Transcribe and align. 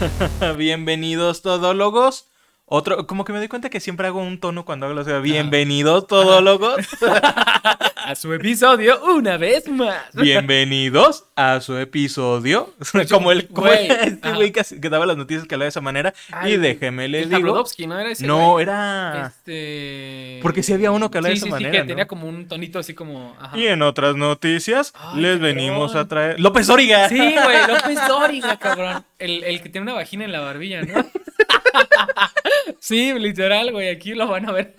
Bienvenidos 0.56 1.42
todólogos. 1.42 2.26
Otro, 2.64 3.06
como 3.06 3.24
que 3.24 3.32
me 3.32 3.38
doy 3.38 3.48
cuenta 3.48 3.68
que 3.68 3.80
siempre 3.80 4.06
hago 4.06 4.20
un 4.20 4.38
tono 4.38 4.64
cuando 4.64 4.86
hablo, 4.86 5.00
o 5.00 5.04
sea, 5.04 5.18
bienvenidos 5.18 6.06
todólogos. 6.06 6.86
A 8.10 8.16
su 8.16 8.32
episodio 8.34 9.00
una 9.14 9.36
vez 9.36 9.68
más. 9.68 9.94
Bienvenidos 10.14 11.26
a 11.36 11.60
su 11.60 11.76
episodio. 11.78 12.74
como 13.08 13.30
el 13.30 13.46
como 13.46 13.68
Güey, 13.68 13.86
este 14.02 14.32
güey 14.32 14.50
que, 14.50 14.64
que 14.80 14.88
daba 14.90 15.06
las 15.06 15.16
noticias 15.16 15.46
que 15.46 15.54
hablaba 15.54 15.66
de 15.66 15.68
esa 15.68 15.80
manera. 15.80 16.12
Ay, 16.32 16.54
y 16.54 16.56
déjeme 16.56 17.04
El 17.04 17.30
digo. 17.30 17.64
¿no 17.86 18.00
era 18.00 18.10
ese? 18.10 18.26
No, 18.26 18.54
güey? 18.54 18.64
era. 18.64 19.28
Este. 19.28 20.40
Porque 20.42 20.64
sí 20.64 20.72
había 20.72 20.90
uno 20.90 21.08
que 21.08 21.18
hablaba 21.18 21.30
de 21.34 21.36
Sí, 21.40 21.46
esa 21.46 21.56
sí, 21.56 21.60
sí, 21.60 21.64
manera, 21.66 21.70
que 21.70 21.78
¿no? 21.78 21.86
tenía 21.86 22.08
como 22.08 22.26
un 22.26 22.48
tonito 22.48 22.80
así 22.80 22.94
como. 22.94 23.36
Ajá. 23.38 23.56
Y 23.56 23.68
en 23.68 23.80
otras 23.82 24.16
noticias 24.16 24.92
Ay, 24.96 25.20
les 25.20 25.36
cabrón. 25.38 25.54
venimos 25.54 25.94
a 25.94 26.08
traer. 26.08 26.40
¡López 26.40 26.68
Origa! 26.68 27.08
Sí, 27.08 27.16
güey, 27.16 27.58
López 27.68 28.08
Dóriga, 28.08 28.56
cabrón. 28.56 29.04
El, 29.20 29.44
el 29.44 29.62
que 29.62 29.68
tiene 29.68 29.84
una 29.84 29.94
vagina 29.94 30.24
en 30.24 30.32
la 30.32 30.40
barbilla, 30.40 30.82
¿no? 30.82 30.94
Sí, 32.78 33.12
literal, 33.18 33.72
güey, 33.72 33.88
aquí 33.88 34.14
lo 34.14 34.26
van 34.26 34.48
a 34.48 34.52
ver. 34.52 34.74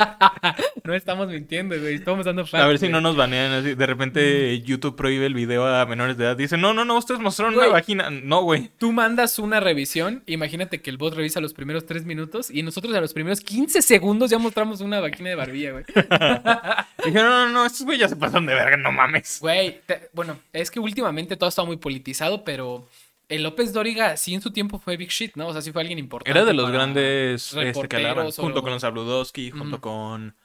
No 0.83 0.93
estamos 0.93 1.27
mintiendo, 1.27 1.79
güey, 1.79 1.95
estamos 1.95 2.25
dando 2.25 2.45
A 2.51 2.65
ver 2.67 2.79
si 2.79 2.89
no 2.89 2.99
nos 3.01 3.15
así. 3.21 3.75
De 3.75 3.85
repente 3.85 4.61
YouTube 4.61 4.95
prohíbe 4.95 5.25
el 5.25 5.33
video 5.33 5.65
a 5.65 5.85
menores 5.85 6.17
de 6.17 6.25
edad. 6.25 6.35
Dice, 6.37 6.57
no, 6.57 6.73
no, 6.73 6.85
no, 6.85 6.97
ustedes 6.97 7.19
mostraron 7.21 7.53
una 7.55 7.67
vagina. 7.67 8.09
No, 8.09 8.41
güey. 8.43 8.69
Tú 8.77 8.91
mandas 8.91 9.37
una 9.39 9.59
revisión, 9.59 10.23
imagínate 10.25 10.81
que 10.81 10.89
el 10.89 10.97
bot 10.97 11.13
revisa 11.15 11.39
los 11.41 11.53
primeros 11.53 11.85
tres 11.85 12.05
minutos 12.05 12.49
y 12.49 12.63
nosotros 12.63 12.93
a 12.95 13.01
los 13.01 13.13
primeros 13.13 13.41
15 13.41 13.81
segundos 13.81 14.31
ya 14.31 14.37
mostramos 14.39 14.81
una 14.81 14.99
vagina 14.99 15.29
de 15.29 15.35
barbilla, 15.35 15.71
güey. 15.71 15.85
Dije, 17.05 17.17
no, 17.17 17.23
no, 17.29 17.49
no, 17.49 17.65
estos 17.65 17.83
güey 17.85 17.97
ya 17.97 18.07
se 18.07 18.15
pasan 18.15 18.45
de 18.45 18.53
verga, 18.53 18.77
no 18.77 18.91
mames. 18.91 19.39
Güey, 19.41 19.81
te- 19.85 20.09
bueno, 20.13 20.37
es 20.53 20.69
que 20.71 20.79
últimamente 20.79 21.35
todo 21.35 21.49
está 21.49 21.63
muy 21.63 21.77
politizado, 21.77 22.43
pero 22.43 22.87
el 23.29 23.43
López 23.43 23.73
Dóriga 23.73 24.17
sí 24.17 24.33
en 24.33 24.41
su 24.41 24.51
tiempo 24.51 24.77
fue 24.77 24.97
big 24.97 25.09
shit, 25.09 25.35
¿no? 25.35 25.47
O 25.47 25.53
sea, 25.53 25.61
sí 25.61 25.71
fue 25.71 25.81
alguien 25.81 25.97
importante. 25.99 26.37
Era 26.37 26.45
de 26.45 26.53
los 26.53 26.69
grandes 26.69 27.53
este, 27.53 27.87
que 27.87 28.05
o- 28.05 28.31
Junto 28.31 28.61
con 28.61 28.71
los 28.71 28.83
Abludowski, 28.83 29.51
junto 29.51 29.79
con. 29.81 30.35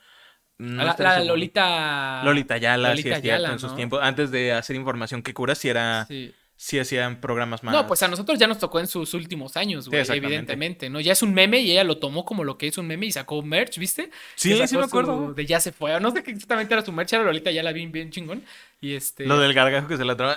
No 0.58 0.84
la. 0.84 1.24
Lolita. 1.24 2.22
Lolita 2.24 2.54
Ayala, 2.54 2.88
sí 2.88 3.02
Lolita 3.02 3.16
es 3.16 3.22
cierto, 3.22 3.34
Ayala, 3.36 3.52
en 3.52 3.58
sus 3.58 3.76
tiempos. 3.76 4.00
Antes 4.02 4.30
de 4.30 4.52
hacer 4.52 4.76
información 4.76 5.22
que 5.22 5.34
cura, 5.34 5.54
sí 5.54 5.68
era. 5.68 6.06
Sí. 6.06 6.32
Sí 6.58 6.78
hacían 6.78 7.20
programas 7.20 7.62
más. 7.62 7.74
No, 7.74 7.86
pues 7.86 8.02
a 8.02 8.08
nosotros 8.08 8.38
ya 8.38 8.46
nos 8.46 8.58
tocó 8.58 8.80
en 8.80 8.86
sus 8.86 9.12
últimos 9.12 9.58
años, 9.58 9.90
güey, 9.90 10.00
evidentemente, 10.10 10.88
¿no? 10.88 11.00
Ya 11.00 11.12
es 11.12 11.22
un 11.22 11.34
meme 11.34 11.60
y 11.60 11.70
ella 11.72 11.84
lo 11.84 11.98
tomó 11.98 12.24
como 12.24 12.44
lo 12.44 12.56
que 12.56 12.66
es 12.66 12.78
un 12.78 12.86
meme 12.86 13.04
y 13.04 13.12
sacó 13.12 13.42
merch, 13.42 13.76
¿viste? 13.76 14.08
Sí, 14.36 14.56
sí 14.66 14.74
me 14.78 14.84
acuerdo. 14.84 15.26
su- 15.28 15.34
De 15.34 15.44
ya 15.44 15.60
se 15.60 15.70
fue. 15.72 16.00
No 16.00 16.12
sé 16.12 16.22
qué 16.22 16.30
exactamente 16.30 16.72
era 16.72 16.82
su 16.82 16.92
merch, 16.92 17.12
era 17.12 17.24
Lolita 17.24 17.50
ya 17.50 17.62
la 17.62 17.72
vi 17.72 17.84
bien 17.88 18.10
chingón. 18.10 18.42
Y 18.80 18.94
este. 18.94 19.26
Lo 19.26 19.38
del 19.38 19.52
gargajo 19.52 19.86
que 19.86 19.98
se 19.98 20.04
la 20.06 20.16
traba. 20.16 20.34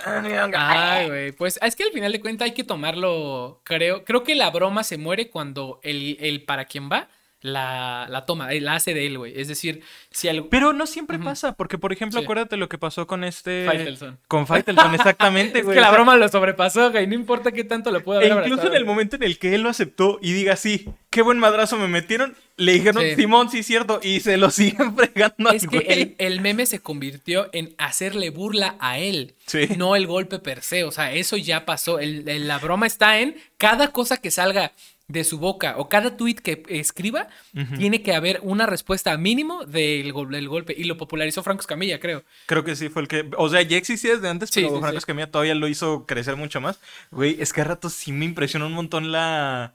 Ay, 0.54 1.08
güey. 1.08 1.32
Pues 1.32 1.58
es 1.62 1.74
que 1.74 1.84
al 1.84 1.90
final 1.92 2.12
de 2.12 2.20
cuentas 2.20 2.44
hay 2.44 2.52
que 2.52 2.64
tomarlo. 2.64 3.62
Creo, 3.64 4.04
creo 4.04 4.22
que 4.22 4.34
la 4.34 4.50
broma 4.50 4.84
se 4.84 4.98
muere 4.98 5.30
cuando 5.30 5.80
el, 5.82 6.18
el 6.20 6.42
para 6.42 6.66
quien 6.66 6.90
va 6.92 7.08
la, 7.42 8.06
la 8.10 8.26
toma, 8.26 8.52
eh, 8.52 8.60
la 8.60 8.74
hace 8.74 8.92
de 8.92 9.06
él, 9.06 9.16
güey. 9.18 9.32
Es 9.40 9.48
decir, 9.48 9.82
si 10.10 10.28
algo. 10.28 10.48
Pero 10.50 10.72
no 10.72 10.86
siempre 10.86 11.18
pasa, 11.18 11.54
porque 11.54 11.78
por 11.78 11.92
ejemplo, 11.92 12.18
Sí. 12.20 12.24
acuérdate 12.24 12.56
lo 12.56 12.68
que 12.68 12.76
pasó 12.78 13.06
con 13.06 13.24
este. 13.24 13.64
Faitelson. 13.66 14.18
Con 14.28 14.46
Faitelson, 14.46 14.94
exactamente, 14.94 15.60
Es 15.60 15.64
güey. 15.64 15.74
que 15.76 15.80
la 15.80 15.90
broma 15.90 16.16
lo 16.16 16.28
sobrepasó, 16.28 16.90
güey. 16.90 17.06
No 17.06 17.14
importa 17.14 17.52
qué 17.52 17.64
tanto 17.64 17.90
lo 17.90 18.02
pueda 18.02 18.20
E 18.20 18.24
haber 18.30 18.44
incluso 18.44 18.62
abrazado. 18.62 18.74
en 18.74 18.76
el 18.76 18.84
momento 18.86 19.16
en 19.16 19.22
el 19.22 19.38
que 19.38 19.54
él 19.54 19.62
lo 19.62 19.70
aceptó 19.70 20.18
y 20.20 20.32
diga 20.32 20.56
sí, 20.56 20.88
qué 21.08 21.22
buen 21.22 21.38
madrazo 21.38 21.76
me 21.78 21.88
metieron, 21.88 22.34
le 22.56 22.72
dijeron 22.72 23.02
Sí. 23.02 23.14
Simón, 23.16 23.50
sí, 23.50 23.62
cierto, 23.62 24.00
y 24.02 24.20
se 24.20 24.36
lo 24.36 24.50
siguen 24.50 24.94
fregando 24.94 25.50
Es 25.50 25.64
al 25.64 25.70
que 25.70 25.78
güey. 25.80 25.92
el, 25.92 26.14
el 26.18 26.40
meme 26.42 26.66
se 26.66 26.80
convirtió 26.80 27.48
en 27.52 27.74
hacerle 27.78 28.30
burla 28.30 28.76
a 28.80 28.98
él, 28.98 29.34
Sí. 29.46 29.66
no 29.78 29.96
el 29.96 30.06
golpe 30.06 30.38
per 30.40 30.62
se. 30.62 30.84
O 30.84 30.92
sea, 30.92 31.12
eso 31.14 31.36
ya 31.38 31.64
pasó. 31.64 31.98
El- 31.98 32.28
el- 32.28 32.46
la 32.48 32.58
broma 32.58 32.86
está 32.86 33.18
en 33.20 33.36
cada 33.56 33.88
cosa 33.88 34.18
que 34.18 34.30
salga 34.30 34.72
de 35.10 35.24
su 35.24 35.38
boca 35.38 35.74
o 35.76 35.88
cada 35.88 36.16
tweet 36.16 36.36
que 36.36 36.62
escriba, 36.68 37.28
tiene 37.76 38.02
que 38.02 38.14
haber 38.14 38.40
una 38.42 38.66
respuesta 38.66 39.16
mínimo 39.16 39.64
del, 39.64 40.12
del 40.30 40.48
golpe. 40.48 40.74
Y 40.76 40.84
lo 40.84 40.96
popularizó 40.96 41.42
Franco 41.42 41.60
Escamilla, 41.60 41.98
creo. 42.00 42.22
Creo 42.46 42.64
que 42.64 42.76
sí 42.76 42.88
fue 42.88 43.02
el 43.02 43.08
que. 43.08 43.28
O 43.36 43.48
sea, 43.48 43.62
ya 43.62 43.76
existía 43.76 44.14
desde 44.14 44.28
antes, 44.28 44.50
Sí, 44.50 44.60
pero 44.60 44.74
sí, 44.74 44.80
Franco 44.80 44.92
sí. 44.92 44.98
Escamilla 44.98 45.30
todavía 45.30 45.54
lo 45.54 45.68
hizo 45.68 46.06
crecer 46.06 46.36
mucho 46.36 46.60
más. 46.60 46.80
Güey, 47.10 47.36
es 47.40 47.52
que 47.52 47.60
a 47.60 47.64
ratos 47.64 47.92
sí 47.92 48.12
me 48.12 48.24
impresiona 48.24 48.66
un 48.66 48.72
montón 48.72 49.12
la. 49.12 49.74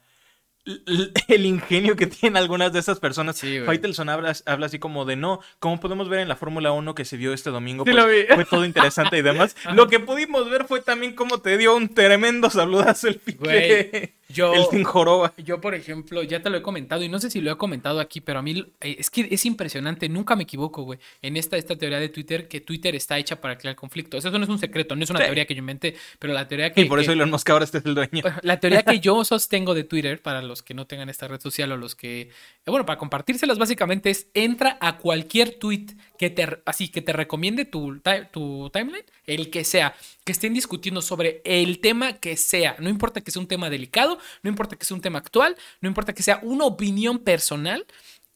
El 1.28 1.46
ingenio 1.46 1.96
que 1.96 2.08
tienen 2.08 2.38
algunas 2.38 2.74
de 2.74 2.80
esas 2.80 3.00
personas. 3.00 3.38
Sí, 3.38 3.54
güey. 3.58 3.66
Faitelson 3.66 4.10
habla, 4.10 4.34
habla 4.48 4.66
así 4.66 4.80
como 4.80 5.06
de 5.06 5.16
no, 5.16 5.40
como 5.60 5.80
podemos 5.80 6.10
ver 6.10 6.22
en 6.22 6.28
la 6.28 6.36
Fórmula 6.36 6.72
1 6.72 6.96
que 6.96 7.06
se 7.06 7.18
vio 7.18 7.34
este 7.34 7.52
domingo, 7.52 7.86
Sí 7.86 7.92
pues, 7.92 8.04
lo 8.04 8.10
vi. 8.10 8.24
fue 8.34 8.46
todo 8.46 8.66
interesante 8.66 9.18
y 9.18 9.22
demás. 9.22 9.56
Lo 9.76 9.88
que 9.88 10.00
pudimos 10.00 10.50
ver 10.50 10.66
fue 10.66 10.82
también 10.82 11.14
cómo 11.14 11.40
te 11.40 11.58
dio 11.60 11.76
un 11.76 11.94
tremendo 11.94 12.50
saludazo 12.50 13.08
el 13.10 13.18
pique. 13.18 14.16
Yo- 14.30 14.54
El 14.54 14.66
sin 14.72 14.84
joroba. 14.84 15.34
Yo, 15.38 15.62
por 15.62 15.76
ejemplo, 15.76 16.24
ya 16.24 16.42
te 16.42 16.50
lo 16.50 16.58
he 16.58 16.62
comentado 16.62 17.04
y 17.04 17.10
no 17.10 17.20
sé 17.20 17.30
si 17.30 17.42
lo 17.42 17.52
he 17.52 17.58
comentado 17.58 18.00
aquí, 18.00 18.22
pero 18.22 18.40
a 18.40 18.42
mí 18.42 18.66
eh, 18.82 18.96
es 19.00 19.10
que 19.12 19.28
es 19.30 19.46
impresionante, 19.46 20.10
nunca 20.10 20.36
me 20.36 20.44
equivoco, 20.44 20.82
güey, 20.84 20.98
en 21.22 21.38
esta, 21.38 21.58
esta 21.58 21.76
teoría 21.76 22.00
de 22.00 22.10
Twitter, 22.10 22.48
que 22.48 22.60
Twitter 22.62 22.96
está 22.96 23.18
hecha 23.20 23.40
para 23.40 23.58
crear 23.58 23.76
conflicto. 23.76 24.18
Eso 24.18 24.32
no 24.32 24.44
es 24.44 24.50
un 24.50 24.58
secreto, 24.60 24.96
no 24.96 25.04
es 25.04 25.10
una 25.12 25.20
Sí. 25.20 25.26
teoría 25.26 25.46
que 25.46 25.54
yo 25.54 25.60
inventé, 25.60 25.96
pero 26.20 26.34
la 26.34 26.48
teoría 26.48 26.72
que... 26.74 26.82
Y 26.82 26.86
por 26.86 27.00
eso 27.00 27.12
Elon 27.12 27.30
Musk 27.30 27.50
ahora 27.52 27.66
este 27.66 27.78
es 27.78 27.86
el 27.86 27.94
dueño. 27.96 28.24
la 28.42 28.60
teoría 28.60 28.82
que 28.84 29.00
yo 29.00 29.24
sostengo 29.24 29.74
de 29.76 29.84
Twitter, 29.84 30.22
para 30.22 30.42
los 30.42 30.64
que 30.64 30.74
no 30.74 30.88
tengan 30.88 31.10
esta 31.10 31.28
red 31.28 31.40
social 31.40 31.72
o 31.72 31.78
los 31.78 31.94
que, 31.96 32.22
eh, 32.22 32.30
bueno, 32.66 32.86
para 32.86 32.98
compartírselas 32.98 33.60
básicamente 33.60 34.10
es, 34.10 34.28
entra 34.34 34.78
a 34.82 34.98
cualquier 34.98 35.52
tweet 35.60 35.86
que 36.18 36.30
te, 36.30 36.48
así, 36.66 36.88
que 36.90 37.02
te 37.02 37.14
recomiende 37.14 37.66
tu, 37.66 38.02
tu 38.32 38.70
timeline, 38.72 39.04
el 39.28 39.50
que 39.50 39.64
sea, 39.64 39.96
que 40.24 40.32
estén 40.32 40.54
discutiendo 40.54 41.02
sobre 41.02 41.42
el 41.46 41.80
tema 41.80 42.14
que 42.14 42.38
sea, 42.38 42.76
no 42.80 42.90
importa 42.90 43.22
que 43.22 43.32
sea 43.32 43.42
un 43.42 43.48
tema 43.48 43.70
delicado, 43.70 44.15
no 44.44 44.50
importa 44.50 44.76
que 44.76 44.86
sea 44.86 44.96
un 44.96 45.02
tema 45.02 45.20
actual, 45.20 45.56
no 45.82 45.88
importa 45.88 46.14
que 46.14 46.24
sea 46.24 46.40
una 46.44 46.66
opinión 46.66 47.20
personal, 47.20 47.86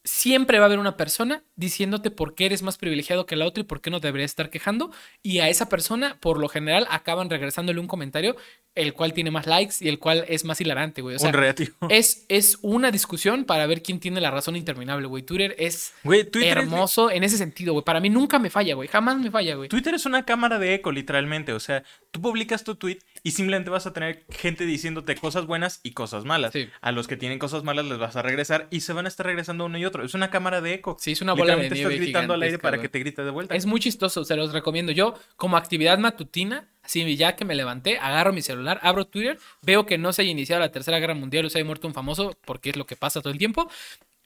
siempre 0.04 0.58
va 0.58 0.64
a 0.64 0.66
haber 0.66 0.78
una 0.78 0.96
persona 0.96 1.44
diciéndote 1.56 2.10
por 2.10 2.34
qué 2.34 2.46
eres 2.46 2.62
más 2.62 2.78
privilegiado 2.78 3.26
que 3.26 3.36
la 3.36 3.46
otra 3.46 3.62
y 3.62 3.64
por 3.66 3.80
qué 3.80 3.90
no 3.90 4.00
deberías 4.00 4.30
estar 4.30 4.50
quejando. 4.50 4.92
Y 5.22 5.40
a 5.40 5.48
esa 5.48 5.68
persona, 5.68 6.18
por 6.20 6.38
lo 6.38 6.48
general, 6.48 6.86
acaban 6.90 7.28
regresándole 7.28 7.80
un 7.80 7.86
comentario, 7.86 8.36
el 8.74 8.92
cual 8.94 9.12
tiene 9.12 9.30
más 9.30 9.46
likes 9.46 9.74
y 9.80 9.88
el 9.88 9.98
cual 9.98 10.24
es 10.28 10.44
más 10.44 10.60
hilarante, 10.60 11.02
güey. 11.02 11.16
O 11.16 11.18
sea, 11.18 11.30
un 11.30 11.36
es, 11.90 12.24
es 12.28 12.58
una 12.62 12.90
discusión 12.90 13.44
para 13.44 13.66
ver 13.66 13.82
quién 13.82 13.98
tiene 14.00 14.20
la 14.20 14.30
razón 14.30 14.56
interminable, 14.56 15.06
güey. 15.06 15.22
Twitter 15.24 15.54
es 15.58 15.92
Güey, 16.04 16.24
Twitter 16.24 16.58
es- 16.58 16.64
hermoso 16.64 17.10
en 17.10 17.24
ese 17.24 17.36
sentido, 17.36 17.72
güey. 17.72 17.84
Para 17.84 18.00
mí 18.00 18.10
nunca 18.10 18.38
me 18.38 18.48
falla, 18.48 18.74
güey. 18.74 18.88
Jamás 18.88 19.18
me 19.18 19.30
falla, 19.30 19.56
güey. 19.56 19.68
Twitter 19.68 19.94
es 19.94 20.06
una 20.06 20.24
cámara 20.24 20.58
de 20.58 20.74
eco, 20.74 20.92
literalmente. 20.92 21.52
O 21.52 21.60
sea, 21.60 21.82
tú 22.10 22.20
publicas 22.20 22.62
tu 22.64 22.76
tweet 22.76 22.98
y 23.22 23.32
simplemente 23.32 23.70
vas 23.70 23.86
a 23.86 23.92
tener 23.92 24.24
gente 24.30 24.64
diciéndote 24.66 25.14
cosas 25.16 25.46
buenas 25.46 25.80
y 25.82 25.90
cosas 25.90 26.24
malas. 26.24 26.52
Sí. 26.52 26.68
A 26.80 26.92
los 26.92 27.08
que 27.08 27.16
tienen 27.16 27.38
cosas 27.38 27.64
malas 27.64 27.84
les 27.86 27.98
vas 27.98 28.16
a 28.16 28.22
regresar 28.22 28.68
y 28.70 28.80
se 28.80 28.92
van 28.92 29.04
a 29.06 29.08
estar 29.08 29.26
regresando 29.26 29.64
uno 29.66 29.78
y 29.78 29.84
otro. 29.84 30.04
Es 30.04 30.14
una 30.14 30.30
cámara 30.30 30.60
de 30.60 30.74
eco. 30.74 30.96
Sí, 31.00 31.12
es 31.12 31.20
una 31.22 31.32
bola 31.32 31.56
de 31.56 31.68
nieve 31.70 31.92
estás 31.94 32.00
gritando 32.00 32.34
al 32.34 32.42
aire 32.42 32.58
para 32.58 32.76
güey. 32.76 32.86
que 32.86 32.88
te 32.88 32.98
grite 33.00 33.24
de 33.24 33.30
vuelta. 33.30 33.54
Es 33.56 33.66
muy 33.66 33.80
chistoso, 33.80 34.24
se 34.24 34.36
los 34.36 34.52
recomiendo. 34.52 34.92
Yo, 34.92 35.14
como 35.36 35.56
actividad 35.56 35.98
matutina, 35.98 36.68
así 36.82 37.16
ya 37.16 37.36
que 37.36 37.44
me 37.44 37.54
levanté, 37.54 37.98
agarro 37.98 38.32
mi 38.32 38.42
celular, 38.42 38.78
abro 38.82 39.06
Twitter, 39.06 39.38
veo 39.62 39.86
que 39.86 39.98
no 39.98 40.12
se 40.12 40.22
haya 40.22 40.30
iniciado 40.30 40.60
la 40.60 40.72
Tercera 40.72 40.98
Guerra 40.98 41.14
Mundial 41.14 41.44
o 41.46 41.50
se 41.50 41.58
haya 41.58 41.64
muerto 41.64 41.86
un 41.88 41.94
famoso, 41.94 42.36
porque 42.44 42.70
es 42.70 42.76
lo 42.76 42.86
que 42.86 42.96
pasa 42.96 43.20
todo 43.20 43.32
el 43.32 43.38
tiempo. 43.38 43.70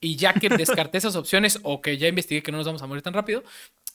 Y 0.01 0.17
ya 0.17 0.35
que 0.35 0.49
descarté 0.49 0.99
esas 0.99 1.17
opciones 1.17 1.59
o 1.63 1.81
que 1.81 1.97
ya 1.97 2.09
investigué 2.09 2.43
que 2.43 2.53
no 2.53 2.59
nos 2.59 2.67
vamos 2.67 2.83
a 2.83 2.87
morir 2.87 3.03
tan 3.03 3.15
rápido, 3.15 3.43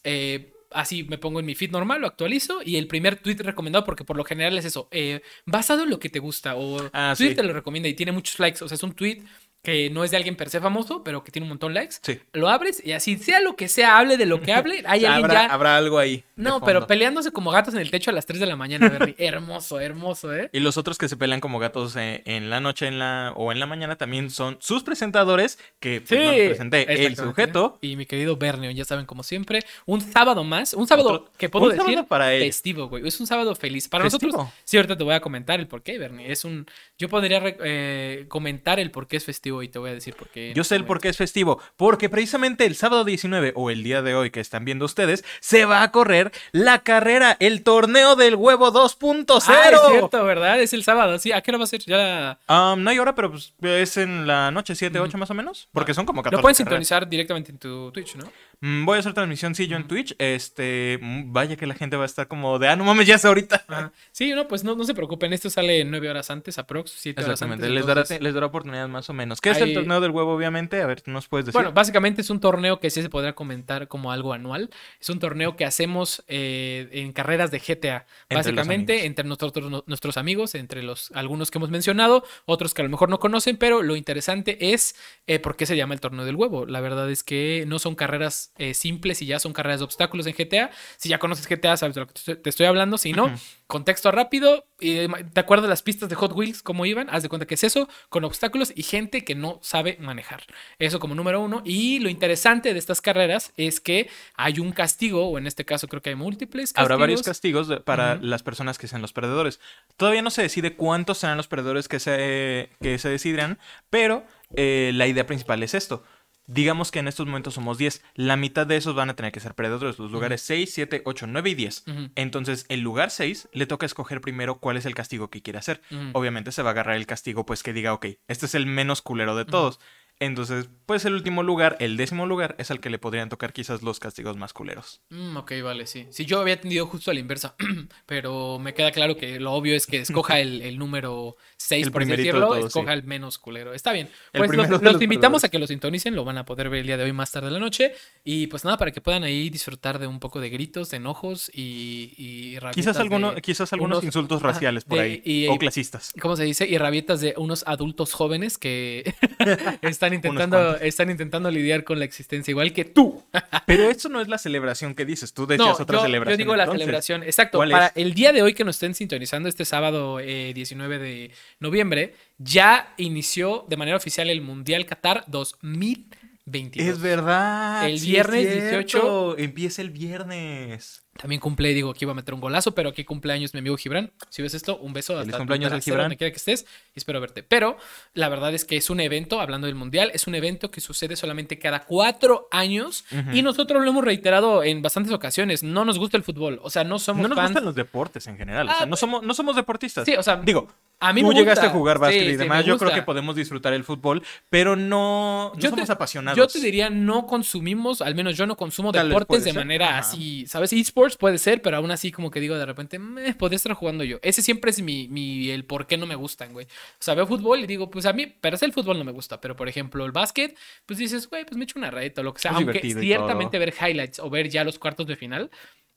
eh, 0.04 0.54
así 0.72 1.04
me 1.04 1.18
pongo 1.18 1.40
en 1.40 1.46
mi 1.46 1.56
feed 1.56 1.72
normal, 1.72 2.02
lo 2.02 2.08
actualizo 2.08 2.62
y 2.64 2.78
el 2.78 2.88
primer 2.88 3.18
tweet 3.18 3.38
recomendado, 3.40 3.86
porque 3.86 4.04
por 4.04 4.18
lo 4.18 4.24
general 4.24 4.58
es 4.58 4.66
eso, 4.66 4.88
eh, 4.92 5.22
basado 5.46 5.84
en 5.84 5.90
lo 5.90 6.00
que 6.00 6.10
te 6.10 6.20
gusta 6.20 6.56
o 6.56 6.78
Ah, 6.94 7.14
Twitter 7.18 7.36
sí. 7.36 7.42
te 7.42 7.44
lo 7.44 7.54
recomienda 7.54 7.90
y 7.90 7.94
tiene 7.94 8.12
muchos 8.12 8.40
likes, 8.40 8.64
o 8.64 8.68
sea, 8.68 8.76
es 8.76 8.84
un 8.84 8.94
tweet 8.94 9.22
que 9.62 9.90
no 9.90 10.04
es 10.06 10.12
de 10.12 10.18
alguien 10.18 10.36
per 10.38 10.50
se 10.50 10.62
famoso, 10.62 11.04
pero 11.04 11.24
que 11.24 11.32
tiene 11.32 11.44
un 11.44 11.50
montón 11.50 11.74
de 11.74 11.82
likes. 11.82 11.96
Sí. 12.02 12.18
Lo 12.34 12.48
abres 12.50 12.82
y 12.86 12.94
así, 12.94 13.18
sea 13.18 13.42
lo 13.42 13.56
que 13.56 13.68
sea, 13.68 13.98
hable 13.98 14.16
de 14.16 14.26
lo 14.26 14.42
que 14.42 14.54
hable, 14.54 14.84
hay 14.86 15.04
alguien 15.06 15.26
habrá, 15.26 15.48
ya... 15.48 15.54
habrá 15.54 15.76
algo 15.78 16.00
ahí. 16.00 16.24
No, 16.40 16.62
pero 16.62 16.88
peleándose 16.88 17.32
como 17.32 17.52
gatos 17.52 17.74
en 17.74 17.82
el 17.82 17.92
techo 17.92 18.12
a 18.12 18.14
las 18.14 18.26
3 18.26 18.40
de 18.40 18.46
la 18.46 18.56
mañana, 18.56 18.90
Bernie. 18.90 19.16
hermoso, 19.20 19.80
hermoso, 19.80 20.34
¿eh? 20.34 20.50
Y 20.54 20.60
los 20.60 20.78
otros 20.78 20.98
que 20.98 21.08
se 21.10 21.18
pelean 21.18 21.40
como 21.42 21.60
gatos 21.60 21.96
eh, 21.96 22.24
en 22.26 22.50
la 22.50 22.60
noche 22.60 22.88
en 22.88 22.98
la, 23.00 23.34
o 23.36 23.52
en 23.52 23.60
la 23.60 23.66
mañana 23.66 23.98
también 23.98 24.30
son 24.30 24.58
sus 24.60 24.84
presentadores, 24.84 25.60
que 25.80 26.02
pues, 26.02 26.20
no 26.20 26.32
presenté. 26.32 27.06
El 27.06 27.16
sujeto. 27.16 27.78
Y 27.82 27.96
mi 27.96 28.06
querido 28.06 28.38
Bernio, 28.38 28.72
ya 28.72 28.86
saben, 28.86 29.06
como 29.06 29.24
siempre, 29.24 29.64
un 29.86 30.02
sábado 30.02 30.44
más, 30.44 30.74
un 30.74 30.88
sábado 30.88 31.10
Otro- 31.10 31.32
que 31.38 31.50
puedo 31.50 31.66
un 31.66 31.72
decir 31.72 31.86
sábado 31.86 32.08
para 32.08 32.34
él. 32.34 32.44
festivo, 32.44 32.88
güey. 32.88 33.08
Es 33.08 33.20
un 33.20 33.28
sábado 33.28 33.54
feliz. 33.56 33.88
Para 33.88 34.06
Festivo. 34.06 34.32
nosotros, 34.32 34.54
sí, 34.64 34.78
ahorita 34.78 34.98
te 34.98 35.04
voy 35.04 35.14
a 35.16 35.20
comentar 35.20 35.60
el 35.60 35.68
por 35.68 35.82
qué, 35.84 35.98
Bernie. 35.98 36.32
Es 36.32 36.46
un, 36.46 36.66
yo 36.98 37.10
podría 37.10 37.42
eh, 37.44 38.26
comentar 38.30 38.80
el 38.80 38.92
por 38.92 39.08
qué 39.08 39.18
es 39.18 39.26
festivo 39.26 39.62
y 39.64 39.68
te 39.68 39.80
voy 39.80 39.92
a 39.92 39.94
decir 39.94 40.16
por 40.16 40.30
qué. 40.30 40.54
Yo 40.56 40.64
sé 40.64 40.76
el 40.76 40.86
por 40.86 41.00
qué 41.02 41.10
es 41.10 41.18
festivo. 41.18 41.62
Porque 41.76 42.10
precisamente 42.10 42.66
el 42.66 42.76
sábado 42.76 43.04
19 43.04 43.54
o 43.56 43.70
el 43.70 43.84
día 43.84 44.02
de 44.02 44.16
hoy 44.16 44.30
que 44.32 44.40
están 44.40 44.66
viendo 44.66 44.86
ustedes, 44.86 45.26
se 45.42 45.66
va 45.66 45.84
a 45.84 45.92
correr 45.92 46.29
la 46.52 46.80
carrera, 46.80 47.38
el 47.40 47.64
torneo 47.64 48.16
del 48.16 48.36
huevo 48.36 48.72
2.0. 48.72 49.44
Ah, 49.48 49.70
es 49.72 49.80
cierto, 49.92 50.24
¿verdad? 50.24 50.60
Es 50.60 50.74
el 50.74 50.84
sábado, 50.84 51.18
sí. 51.20 51.32
¿A 51.32 51.42
qué 51.42 51.52
hora 51.52 51.58
va 51.60 51.64
a 51.64 51.68
ser? 51.68 51.82
Ya... 51.86 52.40
Um, 52.48 52.84
no 52.84 52.90
hay 52.90 53.00
hora, 53.00 53.16
pero 53.16 53.32
pues, 53.32 53.54
es 53.62 53.98
en 53.98 54.28
la 54.28 54.52
noche, 54.52 54.76
7, 54.76 55.00
8 55.00 55.18
más 55.18 55.30
o 55.30 55.34
menos. 55.34 55.68
Porque 55.72 55.94
son 55.94 56.06
como 56.06 56.22
14 56.24 56.38
Lo 56.38 56.42
pueden 56.42 56.56
carreras. 56.56 56.70
sintonizar 56.70 57.08
directamente 57.10 57.52
en 57.52 57.58
tu 57.58 57.92
Twitch, 57.92 58.16
¿no? 58.16 58.32
Mm, 58.62 58.84
Voy 58.86 58.98
a 58.98 59.00
hacer 59.00 59.14
transmisión, 59.14 59.56
sí, 59.56 59.68
yo 59.68 59.78
en 59.78 59.88
Twitch. 59.88 60.16
Este, 60.20 61.00
mm, 61.02 61.32
vaya 61.32 61.56
que 61.56 61.66
la 61.66 61.76
gente 61.76 61.96
va 61.96 62.04
a 62.04 62.06
estar 62.06 62.28
como 62.28 62.60
de, 62.60 62.68
ah, 62.68 62.76
no 62.76 62.84
mames, 62.84 63.08
ya 63.08 63.16
es 63.16 63.24
ahorita. 63.24 63.64
Ajá. 63.68 63.92
Sí, 64.12 64.34
no, 64.34 64.48
pues 64.50 64.64
no, 64.66 64.76
no 64.76 64.84
se 64.84 64.94
preocupen. 64.94 65.32
Esto 65.32 65.50
sale 65.50 65.86
nueve 65.86 66.10
horas 66.10 66.30
antes, 66.30 66.58
aprox, 66.60 66.92
siete 66.92 67.22
horas 67.22 67.34
Exactamente, 67.42 67.70
les 67.70 67.86
dará, 67.86 68.02
entonces- 68.02 68.22
les 68.22 68.34
dará 68.34 68.48
oportunidad 68.48 68.88
más 68.90 69.10
o 69.10 69.14
menos. 69.14 69.40
¿Qué 69.40 69.52
es 69.52 69.58
el 69.62 69.74
torneo 69.74 70.02
del 70.02 70.12
huevo, 70.12 70.34
obviamente? 70.34 70.82
A 70.82 70.88
ver, 70.88 71.00
¿tú 71.02 71.10
nos 71.12 71.28
puedes 71.30 71.46
decir? 71.46 71.56
Bueno, 71.58 71.72
básicamente 71.72 72.22
es 72.22 72.30
un 72.30 72.42
torneo 72.42 72.80
que 72.82 72.90
sí 72.90 73.02
se 73.02 73.10
podrá 73.10 73.34
comentar 73.34 73.88
como 73.88 74.12
algo 74.12 74.34
anual. 74.34 74.70
Es 75.00 75.10
un 75.10 75.20
torneo 75.20 75.56
que 75.56 75.64
hacemos 75.64 76.24
eh, 76.28 76.90
en 76.92 77.14
carreras 77.14 77.52
de 77.52 77.60
GTA. 77.60 78.06
Entre 78.30 78.36
Básicamente 78.54 79.06
entre 79.06 79.24
nosotros, 79.26 79.72
no- 79.72 79.84
nuestros 79.88 80.18
amigos, 80.18 80.54
entre 80.56 80.84
los 80.84 81.12
algunos 81.14 81.50
que 81.50 81.60
hemos 81.60 81.70
mencionado, 81.70 82.26
otros 82.46 82.74
que 82.74 82.82
a 82.82 82.84
lo 82.84 82.90
mejor 82.90 83.10
no 83.10 83.20
conocen, 83.20 83.56
pero 83.56 83.82
lo 83.84 83.96
interesante 83.96 84.74
es 84.74 84.96
eh, 85.28 85.40
por 85.40 85.56
qué 85.56 85.66
se 85.66 85.78
llama 85.78 85.94
el 85.94 86.02
torneo 86.02 86.26
del 86.26 86.36
huevo. 86.36 86.66
La 86.66 86.82
verdad 86.82 87.10
es 87.10 87.24
que 87.24 87.64
no 87.66 87.80
son 87.80 87.96
carreras 87.96 88.49
eh, 88.58 88.74
simples 88.74 89.22
y 89.22 89.26
ya 89.26 89.40
son 89.40 89.54
carreras 89.54 89.80
de 89.80 89.86
obstáculos 89.86 90.28
en 90.28 90.34
GTA. 90.34 90.70
Si 90.98 91.08
ya 91.08 91.18
conoces 91.18 91.48
GTA, 91.48 91.78
sabes 91.78 91.96
de 91.96 92.02
lo 92.02 92.08
que 92.08 92.36
te 92.36 92.50
estoy- 92.50 92.66
hablando. 92.66 92.98
Si 92.98 93.14
no, 93.14 93.34
contexto 93.68 94.12
rápido. 94.12 94.66
y, 94.82 95.08
¿Te 95.34 95.40
acuerdas 95.40 95.64
de 95.64 95.70
las 95.70 95.82
pistas 95.82 96.10
de 96.10 96.16
Hot 96.16 96.34
Wheels? 96.34 96.62
¿Cómo 96.62 96.86
iban? 96.86 97.08
Haz 97.10 97.24
de 97.24 97.30
cuenta 97.30 97.46
que 97.46 97.56
es 97.56 97.64
eso, 97.64 97.88
con 98.10 98.24
obstáculos 98.26 98.74
y 98.76 98.84
gente 98.84 99.24
que 99.24 99.36
no 99.36 99.60
sabe 99.62 99.98
manejar. 100.02 100.44
Eso 100.78 101.00
como 101.00 101.16
número 101.16 101.42
uno. 101.42 101.62
Y 101.66 102.00
lo 102.00 102.10
interesante 102.10 102.74
de 102.74 102.80
estas 102.80 103.00
carreras 103.02 103.54
es 103.58 103.80
que 103.80 104.10
hay 104.36 104.60
un 104.60 104.72
castigo, 104.74 105.28
o 105.30 105.38
en 105.38 105.48
este 105.48 105.64
caso 105.66 105.88
creo 105.88 106.02
que 106.02 106.10
hay 106.10 106.16
múltiples 106.16 106.74
castigos. 106.74 106.84
Habrá 106.86 106.96
varios 106.98 107.24
castigos 107.24 107.68
de- 107.70 107.80
para 107.80 108.16
las 108.16 108.44
personas 108.44 108.78
que 108.78 108.88
sean 108.88 109.02
los 109.02 109.14
perdedores. 109.14 109.60
Todavía 109.96 110.22
no 110.22 110.32
se 110.32 110.42
decide 110.42 110.76
cuántos 110.76 111.20
serán 111.20 111.38
los 111.38 111.48
perdedores 111.48 111.88
que 111.88 112.00
se, 112.00 112.70
que 112.82 112.98
se 113.00 113.10
decidirán, 113.10 113.58
pero 113.90 114.26
eh, 114.56 114.92
la 114.96 115.08
idea 115.08 115.26
principal 115.28 115.62
es 115.64 115.74
esto. 115.76 116.04
Digamos 116.52 116.90
que 116.90 116.98
en 116.98 117.08
estos 117.08 117.28
momentos 117.28 117.54
somos 117.54 117.78
10. 117.78 118.04
La 118.16 118.36
mitad 118.36 118.66
de 118.66 118.76
esos 118.76 118.96
van 118.96 119.12
a 119.12 119.16
tener 119.16 119.32
que 119.32 119.40
ser 119.40 119.54
perdedores. 119.54 120.00
Los 120.00 120.10
lugares 120.12 120.42
6, 120.42 120.74
7, 120.74 121.04
8, 121.06 121.28
9 121.28 121.52
y 121.52 121.54
10. 121.54 121.84
Ujú, 121.88 122.10
Entonces, 122.16 122.66
el 122.70 122.80
lugar 122.82 123.12
6 123.12 123.50
le 123.54 123.68
toca 123.68 123.86
escoger 123.86 124.20
primero 124.20 124.60
cuál 124.60 124.76
es 124.78 124.88
el 124.88 124.96
castigo 124.96 125.30
que 125.30 125.44
quiere 125.44 125.60
hacer. 125.60 125.82
ujú. 125.92 126.10
Obviamente 126.14 126.52
se 126.52 126.64
va 126.64 126.70
a 126.70 126.72
agarrar 126.72 126.96
el 126.96 127.06
castigo, 127.06 127.46
pues 127.46 127.62
que 127.62 127.72
diga, 127.72 127.94
ok, 127.94 128.08
este 128.28 128.48
es 128.48 128.56
el 128.56 128.66
menos 128.66 129.04
culero 129.04 129.36
de 129.36 129.46
todos. 129.46 129.80
Entonces, 130.22 130.68
pues 130.86 131.06
el 131.06 131.14
último 131.14 131.44
lugar, 131.44 131.78
el 131.80 131.96
décimo 131.96 132.26
lugar, 132.26 132.56
es 132.60 132.72
al 132.72 132.82
que 132.82 132.90
le 132.90 133.00
podrían 133.00 133.30
tocar 133.30 133.54
quizás 133.54 133.82
los 133.84 134.00
castigos 134.02 134.36
más 134.36 134.52
culeros. 134.52 135.02
Mm, 135.10 135.38
ok, 135.38 135.54
vale, 135.64 135.88
sí. 135.88 136.08
Sí, 136.10 136.26
yo 136.26 136.42
había 136.42 136.60
tendido 136.60 136.86
justo 136.88 137.10
a 137.10 137.14
la 137.14 137.22
inversa, 137.22 137.56
pero 138.06 138.60
me 138.60 138.74
queda 138.74 138.92
claro 138.92 139.16
que 139.16 139.40
lo 139.40 139.54
obvio 139.54 139.76
es 139.76 139.88
que 139.88 139.98
escoja 140.00 140.40
el, 140.42 140.62
el 140.62 140.78
número 140.78 141.38
6, 141.58 141.86
El 141.88 141.92
por 141.94 142.06
decirlo, 142.06 142.56
escoja 142.56 142.92
sí. 142.92 143.00
el 143.00 143.04
menos 143.06 143.38
culero. 143.38 143.74
Está 143.74 143.94
bien. 143.94 144.10
Pues 144.34 144.54
los, 144.54 144.70
los 144.70 144.82
los 144.82 145.02
invitamos 145.02 145.44
a 145.46 145.50
que 145.50 145.58
los 145.60 145.70
sintonicen, 145.70 146.16
lo 146.16 146.26
van 146.26 146.38
a 146.38 146.44
poder 146.46 146.70
ver 146.70 146.82
el 146.82 146.88
día 146.88 146.98
de 146.98 147.04
hoy 147.06 147.14
más 147.14 147.32
tarde 147.32 147.48
de 147.48 147.54
la 147.54 147.60
noche. 147.60 147.94
Y 148.26 148.48
pues 148.48 148.66
nada, 148.66 148.78
para 148.78 148.92
que 148.92 149.00
puedan 149.00 149.24
ahí 149.24 149.50
disfrutar 149.50 150.00
de 150.00 150.08
un 150.08 150.20
poco 150.20 150.42
de 150.42 150.50
gritos, 150.50 150.90
de 150.90 150.98
enojos 150.98 151.50
y, 151.54 152.14
y 152.18 152.58
Quizás, 152.74 152.98
alguno, 152.98 153.34
de- 153.36 153.42
quizás 153.42 153.72
algunos 153.72 154.00
unos- 154.00 154.04
insultos 154.06 154.42
raciales 154.42 154.84
por 154.84 154.98
de- 154.98 155.04
ahí. 155.04 155.22
y- 155.24 155.48
o 155.48 155.58
clasistas. 155.58 156.12
¿Cómo 156.22 156.36
se 156.36 156.44
dice? 156.44 156.68
Y 156.68 156.78
rabietas 156.78 157.22
de 157.22 157.36
unos 157.38 157.64
adultos 157.68 158.12
jóvenes 158.14 158.58
que 158.58 159.14
están 159.82 160.09
intentando, 160.14 160.58
cuantos. 160.58 160.82
están 160.82 161.10
intentando 161.10 161.52
lidiar 161.52 161.84
con 161.84 162.00
la 162.00 162.06
existencia, 162.06 162.52
igual 162.52 162.74
que 162.74 162.86
tú. 162.86 163.24
Pero 163.66 163.90
eso 163.90 164.10
no 164.10 164.22
es 164.22 164.28
la 164.28 164.38
celebración 164.38 164.96
que 164.96 165.06
dices. 165.06 165.34
Tú 165.34 165.46
decías 165.48 165.68
No, 165.68 165.74
otra 165.84 165.86
yo, 165.98 166.02
yo 166.02 166.06
celebración. 166.06 166.38
digo 166.38 166.56
la 166.56 166.66
celebración. 166.68 167.24
Exacto. 167.24 167.58
¿Cuál 167.60 167.72
Para 167.72 167.88
es? 167.88 167.94
el 167.96 168.14
día 168.14 168.32
de 168.34 168.42
hoy 168.42 168.54
que 168.54 168.64
nos 168.64 168.76
estén 168.76 168.94
sintonizando, 168.96 169.50
este 169.50 169.66
sábado 169.66 170.20
eh, 170.20 170.52
19 170.54 171.00
de 171.00 171.32
noviembre, 171.60 172.16
ya 172.38 172.94
inició 172.98 173.66
de 173.70 173.78
manera 173.78 173.98
oficial 173.98 174.30
el 174.30 174.42
Mundial 174.42 174.86
Qatar 174.86 175.24
2022. 175.28 176.88
Es 176.88 177.00
verdad. 177.02 177.88
El 177.88 178.00
sí 178.00 178.12
viernes 178.12 178.70
cierto. 178.70 179.38
Empieza 179.38 179.82
el 179.82 179.90
viernes. 179.92 181.04
También 181.22 181.42
cumple, 181.42 181.74
digo 181.74 181.94
que 181.94 182.06
iba 182.06 182.14
a 182.14 182.16
meter 182.16 182.34
un 182.34 182.40
golazo, 182.40 182.74
pero 182.74 182.90
aquí 182.90 183.04
cumpleaños 183.04 183.54
mi 183.54 183.60
amigo 183.60 183.76
Gibran. 183.76 184.10
Si 184.30 184.42
ves 184.42 184.54
esto, 184.54 184.78
un 184.78 184.94
beso. 184.94 185.20
Hasta 185.20 185.38
cumpleaños 185.38 185.70
al 185.74 185.82
Gibran. 185.82 186.04
Donde 186.04 186.16
quiera 186.16 186.32
que 186.32 186.38
estés 186.38 186.66
y 186.96 187.00
espero 187.00 187.20
verte. 187.20 187.44
Pero 187.44 187.76
la 188.14 188.30
verdad 188.30 188.54
es 188.54 188.64
que 188.64 188.78
es 188.78 188.90
un 188.90 189.02
evento, 189.02 189.42
hablando 189.42 189.68
del 189.68 189.76
Mundial, 189.76 190.12
es 190.14 190.28
un 190.28 190.36
evento 190.36 190.72
que 190.72 190.80
sucede 190.80 191.18
solamente 191.18 191.60
cada 191.60 191.84
cuatro 191.84 192.48
años 192.52 193.04
Ujú. 193.12 193.32
y 193.36 193.42
nosotros 193.42 193.84
lo 193.84 193.90
hemos 193.90 194.04
reiterado 194.06 194.64
en 194.64 194.82
bastantes 194.82 195.12
ocasiones. 195.12 195.62
No 195.62 195.84
nos 195.84 196.00
gusta 196.00 196.16
el 196.16 196.24
fútbol. 196.24 196.60
O 196.64 196.70
sea, 196.70 196.86
no 196.86 197.00
somos 197.00 197.22
No 197.24 197.28
nos 197.28 197.36
fans 197.36 197.50
gustan 197.50 197.66
los 197.66 197.76
deportes 197.76 198.26
en 198.28 198.38
general. 198.38 198.70
o 198.70 198.72
Ah, 198.72 198.76
sea, 198.78 198.86
no 198.86 198.96
somos, 198.96 199.22
no 199.22 199.34
somos 199.34 199.58
deportistas. 199.58 200.06
Sí, 200.06 200.16
o 200.16 200.24
sea, 200.24 200.38
Digo, 200.38 200.70
a 201.02 201.12
mí 201.12 201.22
tú 201.22 201.28
me 201.28 201.34
llegaste 201.36 201.66
gusta. 201.66 201.76
a 201.76 201.78
jugar 201.78 202.00
básquet 202.00 202.22
Sí, 202.22 202.28
y 202.28 202.32
sí, 202.32 202.38
demás. 202.38 202.60
me 202.60 202.64
Yo 202.64 202.78
creo 202.78 202.94
que 202.94 203.02
podemos 203.04 203.36
disfrutar 203.36 203.74
el 203.74 203.84
fútbol, 203.84 204.24
pero 204.50 204.78
no, 204.78 205.52
no 205.54 205.60
Yo 205.60 205.70
somos 205.70 205.86
te- 205.88 205.92
apasionados. 205.92 206.38
Yo 206.38 206.48
te 206.48 206.60
diría, 206.60 206.90
no 206.90 207.26
consumimos, 207.28 208.02
al 208.02 208.16
menos 208.16 208.38
yo 208.38 208.46
no 208.46 208.56
consumo 208.56 208.92
Tal 208.94 209.10
deportes 209.10 209.44
de 209.44 209.54
manera 209.54 209.90
ajá. 209.90 210.00
así, 210.00 210.46
¿sabes? 210.48 210.72
Esports 210.74 211.09
puede 211.18 211.38
ser, 211.38 211.62
pero 211.62 211.78
aún 211.78 211.92
así 211.92 212.12
como 212.12 212.32
que 212.32 212.40
digo 212.40 212.56
de 212.58 212.66
repente, 212.66 213.00
"Meh, 213.00 213.34
podría 213.36 213.58
estar 213.58 213.74
jugando 213.74 214.04
yo. 214.04 214.18
Ese 214.22 214.42
siempre 214.42 214.72
es 214.72 214.82
mi, 214.82 215.08
mi, 215.08 215.50
el 215.50 215.66
por 215.66 215.88
qué 215.88 215.98
no 215.98 216.06
me 216.06 216.16
gustan, 216.16 216.54
güey. 216.54 216.66
O 216.66 216.70
sea, 217.00 217.14
veo 217.16 217.28
fútbol 217.28 217.60
y 217.60 217.68
digo, 217.68 217.90
pues 217.90 218.06
a 218.06 218.14
mí, 218.14 218.28
pero 218.42 218.56
es 218.56 218.64
el 218.64 218.74
fútbol 218.74 218.98
no 218.98 219.04
me 219.04 219.12
gusta, 219.12 219.40
pero 219.42 219.56
por 219.56 219.68
ejemplo 219.70 220.06
el 220.06 220.12
básquet, 220.12 220.58
pues 220.86 221.00
dices, 221.00 221.30
güey, 221.30 221.46
pues 221.46 221.58
me 221.58 221.64
echo 221.66 221.80
una 221.80 221.92
reta 221.92 222.22
o 222.22 222.24
lo 222.24 222.34
que 222.34 222.42
sea. 222.42 222.52
Es 222.52 222.58
Aunque 222.58 222.82
ciertamente 222.82 223.58
ver 223.60 223.74
highlights 223.80 224.20
o 224.20 224.30
ver 224.30 224.50
ya 224.50 224.64
los 224.64 224.80
cuartos 224.80 225.08
de 225.08 225.16
final 225.16 225.50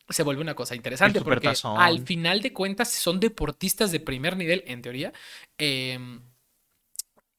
se 0.09 0.23
vuelve 0.25 0.43
una 0.43 0.55
cosa 0.55 0.75
interesante 0.75 1.20
porque 1.23 1.49
al 1.79 2.00
final 2.00 2.41
de 2.43 2.53
cuentas 2.53 2.91
son 2.93 3.20
deportistas 3.20 3.93
de 3.93 4.00
primer 4.00 4.37
nivel, 4.37 4.62
en 4.67 4.82
teoría. 4.82 5.12
em, 5.58 6.20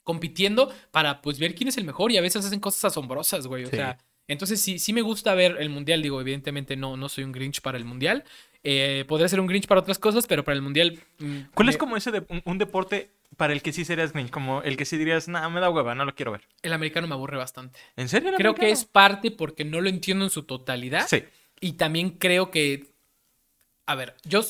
compitiendo 0.03 0.73
para 0.91 1.21
pues 1.21 1.39
ver 1.39 1.55
quién 1.55 1.69
es 1.69 1.77
el 1.77 1.85
mejor 1.85 2.11
y 2.11 2.17
a 2.17 2.21
veces 2.21 2.45
hacen 2.45 2.59
cosas 2.59 2.85
asombrosas, 2.85 3.47
güey. 3.47 3.63
O 3.65 3.69
Sí. 3.69 3.77
sea, 3.77 3.97
entonces 4.27 4.61
sí, 4.61 4.79
sí 4.79 4.93
me 4.93 5.01
gusta 5.01 5.33
ver 5.35 5.57
el 5.59 5.69
mundial. 5.69 6.01
Digo, 6.01 6.19
evidentemente 6.21 6.75
no, 6.75 6.97
no 6.97 7.09
soy 7.09 7.23
un 7.23 7.31
Grinch 7.31 7.61
para 7.61 7.77
el 7.77 7.85
mundial. 7.85 8.23
Eh, 8.63 9.03
podría 9.07 9.27
ser 9.27 9.39
un 9.41 9.47
Grinch 9.47 9.67
para 9.67 9.81
otras 9.81 9.99
cosas, 9.99 10.25
pero 10.27 10.43
para 10.43 10.55
el 10.55 10.61
mundial. 10.61 10.97
mm, 11.19 11.39
¿Cuál 11.53 11.65
me- 11.65 11.71
es 11.71 11.77
como 11.77 11.97
ese 11.97 12.11
de, 12.11 12.23
un, 12.29 12.41
un 12.45 12.57
deporte 12.57 13.09
para 13.35 13.51
el 13.51 13.61
que 13.61 13.73
sí 13.73 13.83
serías 13.83 14.13
Grinch? 14.13 14.29
Como 14.29 14.61
el 14.61 14.77
que 14.77 14.85
sí 14.85 14.97
dirías, 14.97 15.27
nah, 15.27 15.49
me 15.49 15.59
da 15.59 15.69
hueva, 15.69 15.95
no 15.95 16.05
lo 16.05 16.15
quiero 16.15 16.31
ver. 16.31 16.41
El 16.61 16.71
americano 16.73 17.07
me 17.07 17.13
aburre 17.13 17.35
bastante. 17.37 17.77
¿En 17.97 18.07
serio? 18.07 18.29
el 18.29 18.35
Creo 18.35 18.55
que 18.55 18.71
es 18.71 18.85
parte 18.85 19.31
porque 19.31 19.65
no 19.65 19.81
lo 19.81 19.89
entiendo 19.89 20.23
en 20.23 20.29
su 20.31 20.43
totalidad. 20.43 21.05
Sí. 21.07 21.23
Y 21.59 21.73
también 21.73 22.11
creo 22.11 22.51
que. 22.51 22.87
A 23.85 23.95
ver, 23.95 24.15
yo 24.23 24.41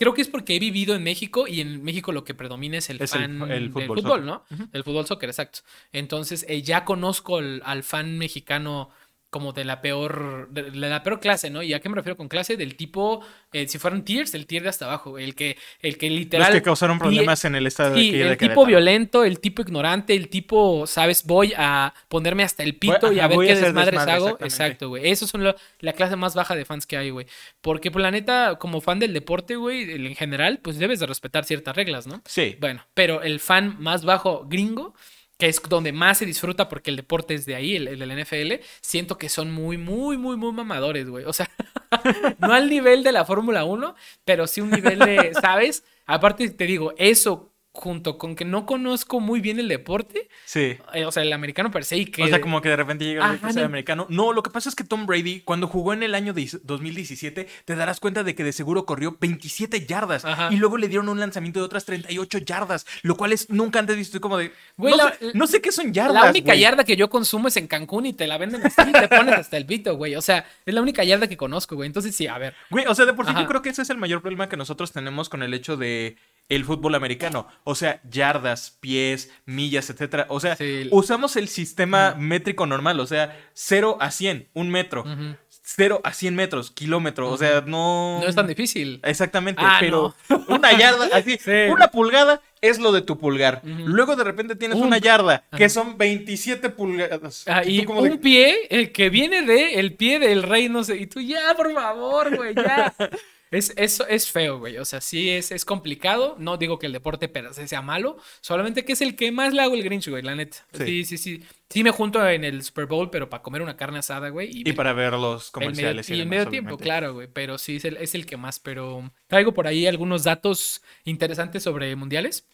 creo 0.00 0.14
que 0.14 0.22
es 0.22 0.28
porque 0.28 0.56
he 0.56 0.58
vivido 0.58 0.94
en 0.96 1.02
México 1.04 1.46
y 1.46 1.60
en 1.60 1.82
México 1.84 2.10
lo 2.10 2.24
que 2.24 2.32
predomina 2.34 2.78
es 2.78 2.88
el 2.88 2.96
Es 3.02 3.14
el- 3.14 3.20
fan 3.20 3.42
el 3.42 3.48
del 3.48 3.70
fútbol, 3.70 3.98
fútbol, 3.98 4.02
soccer. 4.02 4.24
¿no? 4.24 4.68
El 4.72 4.82
fútbol 4.82 5.06
soccer, 5.06 5.28
exacto. 5.28 5.60
Entonces, 5.92 6.44
eh, 6.48 6.62
ya 6.62 6.84
conozco 6.86 7.36
al, 7.36 7.60
al 7.66 7.82
fan 7.82 8.16
mexicano 8.16 8.88
como 9.30 9.52
de 9.52 9.64
la 9.64 9.80
peor, 9.80 10.48
de, 10.50 10.72
la 10.72 11.02
peor 11.04 11.20
clase, 11.20 11.50
¿no? 11.50 11.62
¿Y 11.62 11.72
a 11.72 11.80
qué 11.80 11.88
me 11.88 11.94
refiero 11.94 12.16
con 12.16 12.28
clase? 12.28 12.56
Del 12.56 12.74
tipo, 12.74 13.24
eh, 13.52 13.68
si 13.68 13.78
fueran 13.78 14.04
tiers, 14.04 14.34
el 14.34 14.46
tier 14.46 14.64
de 14.64 14.68
hasta 14.68 14.86
abajo, 14.86 15.18
el 15.18 15.36
que, 15.36 15.56
el 15.80 15.96
que 15.98 16.10
Los 16.10 16.18
literal... 16.18 16.52
que 16.52 16.62
causaron 16.62 16.98
problemas 16.98 17.44
en 17.44 17.54
el 17.54 17.66
estado 17.68 17.94
de 17.94 18.00
Sí, 18.00 18.10
de 18.10 18.28
el 18.28 18.36
tipo 18.36 18.66
violento, 18.66 19.22
el 19.24 19.38
tipo 19.38 19.62
ignorante, 19.62 20.14
el 20.14 20.28
tipo, 20.28 20.84
¿sabes? 20.86 21.24
Voy 21.24 21.52
a 21.56 21.94
ponerme 22.08 22.42
hasta 22.42 22.64
el 22.64 22.76
pito 22.76 23.06
Voy- 23.06 23.16
y 23.16 23.20
a 23.20 23.28
ver 23.28 23.38
a 23.38 23.42
qué 23.42 23.54
desmadres 23.54 23.86
desmadre, 24.00 24.12
hago. 24.12 24.38
Exacto, 24.40 24.88
güey. 24.88 25.08
Esos 25.08 25.30
son 25.30 25.44
lo- 25.44 25.54
la 25.78 25.92
clase 25.92 26.16
más 26.16 26.34
baja 26.34 26.56
de 26.56 26.64
fans 26.64 26.84
que 26.86 26.96
hay, 26.96 27.10
güey. 27.10 27.26
Porque, 27.60 27.90
pues, 27.92 28.02
la 28.02 28.10
neta, 28.10 28.56
como 28.58 28.80
fan 28.80 28.98
del 28.98 29.12
deporte, 29.14 29.54
güey, 29.54 29.90
en 30.06 30.16
general, 30.16 30.58
pues 30.60 30.78
debes 30.78 30.98
de 30.98 31.06
respetar 31.06 31.44
ciertas 31.44 31.76
reglas, 31.76 32.06
¿no? 32.08 32.20
Sí. 32.26 32.56
Bueno, 32.60 32.84
pero 32.94 33.22
el 33.22 33.38
fan 33.38 33.76
más 33.78 34.04
bajo 34.04 34.44
gringo, 34.48 34.94
que 35.40 35.48
es 35.48 35.60
donde 35.68 35.90
más 35.92 36.18
se 36.18 36.26
disfruta 36.26 36.68
porque 36.68 36.90
el 36.90 36.96
deporte 36.96 37.34
es 37.34 37.46
de 37.46 37.54
ahí, 37.56 37.74
el, 37.74 37.88
el 37.88 37.98
del 37.98 38.22
NFL, 38.22 38.62
siento 38.80 39.18
que 39.18 39.28
son 39.28 39.50
muy, 39.50 39.78
muy, 39.78 40.18
muy, 40.18 40.36
muy 40.36 40.52
mamadores, 40.52 41.08
güey. 41.08 41.24
O 41.24 41.32
sea, 41.32 41.50
no 42.38 42.52
al 42.52 42.68
nivel 42.68 43.02
de 43.02 43.10
la 43.10 43.24
Fórmula 43.24 43.64
1, 43.64 43.94
pero 44.24 44.46
sí 44.46 44.60
un 44.60 44.70
nivel 44.70 44.98
de, 44.98 45.32
¿sabes? 45.40 45.82
Aparte, 46.06 46.48
te 46.50 46.66
digo, 46.66 46.92
eso 46.98 47.49
junto 47.72 48.18
con 48.18 48.34
que 48.34 48.44
no 48.44 48.66
conozco 48.66 49.20
muy 49.20 49.40
bien 49.40 49.60
el 49.60 49.68
deporte, 49.68 50.28
Sí. 50.44 50.76
eh, 50.92 51.04
o 51.04 51.12
sea, 51.12 51.22
el 51.22 51.32
americano 51.32 51.70
per 51.70 51.84
se, 51.84 51.96
y 51.98 52.06
que... 52.06 52.24
O 52.24 52.26
sea, 52.28 52.40
como 52.40 52.60
que 52.60 52.68
de 52.68 52.74
repente 52.76 53.04
llega 53.04 53.24
el 53.30 53.36
Ajá, 53.36 53.52
no. 53.52 53.64
americano. 53.64 54.06
No, 54.08 54.32
lo 54.32 54.42
que 54.42 54.50
pasa 54.50 54.68
es 54.68 54.74
que 54.74 54.82
Tom 54.82 55.06
Brady, 55.06 55.40
cuando 55.42 55.68
jugó 55.68 55.92
en 55.92 56.02
el 56.02 56.14
año 56.16 56.32
de 56.32 56.48
2017, 56.64 57.46
te 57.64 57.76
darás 57.76 58.00
cuenta 58.00 58.24
de 58.24 58.34
que 58.34 58.42
de 58.42 58.52
seguro 58.52 58.84
corrió 58.86 59.16
27 59.20 59.86
yardas. 59.86 60.24
Ajá. 60.24 60.48
Y 60.50 60.56
luego 60.56 60.78
le 60.78 60.88
dieron 60.88 61.08
un 61.08 61.20
lanzamiento 61.20 61.60
de 61.60 61.66
otras 61.66 61.84
38 61.84 62.38
yardas, 62.38 62.86
lo 63.02 63.16
cual 63.16 63.32
es 63.32 63.48
nunca 63.50 63.78
antes 63.78 63.96
visto. 63.96 64.10
Estoy 64.10 64.20
como 64.20 64.38
de. 64.38 64.52
Güey, 64.76 64.96
no, 64.96 65.04
la- 65.04 65.12
sé, 65.14 65.30
no 65.34 65.46
sé 65.46 65.60
qué 65.60 65.70
son 65.70 65.92
yardas. 65.92 66.14
La 66.24 66.30
única 66.30 66.46
güey. 66.52 66.60
yarda 66.60 66.82
que 66.84 66.96
yo 66.96 67.08
consumo 67.08 67.46
es 67.48 67.56
en 67.56 67.68
Cancún 67.68 68.06
y 68.06 68.12
te 68.12 68.26
la 68.26 68.36
venden 68.38 68.66
así 68.66 68.80
y 68.88 68.92
te 68.92 69.06
pones 69.08 69.34
hasta 69.34 69.56
el 69.56 69.66
pito, 69.66 69.96
güey. 69.96 70.16
O 70.16 70.22
sea, 70.22 70.44
es 70.66 70.74
la 70.74 70.82
única 70.82 71.04
yarda 71.04 71.28
que 71.28 71.36
conozco, 71.36 71.76
güey. 71.76 71.86
Entonces, 71.86 72.16
sí, 72.16 72.26
a 72.26 72.36
ver. 72.38 72.54
Güey, 72.70 72.86
o 72.86 72.94
sea, 72.96 73.04
de 73.06 73.12
por 73.14 73.26
sí 73.26 73.30
Ajá. 73.30 73.40
yo 73.42 73.46
creo 73.46 73.62
que 73.62 73.68
ese 73.68 73.82
es 73.82 73.90
el 73.90 73.98
mayor 73.98 74.20
problema 74.22 74.48
que 74.48 74.56
nosotros 74.56 74.90
tenemos 74.90 75.28
con 75.28 75.42
el 75.44 75.54
hecho 75.54 75.76
de 75.76 76.16
el 76.50 76.66
fútbol 76.66 76.94
americano. 76.94 77.46
O 77.64 77.74
sea, 77.74 78.02
yardas, 78.10 78.76
pies, 78.80 79.30
millas, 79.46 79.88
etcétera. 79.88 80.26
O 80.28 80.38
sea, 80.40 80.56
Sí. 80.56 80.88
usamos 80.90 81.36
el 81.36 81.48
sistema 81.48 82.14
métrico 82.18 82.66
normal, 82.66 83.00
o 83.00 83.06
sea, 83.06 83.38
0 83.54 83.96
a 84.00 84.10
100, 84.10 84.48
un 84.52 84.68
metro. 84.68 85.02
Ujú. 85.02 85.36
0 85.62 86.00
a 86.02 86.12
100 86.12 86.34
metros, 86.34 86.72
kilómetro. 86.72 87.30
O 87.30 87.36
sea, 87.38 87.60
no. 87.64 88.18
No 88.20 88.26
es 88.26 88.34
tan 88.34 88.48
difícil. 88.48 88.98
Exactamente, 89.04 89.62
Ah, 89.64 89.76
pero 89.78 90.14
una 90.48 90.76
yarda, 90.76 91.08
así, 91.12 91.38
Sí. 91.38 91.50
una 91.70 91.88
pulgada 91.88 92.40
es 92.60 92.80
lo 92.80 92.90
de 92.90 93.02
tu 93.02 93.18
pulgar. 93.18 93.60
Luego 93.64 94.16
de 94.16 94.24
repente 94.24 94.56
tienes 94.56 94.76
Un- 94.78 94.88
una 94.88 94.98
yarda, 94.98 95.44
que 95.56 95.68
son 95.68 95.96
27 95.96 96.70
pulgadas. 96.70 97.44
Ah, 97.46 97.62
Y 97.64 97.82
de- 97.82 97.86
un 97.86 98.18
pie 98.18 98.56
eh, 98.68 98.90
que 98.90 99.10
viene 99.10 99.42
de 99.42 99.74
el 99.74 99.94
pie 99.94 100.18
del 100.18 100.42
rey, 100.42 100.68
no 100.68 100.82
sé. 100.82 100.96
Y 100.96 101.06
tú, 101.06 101.20
ya, 101.20 101.54
por 101.56 101.72
favor, 101.72 102.36
güey, 102.36 102.52
ya. 102.54 102.92
Es, 103.50 103.72
es, 103.76 104.00
es 104.08 104.30
feo, 104.30 104.58
güey. 104.60 104.78
O 104.78 104.84
sea, 104.84 105.00
sí 105.00 105.28
es, 105.30 105.50
es 105.50 105.64
complicado. 105.64 106.36
No 106.38 106.56
digo 106.56 106.78
que 106.78 106.86
el 106.86 106.92
deporte 106.92 107.28
per 107.28 107.52
se 107.52 107.66
sea 107.66 107.82
malo. 107.82 108.16
Solamente 108.40 108.84
que 108.84 108.92
es 108.92 109.00
el 109.00 109.16
que 109.16 109.32
más 109.32 109.52
le 109.52 109.62
hago 109.62 109.74
el 109.74 109.82
Grinch, 109.82 110.08
güey, 110.08 110.22
la 110.22 110.36
neta. 110.36 110.58
Sí. 110.72 110.84
Sí, 110.84 111.04
sí, 111.04 111.18
sí. 111.18 111.44
Sí, 111.68 111.82
me 111.82 111.90
junto 111.90 112.24
en 112.28 112.44
el 112.44 112.62
Super 112.62 112.86
Bowl, 112.86 113.10
pero 113.10 113.28
para 113.28 113.42
comer 113.42 113.62
una 113.62 113.76
carne 113.76 113.98
asada, 113.98 114.28
güey. 114.28 114.60
Y 114.60 114.64
me- 114.64 114.74
para 114.74 114.92
ver 114.92 115.14
los 115.14 115.50
el 115.54 115.60
medio, 115.60 115.70
comerciales. 115.72 116.10
y 116.10 116.20
el 116.20 116.26
medio 116.26 116.48
tiempo, 116.48 116.78
claro, 116.78 117.14
güey. 117.14 117.26
Pero 117.32 117.58
sí 117.58 117.76
es 117.76 117.84
el, 117.84 117.96
es 117.96 118.14
el 118.14 118.24
que 118.26 118.36
más. 118.36 118.60
Pero 118.60 119.10
traigo 119.26 119.52
por 119.52 119.66
ahí 119.66 119.86
algunos 119.86 120.22
datos 120.22 120.82
interesantes 121.04 121.62
sobre 121.64 121.94
mundiales. 121.96 122.46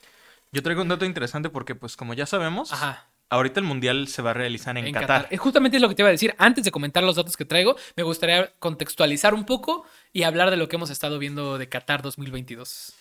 Yo 0.53 0.63
traigo 0.63 0.81
un 0.81 0.89
dato 0.89 1.05
interesante 1.05 1.51
porque, 1.51 1.75
pues, 1.75 1.97
como 1.97 2.15
ya 2.15 2.25
sabemos, 2.25 2.73
Ajá. 2.73 3.07
Ahorita 3.31 3.61
el 3.61 3.67
mundial 3.67 4.09
se 4.09 4.23
va 4.23 4.31
a 4.31 4.35
realizar 4.35 4.77
en, 4.77 4.87
en 4.87 4.93
Qatar. 4.93 5.25
Qatar. 5.25 5.39
Justamente 5.39 5.77
es 5.77 5.83
lo 5.83 5.89
que 5.89 5.95
te 5.95 6.03
iba 6.03 6.09
a 6.09 6.13
decir. 6.13 6.35
Antes 6.39 6.65
de 6.65 6.71
comentar 6.71 7.03
los 7.03 7.17
datos 7.17 7.37
que 7.37 7.45
traigo, 7.45 7.77
me 7.97 8.03
gustaría 8.03 8.53
contextualizar 8.59 9.35
un 9.35 9.45
poco 9.45 9.85
y 10.13 10.23
hablar 10.23 10.51
de 10.51 10.57
lo 10.57 10.69
que 10.69 10.77
hemos 10.77 10.91
estado 10.91 11.19
viendo 11.19 11.59
de 11.59 11.69
Qatar 11.69 12.03
2022. 12.03 12.95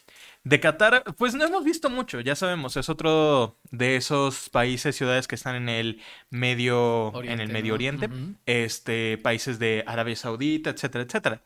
De 0.45 0.59
Qatar, 0.59 1.03
pues 1.17 1.33
no 1.33 1.43
hemos 1.43 1.63
visto 1.63 1.89
mucho, 1.89 2.19
ya 2.19 2.35
sabemos, 2.35 2.77
es 2.77 2.87
otro 2.87 3.57
de 3.71 3.95
esos 3.95 4.49
países, 4.49 4.95
ciudades 4.95 5.27
que 5.27 5.33
están 5.33 5.55
en 5.55 5.69
el 5.69 6.01
medio, 6.29 7.09
en 7.09 7.15
Oriente, 7.15 7.43
el 7.43 7.51
Medio 7.51 7.71
¿no? 7.71 7.75
Oriente, 7.75 8.09
este, 8.45 9.17
países 9.17 9.57
de 9.57 9.83
Arabia 9.87 10.15
Saudita, 10.15 10.69
etcétera, 10.69 11.03
etcétera, 11.03 11.41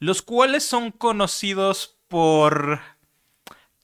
los 0.00 0.20
cuales 0.20 0.64
son 0.64 0.90
conocidos 0.90 1.98
por 2.08 2.80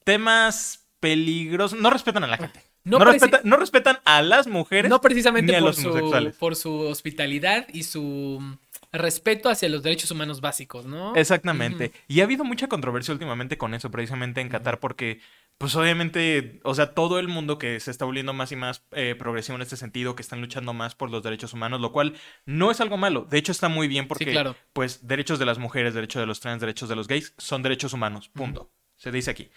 temas 0.03 0.87
peligrosos, 0.99 1.79
no 1.79 1.89
respetan 1.89 2.23
a 2.23 2.27
la 2.27 2.37
gente, 2.37 2.61
No 2.83 2.99
no, 2.99 3.05
respetan, 3.05 3.41
no 3.43 3.57
respetan 3.57 3.99
a 4.05 4.21
las 4.21 4.47
mujeres, 4.47 4.89
No 4.89 5.01
precisamente 5.01 5.51
ni 5.51 5.57
a 5.57 5.59
por 5.59 5.67
los 5.67 5.75
su, 5.77 6.33
por 6.39 6.55
su 6.55 6.79
hospitalidad 6.79 7.67
y 7.71 7.83
su 7.83 8.37
mm, 8.39 8.53
respeto 8.91 9.49
hacia 9.49 9.69
los 9.69 9.83
derechos 9.83 10.11
humanos 10.11 10.41
básicos, 10.41 10.85
¿no? 10.85 11.15
Exactamente. 11.15 11.91
Y 12.07 12.21
ha 12.21 12.23
habido 12.23 12.43
mucha 12.43 12.67
controversia 12.67 13.13
últimamente 13.13 13.57
con 13.57 13.73
eso, 13.73 13.91
precisamente 13.91 14.41
en 14.41 14.49
Qatar, 14.49 14.79
porque, 14.79 15.19
pues 15.57 15.75
obviamente, 15.75 16.59
o 16.63 16.73
sea, 16.73 16.93
todo 16.93 17.19
el 17.19 17.27
mundo 17.27 17.57
que 17.59 17.79
se 17.79 17.91
está 17.91 18.05
volviendo 18.05 18.33
más 18.33 18.51
y 18.51 18.55
más 18.55 18.83
eh, 18.91 19.15
progresivo 19.17 19.57
en 19.57 19.61
este 19.61 19.77
sentido, 19.77 20.15
que 20.15 20.21
están 20.21 20.41
luchando 20.41 20.73
más 20.73 20.95
por 20.95 21.11
los 21.11 21.21
derechos 21.21 21.53
humanos, 21.53 21.81
lo 21.81 21.91
cual 21.91 22.15
no 22.45 22.71
es 22.71 22.81
algo 22.81 22.97
malo. 22.97 23.27
De 23.29 23.37
hecho, 23.37 23.51
está 23.51 23.69
muy 23.69 23.87
bien 23.87 24.07
porque, 24.07 24.31
claro. 24.31 24.55
pues, 24.73 25.05
derechos 25.07 25.37
de 25.37 25.45
las 25.45 25.59
mujeres, 25.59 25.93
derechos 25.93 26.21
de 26.21 26.25
los 26.25 26.39
trans, 26.39 26.61
derechos 26.61 26.89
de 26.89 26.95
los 26.95 27.07
gays, 27.07 27.33
son 27.37 27.61
derechos 27.61 27.93
humanos. 27.93 28.29
Punto. 28.29 28.71
Se 28.95 29.11
dice 29.11 29.31
aquí. 29.31 29.51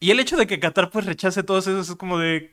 Y 0.00 0.10
el 0.10 0.20
hecho 0.20 0.36
de 0.36 0.46
que 0.46 0.60
Qatar, 0.60 0.90
pues, 0.90 1.06
rechace 1.06 1.42
todos 1.42 1.66
esos 1.66 1.88
es 1.90 1.96
como 1.96 2.18
de... 2.18 2.52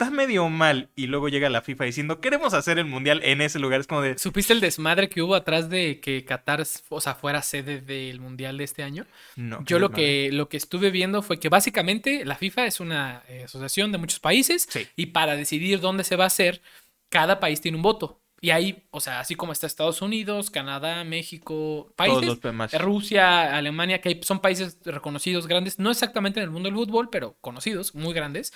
Está 0.00 0.12
medio 0.12 0.48
mal. 0.48 0.90
Y 0.94 1.08
luego 1.08 1.28
llega 1.28 1.48
la 1.48 1.60
FIFA 1.60 1.84
diciendo, 1.84 2.20
queremos 2.20 2.54
hacer 2.54 2.78
el 2.78 2.84
mundial 2.84 3.20
en 3.24 3.40
ese 3.40 3.58
lugar. 3.58 3.80
Es 3.80 3.88
como 3.88 4.00
de... 4.00 4.16
¿Supiste 4.16 4.52
el 4.52 4.60
desmadre 4.60 5.08
que 5.08 5.22
hubo 5.22 5.34
atrás 5.34 5.68
de 5.70 5.98
que 5.98 6.24
Qatar, 6.24 6.64
o 6.88 7.00
sea, 7.00 7.16
fuera 7.16 7.42
sede 7.42 7.80
del 7.80 8.20
mundial 8.20 8.58
de 8.58 8.64
este 8.64 8.84
año? 8.84 9.06
No. 9.34 9.64
Yo 9.64 9.80
lo 9.80 9.88
desmadre". 9.88 10.28
que, 10.28 10.32
lo 10.36 10.48
que 10.48 10.56
estuve 10.56 10.92
viendo 10.92 11.20
fue 11.20 11.40
que 11.40 11.48
básicamente 11.48 12.24
la 12.24 12.36
FIFA 12.36 12.66
es 12.66 12.78
una 12.78 13.24
eh, 13.28 13.42
asociación 13.44 13.90
de 13.90 13.98
muchos 13.98 14.20
países 14.20 14.68
Sí. 14.70 14.86
y 14.94 15.06
para 15.06 15.34
decidir 15.34 15.80
dónde 15.80 16.04
se 16.04 16.14
va 16.14 16.24
a 16.24 16.28
hacer, 16.28 16.62
cada 17.08 17.40
país 17.40 17.60
tiene 17.60 17.76
un 17.76 17.82
voto. 17.82 18.20
Y 18.40 18.50
ahí, 18.50 18.84
o 18.90 19.00
sea, 19.00 19.20
así 19.20 19.34
como 19.34 19.52
está 19.52 19.66
Estados 19.66 20.00
Unidos, 20.00 20.50
Canadá, 20.50 21.02
México, 21.04 21.92
países. 21.96 22.38
Rusia, 22.78 23.56
Alemania, 23.56 24.00
que 24.00 24.20
son 24.22 24.40
países 24.40 24.78
reconocidos 24.84 25.46
grandes, 25.48 25.78
no 25.78 25.90
exactamente 25.90 26.38
en 26.38 26.44
el 26.44 26.50
mundo 26.50 26.68
del 26.68 26.76
fútbol, 26.76 27.10
pero 27.10 27.36
conocidos, 27.40 27.94
muy 27.94 28.14
grandes. 28.14 28.52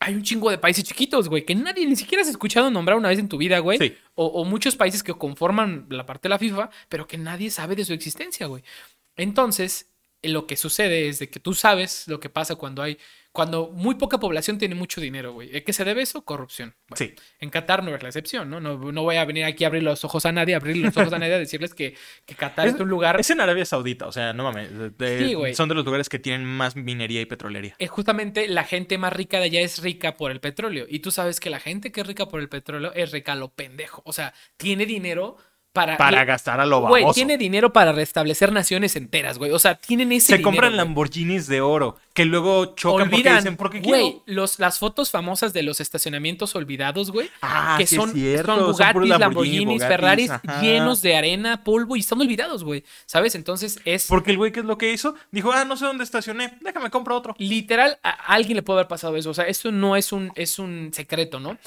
Hay 0.00 0.14
un 0.14 0.22
chingo 0.22 0.50
de 0.50 0.58
países 0.58 0.84
chiquitos, 0.84 1.28
güey, 1.28 1.44
que 1.44 1.54
nadie 1.54 1.86
ni 1.86 1.96
siquiera 1.96 2.22
has 2.22 2.28
escuchado 2.28 2.70
nombrar 2.70 2.98
una 2.98 3.08
vez 3.08 3.18
en 3.18 3.28
tu 3.28 3.38
vida, 3.38 3.60
güey. 3.60 3.78
Sí. 3.78 3.96
O, 4.14 4.26
o 4.26 4.44
muchos 4.44 4.76
países 4.76 5.02
que 5.02 5.14
conforman 5.14 5.86
la 5.88 6.04
parte 6.04 6.28
de 6.28 6.30
la 6.30 6.38
FIFA, 6.38 6.70
pero 6.88 7.06
que 7.06 7.16
nadie 7.16 7.50
sabe 7.50 7.76
de 7.76 7.84
su 7.84 7.94
existencia, 7.94 8.46
güey. 8.46 8.62
Entonces, 9.16 9.88
lo 10.22 10.46
que 10.46 10.56
sucede 10.56 11.08
es 11.08 11.18
de 11.18 11.28
que 11.28 11.40
tú 11.40 11.54
sabes 11.54 12.08
lo 12.08 12.20
que 12.20 12.28
pasa 12.28 12.56
cuando 12.56 12.82
hay, 12.82 12.98
cuando 13.34 13.70
muy 13.72 13.96
poca 13.96 14.18
población 14.20 14.58
tiene 14.58 14.76
mucho 14.76 15.00
dinero, 15.00 15.32
güey. 15.32 15.56
¿A 15.56 15.60
qué 15.64 15.72
se 15.72 15.84
debe 15.84 16.02
eso? 16.02 16.24
Corrupción. 16.24 16.76
Bueno, 16.88 16.96
Sí. 16.96 17.14
En 17.40 17.50
Qatar 17.50 17.82
no 17.82 17.92
es 17.92 18.00
la 18.00 18.08
excepción, 18.08 18.48
¿no? 18.48 18.60
¿no? 18.60 18.76
No 18.92 19.02
voy 19.02 19.16
a 19.16 19.24
venir 19.24 19.44
aquí 19.44 19.64
a 19.64 19.66
abrir 19.66 19.82
los 19.82 20.04
ojos 20.04 20.24
a 20.24 20.30
nadie, 20.30 20.54
a 20.54 20.58
abrir 20.58 20.76
los 20.76 20.96
ojos 20.96 21.12
a 21.12 21.18
nadie 21.18 21.34
a 21.34 21.38
decirles 21.38 21.74
que, 21.74 21.96
que 22.26 22.36
Qatar 22.36 22.66
es, 22.68 22.74
Es- 22.74 22.80
un 22.80 22.88
lugar... 22.88 23.18
Es 23.18 23.28
en 23.30 23.40
Arabia 23.40 23.64
Saudita, 23.64 24.06
o 24.06 24.12
sea, 24.12 24.32
no 24.32 24.44
mames. 24.44 24.70
de- 24.96 25.18
Sí, 25.18 25.34
güey. 25.34 25.52
son 25.54 25.68
de 25.68 25.74
los 25.74 25.84
lugares 25.84 26.08
que 26.08 26.20
tienen 26.20 26.44
más 26.46 26.76
minería 26.76 27.20
y 27.20 27.26
petrolería. 27.26 27.74
eh, 27.80 27.88
justamente 27.88 28.46
la 28.46 28.62
gente 28.62 28.98
más 28.98 29.12
rica 29.12 29.38
de 29.38 29.46
allá 29.46 29.60
es 29.62 29.82
rica 29.82 30.16
por 30.16 30.30
el 30.30 30.38
petróleo. 30.38 30.86
Y 30.88 31.00
tú 31.00 31.10
sabes 31.10 31.40
que 31.40 31.50
la 31.50 31.58
gente 31.58 31.90
que 31.90 32.02
es 32.02 32.06
rica 32.06 32.28
por 32.28 32.40
el 32.40 32.48
petróleo 32.48 32.92
es 32.94 33.10
rica 33.10 33.32
a 33.32 33.36
lo 33.36 33.48
pendejo. 33.52 34.00
O 34.06 34.12
sea, 34.12 34.32
tiene 34.56 34.86
dinero 34.86 35.36
para... 35.74 35.98
Para 35.98 36.24
gastar 36.24 36.60
a 36.60 36.64
lo 36.64 36.80
Güey, 36.80 37.02
baboso. 37.02 37.16
tiene 37.16 37.36
dinero 37.36 37.72
para 37.72 37.92
restablecer 37.92 38.52
naciones 38.52 38.96
enteras, 38.96 39.36
güey. 39.36 39.50
O 39.50 39.58
sea, 39.58 39.74
tienen 39.74 40.12
ese 40.12 40.28
Se 40.28 40.32
dinero, 40.38 40.50
compran 40.50 40.70
güey. 40.70 40.78
Lamborghinis 40.78 41.46
de 41.48 41.60
oro, 41.60 41.96
que 42.14 42.24
luego 42.24 42.74
chocan 42.76 43.10
porque 43.10 43.16
Olvidan, 43.16 43.36
dicen, 43.38 43.56
¿por 43.56 43.70
qué 43.70 43.80
güey, 43.80 44.22
los, 44.24 44.58
las 44.58 44.78
fotos 44.78 45.10
famosas 45.10 45.52
de 45.52 45.64
los 45.64 45.80
estacionamientos 45.80 46.54
olvidados, 46.54 47.10
güey. 47.10 47.28
Ah, 47.42 47.74
que 47.76 47.86
sí 47.86 47.96
son, 47.96 48.08
es 48.10 48.14
cierto, 48.14 48.46
son 48.46 48.56
son 48.60 48.72
Bugattis, 48.72 48.92
puros 48.94 49.08
Lamborghini, 49.08 49.56
Lamborghinis, 49.56 49.82
Ferraris 49.82 50.30
ajá. 50.30 50.62
llenos 50.62 51.02
de 51.02 51.16
arena, 51.16 51.62
polvo 51.62 51.96
y 51.96 52.00
están 52.00 52.20
olvidados, 52.20 52.64
güey. 52.64 52.84
¿Sabes? 53.04 53.34
Entonces 53.34 53.80
es 53.84 54.06
Porque 54.06 54.30
el 54.30 54.38
güey, 54.38 54.52
¿qué 54.52 54.60
es 54.60 54.66
lo 54.66 54.78
que 54.78 54.92
hizo? 54.92 55.14
Dijo, 55.32 55.52
ah, 55.52 55.64
no 55.64 55.76
sé 55.76 55.84
dónde 55.84 56.04
estacioné, 56.04 56.56
déjame 56.62 56.88
compro 56.88 57.16
otro. 57.16 57.34
literal 57.38 57.98
a 58.02 58.14
a 58.14 58.34
alguien 58.34 58.56
le 58.56 58.62
puede 58.62 58.78
haber 58.80 58.88
pasado 58.88 59.16
eso. 59.16 59.30
O 59.30 59.34
sea, 59.34 59.44
esto 59.46 59.72
no 59.72 59.96
es 59.96 60.12
un, 60.12 60.32
es 60.36 60.58
un 60.58 60.90
secreto, 60.92 61.40
¿no? 61.40 61.58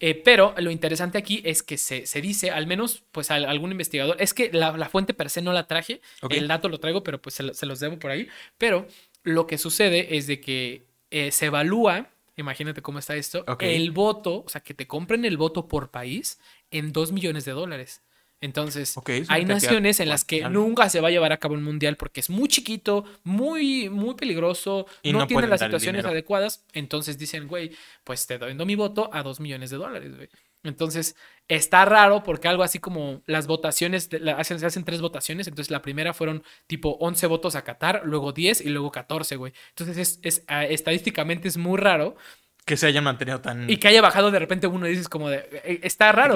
Eh, 0.00 0.14
pero 0.24 0.54
lo 0.58 0.70
interesante 0.70 1.18
aquí 1.18 1.40
es 1.44 1.62
que 1.62 1.78
se, 1.78 2.06
se 2.06 2.20
dice, 2.20 2.50
al 2.50 2.66
menos, 2.66 3.04
pues 3.12 3.30
al- 3.30 3.44
algún 3.46 3.70
investigador, 3.72 4.16
es 4.20 4.34
que 4.34 4.50
la, 4.52 4.76
la 4.76 4.88
fuente 4.88 5.14
per 5.14 5.30
se 5.30 5.40
no 5.40 5.52
la 5.52 5.66
traje, 5.66 6.00
el 6.38 6.48
dato 6.48 6.68
lo 6.68 6.78
traigo, 6.80 7.02
pero 7.04 7.22
pues 7.22 7.34
se, 7.36 7.42
lo- 7.44 7.54
se 7.54 7.64
los 7.66 7.80
debo 7.80 7.98
por 7.98 8.10
ahí. 8.10 8.28
Pero 8.58 8.86
lo 9.22 9.46
que 9.46 9.56
sucede 9.56 10.16
es 10.16 10.26
de 10.26 10.40
que 10.40 10.82
eh, 11.10 11.30
se 11.30 11.46
evalúa, 11.46 12.10
imagínate 12.36 12.82
cómo 12.82 12.98
está 12.98 13.14
esto, 13.16 13.44
el 13.72 13.92
voto, 13.92 14.42
o 14.44 14.48
sea, 14.48 14.60
que 14.62 14.74
te 14.74 14.86
compren 14.86 15.24
el 15.24 15.36
voto 15.36 15.68
por 15.68 15.90
país 15.90 16.38
en 16.70 16.92
2 16.92 17.12
millones 17.12 17.44
de 17.44 17.52
dólares. 17.52 18.02
Entonces, 18.44 18.94
hay 19.28 19.44
naciones 19.54 20.00
en 20.00 20.08
las 20.10 20.24
que 20.24 20.42
nunca 20.50 20.90
se 20.90 21.00
va 21.00 21.08
a 21.08 21.10
llevar 21.10 21.32
a 21.32 21.38
cabo 21.38 21.54
un 21.54 21.64
mundial 21.64 21.96
porque 21.96 22.20
es 22.20 22.28
muy 22.28 22.46
chiquito, 22.48 23.04
muy, 23.22 23.88
muy 23.88 24.14
peligroso, 24.14 24.86
Y 25.02 25.12
no, 25.12 25.20
no 25.20 25.26
tiene 25.26 25.46
las 25.48 25.60
situaciones 25.60 26.04
adecuadas. 26.12 26.64
Entonces 26.74 27.16
dicen, 27.16 27.48
güey, 27.48 27.70
pues 28.04 28.26
te 28.26 28.36
doy 28.36 28.54
mi 28.54 28.74
voto 28.74 29.08
a 29.14 29.22
dos 29.22 29.40
millones 29.40 29.70
de 29.70 29.78
dólares, 29.78 30.14
güey. 30.14 30.28
Entonces 30.62 31.16
está 31.48 31.84
raro 31.84 32.22
porque 32.22 32.48
algo 32.48 32.62
así 32.62 32.78
como 32.78 33.22
las 33.26 33.46
votaciones, 33.46 34.08
la- 34.12 34.32
hacen, 34.36 34.58
se 34.60 34.66
hacen 34.66 34.84
tres 34.84 35.00
votaciones. 35.00 35.46
Entonces 35.46 35.70
la 35.70 35.80
primera 35.82 36.12
fueron 36.14 36.42
tipo 36.66 36.96
11 37.00 37.26
votos 37.26 37.54
a 37.56 37.64
Qatar, 37.64 38.02
luego 38.04 38.32
10 38.32 38.60
y 38.62 38.68
luego 38.68 38.90
14, 38.90 39.36
güey. 39.36 39.52
Entonces 39.70 39.96
es, 39.96 40.20
es, 40.22 40.44
ah, 40.48 40.64
estadísticamente 40.64 41.48
es 41.48 41.56
muy 41.56 41.78
raro 41.78 42.16
Que 42.64 42.78
se 42.78 42.86
hayan 42.86 43.04
mantenido 43.04 43.40
tan... 43.40 43.68
y 43.68 43.76
que 43.76 43.88
haya 43.88 44.00
bajado 44.00 44.30
de 44.30 44.38
repente 44.38 44.66
uno 44.66 44.86
y 44.86 44.90
dices 44.90 45.10
como 45.10 45.28
de, 45.28 45.46
eh, 45.64 45.80
está 45.82 46.12
raro, 46.12 46.34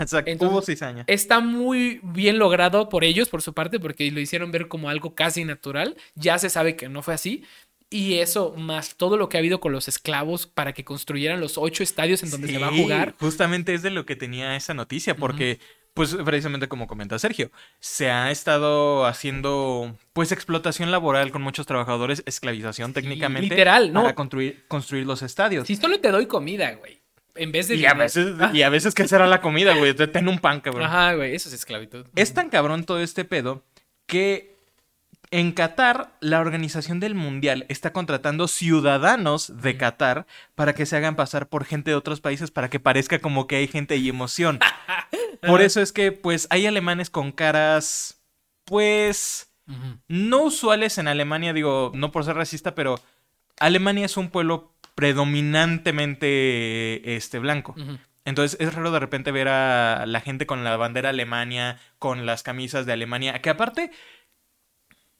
Exacto, 0.00 0.48
hubo 0.48 0.62
cizaña. 0.62 1.04
Está 1.06 1.40
muy 1.40 2.00
bien 2.02 2.38
logrado 2.38 2.88
por 2.88 3.04
ellos, 3.04 3.28
por 3.28 3.42
su 3.42 3.52
parte, 3.52 3.78
porque 3.78 4.10
lo 4.10 4.18
hicieron 4.20 4.50
ver 4.50 4.68
como 4.68 4.88
algo 4.88 5.14
casi 5.14 5.44
natural. 5.44 5.96
Ya 6.14 6.38
se 6.38 6.48
sabe 6.48 6.74
que 6.74 6.88
no 6.88 7.02
fue 7.02 7.14
así. 7.14 7.44
Y 7.90 8.18
eso, 8.18 8.54
más 8.56 8.96
todo 8.96 9.16
lo 9.16 9.28
que 9.28 9.38
ha 9.38 9.40
habido 9.40 9.60
con 9.60 9.72
los 9.72 9.88
esclavos 9.88 10.46
para 10.46 10.74
que 10.74 10.84
construyeran 10.84 11.40
los 11.40 11.56
ocho 11.56 11.82
estadios 11.82 12.22
en 12.22 12.30
donde 12.30 12.48
se 12.48 12.58
va 12.58 12.68
a 12.68 12.72
jugar. 12.72 13.14
Justamente 13.18 13.72
es 13.72 13.82
de 13.82 13.90
lo 13.90 14.04
que 14.04 14.14
tenía 14.14 14.56
esa 14.56 14.74
noticia, 14.74 15.16
porque, 15.16 15.58
pues, 15.94 16.14
precisamente 16.24 16.68
como 16.68 16.86
comenta 16.86 17.18
Sergio, 17.18 17.50
se 17.80 18.10
ha 18.10 18.30
estado 18.30 19.04
haciendo, 19.06 19.96
pues, 20.12 20.30
explotación 20.32 20.90
laboral 20.90 21.30
con 21.32 21.42
muchos 21.42 21.66
trabajadores, 21.66 22.22
esclavización 22.26 22.92
técnicamente. 22.92 23.48
literal, 23.48 23.92
¿no? 23.92 24.02
Para 24.02 24.14
construir, 24.14 24.64
construir 24.68 25.06
los 25.06 25.22
estadios. 25.22 25.66
Si 25.66 25.76
solo 25.76 25.98
te 26.00 26.10
doy 26.10 26.26
comida, 26.26 26.72
güey. 26.74 27.00
En 27.34 27.52
vez 27.52 27.68
de. 27.68 27.76
y, 27.76 27.86
a 27.86 27.94
veces, 27.94 28.34
Ah, 28.40 28.50
y 28.52 28.62
a 28.62 28.68
veces, 28.68 28.94
¿qué 28.94 29.06
será 29.06 29.26
la 29.28 29.40
comida, 29.40 29.74
güey? 29.76 29.94
Te- 29.94 30.08
Ten 30.08 30.28
un 30.28 30.38
pan, 30.40 30.60
cabrón. 30.60 30.84
Ajá, 30.84 31.14
güey, 31.14 31.34
eso 31.36 31.48
es 31.48 31.54
esclavitud. 31.54 32.04
Es 32.16 32.34
tan 32.34 32.48
cabrón 32.50 32.82
todo 32.84 33.00
este 33.00 33.24
pedo 33.24 33.64
que 34.06 34.56
en 35.30 35.52
Qatar 35.52 36.12
la 36.20 36.40
organización 36.40 37.00
del 37.00 37.14
mundial 37.14 37.66
está 37.68 37.92
contratando 37.92 38.48
ciudadanos 38.48 39.60
de 39.60 39.76
Qatar 39.76 40.26
para 40.54 40.74
que 40.74 40.86
se 40.86 40.96
hagan 40.96 41.16
pasar 41.16 41.48
por 41.48 41.64
gente 41.64 41.90
de 41.90 41.96
otros 41.96 42.20
países 42.20 42.50
para 42.50 42.70
que 42.70 42.80
parezca 42.80 43.18
como 43.18 43.46
que 43.46 43.56
hay 43.56 43.68
gente 43.68 43.96
y 43.96 44.08
emoción. 44.08 44.58
Por 45.46 45.62
eso 45.62 45.80
es 45.80 45.92
que 45.92 46.10
pues 46.12 46.46
hay 46.50 46.66
alemanes 46.66 47.10
con 47.10 47.30
caras 47.30 48.20
pues 48.64 49.52
no 50.08 50.44
usuales 50.44 50.98
en 50.98 51.08
Alemania, 51.08 51.52
digo, 51.52 51.92
no 51.94 52.10
por 52.10 52.24
ser 52.24 52.36
racista, 52.36 52.74
pero 52.74 52.98
Alemania 53.60 54.06
es 54.06 54.16
un 54.16 54.30
pueblo 54.30 54.72
predominantemente 54.94 57.16
este 57.16 57.38
blanco. 57.38 57.74
Entonces 58.24 58.58
es 58.60 58.74
raro 58.74 58.90
de 58.90 58.98
repente 58.98 59.30
ver 59.30 59.48
a 59.48 60.04
la 60.06 60.20
gente 60.20 60.46
con 60.46 60.64
la 60.64 60.76
bandera 60.76 61.10
Alemania, 61.10 61.78
con 61.98 62.26
las 62.26 62.42
camisas 62.42 62.84
de 62.84 62.92
Alemania, 62.92 63.40
que 63.40 63.50
aparte 63.50 63.90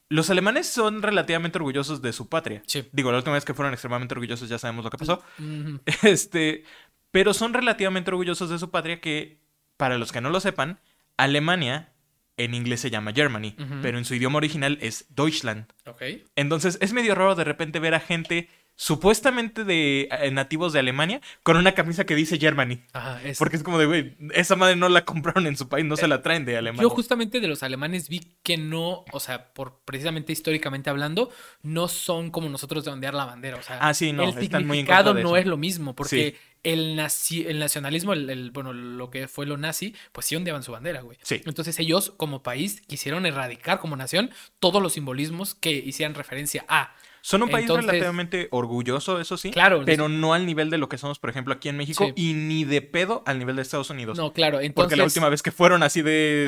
los 0.09 0.29
alemanes 0.29 0.67
son 0.67 1.01
relativamente 1.01 1.59
orgullosos 1.59 2.01
de 2.01 2.13
su 2.13 2.27
patria. 2.27 2.63
Sí. 2.65 2.89
Digo, 2.91 3.11
la 3.11 3.17
última 3.17 3.35
vez 3.35 3.45
que 3.45 3.53
fueron 3.53 3.73
extremadamente 3.73 4.15
orgullosos 4.15 4.49
ya 4.49 4.57
sabemos 4.57 4.83
lo 4.83 4.91
que 4.91 4.97
pasó. 4.97 5.23
Este, 6.03 6.63
pero 7.11 7.33
son 7.33 7.53
relativamente 7.53 8.11
orgullosos 8.11 8.49
de 8.49 8.59
su 8.59 8.71
patria 8.71 8.99
que, 8.99 9.39
para 9.77 9.97
los 9.97 10.11
que 10.11 10.21
no 10.21 10.29
lo 10.29 10.39
sepan, 10.39 10.79
Alemania 11.17 11.93
en 12.37 12.53
inglés 12.53 12.79
se 12.79 12.89
llama 12.89 13.11
Germany, 13.13 13.53
pero 13.81 13.97
en 13.97 14.05
su 14.05 14.15
idioma 14.15 14.37
original 14.37 14.77
es 14.81 15.05
Deutschland. 15.09 15.65
Ok. 15.85 16.01
Entonces 16.37 16.77
es 16.81 16.93
medio 16.93 17.13
raro 17.13 17.35
de 17.35 17.43
repente 17.43 17.79
ver 17.79 17.93
a 17.93 17.99
gente 17.99 18.47
supuestamente 18.83 19.65
de 19.65 20.07
eh, 20.09 20.31
nativos 20.31 20.71
de 20.71 20.79
Alemania 20.79 21.19
con 21.43 21.57
una 21.57 21.73
camisa 21.73 22.05
que 22.05 22.15
dice 22.15 22.39
Germany. 22.39 22.81
Ajá, 22.93 23.21
es- 23.25 23.37
Porque 23.37 23.57
es 23.57 23.63
como 23.63 23.77
de, 23.77 23.85
güey, 23.85 24.15
esa 24.33 24.55
madre 24.55 24.77
no 24.77 24.87
la 24.87 25.03
compraron 25.03 25.47
en 25.47 25.57
su 25.57 25.67
país, 25.67 25.85
no 25.85 25.97
se 25.97 26.07
la 26.07 26.21
traen 26.21 26.45
de 26.45 26.55
Alemania. 26.55 26.83
Yo 26.83 26.89
justamente 26.89 27.41
de 27.41 27.49
los 27.49 27.61
alemanes 27.61 28.07
vi 28.07 28.21
que 28.41 28.55
no, 28.57 29.03
o 29.11 29.19
sea, 29.19 29.53
por 29.53 29.81
precisamente 29.83 30.31
históricamente 30.31 30.89
hablando, 30.89 31.29
no 31.61 31.89
son 31.89 32.31
como 32.31 32.47
nosotros 32.47 32.85
de 32.85 32.91
ondear 32.91 33.13
la 33.13 33.25
bandera. 33.25 33.57
O 33.57 33.61
sea, 33.61 33.79
Ah, 33.81 33.93
sí, 33.93 34.13
no, 34.13 34.23
el 34.23 34.29
están 34.29 34.65
muy 34.65 34.77
en 34.79 34.85
significado 34.85 35.03
contra 35.09 35.17
de 35.19 35.23
no 35.23 35.29
eso. 35.35 35.37
es 35.37 35.45
lo 35.45 35.57
mismo, 35.57 35.93
porque 35.93 36.37
el, 36.63 36.95
nazi- 36.97 37.45
el 37.47 37.59
nacionalismo, 37.59 38.13
el, 38.13 38.29
el- 38.29 38.51
bueno, 38.51 38.71
lo 38.71 39.09
que 39.09 39.27
fue 39.27 39.45
lo 39.45 39.57
nazi, 39.57 39.93
pues 40.13 40.25
sí 40.25 40.37
ondeaban 40.37 40.63
su 40.63 40.71
bandera, 40.71 41.01
güey. 41.01 41.17
Sí. 41.21 41.41
Entonces 41.45 41.77
ellos, 41.79 42.13
como 42.15 42.43
país, 42.43 42.81
quisieron 42.87 43.25
erradicar 43.25 43.79
como 43.81 43.97
nación 43.97 44.31
todos 44.61 44.81
los 44.81 44.93
simbolismos 44.93 45.53
que 45.53 45.71
hicieran 45.71 46.15
referencia 46.15 46.63
a. 46.69 46.95
Son 47.21 47.43
un 47.43 47.49
país 47.49 47.63
Entonces- 47.63 47.85
relativamente 47.85 48.47
orgulloso, 48.51 49.19
eso 49.19 49.37
sí. 49.37 49.51
Claro, 49.51 49.83
Pero 49.85 50.09
no 50.09 50.33
al 50.33 50.45
nivel 50.45 50.69
de 50.69 50.77
lo 50.77 50.89
que 50.89 50.97
somos, 50.97 51.19
por 51.19 51.29
ejemplo, 51.29 51.53
aquí 51.53 51.69
en 51.69 51.77
México. 51.77 52.05
Sí. 52.05 52.13
Y 52.15 52.33
ni 52.33 52.63
de 52.63 52.81
pedo 52.81 53.23
al 53.25 53.39
nivel 53.39 53.55
de 53.57 53.61
Estados 53.61 53.89
Unidos. 53.89 54.17
No, 54.17 54.33
claro, 54.33 54.57
entonces... 54.61 54.73
Porque 54.75 54.95
la 54.95 55.03
última 55.03 55.29
vez 55.29 55.41
que 55.41 55.51
fueron 55.51 55.83
así 55.83 56.01
de... 56.01 56.45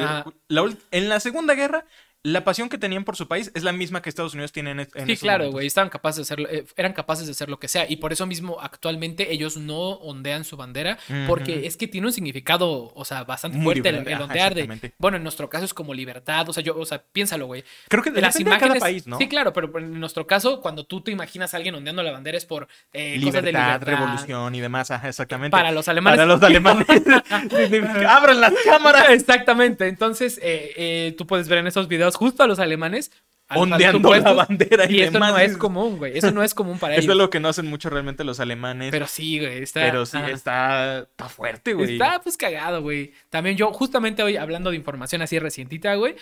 La 0.47 0.61
ul- 0.63 0.77
en 0.91 1.09
la 1.09 1.19
Segunda 1.19 1.53
Guerra, 1.55 1.85
la 2.23 2.43
pasión 2.43 2.69
que 2.69 2.77
tenían 2.77 3.03
por 3.03 3.15
su 3.15 3.27
país 3.27 3.51
es 3.55 3.63
la 3.63 3.71
misma 3.71 4.01
que 4.01 4.09
Estados 4.09 4.33
Unidos 4.33 4.51
tiene 4.51 4.71
en, 4.71 4.79
en 4.79 5.07
Sí, 5.07 5.17
claro, 5.17 5.49
güey, 5.51 5.65
estaban 5.65 5.89
capaces 5.89 6.17
de 6.17 6.21
hacerlo, 6.21 6.47
eh, 6.49 6.65
eran 6.75 6.93
capaces 6.93 7.25
de 7.25 7.31
hacer 7.31 7.49
lo 7.49 7.59
que 7.59 7.67
sea 7.67 7.89
y 7.89 7.95
por 7.97 8.13
eso 8.13 8.27
mismo 8.27 8.59
actualmente 8.61 9.33
ellos 9.33 9.57
no 9.57 9.93
ondean 9.93 10.43
su 10.43 10.55
bandera 10.55 10.99
porque 11.27 11.65
es 11.65 11.77
que 11.77 11.87
tiene 11.87 12.07
un 12.07 12.13
significado, 12.13 12.91
o 12.93 13.05
sea, 13.05 13.23
bastante 13.23 13.57
Muy 13.57 13.75
fuerte 13.75 13.89
el, 13.89 14.07
el 14.07 14.13
ajá, 14.13 14.23
ondear 14.25 14.53
de, 14.53 14.93
bueno, 14.99 15.17
en 15.17 15.23
nuestro 15.23 15.49
caso 15.49 15.65
es 15.65 15.73
como 15.73 15.93
libertad, 15.93 16.47
o 16.47 16.53
sea, 16.53 16.61
yo, 16.63 16.77
o 16.77 16.85
sea, 16.85 17.01
piénsalo, 17.01 17.47
güey. 17.47 17.63
Creo 17.87 18.03
que 18.03 18.11
De 18.11 18.21
las 18.21 18.33
depende 18.35 18.51
de 18.51 18.55
imágenes, 18.55 18.79
cada 18.79 18.91
país, 18.91 19.07
¿no? 19.07 19.17
sí, 19.17 19.27
claro, 19.27 19.51
pero 19.53 19.77
en 19.79 19.99
nuestro 19.99 20.27
caso, 20.27 20.61
cuando 20.61 20.85
tú 20.85 21.01
te 21.01 21.11
imaginas 21.11 21.53
a 21.53 21.57
alguien 21.57 21.73
ondeando 21.75 22.03
la 22.03 22.11
bandera 22.11 22.37
es 22.37 22.45
por 22.45 22.67
eh, 22.93 23.19
cosas 23.19 23.43
de 23.43 23.51
libertad, 23.51 23.81
libertad. 23.81 23.87
revolución 23.87 24.55
y 24.55 24.61
demás, 24.61 24.91
ajá, 24.91 25.09
exactamente. 25.09 25.51
Para 25.51 25.71
los 25.71 25.87
alemanes. 25.87 26.17
Para 26.17 26.27
los 26.27 26.43
alemanes. 26.43 26.87
¡Abran 28.07 28.41
las 28.41 28.53
cámaras! 28.63 29.09
Exactamente, 29.09 29.87
entonces 29.87 30.39
eh, 30.43 30.73
eh, 30.75 31.15
tú 31.17 31.25
puedes 31.25 31.47
ver 31.47 31.59
en 31.59 31.67
esos 31.67 31.87
videos 31.87 32.10
justo 32.15 32.43
a 32.43 32.47
los 32.47 32.59
alemanes 32.59 33.11
Ondeando 33.55 34.13
la 34.15 34.33
bandera 34.33 34.89
y, 34.89 34.97
y 34.97 35.01
eso 35.01 35.19
no 35.19 35.37
es 35.37 35.57
común, 35.57 35.97
güey, 35.97 36.17
eso 36.17 36.31
no 36.31 36.43
es 36.43 36.53
común 36.53 36.79
para 36.79 36.93
Eso 36.95 37.03
ellos. 37.03 37.13
es 37.13 37.17
lo 37.17 37.29
que 37.29 37.39
no 37.39 37.49
hacen 37.49 37.67
mucho 37.67 37.89
realmente 37.89 38.23
los 38.23 38.39
alemanes. 38.39 38.91
Pero 38.91 39.07
sí, 39.07 39.39
güey, 39.39 39.63
está. 39.63 39.81
Pero 39.81 40.05
sí, 40.05 40.17
está, 40.31 40.99
está 40.99 41.29
fuerte, 41.29 41.73
güey. 41.73 41.93
Está 41.93 42.21
pues 42.21 42.37
cagado, 42.37 42.81
güey. 42.81 43.13
También 43.29 43.57
yo, 43.57 43.71
justamente 43.73 44.23
hoy 44.23 44.37
hablando 44.37 44.69
de 44.69 44.77
información 44.77 45.21
así 45.21 45.37
recientita, 45.39 45.95
güey. 45.95 46.15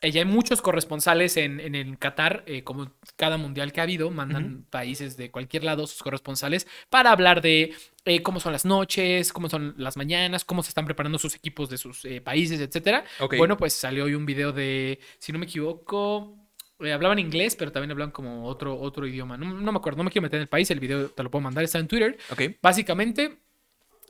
Eh, 0.00 0.10
ya 0.10 0.20
hay 0.20 0.26
muchos 0.26 0.60
corresponsales 0.60 1.36
en, 1.36 1.58
en 1.60 1.74
el 1.74 1.98
Qatar, 1.98 2.44
eh, 2.46 2.62
como 2.62 2.92
cada 3.16 3.38
mundial 3.38 3.72
que 3.72 3.80
ha 3.80 3.84
habido, 3.84 4.10
mandan 4.10 4.66
países 4.70 5.16
de 5.16 5.30
cualquier 5.30 5.64
lado 5.64 5.86
sus 5.86 6.02
corresponsales 6.02 6.66
para 6.90 7.12
hablar 7.12 7.40
de 7.40 7.74
eh, 8.04 8.22
cómo 8.22 8.38
son 8.38 8.52
las 8.52 8.64
noches, 8.64 9.32
cómo 9.32 9.48
son 9.48 9.74
las 9.78 9.96
mañanas, 9.96 10.44
cómo 10.44 10.62
se 10.62 10.68
están 10.68 10.84
preparando 10.84 11.18
sus 11.18 11.34
equipos 11.34 11.68
de 11.68 11.76
sus 11.76 12.04
eh, 12.04 12.20
países, 12.20 12.60
etcétera. 12.60 13.04
Bueno, 13.36 13.56
pues 13.56 13.72
salió 13.72 14.04
hoy 14.04 14.14
un 14.14 14.26
video 14.26 14.52
de, 14.52 15.00
si 15.18 15.32
no 15.32 15.40
me 15.40 15.46
equivoco, 15.46 16.36
eh, 16.80 16.92
hablaban 16.92 17.18
inglés, 17.18 17.56
pero 17.56 17.72
también 17.72 17.90
hablaban 17.90 18.12
como 18.12 18.44
otro, 18.44 18.78
otro 18.78 19.06
idioma. 19.06 19.36
No, 19.36 19.46
no 19.46 19.72
me 19.72 19.78
acuerdo, 19.78 19.98
no 19.98 20.04
me 20.04 20.10
quiero 20.10 20.22
meter 20.22 20.36
en 20.36 20.42
el 20.42 20.48
país, 20.48 20.70
el 20.70 20.78
video 20.78 21.08
te 21.08 21.22
lo 21.22 21.30
puedo 21.30 21.42
mandar, 21.42 21.64
está 21.64 21.78
en 21.78 21.88
Twitter. 21.88 22.18
Básicamente, 22.62 23.38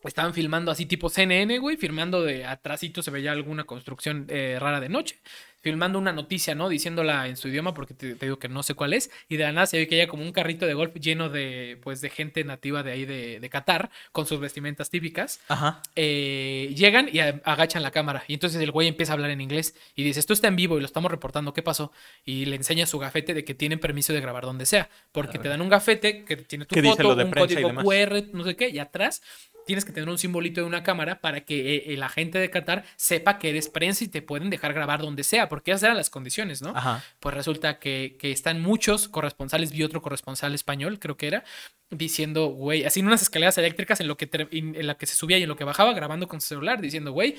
estaban 0.05 0.35
filmando 0.35 0.71
así 0.71 0.87
tipo 0.87 1.09
CNN, 1.09 1.59
güey, 1.59 1.77
filmando 1.77 2.23
de 2.23 2.45
atrásito 2.45 3.03
se 3.03 3.11
veía 3.11 3.33
alguna 3.33 3.65
construcción 3.65 4.27
eh, 4.29 4.59
rara 4.61 4.81
de 4.81 4.89
noche, 4.89 5.21
filmando 5.67 5.99
una 5.99 6.13
noticia, 6.13 6.55
¿no? 6.55 6.69
Diciéndola 6.69 7.27
en 7.27 7.37
su 7.37 7.49
idioma 7.49 7.75
porque 7.75 7.93
te, 7.93 8.15
te 8.15 8.27
digo 8.27 8.39
que 8.39 8.49
no 8.49 8.63
sé 8.63 8.75
cuál 8.75 8.93
es, 8.93 9.11
y 9.29 9.37
de 9.37 9.43
la 9.43 9.51
nada 9.51 9.67
se 9.67 9.79
ve 9.79 9.89
que 9.89 9.97
haya 9.97 10.07
como 10.07 10.23
un 10.23 10.31
carrito 10.31 10.65
de 10.65 10.75
golf 10.75 10.95
lleno 10.95 11.29
de, 11.29 11.77
pues, 11.83 12.01
de 12.01 12.09
gente 12.09 12.45
nativa 12.45 12.85
de 12.85 12.93
ahí 12.93 13.05
de, 13.05 13.41
de 13.41 13.51
Qatar, 13.51 13.91
con 14.13 14.27
sus 14.27 14.39
vestimentas 14.39 14.91
típicas. 14.91 15.41
Ajá. 15.49 15.83
Eh, 15.97 16.73
llegan 16.77 17.09
y 17.13 17.19
a- 17.19 17.41
agachan 17.45 17.83
la 17.83 17.91
cámara. 17.91 18.23
Y 18.29 18.35
entonces 18.35 18.61
el 18.63 18.71
güey 18.71 18.87
empieza 18.87 19.13
a 19.13 19.15
hablar 19.15 19.31
en 19.31 19.41
inglés 19.41 19.75
y 19.97 20.05
dice, 20.05 20.21
esto 20.21 20.33
está 20.33 20.47
en 20.47 20.55
vivo 20.55 20.77
y 20.77 20.81
lo 20.81 20.87
estamos 20.87 21.11
reportando, 21.11 21.53
¿qué 21.53 21.63
pasó? 21.63 21.91
Y 22.25 22.45
le 22.45 22.55
enseña 22.55 22.87
su 22.87 23.01
gafete 23.01 23.35
de 23.35 23.45
que 23.45 23.55
tienen 23.55 23.81
permiso 23.81 24.13
de 24.13 24.21
grabar 24.21 24.45
donde 24.45 24.67
sea. 24.67 24.89
Porque 25.11 25.39
te 25.41 25.49
dan 25.49 25.61
un 25.61 25.69
gafete 25.69 26.25
que 26.25 26.37
tiene 26.37 26.65
tu 26.67 26.75
Que 26.77 26.83
dice 26.83 26.97
foto, 26.97 27.09
lo 27.09 27.15
de 27.17 27.25
un 27.25 27.33
código. 27.33 27.75
QR, 27.83 28.23
no 28.33 28.45
sé 28.45 28.55
qué, 28.55 28.69
y 28.69 28.79
atrás 28.79 29.23
tienes 29.67 29.85
que 29.85 29.91
tener 29.91 30.09
un 30.09 30.17
simbolito 30.17 30.61
de 30.61 30.67
una 30.69 30.85
cámara 30.85 31.21
para 31.21 31.41
que 31.41 31.75
eh, 31.75 31.85
el 31.95 32.01
agente 32.05 32.39
de 32.39 32.51
Qatar 32.51 32.85
sepa 32.95 33.37
que 33.41 33.51
eres 33.51 33.69
prensa 33.69 34.05
y 34.05 34.09
te 34.09 34.23
pueden 34.23 34.49
dejar 34.49 34.73
grabar 34.73 35.01
donde 35.01 35.25
sea, 35.25 35.49
porque 35.57 35.71
esas 35.71 35.85
eran 35.85 35.97
las 35.97 36.11
condiciones, 36.11 36.61
¿no? 36.61 36.77
Ajá. 36.77 37.03
Pues 37.19 37.35
resulta 37.35 37.79
que, 37.79 38.19
que 38.21 38.31
están 38.31 38.61
muchos 38.61 39.09
corresponsales, 39.09 39.73
vi 39.73 39.85
otro 39.85 40.03
corresponsal 40.03 40.55
español, 40.55 40.99
creo 40.99 41.17
que 41.17 41.29
era, 41.29 41.45
diciendo, 41.89 42.49
güey, 42.49 42.85
así 42.85 43.01
en 43.01 43.07
unas 43.07 43.23
escaleras 43.23 43.57
eléctricas 43.57 43.99
en 44.01 44.07
lo 44.07 44.19
que 44.19 44.29
en 44.51 44.87
la 44.87 44.99
que 44.99 45.07
se 45.07 45.15
subía 45.15 45.39
y 45.39 45.45
en 45.45 45.49
lo 45.49 45.57
que 45.57 45.65
bajaba, 45.65 45.95
grabando 45.95 46.29
con 46.29 46.43
su 46.43 46.49
celular, 46.49 46.83
diciendo, 46.83 47.13
güey, 47.13 47.37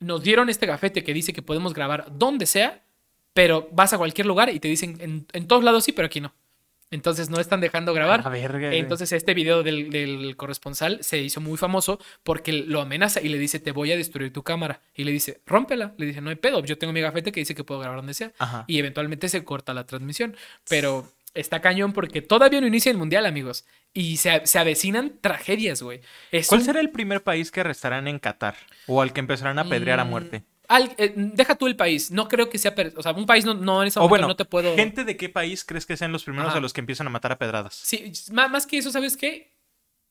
nos 0.00 0.22
dieron 0.22 0.50
este 0.50 0.66
gafete 0.66 1.02
que 1.02 1.14
dice 1.14 1.32
que 1.32 1.40
podemos 1.40 1.72
grabar 1.72 2.12
donde 2.18 2.44
sea, 2.44 2.82
pero 3.32 3.70
vas 3.72 3.94
a 3.94 3.96
cualquier 3.96 4.26
lugar 4.26 4.50
y 4.50 4.60
te 4.60 4.68
dicen 4.68 4.98
en, 5.00 5.26
en 5.32 5.48
todos 5.48 5.64
lados 5.64 5.82
sí, 5.82 5.92
pero 5.92 6.04
aquí 6.04 6.20
no. 6.20 6.34
Entonces 6.90 7.30
no 7.30 7.40
están 7.40 7.60
dejando 7.60 7.92
grabar. 7.94 8.22
A 8.24 8.28
verga, 8.28 8.68
güey. 8.68 8.78
Entonces 8.78 9.10
este 9.12 9.34
video 9.34 9.62
del, 9.62 9.90
del 9.90 10.36
corresponsal 10.36 10.98
se 11.02 11.18
hizo 11.18 11.40
muy 11.40 11.56
famoso 11.58 11.98
porque 12.22 12.52
lo 12.52 12.80
amenaza 12.80 13.20
y 13.20 13.28
le 13.28 13.38
dice, 13.38 13.58
te 13.58 13.72
voy 13.72 13.90
a 13.92 13.96
destruir 13.96 14.32
tu 14.32 14.42
cámara. 14.42 14.80
Y 14.94 15.04
le 15.04 15.10
dice, 15.12 15.40
rómpela. 15.46 15.94
Le 15.98 16.06
dice, 16.06 16.20
no 16.20 16.30
hay 16.30 16.36
pedo, 16.36 16.62
yo 16.64 16.78
tengo 16.78 16.92
mi 16.92 17.00
gafete 17.00 17.32
que 17.32 17.40
dice 17.40 17.54
que 17.54 17.64
puedo 17.64 17.80
grabar 17.80 17.98
donde 17.98 18.14
sea. 18.14 18.32
Ajá. 18.38 18.64
Y 18.68 18.78
eventualmente 18.78 19.28
se 19.28 19.42
corta 19.44 19.74
la 19.74 19.84
transmisión. 19.84 20.36
Pero 20.68 21.10
está 21.34 21.60
cañón 21.60 21.92
porque 21.92 22.22
todavía 22.22 22.60
no 22.60 22.66
inicia 22.66 22.90
el 22.92 22.98
mundial, 22.98 23.26
amigos. 23.26 23.64
Y 23.92 24.18
se, 24.18 24.46
se 24.46 24.58
avecinan 24.58 25.14
tragedias, 25.20 25.82
güey. 25.82 26.00
Es 26.30 26.46
¿Cuál 26.48 26.60
un- 26.60 26.66
será 26.66 26.80
el 26.80 26.90
primer 26.90 27.22
país 27.22 27.50
que 27.50 27.60
arrestarán 27.60 28.06
en 28.08 28.18
Qatar? 28.18 28.54
O 28.86 29.02
al 29.02 29.12
que 29.12 29.20
empezarán 29.20 29.58
a 29.58 29.62
apedrear 29.62 29.98
a 30.00 30.04
Mm, 30.04 30.10
muerte. 30.10 30.42
Al- 30.68 30.94
eh, 30.98 31.12
deja 31.16 31.54
tú 31.54 31.66
el 31.66 31.76
país. 31.76 32.10
No 32.10 32.28
creo 32.28 32.48
que 32.50 32.58
sea. 32.58 32.74
O 32.96 33.02
sea, 33.02 33.12
un 33.12 33.26
país 33.26 33.44
no, 33.44 33.54
no 33.54 33.82
en 33.82 33.88
ese 33.88 33.98
O 33.98 34.02
momento 34.02 34.10
bueno, 34.10 34.28
no 34.28 34.36
te 34.36 34.44
puedo. 34.44 34.74
¿gente 34.76 35.04
de 35.04 35.16
qué 35.16 35.28
país 35.28 35.64
crees 35.64 35.86
que 35.86 35.96
sean 35.96 36.12
los 36.12 36.24
primeros 36.24 36.48
Ajá. 36.50 36.58
a 36.58 36.60
los 36.60 36.72
que 36.72 36.80
empiezan 36.80 37.06
a 37.06 37.10
matar 37.10 37.32
a 37.32 37.38
pedradas? 37.38 37.74
Sí, 37.74 38.12
má- 38.32 38.48
más 38.48 38.66
que 38.66 38.78
eso, 38.78 38.90
¿sabes 38.90 39.16
qué? 39.16 39.52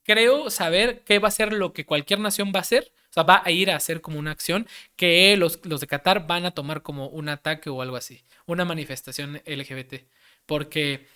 Creo 0.03 0.49
saber 0.51 1.01
qué 1.05 1.19
va 1.19 1.29
a 1.29 1.31
ser 1.31 1.51
lo 1.53 1.73
que 1.73 1.85
cualquier 1.85 2.19
nación 2.19 2.51
va 2.53 2.59
a 2.59 2.61
hacer. 2.61 2.91
O 3.09 3.13
sea, 3.15 3.23
va 3.23 3.41
a 3.45 3.49
ir 3.51 3.71
a 3.71 3.77
hacer 3.77 4.01
como 4.01 4.19
una 4.19 4.31
acción 4.31 4.67
que 4.97 5.35
los, 5.37 5.59
los 5.63 5.79
de 5.79 5.87
Qatar 5.87 6.27
van 6.27 6.45
a 6.45 6.51
tomar 6.51 6.81
como 6.81 7.07
un 7.07 7.29
ataque 7.29 7.69
o 7.69 7.81
algo 7.81 7.95
así. 7.95 8.21
Una 8.45 8.65
manifestación 8.65 9.41
LGBT. 9.45 10.03
Porque. 10.45 11.07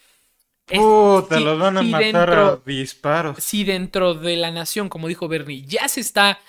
Puta, 0.65 1.39
los 1.39 1.59
van 1.59 1.77
a 1.77 1.81
si 1.81 1.87
matar 1.87 2.03
a 2.29 2.33
dentro- 2.43 2.61
disparos. 2.65 3.43
si 3.43 3.63
dentro 3.63 4.13
de 4.13 4.35
la 4.35 4.51
nación, 4.51 4.87
como 4.87 5.07
dijo 5.07 5.27
Bernie, 5.27 5.63
ya 5.65 5.87
se 5.87 5.99
está, 5.99 6.39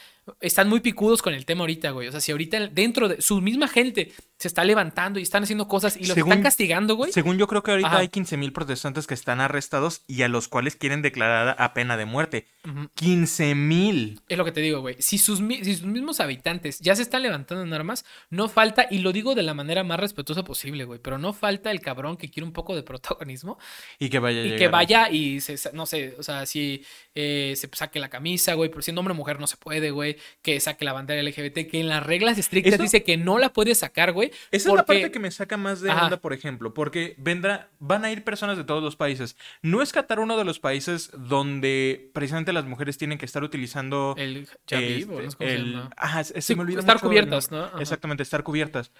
están 0.40 0.68
muy 0.68 0.80
picudos 0.80 1.22
con 1.22 1.34
el 1.34 1.44
tema 1.46 1.62
ahorita, 1.62 1.90
güey. 1.90 2.08
O 2.08 2.10
sea, 2.12 2.20
si 2.20 2.30
ahorita 2.32 2.68
dentro 2.68 3.08
de 3.08 3.20
su 3.20 3.40
misma 3.40 3.68
gente 3.68 4.12
se 4.38 4.48
está 4.48 4.64
levantando 4.64 5.18
y 5.18 5.22
están 5.22 5.42
haciendo 5.42 5.68
cosas 5.68 5.96
y 5.96 6.06
los 6.06 6.14
Según- 6.14 6.32
están 6.32 6.42
castigando, 6.42 6.94
güey. 6.94 7.12
Según 7.12 7.36
yo 7.36 7.46
creo 7.46 7.62
que 7.62 7.72
ahorita 7.72 7.88
Ajá. 7.88 7.98
hay 7.98 8.08
15.000 8.08 8.52
protestantes 8.52 9.06
que 9.06 9.12
están 9.14 9.40
arrestados 9.40 10.02
y 10.06 10.22
a 10.22 10.28
los 10.28 10.48
cuales 10.48 10.76
quieren 10.76 11.02
declarar 11.02 11.56
a 11.58 11.74
pena 11.74 11.96
de 11.96 12.04
muerte. 12.06 12.46
Ujú. 12.64 12.88
15.000. 12.94 14.20
Es 14.28 14.38
lo 14.38 14.44
que 14.44 14.52
te 14.52 14.60
digo, 14.60 14.80
güey. 14.80 14.96
Si 14.98 15.18
sus, 15.18 15.40
mi- 15.40 15.64
si 15.64 15.74
sus 15.76 15.86
mismos 15.86 16.20
habitantes 16.20 16.78
ya 16.80 16.94
se 16.96 17.02
están 17.02 17.22
levantando 17.22 17.62
en 17.64 17.72
armas, 17.72 18.04
no 18.30 18.48
falta, 18.48 18.86
y 18.90 18.98
lo 18.98 19.12
digo 19.12 19.34
de 19.34 19.42
la 19.42 19.54
manera 19.54 19.84
más 19.84 20.00
respetuosa 20.00 20.44
posible, 20.44 20.84
güey, 20.84 21.00
pero 21.00 21.18
no 21.18 21.32
falta 21.32 21.70
el 21.70 21.80
cabrón 21.80 22.16
que 22.16 22.30
quiere 22.30 22.46
un 22.46 22.52
poco 22.52 22.74
de 22.76 22.82
protagonismo 22.82 23.58
Y 23.98 24.08
que 24.10 24.18
vaya 24.18 24.40
y 24.40 24.50
que 24.50 24.56
llegar. 24.56 24.70
vaya 24.72 25.10
y 25.10 25.40
se, 25.40 25.56
no 25.72 25.86
sé, 25.86 26.14
o 26.18 26.22
sea, 26.22 26.46
si 26.46 26.84
eh, 27.14 27.54
se 27.56 27.68
saque 27.72 27.98
la 28.00 28.08
camisa, 28.08 28.54
güey, 28.54 28.70
pero 28.70 28.82
siendo 28.82 29.00
hombre 29.00 29.12
o 29.12 29.16
mujer 29.16 29.38
no 29.40 29.46
se 29.46 29.56
puede, 29.56 29.90
güey, 29.90 30.09
que 30.42 30.58
saque 30.60 30.84
la 30.84 30.92
bandera 30.92 31.22
LGBT, 31.22 31.66
que 31.68 31.80
en 31.80 31.88
las 31.88 32.04
reglas 32.04 32.38
estrictas 32.38 32.74
Eso- 32.74 32.82
dice 32.82 33.02
que 33.02 33.16
no 33.16 33.38
la 33.38 33.52
puede 33.52 33.74
sacar, 33.74 34.12
güey. 34.12 34.30
Esa 34.50 34.68
es 34.70 34.74
la 34.74 34.84
parte 34.86 35.10
que 35.10 35.18
me 35.18 35.30
saca 35.30 35.56
más 35.56 35.80
de 35.80 35.90
Ajá. 35.90 36.04
onda, 36.04 36.20
por 36.20 36.32
ejemplo, 36.32 36.72
porque 36.74 37.14
vendrá, 37.18 37.70
van 37.78 38.04
a 38.04 38.12
ir 38.12 38.24
personas 38.24 38.56
de 38.56 38.64
todos 38.64 38.82
los 38.82 38.96
países. 38.96 39.36
¿No 39.62 39.82
es 39.82 39.92
Qatar 39.92 40.20
uno 40.20 40.36
de 40.36 40.44
los 40.44 40.58
países 40.60 41.10
donde 41.16 42.10
precisamente 42.14 42.52
las 42.52 42.64
mujeres 42.64 42.98
tienen 42.98 43.18
que 43.18 43.26
estar 43.26 43.42
utilizando 43.44 44.14
El 44.18 44.46
jabib, 44.68 44.90
este, 45.10 45.14
o 45.14 45.22
no 45.22 45.30
sé 45.30 45.36
cómo 45.36 45.48
se 45.50 45.54
el- 45.56 45.72
llama. 45.72 45.90
Ajá, 45.96 46.24
se 46.24 46.40
Sí, 46.42 46.54
me 46.54 46.62
olvida 46.62 46.80
estar 46.80 46.96
mucho 46.96 47.06
cubiertas. 47.06 47.50
¿no? 47.50 47.64
Ajá. 47.64 47.78
Exactamente, 47.80 48.22
estar 48.22 48.42
cubiertas. 48.42 48.92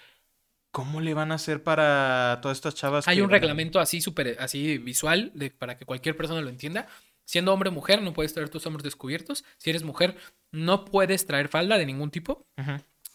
¿Cómo 0.71 1.01
le 1.01 1.13
van 1.13 1.33
a 1.33 1.35
hacer 1.35 1.63
para 1.63 2.39
todas 2.41 2.57
estas 2.57 2.75
chavas? 2.75 3.05
Hay 3.07 3.17
que 3.17 3.21
un 3.23 3.29
reglamento 3.29 3.81
así 3.81 3.99
súper, 3.99 4.37
así 4.39 4.77
visual, 4.77 5.31
de, 5.35 5.49
para 5.51 5.77
que 5.77 5.85
cualquier 5.85 6.15
persona 6.15 6.39
lo 6.39 6.47
entienda. 6.49 6.87
Siendo 7.25 7.53
hombre 7.53 7.69
o 7.69 7.71
mujer, 7.71 8.01
no 8.01 8.13
puedes 8.13 8.33
traer 8.33 8.49
tus 8.49 8.65
hombros 8.65 8.83
descubiertos. 8.83 9.43
Si 9.57 9.69
eres 9.69 9.83
mujer, 9.83 10.15
no 10.51 10.85
puedes 10.85 11.25
traer 11.25 11.47
falda 11.47 11.77
de 11.77 11.85
ningún 11.85 12.11
tipo. 12.11 12.45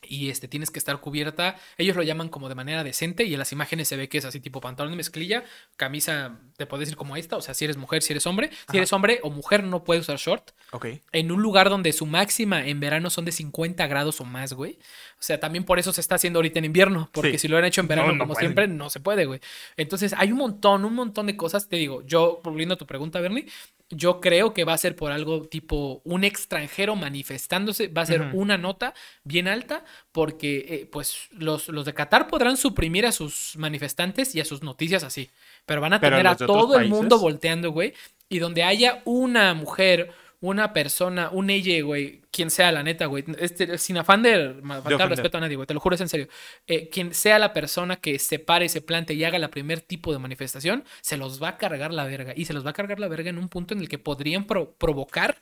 Y 0.08 0.28
este, 0.30 0.46
tienes 0.46 0.70
que 0.70 0.78
estar 0.78 1.00
cubierta. 1.00 1.56
Ellos 1.78 1.96
lo 1.96 2.02
llaman 2.02 2.28
como 2.28 2.48
de 2.48 2.54
manera 2.54 2.84
decente. 2.84 3.24
Y 3.24 3.32
en 3.32 3.40
las 3.40 3.50
imágenes 3.50 3.88
se 3.88 3.96
ve 3.96 4.08
que 4.08 4.18
es 4.18 4.24
así, 4.24 4.38
tipo 4.40 4.60
pantalón 4.60 4.92
de 4.92 4.96
mezclilla, 4.98 5.42
camisa, 5.76 6.38
te 6.56 6.66
puedes 6.66 6.86
decir 6.86 6.96
como 6.96 7.16
esta. 7.16 7.36
O 7.36 7.40
sea, 7.40 7.54
si 7.54 7.64
eres 7.64 7.76
mujer, 7.76 8.02
si 8.02 8.12
eres 8.12 8.24
hombre. 8.26 8.50
Si 8.70 8.76
eres 8.76 8.92
hombre 8.92 9.18
o 9.22 9.30
mujer, 9.30 9.64
no 9.64 9.82
puedes 9.84 10.02
usar 10.02 10.18
short. 10.18 10.50
Ok. 10.70 10.86
En 11.12 11.32
un 11.32 11.42
lugar 11.42 11.70
donde 11.70 11.92
su 11.92 12.06
máxima 12.06 12.66
en 12.66 12.78
verano 12.78 13.10
son 13.10 13.24
de 13.24 13.32
50 13.32 13.84
grados 13.88 14.20
o 14.20 14.24
más, 14.24 14.52
güey. 14.52 14.78
O 15.18 15.22
sea, 15.22 15.40
también 15.40 15.64
por 15.64 15.78
eso 15.80 15.92
se 15.92 16.00
está 16.02 16.14
haciendo 16.16 16.38
ahorita 16.38 16.58
en 16.60 16.66
invierno. 16.66 17.10
Porque 17.12 17.32
Sí. 17.32 17.38
si 17.38 17.48
lo 17.48 17.56
han 17.58 17.64
hecho 17.64 17.80
en 17.80 17.88
verano, 17.88 18.08
No, 18.08 18.14
no 18.14 18.18
como 18.20 18.34
pueden. 18.34 18.48
siempre, 18.48 18.68
no 18.68 18.90
se 18.90 19.00
puede, 19.00 19.24
güey. 19.24 19.40
Entonces, 19.76 20.14
hay 20.16 20.30
un 20.30 20.38
montón, 20.38 20.84
un 20.84 20.94
montón 20.94 21.26
de 21.26 21.36
cosas. 21.36 21.68
Te 21.68 21.76
digo, 21.76 22.02
yo, 22.06 22.40
volviendo 22.44 22.74
a 22.74 22.78
tu 22.78 22.86
pregunta, 22.86 23.18
Bernie, 23.20 23.46
yo 23.90 24.20
creo 24.20 24.53
que 24.53 24.64
va 24.64 24.72
a 24.72 24.79
ser 24.79 24.96
por 24.96 25.12
algo 25.12 25.42
tipo 25.42 26.01
un 26.05 26.25
extranjero 26.25 26.96
manifestándose. 26.96 27.88
Va 27.88 28.03
a 28.03 28.07
ser 28.07 28.31
una 28.33 28.59
nota 28.59 28.94
bien 29.22 29.46
alta 29.46 29.85
porque, 30.12 30.66
eh, 30.68 30.88
pues, 30.90 31.29
los, 31.31 31.68
los 31.68 31.85
de 31.85 31.94
Qatar 31.94 32.27
podrán 32.27 32.57
suprimir 32.57 33.07
a 33.07 33.12
sus 33.12 33.55
manifestantes 33.57 34.35
y 34.35 34.40
a 34.40 34.44
sus 34.44 34.62
noticias 34.62 35.05
así. 35.05 35.31
Pero 35.66 35.81
van 35.81 35.92
a 35.92 36.01
Pero 36.01 36.16
tener 36.16 36.27
a 36.27 36.37
todo 36.37 36.79
el 36.79 36.88
mundo 36.88 37.18
volteando, 37.18 37.70
güey. 37.70 37.94
Y 38.29 38.40
donde 38.40 38.64
haya 38.64 39.03
una 39.05 39.55
mujer, 39.55 40.11
una 40.48 40.72
persona, 40.72 41.30
un 41.30 41.50
ella, 41.50 41.82
güey, 41.82 42.22
quien 42.30 42.50
sea 42.50 42.70
la 42.72 42.82
neta, 42.82 43.06
güey, 43.06 43.24
este, 43.38 43.78
sin 43.78 43.96
afán 43.98 44.22
de 44.22 44.54
faltar 44.82 45.09
respeto 45.11 45.38
a 45.38 45.40
nadie, 45.40 45.56
güey, 45.56 45.66
te 45.66 45.74
lo 45.74 45.80
juro, 45.80 45.94
es 45.94 46.00
en 46.00 46.09
serio. 46.09 46.28
Eh, 46.66 46.88
quien 46.90 47.14
sea 47.14 47.38
la 47.38 47.52
persona 47.52 47.96
que 47.96 48.18
se 48.18 48.38
pare, 48.38 48.68
se 48.68 48.80
plante 48.80 49.14
y 49.14 49.24
haga 49.24 49.38
la 49.38 49.48
primer 49.48 49.80
tipo 49.80 50.12
de 50.12 50.18
manifestación, 50.18 50.85
se 51.00 51.16
los 51.16 51.42
va 51.42 51.48
a 51.50 51.56
cargar 51.56 51.92
la 51.92 52.04
verga. 52.04 52.32
Y 52.37 52.44
se 52.44 52.52
los 52.52 52.64
va 52.64 52.70
a 52.70 52.74
cargar 52.74 53.00
la 53.00 53.09
verga 53.09 53.30
en 53.30 53.38
un 53.38 53.48
punto 53.48 53.74
en 53.74 53.80
el 53.80 53.88
que 53.88 53.98
podrían 53.98 54.44
pro- 54.46 54.72
provocar 54.78 55.40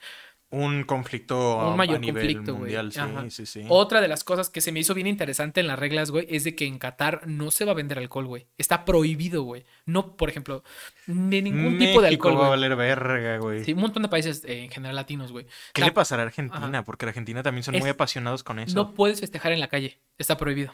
Un 0.51 0.85
conflicto 0.85 1.71
un 1.71 1.77
mayor 1.77 1.97
a 1.97 1.99
nivel 1.99 2.15
conflicto, 2.35 2.55
mundial, 2.55 2.93
sí, 2.93 3.01
sí, 3.31 3.47
sí. 3.47 3.65
Otra 3.69 4.01
de 4.01 4.07
las 4.07 4.23
cosas 4.23 4.51
que 4.51 4.61
se 4.61 4.71
me 4.71 4.79
hizo 4.79 4.95
bien 4.95 5.09
interesante 5.09 5.61
en 5.61 5.67
las 5.67 5.79
reglas, 5.79 6.13
güey, 6.13 6.27
es 6.31 6.45
de 6.45 6.55
que 6.55 6.65
en 6.67 6.79
Qatar 6.79 7.27
no 7.27 7.51
se 7.51 7.65
va 7.65 7.73
a 7.73 7.75
vender 7.75 7.99
alcohol, 7.99 8.27
güey. 8.27 8.47
Está 8.57 8.85
prohibido, 8.85 9.43
güey. 9.43 9.65
No, 9.85 10.17
por 10.17 10.29
ejemplo, 10.29 10.63
de 11.07 11.43
ningún 11.43 11.77
tipo 11.79 12.01
de 12.01 12.09
alcohol, 12.09 12.41
va 12.41 12.47
a 12.47 12.51
valer 12.51 12.77
verga, 12.77 13.39
güey. 13.39 13.65
Sí, 13.65 13.73
un 13.73 13.81
montón 13.81 14.05
de 14.05 14.09
países 14.09 14.45
eh, 14.45 14.65
en 14.65 14.71
general 14.71 14.95
latinos, 14.95 15.33
güey. 15.33 15.47
¿Qué 15.73 15.81
La- 15.81 15.89
le 15.89 15.93
pasará 15.93 16.23
a 16.23 16.27
Argentina? 16.27 16.67
Ajá. 16.69 16.85
Porque 16.85 17.07
Argentina 17.07 17.43
también 17.43 17.65
son 17.65 17.75
Es- 17.75 17.81
muy 17.81 17.91
apasionados 17.91 18.45
con 18.45 18.61
eso. 18.61 18.75
No 18.77 18.95
puedes 18.95 19.19
festejar 19.21 19.51
en 19.53 19.59
la 19.61 19.69
calle. 19.69 19.99
Está 20.19 20.37
prohibido. 20.37 20.73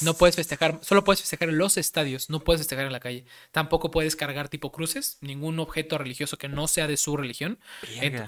No 0.00 0.14
puedes 0.14 0.34
festejar. 0.34 0.80
Solo 0.82 1.04
puedes 1.04 1.20
festejar 1.20 1.48
en 1.48 1.58
los 1.58 1.76
estadios. 1.76 2.28
No 2.28 2.40
puedes 2.40 2.60
festejar 2.62 2.84
en 2.86 2.90
la 2.92 2.98
calle. 2.98 3.24
Tampoco 3.52 3.92
puedes 3.92 4.16
cargar 4.16 4.48
tipo 4.48 4.72
cruces. 4.72 5.18
Ningún 5.20 5.60
objeto 5.60 5.96
religioso 5.98 6.36
que 6.36 6.48
no 6.48 6.66
sea 6.66 6.88
de 6.88 6.96
su 6.96 7.16
religión. 7.16 7.60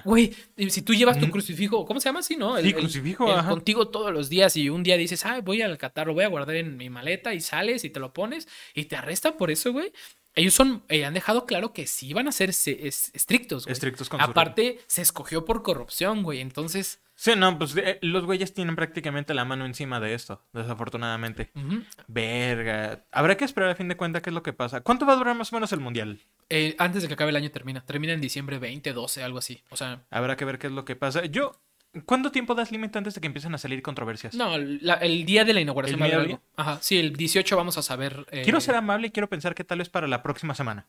Güey, 0.04 0.36
si 0.74 0.82
tú 0.82 0.92
llevas 0.92 1.18
tu 1.18 1.30
crucifijo, 1.30 1.86
¿cómo 1.86 2.00
se 2.00 2.08
llama 2.08 2.20
así, 2.20 2.36
no? 2.36 2.60
Sí, 2.60 2.72
crucifijo, 2.72 3.26
el 3.32 3.38
ajá. 3.38 3.50
contigo 3.50 3.88
todos 3.88 4.12
los 4.12 4.28
días 4.28 4.56
y 4.56 4.68
un 4.68 4.82
día 4.82 4.96
dices, 4.96 5.24
ah, 5.24 5.40
voy 5.40 5.62
al 5.62 5.78
Qatar, 5.78 6.08
lo 6.08 6.14
voy 6.14 6.24
a 6.24 6.28
guardar 6.28 6.56
en 6.56 6.76
mi 6.76 6.90
maleta 6.90 7.32
y 7.32 7.40
sales 7.40 7.84
y 7.84 7.90
te 7.90 8.00
lo 8.00 8.12
pones 8.12 8.48
y 8.74 8.86
te 8.86 8.96
arrestan 8.96 9.36
por 9.36 9.50
eso, 9.50 9.72
güey. 9.72 9.92
Ellos 10.36 10.54
son, 10.54 10.82
eh, 10.88 11.04
han 11.04 11.14
dejado 11.14 11.46
claro 11.46 11.72
que 11.72 11.86
sí 11.86 12.12
van 12.12 12.26
a 12.28 12.32
ser 12.32 12.52
se- 12.52 12.86
es- 12.88 13.10
estrictos, 13.14 13.64
güey. 13.66 13.72
Estrictos 13.72 14.08
con 14.08 14.18
su 14.20 14.26
Aparte, 14.26 14.80
se 14.86 15.02
escogió 15.02 15.44
por 15.44 15.62
corrupción, 15.62 16.22
güey. 16.22 16.40
Entonces, 16.40 17.00
Sí, 17.16 17.34
no, 17.36 17.56
pues 17.56 17.76
eh, 17.76 18.00
los 18.02 18.24
güeyes 18.24 18.52
tienen 18.54 18.74
prácticamente 18.74 19.34
la 19.34 19.44
mano 19.44 19.64
encima 19.66 20.00
de 20.00 20.14
esto, 20.14 20.42
desafortunadamente. 20.52 21.52
Verga. 22.08 23.04
Habrá 23.12 23.36
que 23.36 23.44
esperar 23.44 23.70
a 23.70 23.74
fin 23.76 23.88
de 23.88 23.96
cuentas 23.96 24.22
qué 24.22 24.30
es 24.30 24.34
lo 24.34 24.42
que 24.42 24.52
pasa. 24.52 24.80
¿Cuánto 24.80 25.06
va 25.06 25.12
a 25.12 25.16
durar 25.16 25.36
más 25.36 25.52
o 25.52 25.56
menos 25.56 25.72
el 25.72 25.80
mundial? 25.80 26.20
Eh, 26.50 26.74
antes 26.78 27.02
de 27.02 27.08
que 27.08 27.14
acabe 27.14 27.30
el 27.30 27.36
año 27.36 27.50
termina. 27.50 27.84
Termina 27.84 28.12
en 28.12 28.20
diciembre 28.20 28.58
20, 28.58 28.92
12, 28.92 29.22
algo 29.22 29.38
así. 29.38 29.62
O 29.70 29.76
sea, 29.76 30.02
Habrá 30.10 30.36
que 30.36 30.44
ver 30.44 30.58
qué 30.58 30.66
es 30.66 30.72
lo 30.72 30.84
que 30.84 30.96
pasa. 30.96 31.24
Yo, 31.26 31.52
¿cuánto 32.06 32.30
tiempo 32.32 32.54
das 32.54 32.70
límite 32.72 32.98
antes 32.98 33.14
de 33.14 33.20
que 33.20 33.26
empiecen 33.26 33.54
a 33.54 33.58
salir 33.58 33.82
controversias? 33.82 34.34
no, 34.34 34.56
la- 34.58 34.94
el 34.94 35.24
día 35.24 35.44
de 35.44 35.52
la 35.52 35.60
inauguración 35.60 35.96
¿El 35.96 36.02
va 36.02 36.04
a 36.04 36.08
haber 36.08 36.18
mediodía? 36.28 36.42
algo. 36.56 36.70
Ajá, 36.70 36.78
sí, 36.82 36.98
el 36.98 37.14
18 37.16 37.56
vamos 37.56 37.78
a 37.78 37.82
saber. 37.82 38.26
eh, 38.30 38.42
Quiero 38.42 38.60
ser 38.60 38.74
amable 38.74 39.08
y 39.08 39.10
quiero 39.10 39.28
pensar 39.28 39.54
que 39.54 39.64
tal 39.64 39.78
vez 39.78 39.88
para 39.88 40.06
la 40.08 40.22
próxima 40.22 40.54
semana. 40.54 40.86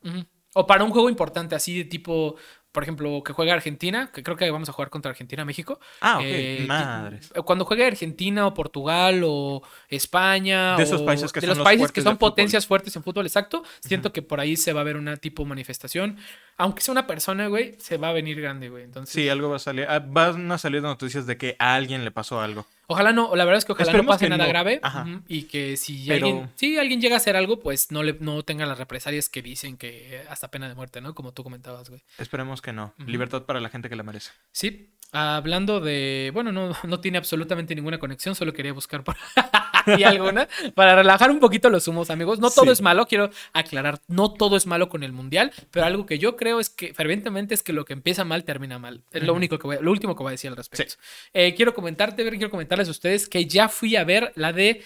O 0.57 0.65
para 0.67 0.83
un 0.85 0.91
juego 0.91 1.09
importante, 1.09 1.53
así 1.53 1.77
de 1.79 1.83
tipo, 1.83 2.37
por 2.71 2.81
ejemplo, 2.83 3.21
que 3.25 3.33
juega 3.33 3.53
Argentina, 3.53 4.09
que 4.13 4.23
creo 4.23 4.37
que 4.37 4.49
vamos 4.49 4.69
a 4.69 4.71
jugar 4.71 4.89
contra 4.89 5.11
Argentina, 5.11 5.43
México. 5.43 5.81
Ah, 5.99 6.17
ok. 6.19 6.23
Eh, 6.25 6.65
Madres. 6.65 7.33
Cuando 7.43 7.65
juegue 7.65 7.85
Argentina 7.85 8.47
o 8.47 8.53
Portugal 8.53 9.21
o 9.25 9.61
España. 9.89 10.77
De 10.77 10.83
esos 10.83 11.01
o 11.01 11.05
países 11.05 11.31
que 11.33 11.41
de 11.41 11.47
son 11.47 11.57
los 11.57 11.65
países 11.65 11.91
que 11.91 12.01
son 12.01 12.13
fútbol. 12.15 12.29
potencias 12.31 12.65
fuertes 12.67 12.95
en 12.95 13.03
fútbol, 13.03 13.25
exacto. 13.25 13.63
Siento 13.81 14.13
que 14.13 14.21
por 14.21 14.39
ahí 14.39 14.55
se 14.55 14.71
va 14.73 14.81
a 14.81 14.83
ver 14.85 14.95
una 14.97 15.17
tipo 15.17 15.43
manifestación. 15.45 16.17
Aunque 16.57 16.81
sea 16.81 16.93
una 16.93 17.05
persona, 17.05 17.47
güey, 17.47 17.75
se 17.79 17.97
va 17.97 18.09
a 18.09 18.13
venir 18.13 18.39
grande, 18.39 18.69
güey. 18.69 18.83
Entonces, 18.85 19.13
Sí, 19.13 19.27
algo 19.27 19.49
va 19.49 19.57
a 19.57 19.59
salir. 19.59 19.85
ah, 19.89 19.99
Van 19.99 20.49
a 20.51 20.57
salir 20.57 20.81
noticias 20.81 21.25
de 21.25 21.37
que 21.37 21.55
a 21.59 21.75
alguien 21.75 22.03
le 22.05 22.11
pasó 22.11 22.39
algo. 22.39 22.65
Ojalá 22.87 23.11
no, 23.11 23.35
la 23.35 23.43
verdad 23.45 23.57
es 23.57 23.65
que 23.65 23.71
ojalá 23.73 23.87
Esperemos 23.87 24.05
no 24.05 24.13
pase 24.13 24.29
nada 24.29 24.43
no. 24.43 24.49
grave 24.49 24.79
Ajá. 24.83 25.05
y 25.27 25.43
que 25.43 25.75
si 25.75 26.05
Pero- 26.07 26.27
alguien, 26.27 26.49
si 26.55 26.77
alguien 26.77 27.01
llega 27.01 27.15
a 27.15 27.17
hacer 27.17 27.35
algo, 27.35 27.59
pues 27.59 27.91
no 27.91 28.03
le 28.03 28.13
no 28.19 28.43
tenga 28.43 28.65
las 28.67 28.77
represalias 28.77 29.27
que 29.27 29.41
dicen 29.41 29.75
que 29.75 30.23
hasta 30.29 30.49
pena 30.51 30.69
de 30.69 30.75
muerte, 30.75 31.01
¿no? 31.01 31.13
Como 31.15 31.33
tú 31.33 31.43
comentabas, 31.43 31.89
güey. 31.89 32.01
Esperemos 32.19 32.61
que 32.61 32.73
no. 32.73 32.93
Libertad 33.05 33.43
para 33.43 33.59
la 33.59 33.69
gente 33.69 33.89
que 33.89 33.95
la 33.95 34.03
merece. 34.03 34.31
Sí, 34.51 34.93
hablando 35.11 35.79
de, 35.81 36.29
bueno, 36.33 36.51
no, 36.51 36.71
no 36.83 36.99
tiene 37.01 37.17
absolutamente 37.17 37.73
ninguna 37.75 37.97
conexión, 37.97 38.35
solo 38.35 38.53
quería 38.53 38.71
buscar 38.71 39.03
por 39.03 39.15
y 39.97 40.03
alguna 40.03 40.47
para 40.73 40.95
relajar 40.95 41.31
un 41.31 41.39
poquito 41.39 41.69
los 41.69 41.87
humos, 41.87 42.09
amigos. 42.09 42.39
No 42.39 42.49
todo 42.49 42.65
Sí. 42.65 42.71
es 42.71 42.81
malo, 42.81 43.05
quiero 43.07 43.29
aclarar, 43.53 43.99
no 44.07 44.31
todo 44.33 44.55
es 44.57 44.65
malo 44.67 44.89
con 44.89 45.03
el 45.03 45.11
mundial, 45.13 45.51
pero 45.71 45.85
algo 45.85 46.05
que 46.05 46.19
yo 46.19 46.35
creo 46.35 46.59
es 46.59 46.69
que 46.69 46.93
fervientemente 46.93 47.53
es 47.53 47.63
que 47.63 47.73
lo 47.73 47.85
que 47.85 47.93
empieza 47.93 48.23
mal 48.25 48.43
termina 48.43 48.79
mal. 48.79 49.01
Es 49.11 49.23
lo 49.23 49.33
único 49.33 49.57
que 49.59 49.67
voy, 49.67 49.75
a- 49.77 49.81
lo 49.81 49.91
último 49.91 50.15
que 50.15 50.23
voy 50.23 50.29
a 50.29 50.31
decir 50.31 50.49
al 50.49 50.57
respecto. 50.57 50.95
Eh, 51.33 51.53
quiero 51.55 51.73
comentarte, 51.73 52.23
ver, 52.23 52.33
quiero 52.35 52.49
comentarles 52.51 52.87
a 52.87 52.91
ustedes 52.91 53.27
que 53.29 53.45
ya 53.45 53.69
fui 53.69 53.95
a 53.95 54.03
ver 54.03 54.31
la 54.35 54.51
de 54.53 54.83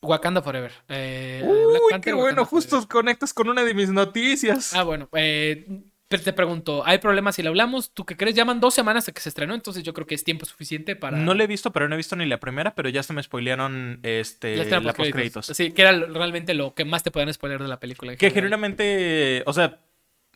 Wakanda 0.00 0.42
Forever. 0.42 0.72
Eh, 0.88 1.40
Black 1.42 1.82
Uy, 1.82 1.90
Panther, 1.90 2.00
qué 2.12 2.14
Wakanda 2.14 2.42
bueno. 2.42 2.44
Justo 2.44 2.70
Forever. 2.76 2.88
conectas 2.88 3.34
con 3.34 3.48
una 3.48 3.64
de 3.64 3.74
mis 3.74 3.88
noticias. 3.90 4.72
Ah, 4.74 4.84
bueno, 4.84 5.08
eh, 5.12 5.66
te 6.08 6.32
pregunto, 6.32 6.82
¿hay 6.86 6.98
problemas 6.98 7.36
si 7.36 7.42
lo 7.42 7.50
hablamos? 7.50 7.90
¿Tú 7.92 8.06
qué 8.06 8.16
crees? 8.16 8.34
Llaman 8.34 8.60
dos 8.60 8.72
semanas 8.74 9.04
de 9.04 9.12
que 9.12 9.20
se 9.20 9.28
estrenó, 9.28 9.54
entonces 9.54 9.82
yo 9.82 9.92
creo 9.92 10.06
que 10.06 10.14
es 10.14 10.24
tiempo 10.24 10.46
suficiente 10.46 10.96
para... 10.96 11.18
No 11.18 11.34
la 11.34 11.44
he 11.44 11.46
visto, 11.46 11.70
pero 11.70 11.86
no 11.88 11.94
he 11.94 11.98
visto 11.98 12.16
ni 12.16 12.24
la 12.24 12.40
primera, 12.40 12.74
pero 12.74 12.88
ya 12.88 13.02
se 13.02 13.12
me 13.12 13.22
spoilearon 13.22 14.00
este, 14.02 14.56
la 14.64 14.94
postcréditos. 14.94 15.46
Sí, 15.46 15.72
que 15.72 15.82
era 15.82 15.92
realmente 15.92 16.54
lo 16.54 16.74
que 16.74 16.86
más 16.86 17.02
te 17.02 17.10
pueden 17.10 17.32
spoiler 17.32 17.60
de 17.60 17.68
la 17.68 17.78
película. 17.78 18.12
Que 18.12 18.30
general. 18.30 18.34
genuinamente, 18.34 19.42
o 19.44 19.52
sea, 19.52 19.80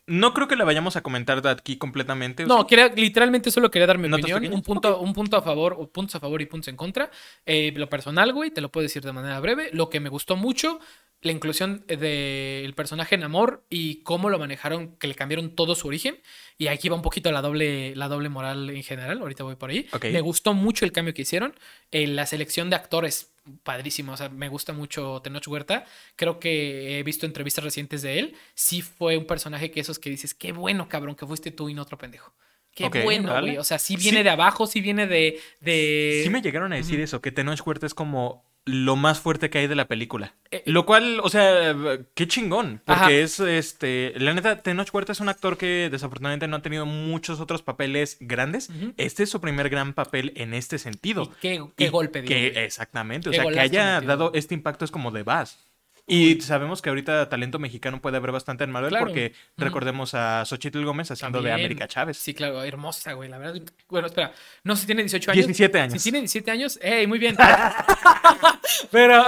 no 0.05 0.33
creo 0.33 0.47
que 0.47 0.55
la 0.55 0.65
vayamos 0.65 0.95
a 0.95 1.01
comentar 1.01 1.41
de 1.41 1.49
aquí 1.49 1.77
completamente. 1.77 2.45
No, 2.45 2.67
quería, 2.67 2.89
literalmente 2.89 3.51
solo 3.51 3.71
quería 3.71 3.87
dar 3.87 3.97
mi 3.97 4.09
¿Notas 4.09 4.31
opinión. 4.31 4.53
Un 4.53 4.61
punto, 4.61 4.99
un 4.99 5.13
punto 5.13 5.37
a 5.37 5.41
favor, 5.41 5.75
o 5.77 5.87
puntos 5.87 6.15
a 6.15 6.19
favor 6.19 6.41
y 6.41 6.45
puntos 6.45 6.67
en 6.67 6.75
contra. 6.75 7.09
Eh, 7.45 7.71
lo 7.75 7.89
personal, 7.89 8.33
güey, 8.33 8.51
te 8.51 8.61
lo 8.61 8.71
puedo 8.71 8.83
decir 8.83 9.03
de 9.03 9.13
manera 9.13 9.39
breve. 9.39 9.69
Lo 9.71 9.89
que 9.89 9.99
me 9.99 10.09
gustó 10.09 10.35
mucho, 10.35 10.79
la 11.21 11.31
inclusión 11.31 11.85
del 11.87 12.73
personaje 12.75 13.15
en 13.15 13.23
amor 13.23 13.65
y 13.69 14.03
cómo 14.03 14.29
lo 14.29 14.37
manejaron, 14.39 14.97
que 14.97 15.07
le 15.07 15.15
cambiaron 15.15 15.55
todo 15.55 15.73
su 15.73 15.87
origen. 15.87 16.19
Y 16.57 16.67
aquí 16.67 16.89
va 16.89 16.95
un 16.95 17.01
poquito 17.01 17.31
la 17.31 17.41
doble, 17.41 17.95
la 17.95 18.09
doble 18.09 18.27
moral 18.27 18.69
en 18.69 18.83
general. 18.83 19.19
Ahorita 19.19 19.43
voy 19.43 19.55
por 19.55 19.69
ahí. 19.69 19.87
Ok. 19.93 20.05
Me 20.11 20.21
gustó 20.21 20.53
mucho 20.53 20.83
el 20.85 20.91
cambio 20.91 21.13
que 21.13 21.21
hicieron. 21.21 21.55
Eh, 21.91 22.07
la 22.07 22.25
selección 22.25 22.69
de 22.69 22.75
actores, 22.75 23.32
padrísimo. 23.63 24.13
O 24.13 24.17
sea, 24.17 24.29
me 24.29 24.49
gusta 24.49 24.73
mucho 24.73 25.21
Tenoch 25.23 25.47
Huerta. 25.47 25.85
Creo 26.15 26.39
que 26.39 26.99
he 26.99 27.03
visto 27.03 27.25
entrevistas 27.25 27.63
recientes 27.63 28.01
de 28.01 28.19
él. 28.19 28.35
Sí 28.55 28.81
fue 28.81 29.17
un 29.17 29.25
personaje 29.25 29.71
que 29.71 29.79
esos 29.79 29.99
que 29.99 30.09
dices, 30.09 30.33
qué 30.33 30.51
bueno, 30.51 30.87
cabrón, 30.89 31.15
que 31.15 31.25
fuiste 31.25 31.51
tú 31.51 31.69
y 31.69 31.73
no 31.73 31.81
otro 31.81 31.97
pendejo. 31.97 32.33
Qué 32.75 32.89
bueno, 33.03 33.31
vale. 33.31 33.47
güey. 33.49 33.57
O 33.59 33.63
sea, 33.63 33.77
sí 33.77 33.95
viene 33.95 34.19
Sí. 34.19 34.23
de 34.23 34.29
abajo, 34.31 34.65
sí 34.65 34.81
viene 34.81 35.05
de. 35.05 35.39
de... 35.59 36.21
sí 36.23 36.29
me 36.31 36.41
llegaron 36.41 36.73
a 36.73 36.77
decir 36.77 36.99
eso, 36.99 37.21
que 37.21 37.31
Tenoch 37.31 37.61
Huerta 37.65 37.85
es 37.85 37.93
como 37.93 38.43
lo 38.65 38.95
más 38.95 39.19
fuerte 39.19 39.49
que 39.49 39.59
hay 39.59 39.67
de 39.67 39.75
la 39.75 39.87
película. 39.87 40.35
Eh, 40.51 40.63
Lo 40.65 40.85
cual, 40.85 41.19
o 41.21 41.29
sea, 41.29 41.75
qué 42.13 42.27
chingón. 42.27 42.81
Porque 42.85 43.01
Ajá. 43.01 43.11
es, 43.11 43.39
este, 43.39 44.13
la 44.17 44.33
neta, 44.33 44.61
Tenoch 44.61 44.93
Huerta 44.93 45.11
es 45.11 45.19
un 45.19 45.29
actor 45.29 45.57
que 45.57 45.89
desafortunadamente 45.91 46.47
no 46.47 46.57
ha 46.57 46.61
tenido 46.61 46.85
muchos 46.85 47.39
otros 47.39 47.61
papeles 47.61 48.17
grandes. 48.21 48.69
Este 48.97 49.23
es 49.23 49.29
su 49.29 49.41
primer 49.41 49.69
gran 49.69 49.93
papel 49.93 50.31
en 50.35 50.53
este 50.53 50.77
sentido. 50.77 51.23
y 51.23 51.39
qué, 51.41 51.65
qué 51.75 51.85
Y 51.85 51.89
golpe, 51.89 52.21
digo, 52.21 52.29
que, 52.29 52.63
exactamente, 52.63 53.29
o 53.29 53.33
sea, 53.33 53.45
que 53.45 53.59
haya 53.59 53.99
dado 54.01 54.31
este 54.33 54.53
impacto 54.53 54.85
es 54.85 54.91
como 54.91 55.11
de 55.11 55.23
vas. 55.23 55.59
Y 56.05 56.41
sabemos 56.41 56.81
que 56.81 56.89
ahorita 56.89 57.29
talento 57.29 57.59
mexicano 57.59 58.01
puede 58.01 58.17
haber 58.17 58.33
bastante 58.33 58.65
en 58.65 58.71
Marvel 58.71 58.89
Claro. 58.89 59.05
porque 59.05 59.33
recordemos 59.55 60.13
a 60.13 60.43
Xochitl 60.45 60.83
Gómez 60.83 61.09
haciendo 61.11 61.41
de. 61.41 61.51
América 61.53 61.87
Chávez. 61.87 62.17
Sí, 62.17 62.33
claro, 62.33 62.61
hermosa, 62.61 63.13
güey, 63.13 63.29
la 63.29 63.37
verdad. 63.37 63.61
Bueno, 63.87 64.07
espera, 64.07 64.33
no 64.65 64.75
sé 64.75 64.81
si 64.81 64.87
tiene 64.87 65.03
18 65.03 65.31
años. 65.31 65.45
17 65.45 65.79
años. 65.79 65.93
Si 65.93 66.03
tiene 66.03 66.19
17 66.19 66.51
años, 66.51 66.77
¡ey, 66.81 67.07
muy 67.07 67.19
bien! 67.19 67.37
pero, 68.91 69.23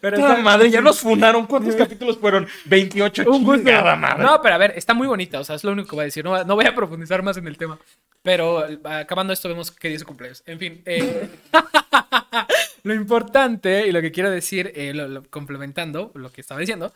pero 0.00 0.16
está- 0.16 0.36
madre, 0.36 0.70
ya 0.70 0.80
nos 0.80 1.00
funaron. 1.00 1.44
¿Cuántos 1.46 1.74
capítulos 1.74 2.18
fueron? 2.18 2.46
28. 2.66 3.24
Un 3.28 3.42
gusto. 3.44 3.56
chingada 3.64 3.96
madre. 3.96 4.22
No, 4.22 4.40
pero 4.40 4.54
a 4.54 4.58
ver, 4.58 4.74
está 4.76 4.94
muy 4.94 5.08
bonita, 5.08 5.40
o 5.40 5.44
sea, 5.44 5.56
es 5.56 5.64
lo 5.64 5.72
único 5.72 5.88
que 5.88 5.96
voy 5.96 6.02
a 6.02 6.06
decir. 6.06 6.24
No, 6.24 6.44
no 6.44 6.54
voy 6.54 6.66
a 6.66 6.74
profundizar 6.74 7.22
más 7.22 7.36
en 7.36 7.48
el 7.48 7.58
tema. 7.58 7.78
Pero 8.22 8.64
acabando 8.84 9.32
esto, 9.32 9.48
vemos 9.48 9.70
qué 9.72 9.88
día 9.88 9.96
es 9.96 10.00
su 10.02 10.06
cumpleaños. 10.06 10.42
En 10.46 10.58
fin, 10.58 10.82
eh, 10.84 11.30
lo 12.86 12.94
importante 12.94 13.86
y 13.86 13.92
lo 13.92 14.00
que 14.00 14.12
quiero 14.12 14.30
decir, 14.30 14.72
eh, 14.74 14.92
lo- 14.94 15.08
lo- 15.08 15.28
complementando 15.30 16.12
lo 16.14 16.30
que 16.32 16.40
estaba 16.40 16.60
diciendo, 16.60 16.92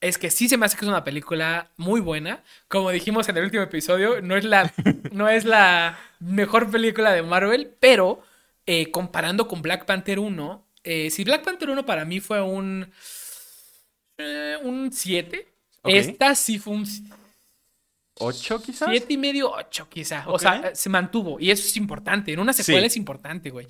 es 0.00 0.18
que 0.18 0.30
sí 0.30 0.48
se 0.48 0.56
me 0.56 0.66
hace 0.66 0.76
que 0.76 0.84
es 0.84 0.88
una 0.88 1.02
película 1.04 1.70
muy 1.76 2.00
buena. 2.00 2.42
Como 2.68 2.90
dijimos 2.90 3.28
en 3.28 3.36
el 3.38 3.44
último 3.44 3.62
episodio, 3.62 4.20
no 4.22 4.36
es 4.36 4.44
la, 4.44 4.72
no 5.12 5.28
es 5.28 5.44
la 5.44 5.98
mejor 6.20 6.70
película 6.70 7.12
de 7.12 7.22
Marvel, 7.22 7.74
pero 7.80 8.22
eh, 8.66 8.90
comparando 8.90 9.48
con 9.48 9.60
Black 9.62 9.84
Panther 9.86 10.18
1, 10.18 10.66
eh, 10.84 11.10
si 11.10 11.24
Black 11.24 11.42
Panther 11.44 11.70
1 11.70 11.84
para 11.86 12.04
mí 12.04 12.20
fue 12.20 12.40
un, 12.40 12.90
eh, 14.18 14.56
un 14.62 14.92
7, 14.92 15.48
Ok. 15.82 15.90
esta 15.94 16.34
sí 16.34 16.58
fue 16.58 16.74
un 16.74 16.86
¿Ocho 18.20 18.62
quizás? 18.62 18.88
7 18.90 19.12
y 19.12 19.16
medio, 19.16 19.50
8 19.50 19.88
quizá. 19.88 20.24
O 20.28 20.38
sea, 20.38 20.72
se 20.74 20.88
mantuvo. 20.88 21.40
Y 21.40 21.50
eso 21.50 21.66
es 21.66 21.76
importante. 21.76 22.32
En 22.32 22.38
una 22.38 22.52
secuela 22.52 22.82
Sí. 22.82 22.86
es 22.86 22.96
importante, 22.96 23.50
güey. 23.50 23.66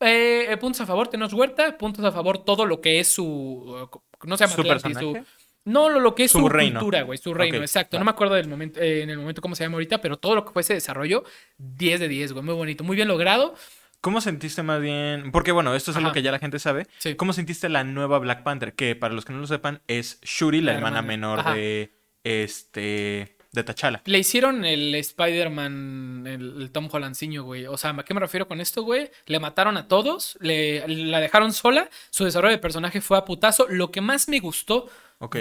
Eh, 0.00 0.46
eh, 0.50 0.56
puntos 0.58 0.80
a 0.82 0.86
favor, 0.86 1.08
Tenoch 1.08 1.32
Huerta. 1.32 1.76
Puntos 1.78 2.04
a 2.04 2.12
favor, 2.12 2.38
todo 2.44 2.66
lo 2.66 2.80
que 2.80 3.00
es 3.00 3.08
su. 3.08 3.88
No 4.24 4.36
se 4.36 4.44
llama 4.44 4.54
¿Su 4.54 4.60
Atlantis, 4.62 4.98
su. 4.98 5.18
No, 5.64 5.88
lo, 5.88 5.98
lo 5.98 6.14
que 6.14 6.24
es 6.24 6.30
Su 6.30 6.38
su, 6.38 6.48
reino. 6.48 6.78
cultura, 6.78 7.02
güey. 7.02 7.18
Su 7.18 7.34
reino, 7.34 7.58
exacto. 7.58 7.96
va. 7.96 7.98
No 8.00 8.04
me 8.04 8.10
acuerdo 8.12 8.34
del 8.34 8.46
momento, 8.46 8.80
eh, 8.80 9.02
en 9.02 9.10
el 9.10 9.18
momento 9.18 9.42
cómo 9.42 9.56
se 9.56 9.64
llama 9.64 9.74
ahorita, 9.74 10.00
pero 10.00 10.16
todo 10.16 10.36
lo 10.36 10.44
que 10.44 10.52
fue 10.52 10.62
ese 10.62 10.74
desarrollo, 10.74 11.24
10 11.58 11.98
de 12.00 12.08
10, 12.08 12.32
güey. 12.34 12.44
Muy 12.44 12.54
bonito, 12.54 12.84
muy 12.84 12.94
bien 12.94 13.08
logrado. 13.08 13.54
¿Cómo 14.00 14.20
sentiste 14.20 14.62
más 14.62 14.80
bien? 14.80 15.32
Porque 15.32 15.50
bueno, 15.50 15.74
esto 15.74 15.90
es 15.90 15.96
algo 15.96 16.12
que 16.12 16.22
ya 16.22 16.30
la 16.30 16.38
gente 16.38 16.60
sabe. 16.60 16.86
Sí. 16.98 17.16
¿Cómo 17.16 17.32
sentiste 17.32 17.68
la 17.68 17.82
nueva 17.82 18.20
Black 18.20 18.44
Panther? 18.44 18.74
Que 18.74 18.94
para 18.94 19.12
los 19.14 19.24
que 19.24 19.32
no 19.32 19.40
lo 19.40 19.46
sepan, 19.48 19.80
es 19.88 20.20
Shuri, 20.22 20.60
la, 20.60 20.72
La 20.72 20.78
hermana, 20.78 20.98
hermana. 20.98 21.08
menor 21.08 21.40
Ajá. 21.40 21.54
de 21.54 21.92
este 22.22 23.35
de 23.56 23.64
T'Challa. 23.64 24.02
Le 24.04 24.18
hicieron 24.20 24.64
el 24.64 24.94
Spider-Man, 24.94 26.24
el, 26.26 26.62
el 26.62 26.70
Tom 26.70 26.88
Hollandciño, 26.90 27.42
güey. 27.42 27.66
O 27.66 27.76
sea, 27.76 27.90
¿a 27.90 28.04
qué 28.04 28.14
me 28.14 28.20
refiero 28.20 28.46
con 28.46 28.60
esto, 28.60 28.82
güey? 28.82 29.10
Le 29.26 29.40
mataron 29.40 29.76
a 29.76 29.88
todos, 29.88 30.36
le, 30.40 30.86
la 30.86 31.20
dejaron 31.20 31.52
sola, 31.52 31.88
su 32.10 32.24
desarrollo 32.24 32.52
de 32.52 32.58
personaje 32.58 33.00
fue 33.00 33.18
a 33.18 33.24
putazo. 33.24 33.66
Lo 33.68 33.90
que 33.90 34.00
más 34.00 34.28
me 34.28 34.38
gustó 34.40 34.88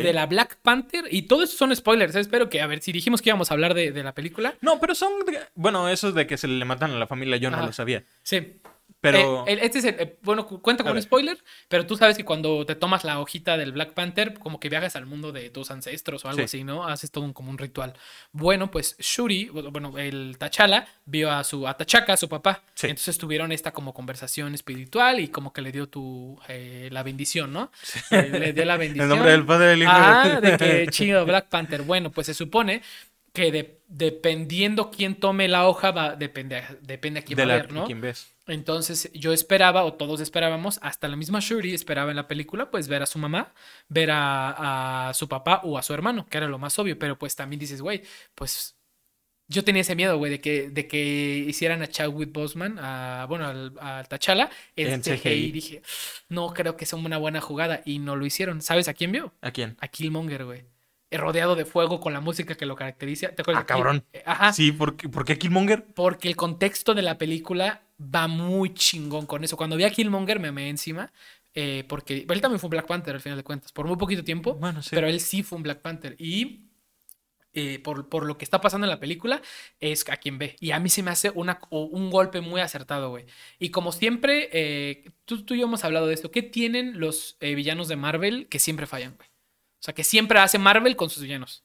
de 0.03 0.13
la 0.13 0.25
Black 0.25 0.57
Panther, 0.61 1.03
y 1.11 1.23
todo 1.23 1.43
esto 1.43 1.57
son 1.57 1.75
spoilers, 1.75 2.15
¿eh? 2.15 2.21
espero 2.21 2.49
que, 2.49 2.61
a 2.61 2.67
ver, 2.67 2.81
si 2.81 2.93
dijimos 2.93 3.21
que 3.21 3.29
íbamos 3.29 3.51
a 3.51 3.55
hablar 3.55 3.73
de, 3.73 3.91
de 3.91 4.03
la 4.03 4.13
película. 4.13 4.55
No, 4.61 4.79
pero 4.79 4.95
son 4.95 5.11
de- 5.25 5.39
bueno, 5.55 5.89
eso 5.89 6.13
de 6.13 6.25
que 6.25 6.37
se 6.37 6.47
le 6.47 6.63
matan 6.63 6.91
a 6.91 6.97
la 6.97 7.07
familia 7.07 7.35
yo 7.37 7.51
no 7.51 7.57
lo 7.65 7.73
sabía. 7.73 8.03
Sí. 8.23 8.53
Pero 9.11 9.45
Eh, 9.47 9.53
el- 9.53 9.59
este 9.59 9.79
es 9.79 9.85
el, 9.85 9.95
eh, 9.99 10.17
bueno, 10.21 10.45
cu- 10.47 10.61
cuenta 10.61 10.83
con 10.83 10.93
un 10.93 11.01
spoiler, 11.01 11.37
pero 11.67 11.85
tú 11.85 11.95
sabes 11.97 12.17
que 12.17 12.25
cuando 12.25 12.65
te 12.65 12.75
tomas 12.75 13.03
la 13.03 13.19
hojita 13.19 13.57
del 13.57 13.71
Black 13.71 13.93
Panther, 13.93 14.33
como 14.39 14.59
que 14.59 14.69
viajas 14.69 14.95
al 14.95 15.05
mundo 15.05 15.31
de 15.31 15.49
tus 15.49 15.71
ancestros 15.71 16.23
o 16.25 16.29
algo 16.29 16.39
Sí. 16.39 16.43
así, 16.43 16.63
¿no? 16.63 16.87
Haces 16.87 17.11
todo 17.11 17.23
un, 17.23 17.33
como 17.33 17.49
un 17.51 17.57
ritual. 17.57 17.93
Bueno, 18.31 18.71
pues 18.71 18.95
Shuri, 18.99 19.49
bueno, 19.49 19.97
el 19.97 20.37
T'Challa 20.39 20.87
vio 21.05 21.31
a 21.31 21.43
su 21.43 21.67
a 21.67 21.77
T'Chaka, 21.77 22.13
a 22.13 22.17
su 22.17 22.29
papá. 22.29 22.61
Sí. 22.73 22.87
Entonces 22.87 23.17
tuvieron 23.17 23.51
esta 23.51 23.71
como 23.71 23.93
conversación 23.93 24.53
espiritual 24.53 25.19
y 25.19 25.27
como 25.29 25.53
que 25.53 25.61
le 25.61 25.71
dio 25.71 25.87
tu 25.87 26.39
eh, 26.47 26.89
la 26.91 27.03
bendición, 27.03 27.51
¿no? 27.53 27.71
Le 28.11 28.53
dio 28.53 28.65
la 28.65 28.77
bendición. 28.77 29.05
en 29.05 29.09
nombre 29.09 29.31
del 29.31 29.45
Padre 29.45 29.67
del 29.67 29.81
Hijo. 29.83 29.91
Ah, 29.93 30.39
de 30.41 30.57
que 30.57 30.87
chido, 30.91 31.25
Black 31.25 31.47
Panther. 31.49 31.81
Bueno, 31.83 32.11
pues 32.11 32.27
se 32.27 32.33
supone 32.33 32.81
que 33.35 33.51
de- 33.51 33.81
dependiendo 33.87 34.89
quién 34.89 35.13
tome 35.13 35.47
la 35.47 35.67
hoja, 35.67 35.91
va, 35.91 36.15
depende, 36.15 36.55
a- 36.55 36.75
depende 36.81 37.19
a 37.19 37.23
quién 37.23 37.37
de 37.37 37.45
va 37.45 37.53
a 37.53 37.55
la 37.57 37.61
ver, 37.61 37.71
¿no? 37.71 37.85
¿quién 37.85 38.01
ves? 38.01 38.31
Entonces 38.47 39.11
yo 39.13 39.31
esperaba, 39.33 39.83
o 39.85 39.93
todos 39.93 40.19
esperábamos, 40.19 40.79
hasta 40.81 41.07
la 41.07 41.15
misma 41.15 41.39
Shuri 41.41 41.73
esperaba 41.73 42.09
en 42.09 42.15
la 42.15 42.27
película, 42.27 42.71
pues 42.71 42.87
ver 42.87 43.03
a 43.03 43.05
su 43.05 43.19
mamá, 43.19 43.53
ver 43.89 44.09
a, 44.11 45.09
a 45.09 45.13
su 45.13 45.27
papá 45.27 45.61
o 45.63 45.77
a 45.77 45.83
su 45.83 45.93
hermano, 45.93 46.25
que 46.27 46.37
era 46.37 46.47
lo 46.47 46.57
más 46.57 46.77
obvio, 46.79 46.97
pero 46.97 47.17
pues 47.19 47.35
también 47.35 47.59
dices, 47.59 47.81
güey, 47.81 48.01
pues 48.33 48.75
yo 49.47 49.63
tenía 49.63 49.81
ese 49.81 49.95
miedo, 49.95 50.17
güey, 50.17 50.31
de 50.31 50.41
que, 50.41 50.69
de 50.71 50.87
que 50.87 51.45
hicieran 51.47 51.83
a 51.83 51.87
Chadwick 51.87 52.31
Boseman, 52.31 52.77
a, 52.79 53.25
bueno, 53.29 53.45
al, 53.47 53.73
al 53.79 54.07
T'Challa, 54.07 54.49
en 54.75 54.87
En 54.93 55.01
CGI. 55.01 55.17
CGI. 55.17 55.51
Dije, 55.51 55.81
no 56.29 56.51
creo 56.53 56.75
que 56.77 56.85
sea 56.87 56.97
una 56.97 57.17
buena 57.17 57.41
jugada, 57.41 57.81
y 57.85 57.99
no 57.99 58.15
lo 58.15 58.25
hicieron. 58.25 58.61
¿Sabes 58.63 58.87
a 58.87 58.93
quién 58.95 59.11
vio? 59.11 59.33
¿A 59.41 59.51
quién? 59.51 59.77
A 59.79 59.87
Killmonger, 59.87 60.45
güey. 60.45 60.63
Eh, 61.15 61.21
Rodeado 61.21 61.55
de 61.55 61.65
fuego 61.65 61.99
con 61.99 62.13
la 62.13 62.19
música 62.21 62.55
que 62.55 62.65
lo 62.65 62.75
caracteriza. 62.75 63.29
¿Te 63.29 63.41
acuerdas 63.41 63.63
Ah, 63.63 63.65
cabrón. 63.65 64.05
Eh, 64.13 64.23
Ajá. 64.25 64.53
Sí, 64.53 64.71
¿por 64.71 64.95
qué, 64.95 65.09
por 65.09 65.25
qué 65.25 65.37
Killmonger? 65.37 65.85
Porque 65.93 66.27
el 66.27 66.35
contexto 66.35 66.93
de 66.93 67.01
la 67.01 67.17
película 67.17 67.83
va 67.99 68.27
muy 68.27 68.73
chingón 68.73 69.25
con 69.25 69.43
eso. 69.43 69.57
Cuando 69.57 69.75
vi 69.77 69.83
a 69.83 69.89
Killmonger 69.91 70.39
me 70.39 70.51
me 70.51 70.69
encima. 70.69 71.11
eh, 71.57 71.85
porque 71.87 72.25
él 72.29 72.41
también 72.41 72.59
fue 72.59 72.67
un 72.67 72.71
Black 72.71 72.87
Panther 72.87 73.15
al 73.15 73.21
final 73.21 73.37
de 73.37 73.43
cuentas. 73.43 73.71
Por 73.71 73.87
muy 73.87 73.95
poquito 73.97 74.23
tiempo. 74.23 74.55
Bueno, 74.55 74.81
sí. 74.83 74.89
Pero 74.93 75.07
él 75.07 75.19
sí 75.21 75.41
fue 75.43 75.55
un 75.57 75.63
Black 75.63 75.81
Panther. 75.81 76.15
Y 76.19 76.63
eh, 77.53 77.79
por, 77.79 78.09
por 78.09 78.25
lo 78.25 78.37
que 78.37 78.43
está 78.43 78.59
pasando 78.59 78.85
en 78.85 78.89
la 78.91 78.99
película, 78.99 79.41
es 79.79 80.09
a 80.09 80.17
quien 80.17 80.37
ve. 80.37 80.57
Y 80.59 80.71
a 80.71 80.79
mí 80.81 80.89
se 80.89 81.01
me 81.03 81.11
hace 81.11 81.29
una, 81.33 81.59
un 81.69 82.09
golpe 82.11 82.41
muy 82.41 82.59
acertado, 82.59 83.09
güey. 83.11 83.25
Y 83.59 83.69
como 83.69 83.93
siempre, 83.93 84.49
eh, 84.51 85.05
tú, 85.23 85.45
tú 85.45 85.53
y 85.53 85.59
yo 85.59 85.65
hemos 85.67 85.85
hablado 85.85 86.07
de 86.07 86.13
esto. 86.15 86.31
¿Qué 86.31 86.41
tienen 86.41 86.99
los 86.99 87.37
eh, 87.39 87.55
villanos 87.55 87.87
de 87.87 87.95
Marvel 87.95 88.47
que 88.49 88.59
siempre 88.59 88.85
fallan, 88.87 89.15
güey? 89.15 89.29
O 89.85 89.91
sea, 89.93 89.93
que 89.93 90.03
siempre 90.03 90.39
hace 90.39 90.57
Marvel 90.57 90.95
con 90.95 91.11
sus 91.11 91.21
villanos. 91.21 91.63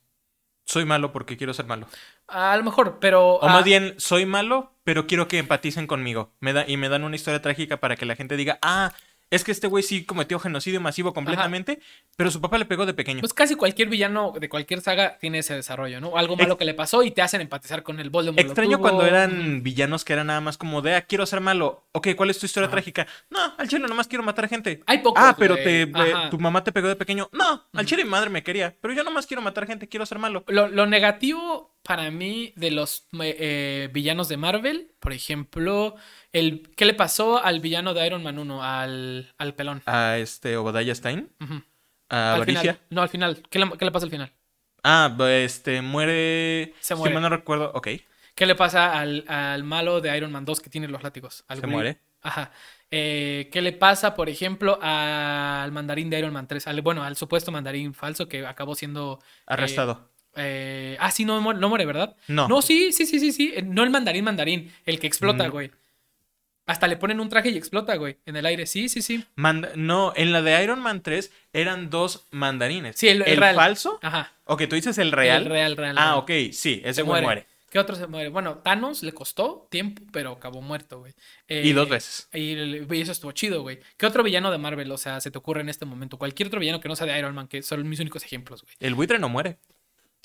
Soy 0.66 0.84
malo 0.84 1.10
porque 1.10 1.38
quiero 1.38 1.54
ser 1.54 1.64
malo. 1.64 1.86
A 2.28 2.54
lo 2.54 2.62
mejor, 2.62 2.98
pero... 3.00 3.36
O 3.36 3.42
ah, 3.42 3.50
más 3.50 3.64
bien, 3.64 3.94
soy 3.96 4.26
malo, 4.26 4.74
pero 4.84 5.06
quiero 5.06 5.26
que 5.26 5.38
empaticen 5.38 5.86
conmigo. 5.86 6.34
Me 6.38 6.52
da, 6.52 6.68
y 6.68 6.76
me 6.76 6.90
dan 6.90 7.04
una 7.04 7.16
historia 7.16 7.40
trágica 7.40 7.78
para 7.78 7.96
que 7.96 8.04
la 8.04 8.16
gente 8.16 8.36
diga, 8.36 8.58
ah, 8.60 8.92
es 9.30 9.44
que 9.44 9.52
este 9.52 9.68
güey 9.68 9.82
sí 9.82 10.04
cometió 10.04 10.38
genocidio 10.38 10.80
masivo 10.80 11.12
completamente, 11.14 11.80
pero 12.16 12.30
su 12.30 12.40
papá 12.40 12.58
le 12.58 12.64
pegó 12.64 12.84
de 12.84 12.94
pequeño. 12.94 13.20
Pues 13.20 13.32
casi 13.32 13.54
cualquier 13.54 13.88
villano 13.88 14.32
de 14.38 14.48
cualquier 14.48 14.80
saga 14.80 15.18
tiene 15.18 15.38
ese 15.38 15.54
desarrollo, 15.54 16.00
¿no? 16.00 16.16
Algo 16.16 16.36
malo 16.36 16.56
que 16.58 16.64
le 16.64 16.74
pasó 16.74 17.02
y 17.02 17.10
te 17.12 17.22
hacen 17.22 17.40
empatizar 17.40 17.82
con 17.82 18.00
el 18.00 18.10
Voldemort. 18.10 18.40
Extraño 18.40 18.78
tuvo. 18.78 18.82
cuando 18.88 19.06
eran 19.06 19.62
villanos 19.62 20.04
que 20.04 20.12
eran 20.12 20.26
nada 20.26 20.40
más 20.40 20.58
como 20.58 20.82
de, 20.82 20.96
ah, 20.96 21.02
quiero 21.02 21.24
ser 21.26 21.40
malo. 21.40 21.84
Ok, 21.92 22.08
¿cuál 22.16 22.30
es 22.30 22.38
tu 22.38 22.46
historia 22.46 22.66
Ajá. 22.66 22.72
trágica? 22.72 23.06
No, 23.30 23.54
al 23.56 23.68
chile 23.68 23.86
nomás 23.86 24.08
quiero 24.08 24.24
matar 24.24 24.48
gente. 24.48 24.82
Hay 24.86 24.98
pocos, 24.98 25.22
Ah, 25.24 25.36
pero 25.38 25.54
te, 25.56 25.82
eh, 25.82 25.88
tu 26.30 26.38
mamá 26.38 26.64
te 26.64 26.72
pegó 26.72 26.88
de 26.88 26.96
pequeño. 26.96 27.28
No, 27.32 27.64
al 27.72 27.86
chile 27.86 28.04
mi 28.04 28.10
madre 28.10 28.30
me 28.30 28.42
quería, 28.42 28.74
pero 28.80 28.94
yo 28.94 29.04
nomás 29.04 29.26
quiero 29.26 29.42
matar 29.42 29.66
gente, 29.66 29.88
quiero 29.88 30.04
ser 30.06 30.18
malo. 30.18 30.44
Lo, 30.48 30.68
lo 30.68 30.86
negativo 30.86 31.74
para 31.90 32.08
mí 32.12 32.52
de 32.54 32.70
los 32.70 33.08
eh, 33.20 33.36
eh, 33.40 33.88
villanos 33.92 34.28
de 34.28 34.36
Marvel, 34.36 34.92
por 35.00 35.12
ejemplo, 35.12 35.96
el 36.32 36.70
¿qué 36.76 36.84
le 36.84 36.94
pasó 36.94 37.42
al 37.42 37.58
villano 37.58 37.94
de 37.94 38.06
Iron 38.06 38.22
Man 38.22 38.38
1? 38.38 38.62
Al, 38.62 39.34
al 39.36 39.54
pelón. 39.56 39.82
A 39.86 40.16
este 40.18 40.56
Obadiah 40.56 40.94
Stein, 40.94 41.28
a 42.08 42.34
al 42.34 42.44
final. 42.44 42.78
No, 42.90 43.02
al 43.02 43.08
final. 43.08 43.42
¿Qué 43.50 43.58
le, 43.58 43.68
qué 43.76 43.84
le 43.84 43.90
pasa 43.90 44.06
al 44.06 44.10
final? 44.12 44.32
Ah, 44.84 45.16
este, 45.30 45.82
muere. 45.82 46.74
Se 46.78 46.94
Si 46.94 46.94
muere. 46.94 47.14
mal 47.14 47.24
no 47.24 47.28
recuerdo. 47.28 47.72
Ok. 47.74 47.88
¿Qué 48.36 48.46
le 48.46 48.54
pasa 48.54 48.96
al, 48.96 49.24
al 49.26 49.64
malo 49.64 50.00
de 50.00 50.16
Iron 50.16 50.30
Man 50.30 50.44
2 50.44 50.60
que 50.60 50.70
tiene 50.70 50.86
los 50.86 51.02
látigos? 51.02 51.44
Al 51.48 51.60
Se 51.60 51.66
muere. 51.66 51.98
Ajá. 52.22 52.52
Eh, 52.92 53.48
¿Qué 53.52 53.62
le 53.62 53.72
pasa, 53.72 54.14
por 54.14 54.28
ejemplo, 54.28 54.78
al 54.80 55.72
mandarín 55.72 56.08
de 56.08 56.18
Iron 56.20 56.32
Man 56.32 56.46
3? 56.46 56.68
Al, 56.68 56.80
bueno, 56.82 57.02
al 57.02 57.16
supuesto 57.16 57.50
mandarín 57.50 57.94
falso 57.94 58.28
que 58.28 58.46
acabó 58.46 58.74
siendo... 58.76 59.18
Arrestado. 59.46 60.10
eh, 60.14 60.19
ah, 60.36 61.10
sí, 61.10 61.24
no, 61.24 61.40
muere- 61.40 61.58
no 61.58 61.68
muere, 61.68 61.86
¿verdad? 61.86 62.16
No. 62.28 62.48
No, 62.48 62.62
sí, 62.62 62.92
sí, 62.92 63.06
sí, 63.06 63.18
sí, 63.20 63.32
sí. 63.32 63.52
Eh, 63.56 63.62
No 63.62 63.82
el 63.82 63.90
mandarín 63.90 64.24
mandarín, 64.24 64.72
el 64.86 64.98
que 65.00 65.06
explota, 65.06 65.48
Mm. 65.48 65.50
güey. 65.50 65.70
Hasta 66.66 66.86
le 66.86 66.96
ponen 66.96 67.18
un 67.18 67.28
traje 67.28 67.50
y 67.50 67.56
explota, 67.56 67.96
güey, 67.96 68.18
en 68.26 68.36
el 68.36 68.46
aire. 68.46 68.64
Sí, 68.66 68.88
sí, 68.88 69.02
sí. 69.02 69.24
No, 69.74 70.12
en 70.14 70.30
la 70.32 70.40
de 70.40 70.62
Iron 70.62 70.80
Man 70.80 71.02
3 71.02 71.32
eran 71.52 71.90
dos 71.90 72.26
mandarines. 72.30 72.94
Sí, 72.96 73.08
el, 73.08 73.22
el 73.22 73.38
real. 73.38 73.56
falso. 73.56 73.98
Ajá. 74.02 74.32
Ok, 74.44 74.62
tú 74.68 74.76
dices 74.76 74.96
el 74.98 75.10
real. 75.10 75.42
El 75.42 75.48
real, 75.48 75.76
real. 75.76 75.96
Ah, 75.98 76.04
real. 76.12 76.18
ok, 76.18 76.52
sí, 76.52 76.80
ese 76.84 77.02
güey 77.02 77.22
muere. 77.22 77.46
¿Qué 77.70 77.78
otro 77.78 77.94
se 77.96 78.06
muere? 78.08 78.28
Bueno, 78.30 78.58
Thanos 78.58 79.02
le 79.04 79.12
costó 79.12 79.68
tiempo, 79.70 80.02
pero 80.12 80.32
acabó 80.32 80.60
muerto, 80.60 80.98
güey. 81.00 81.12
Y 81.48 81.70
Eh, 81.70 81.72
dos 81.72 81.88
veces. 81.88 82.28
Y, 82.32 82.52
el- 82.52 82.86
y 82.92 83.00
eso 83.00 83.12
estuvo 83.12 83.30
chido, 83.32 83.62
güey. 83.62 83.78
¿Qué 83.96 84.06
otro 84.06 84.22
villano 84.24 84.50
de 84.50 84.58
Marvel, 84.58 84.90
o 84.90 84.98
sea, 84.98 85.20
se 85.20 85.30
te 85.30 85.38
ocurre 85.38 85.60
en 85.60 85.68
este 85.68 85.84
momento? 85.86 86.18
Cualquier 86.18 86.48
otro 86.48 86.58
villano 86.58 86.80
que 86.80 86.88
no 86.88 86.96
sea 86.96 87.06
de 87.06 87.16
Iron 87.18 87.32
Man, 87.34 87.46
que 87.46 87.62
son 87.62 87.88
mis 87.88 88.00
únicos 88.00 88.24
ejemplos, 88.24 88.62
güey. 88.62 88.74
El 88.80 88.94
buitre 88.96 89.18
no 89.20 89.28
muere. 89.28 89.58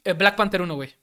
Eh, 0.06 0.14
Black 0.14 0.36
Panther 0.38 0.62
1, 0.62 0.74
güey. 0.76 0.94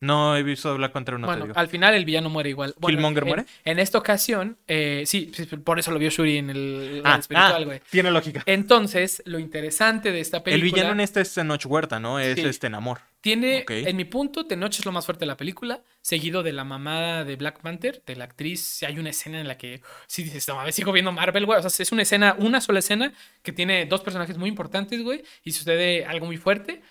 No 0.00 0.36
he 0.36 0.42
visto 0.42 0.76
Black 0.76 0.90
Panther 0.90 1.14
1, 1.14 1.24
te 1.24 1.30
bueno, 1.30 1.44
digo. 1.46 1.56
al 1.56 1.68
final 1.68 1.94
el 1.94 2.04
villano 2.04 2.28
muere 2.28 2.50
igual. 2.50 2.74
Bueno, 2.76 2.96
¿Killmonger 2.96 3.22
en- 3.22 3.28
muere? 3.28 3.44
En 3.64 3.78
esta 3.78 3.98
ocasión, 3.98 4.58
eh, 4.66 5.04
sí, 5.06 5.30
por 5.62 5.78
eso 5.78 5.92
lo 5.92 6.00
vio 6.00 6.10
Shuri 6.10 6.38
en 6.38 6.50
el, 6.50 7.02
Ah, 7.04 7.14
el 7.14 7.20
espiritual, 7.20 7.62
ah, 7.62 7.64
güey. 7.64 7.80
tiene 7.88 8.10
lógica. 8.10 8.42
Entonces, 8.46 9.22
lo 9.26 9.38
interesante 9.38 10.10
de 10.10 10.18
esta 10.18 10.42
película... 10.42 10.66
El 10.66 10.72
villano 10.74 10.92
en 10.94 11.00
este 11.00 11.20
es 11.20 11.32
Tenoch 11.32 11.64
Huerta, 11.66 12.00
¿no? 12.00 12.18
Es 12.18 12.34
Sí. 12.34 12.44
este 12.44 12.68
Namor. 12.68 12.98
Tiene, 13.20 13.64
en 13.68 13.94
mi 13.96 14.04
punto, 14.04 14.44
Tenoch 14.44 14.72
es 14.76 14.84
lo 14.84 14.90
más 14.90 15.04
fuerte 15.06 15.20
de 15.20 15.26
la 15.26 15.36
película, 15.36 15.82
seguido 16.00 16.42
de 16.42 16.52
la 16.52 16.64
mamá 16.64 17.22
de 17.22 17.36
Black 17.36 17.60
Panther, 17.60 18.02
de 18.04 18.16
la 18.16 18.24
actriz. 18.24 18.82
Hay 18.82 18.98
una 18.98 19.10
escena 19.10 19.40
en 19.40 19.46
la 19.46 19.56
que, 19.56 19.82
sí 20.08 20.24
dices, 20.24 20.48
no 20.48 20.56
mames, 20.56 20.74
sigo 20.74 20.90
viendo 20.90 21.12
Marvel, 21.12 21.46
güey. 21.46 21.60
O 21.60 21.70
sea, 21.70 21.80
es 21.80 21.92
una 21.92 22.02
escena, 22.02 22.34
una 22.40 22.60
sola 22.60 22.80
escena 22.80 23.12
que 23.44 23.52
tiene 23.52 23.86
dos 23.86 24.00
personajes 24.00 24.36
muy 24.36 24.48
importantes, 24.48 25.00
güey, 25.04 25.22
y 25.44 25.52
sucede 25.52 26.04
algo 26.06 26.26
muy 26.26 26.38
fuerte. 26.38 26.82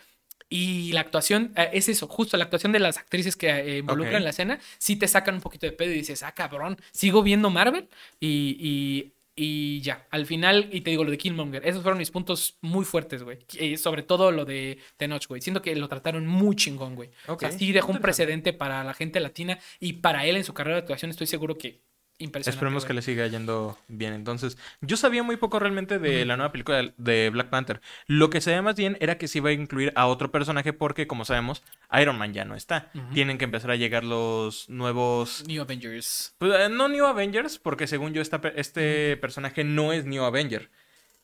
Y 0.53 0.91
la 0.91 0.99
actuación, 0.99 1.53
eh, 1.55 1.69
es 1.71 1.87
eso, 1.87 2.07
justo 2.07 2.35
la 2.35 2.43
actuación 2.43 2.73
de 2.73 2.79
las 2.81 2.97
actrices 2.97 3.37
que 3.37 3.49
eh, 3.49 3.77
involucran 3.77 4.21
la 4.25 4.31
escena, 4.31 4.59
sí 4.77 4.97
te 4.97 5.07
sacan 5.07 5.35
un 5.35 5.41
poquito 5.41 5.65
de 5.65 5.71
pedo 5.71 5.91
y 5.91 5.99
dices, 5.99 6.23
ah, 6.23 6.33
cabrón, 6.33 6.77
sigo 6.91 7.23
viendo 7.23 7.49
Marvel 7.49 7.87
y, 8.19 8.57
y, 8.59 9.13
y 9.33 9.79
ya, 9.79 10.05
al 10.11 10.25
final, 10.25 10.67
y 10.73 10.81
te 10.81 10.89
digo 10.89 11.05
lo 11.05 11.11
de 11.11 11.17
Killmonger, 11.17 11.65
esos 11.65 11.83
fueron 11.83 11.99
mis 11.99 12.11
puntos 12.11 12.57
muy 12.59 12.83
fuertes, 12.83 13.23
güey. 13.23 13.39
Eh, 13.57 13.77
sobre 13.77 14.03
todo 14.03 14.29
lo 14.33 14.43
de 14.43 14.77
Tenoch, 14.97 15.25
güey. 15.25 15.41
Siento 15.41 15.61
que 15.61 15.73
lo 15.73 15.87
trataron 15.87 16.27
muy 16.27 16.57
chingón, 16.57 16.95
güey. 16.95 17.11
O 17.27 17.39
sea, 17.39 17.49
sí 17.49 17.71
dejó 17.71 17.93
un 17.93 17.99
precedente 17.99 18.51
para 18.51 18.83
la 18.83 18.93
gente 18.93 19.21
latina 19.21 19.57
y 19.79 19.93
para 19.93 20.25
él 20.25 20.35
en 20.35 20.43
su 20.43 20.53
carrera 20.53 20.75
de 20.75 20.81
actuación 20.81 21.11
estoy 21.11 21.27
seguro 21.27 21.57
que 21.57 21.79
impresionante. 22.21 22.49
Esperemos 22.55 22.83
güey. 22.83 22.87
que 22.87 22.93
le 22.93 23.01
siga 23.01 23.27
yendo 23.27 23.77
bien. 23.87 24.13
Entonces, 24.13 24.57
yo 24.81 24.95
sabía 24.97 25.23
muy 25.23 25.37
poco 25.37 25.59
realmente 25.59 25.99
de 25.99 26.25
la 26.25 26.37
nueva 26.37 26.51
película 26.51 26.93
de- 26.97 27.29
Black 27.31 27.49
Panther. 27.49 27.81
Lo 28.07 28.29
que 28.29 28.41
sabía 28.41 28.61
más 28.61 28.75
bien 28.75 28.97
era 28.99 29.17
que 29.17 29.27
se 29.27 29.39
iba 29.39 29.49
a 29.49 29.53
incluir 29.53 29.91
a 29.95 30.07
otro 30.07 30.31
personaje 30.31 30.73
porque, 30.73 31.07
como 31.07 31.25
sabemos, 31.25 31.63
Iron 31.99 32.17
Man 32.17 32.33
ya 32.33 32.45
no 32.45 32.55
está. 32.55 32.91
Tienen 33.13 33.37
que 33.37 33.45
empezar 33.45 33.71
a 33.71 33.75
llegar 33.75 34.03
los 34.03 34.69
nuevos... 34.69 35.43
New 35.47 35.61
Avengers. 35.61 36.35
Pues, 36.37 36.53
eh, 36.59 36.69
no 36.69 36.87
New 36.87 37.05
Avengers, 37.05 37.59
porque 37.59 37.87
según 37.87 38.13
yo 38.13 38.21
esta 38.21 38.39
este 38.55 39.17
personaje 39.17 39.63
no 39.63 39.93
es 39.93 40.05
New 40.05 40.23
Avenger. 40.23 40.69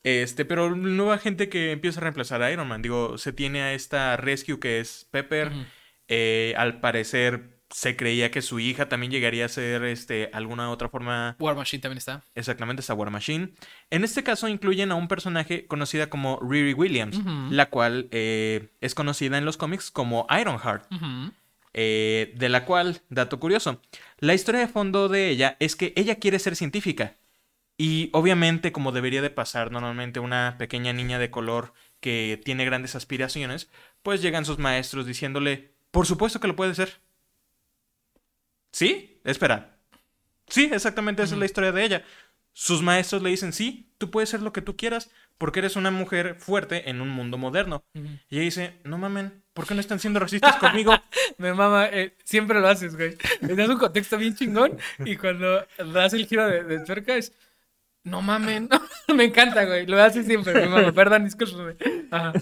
Este, 0.04 0.46
pero 0.46 0.76
nueva 0.76 1.18
gente 1.18 1.50
que 1.50 1.72
empieza 1.72 2.00
a 2.00 2.04
reemplazar 2.04 2.42
a 2.42 2.52
Iron 2.52 2.68
Man. 2.68 2.82
Digo, 2.82 3.18
se 3.18 3.34
tiene 3.34 3.62
a 3.62 3.74
esta 3.74 4.16
Rescue 4.18 4.60
que 4.60 4.80
es 4.80 5.08
Pepper. 5.12 5.52
Eh, 6.08 6.54
al 6.56 6.80
parecer 6.80 7.57
se 7.70 7.96
creía 7.96 8.32
que 8.32 8.42
su 8.42 8.60
hija 8.60 8.88
también 8.88 9.12
llegaría 9.12 9.46
a 9.46 9.50
ser 9.50 9.84
este, 9.84 10.30
alguna 10.34 10.70
otra 10.70 10.90
forma 10.90 11.36
War 11.40 11.56
Machine 11.56 11.82
también 11.82 11.98
está. 11.98 12.24
Exactamente, 12.36 12.82
esa 12.82 12.94
War 12.94 13.12
Machine. 13.12 13.54
En 13.90 14.04
este 14.04 14.24
caso 14.24 14.48
incluyen 14.48 14.92
a 14.92 14.96
un 14.96 15.08
personaje 15.08 15.68
conocida 15.68 16.10
como 16.10 16.40
Riri 16.40 16.74
Williams, 16.74 17.20
la 17.52 17.70
cual 17.70 18.08
eh, 18.12 18.70
es 18.82 18.96
conocida 18.96 19.38
en 19.38 19.46
los 19.46 19.58
cómics 19.58 19.92
como 19.92 20.28
Ironheart, 20.30 20.86
eh, 21.74 22.34
de 22.36 22.50
la 22.50 22.66
cual, 22.66 23.02
dato 23.10 23.40
curioso, 23.40 23.82
la 24.20 24.34
historia 24.34 24.62
de 24.62 24.68
fondo 24.68 25.10
de 25.10 25.30
ella 25.30 25.58
es 25.60 25.76
que 25.76 25.94
ella 25.96 26.16
quiere 26.16 26.40
ser 26.40 26.56
científica. 26.56 27.18
Y 27.78 28.10
obviamente, 28.14 28.72
como 28.72 28.92
debería 28.92 29.22
de 29.22 29.30
pasar 29.30 29.72
normalmente 29.72 30.20
una 30.20 30.56
pequeña 30.58 30.94
niña 30.94 31.20
de 31.20 31.30
color 31.30 31.74
que 32.00 32.42
tiene 32.44 32.66
grandes 32.66 32.96
aspiraciones, 32.96 33.70
pues 34.02 34.22
llegan 34.24 34.46
sus 34.46 34.58
maestros 34.58 35.06
diciéndole, 35.06 35.76
por 35.92 36.08
supuesto 36.08 36.40
que 36.40 36.48
lo 36.48 36.56
puede 36.56 36.74
ser. 36.74 37.00
¿Sí? 38.72 39.22
Espera. 39.24 39.78
Sí, 40.48 40.70
exactamente 40.72 41.24
esa 41.24 41.36
es 41.36 41.40
la 41.40 41.46
historia 41.46 41.72
de 41.72 41.84
ella. 41.84 42.04
Sus 42.54 42.82
maestros 42.82 43.22
le 43.22 43.30
dicen, 43.30 43.54
sí, 43.54 43.94
tú 43.98 44.10
puedes 44.10 44.30
ser 44.30 44.42
lo 44.42 44.54
que 44.54 44.62
tú 44.62 44.76
quieras 44.76 45.12
porque 45.38 45.60
eres 45.60 45.76
una 45.76 45.92
mujer 45.92 46.36
fuerte 46.40 46.90
en 46.90 47.02
un 47.02 47.10
mundo 47.10 47.38
moderno. 47.38 47.84
Y 47.94 48.38
ella 48.38 48.42
dice, 48.42 48.74
no 48.84 48.98
mamen, 48.98 49.44
¿por 49.54 49.68
qué 49.68 49.76
no 49.76 49.82
están 49.82 50.00
siendo 50.00 50.20
racistas 50.20 50.56
conmigo? 50.60 50.94
Me 51.38 51.54
mama, 51.54 51.88
eh, 51.88 52.16
siempre 52.24 52.60
lo 52.60 52.68
haces, 52.68 52.96
güey. 52.96 53.16
Das 53.42 53.70
un 53.70 53.78
contexto 53.78 54.18
bien 54.18 54.36
chingón 54.36 54.78
y 55.00 55.16
cuando 55.18 55.66
das 55.94 56.14
el 56.14 56.26
giro 56.26 56.48
de, 56.48 56.64
de 56.64 56.80
tuerca 56.80 57.16
es. 57.16 57.34
No 58.04 58.22
mamen. 58.22 58.70
me 59.14 59.26
encanta, 59.26 59.66
güey. 59.66 59.86
Lo 59.86 60.02
haces 60.02 60.26
siempre, 60.26 60.54
me 60.54 60.68
mama. 60.68 60.92
Perdón, 60.94 61.26
discúlpame. 61.26 61.76
Ajá. 62.10 62.34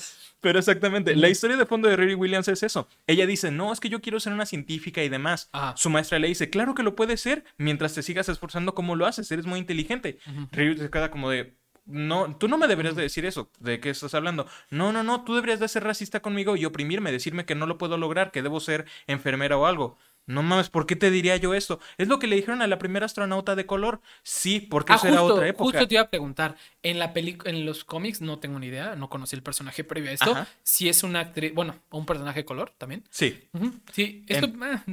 Pero 0.45 0.59
exactamente, 0.59 1.15
la 1.15 1.27
historia 1.27 1.57
de 1.57 1.65
fondo 1.65 1.89
de 1.89 1.95
Riri 1.95 2.13
Williams 2.13 2.47
es 2.49 2.61
eso. 2.61 2.87
Ella 3.07 3.25
dice, 3.25 3.49
no, 3.49 3.73
es 3.73 3.79
que 3.79 3.89
yo 3.89 3.99
quiero 3.99 4.19
ser 4.19 4.31
una 4.31 4.45
científica 4.45 5.03
y 5.03 5.09
demás. 5.09 5.49
Ajá. 5.53 5.75
Su 5.75 5.89
maestra 5.89 6.19
le 6.19 6.27
dice, 6.27 6.51
claro 6.51 6.75
que 6.75 6.83
lo 6.83 6.95
puedes 6.95 7.19
ser 7.19 7.45
mientras 7.57 7.95
te 7.95 8.03
sigas 8.03 8.29
esforzando 8.29 8.75
como 8.75 8.95
lo 8.95 9.07
haces, 9.07 9.31
eres 9.31 9.47
muy 9.47 9.57
inteligente. 9.57 10.19
Riri 10.51 10.77
se 10.77 10.91
queda 10.91 11.09
como 11.09 11.31
de, 11.31 11.57
no, 11.85 12.37
tú 12.37 12.47
no 12.47 12.59
me 12.59 12.67
deberías 12.67 12.95
de 12.95 13.01
decir 13.01 13.25
eso, 13.25 13.49
¿de 13.59 13.79
qué 13.79 13.89
estás 13.89 14.13
hablando? 14.13 14.45
No, 14.69 14.93
no, 14.93 15.01
no, 15.01 15.23
tú 15.23 15.33
deberías 15.33 15.59
de 15.59 15.67
ser 15.67 15.83
racista 15.83 16.19
conmigo 16.19 16.55
y 16.55 16.65
oprimirme, 16.65 17.11
decirme 17.11 17.45
que 17.45 17.55
no 17.55 17.65
lo 17.65 17.79
puedo 17.79 17.97
lograr, 17.97 18.29
que 18.31 18.43
debo 18.43 18.59
ser 18.59 18.85
enfermera 19.07 19.57
o 19.57 19.65
algo. 19.65 19.97
No 20.27 20.41
mames, 20.41 20.69
¿por 20.69 20.87
qué 20.87 20.95
te 20.95 21.11
diría 21.11 21.37
yo 21.37 21.53
esto? 21.53 21.79
Es 21.97 22.07
lo 22.07 22.17
que 22.19 22.25
le 22.27 22.35
dijeron 22.35 22.61
a 22.61 22.67
la 22.67 22.79
primera 22.79 23.05
astronauta 23.05 23.55
de 23.55 23.65
color. 23.65 24.01
Sí, 24.23 24.59
porque 24.59 24.93
Ah, 24.93 24.95
eso 24.95 25.07
era 25.07 25.21
otra 25.21 25.47
época. 25.47 25.63
justo 25.65 25.87
te 25.87 25.95
iba 25.95 26.01
a 26.03 26.09
preguntar. 26.09 26.55
En 26.81 26.97
la 26.99 27.13
peli 27.13 27.37
en 27.45 27.65
los 27.65 27.83
cómics 27.83 28.21
no 28.21 28.39
tengo 28.39 28.57
ni 28.59 28.67
idea, 28.67 28.95
no 28.95 29.09
conocí 29.09 29.35
el 29.35 29.43
personaje 29.43 29.83
previo 29.83 30.09
a 30.09 30.13
esto. 30.13 30.31
Ajá. 30.31 30.47
Si 30.63 30.89
es 30.89 31.03
una 31.03 31.19
actriz, 31.19 31.53
bueno, 31.53 31.75
un 31.91 32.05
personaje 32.05 32.39
de 32.39 32.45
color 32.45 32.73
también. 32.77 33.03
Sí. 33.11 33.47
Sí, 33.93 34.25
esto. 34.27 34.47
ah. 34.61 34.83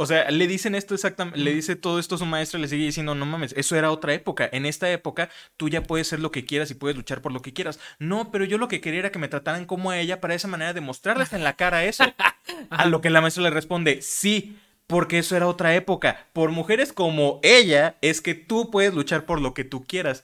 O 0.00 0.06
sea, 0.06 0.30
le 0.30 0.46
dicen 0.46 0.76
esto 0.76 0.94
exactamente, 0.94 1.40
le 1.40 1.52
dice 1.52 1.74
todo 1.74 1.98
esto 1.98 2.14
a 2.14 2.18
su 2.18 2.24
maestra, 2.24 2.60
le 2.60 2.68
sigue 2.68 2.84
diciendo, 2.84 3.16
no 3.16 3.26
mames, 3.26 3.52
eso 3.56 3.74
era 3.74 3.90
otra 3.90 4.14
época. 4.14 4.48
En 4.52 4.64
esta 4.64 4.88
época 4.92 5.28
tú 5.56 5.68
ya 5.68 5.82
puedes 5.82 6.06
ser 6.06 6.20
lo 6.20 6.30
que 6.30 6.44
quieras 6.44 6.70
y 6.70 6.74
puedes 6.74 6.96
luchar 6.96 7.20
por 7.20 7.32
lo 7.32 7.42
que 7.42 7.52
quieras. 7.52 7.80
No, 7.98 8.30
pero 8.30 8.44
yo 8.44 8.58
lo 8.58 8.68
que 8.68 8.80
quería 8.80 9.00
era 9.00 9.10
que 9.10 9.18
me 9.18 9.26
trataran 9.26 9.64
como 9.64 9.90
a 9.90 9.98
ella 9.98 10.20
para 10.20 10.36
esa 10.36 10.46
manera 10.46 10.72
de 10.72 10.80
mostrarles 10.80 11.32
en 11.32 11.42
la 11.42 11.56
cara 11.56 11.84
eso. 11.84 12.04
a 12.70 12.86
lo 12.86 13.00
que 13.00 13.10
la 13.10 13.20
maestra 13.20 13.42
le 13.42 13.50
responde, 13.50 14.00
sí, 14.00 14.56
porque 14.86 15.18
eso 15.18 15.36
era 15.36 15.48
otra 15.48 15.74
época. 15.74 16.28
Por 16.32 16.52
mujeres 16.52 16.92
como 16.92 17.40
ella 17.42 17.96
es 18.00 18.20
que 18.20 18.36
tú 18.36 18.70
puedes 18.70 18.94
luchar 18.94 19.26
por 19.26 19.40
lo 19.40 19.52
que 19.52 19.64
tú 19.64 19.84
quieras. 19.84 20.22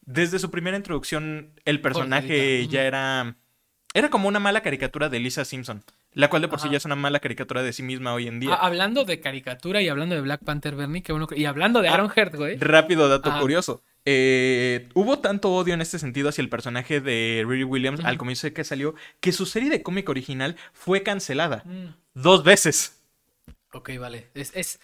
Desde 0.00 0.40
su 0.40 0.50
primera 0.50 0.76
introducción, 0.76 1.52
el 1.64 1.80
personaje 1.80 2.66
ya 2.66 2.82
era... 2.82 3.36
Era 3.94 4.10
como 4.10 4.26
una 4.26 4.40
mala 4.40 4.62
caricatura 4.62 5.08
de 5.08 5.20
Lisa 5.20 5.44
Simpson. 5.44 5.84
La 6.14 6.28
cual 6.28 6.42
de 6.42 6.48
por 6.48 6.60
sí 6.60 6.68
ya 6.70 6.76
es 6.76 6.84
una 6.84 6.94
mala 6.96 7.20
caricatura 7.20 7.62
de 7.62 7.72
sí 7.72 7.82
misma 7.82 8.12
hoy 8.12 8.28
en 8.28 8.38
día. 8.38 8.52
Ah, 8.54 8.66
hablando 8.66 9.04
de 9.04 9.20
caricatura 9.20 9.80
y 9.80 9.88
hablando 9.88 10.14
de 10.14 10.20
Black 10.20 10.44
Panther, 10.44 10.74
Bernie, 10.76 11.02
que- 11.02 11.12
Y 11.36 11.44
hablando 11.46 11.80
de 11.80 11.88
Ah. 11.88 11.94
Aaron 11.94 12.10
Heart, 12.10 12.34
güey. 12.34 12.56
Rápido 12.58 13.08
dato 13.08 13.30
Ajá. 13.30 13.40
curioso. 13.40 13.82
Eh, 14.04 14.88
hubo 14.94 15.20
tanto 15.20 15.52
odio 15.54 15.72
en 15.74 15.80
este 15.80 15.98
sentido 15.98 16.28
hacia 16.28 16.42
el 16.42 16.48
personaje 16.48 17.00
de 17.00 17.44
Riri 17.48 17.64
Williams 17.64 18.04
al 18.04 18.18
comienzo 18.18 18.46
de 18.48 18.52
que 18.52 18.64
salió 18.64 18.94
que 19.20 19.32
su 19.32 19.46
serie 19.46 19.70
de 19.70 19.82
cómic 19.82 20.08
original 20.08 20.56
fue 20.72 21.02
cancelada 21.02 21.62
Mm, 21.64 21.94
dos 22.14 22.42
veces. 22.44 23.00
ok, 23.72 23.90
vale. 23.98 24.28
Es, 24.34 24.50
es, 24.54 24.80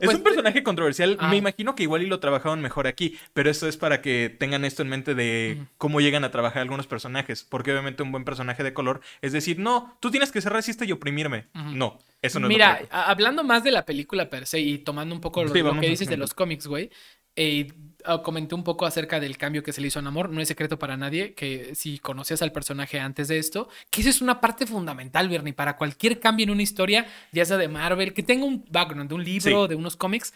es 0.00 0.06
pues, 0.06 0.16
un 0.16 0.22
personaje 0.22 0.62
controversial. 0.62 1.16
ah. 1.20 1.28
Me 1.28 1.36
imagino 1.36 1.74
que 1.74 1.82
igual 1.84 2.02
y 2.02 2.06
lo 2.06 2.20
trabajaron 2.20 2.60
mejor 2.60 2.86
aquí, 2.86 3.18
pero 3.32 3.50
eso 3.50 3.68
es 3.68 3.76
para 3.76 4.00
que 4.02 4.34
tengan 4.38 4.64
esto 4.64 4.82
en 4.82 4.88
mente 4.88 5.14
de 5.14 5.58
cómo 5.76 6.00
llegan 6.00 6.24
a 6.24 6.30
trabajar 6.30 6.62
algunos 6.62 6.86
personajes. 6.86 7.44
Porque 7.44 7.72
obviamente 7.72 8.02
un 8.02 8.12
buen 8.12 8.24
personaje 8.24 8.62
de 8.62 8.72
color 8.74 9.00
es 9.22 9.32
decir, 9.32 9.58
no, 9.58 9.96
tú 10.00 10.10
tienes 10.10 10.32
que 10.32 10.40
ser 10.40 10.52
racista 10.52 10.84
y 10.84 10.92
oprimirme. 10.92 11.46
No, 11.54 11.98
eso 12.22 12.40
no 12.40 12.46
es 12.46 12.50
lo 12.50 12.54
Mira, 12.54 12.72
correcto. 12.74 12.96
a- 12.96 13.10
hablando 13.10 13.44
más 13.44 13.62
de 13.64 13.70
la 13.70 13.84
película 13.84 14.28
per 14.30 14.46
se 14.46 14.60
y 14.60 14.78
tomando 14.78 15.14
un 15.14 15.20
poco 15.20 15.42
lo, 15.44 15.52
Sí, 15.52 15.60
lo 15.62 15.78
que 15.80 15.88
dices 15.88 16.08
de 16.08 16.16
los 16.16 16.34
cómics, 16.34 16.66
güey. 16.66 16.90
Eh, 17.36 17.72
ah, 18.04 18.22
comenté 18.22 18.54
un 18.54 18.64
poco 18.64 18.86
acerca 18.86 19.20
del 19.20 19.36
cambio 19.36 19.62
que 19.62 19.72
se 19.72 19.80
le 19.80 19.88
hizo 19.88 19.98
a 19.98 20.02
Namor. 20.02 20.30
No 20.30 20.40
es 20.40 20.48
secreto 20.48 20.78
para 20.78 20.96
nadie 20.96 21.34
que 21.34 21.74
si 21.74 21.98
conocías 21.98 22.42
al 22.42 22.52
personaje 22.52 22.98
antes 23.00 23.28
de 23.28 23.38
esto, 23.38 23.68
que 23.90 24.00
esa 24.00 24.10
es 24.10 24.20
una 24.20 24.40
parte 24.40 24.66
fundamental, 24.66 25.28
Bernie, 25.28 25.52
para 25.52 25.76
cualquier 25.76 26.20
cambio 26.20 26.44
en 26.44 26.50
una 26.50 26.62
historia, 26.62 27.06
ya 27.32 27.44
sea 27.44 27.56
de 27.56 27.68
Marvel, 27.68 28.12
que 28.12 28.22
tenga 28.22 28.44
un 28.44 28.64
background 28.70 29.08
de 29.08 29.14
un 29.14 29.24
libro, 29.24 29.62
Sí. 29.64 29.68
de 29.68 29.74
unos 29.74 29.96
cómics. 29.96 30.32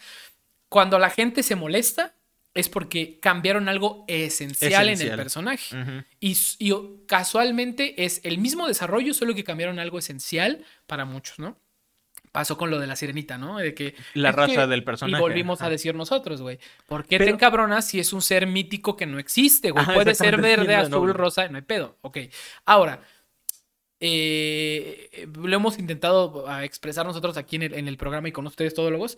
Cuando 0.69 0.97
la 0.97 1.09
gente 1.09 1.43
se 1.43 1.55
molesta, 1.55 2.15
es 2.53 2.69
porque 2.69 3.19
cambiaron 3.19 3.67
algo 3.67 4.05
esencial, 4.07 4.87
en 4.89 5.01
el 5.01 5.15
personaje. 5.15 5.75
Y, 6.19 6.37
y, 6.59 6.73
casualmente 7.07 8.05
es 8.05 8.21
el 8.23 8.37
mismo 8.37 8.67
desarrollo, 8.67 9.13
solo 9.13 9.33
que 9.33 9.43
cambiaron 9.43 9.79
algo 9.79 9.97
esencial 9.97 10.63
para 10.85 11.05
muchos, 11.05 11.39
¿no? 11.39 11.57
Pasó 12.33 12.57
con 12.57 12.69
lo 12.71 12.79
de 12.79 12.87
la 12.87 12.95
sirenita, 12.97 13.37
¿no? 13.37 13.59
De 13.59 13.73
que. 13.73 13.93
La 14.15 14.31
raza 14.33 14.63
que- 14.63 14.67
del 14.67 14.83
personaje, 14.83 15.17
Y 15.17 15.21
volvimos 15.21 15.61
ajá. 15.61 15.67
a 15.67 15.69
decir 15.69 15.93
nosotros, 15.95 16.41
güey. 16.41 16.59
¿Por 16.87 17.03
qué 17.03 17.17
Pero- 17.19 17.25
te 17.29 17.31
encabronas 17.35 17.87
si 17.87 17.99
es 17.99 18.11
un 18.11 18.21
ser 18.21 18.47
mítico 18.47 18.97
que 18.97 19.05
no 19.05 19.19
existe, 19.19 19.69
güey? 19.71 19.83
Ajá, 19.83 19.93
Puede 19.93 20.15
ser 20.15 20.41
verde, 20.41 20.75
azul, 20.75 21.07
no. 21.07 21.13
rosa, 21.13 21.47
no 21.47 21.57
hay 21.57 21.61
pedo. 21.63 21.97
Ok. 22.01 22.17
Ahora. 22.65 23.01
eh, 24.05 25.27
lo 25.33 25.55
hemos 25.55 25.79
intentado 25.79 26.45
ah, 26.49 26.65
expresar 26.65 27.05
nosotros 27.05 27.37
aquí 27.37 27.55
en 27.55 27.61
el, 27.63 27.73
en 27.75 27.87
el 27.87 27.95
programa 27.95 28.27
y 28.27 28.31
con 28.33 28.45
ustedes 28.47 28.73
todólogos. 28.73 29.17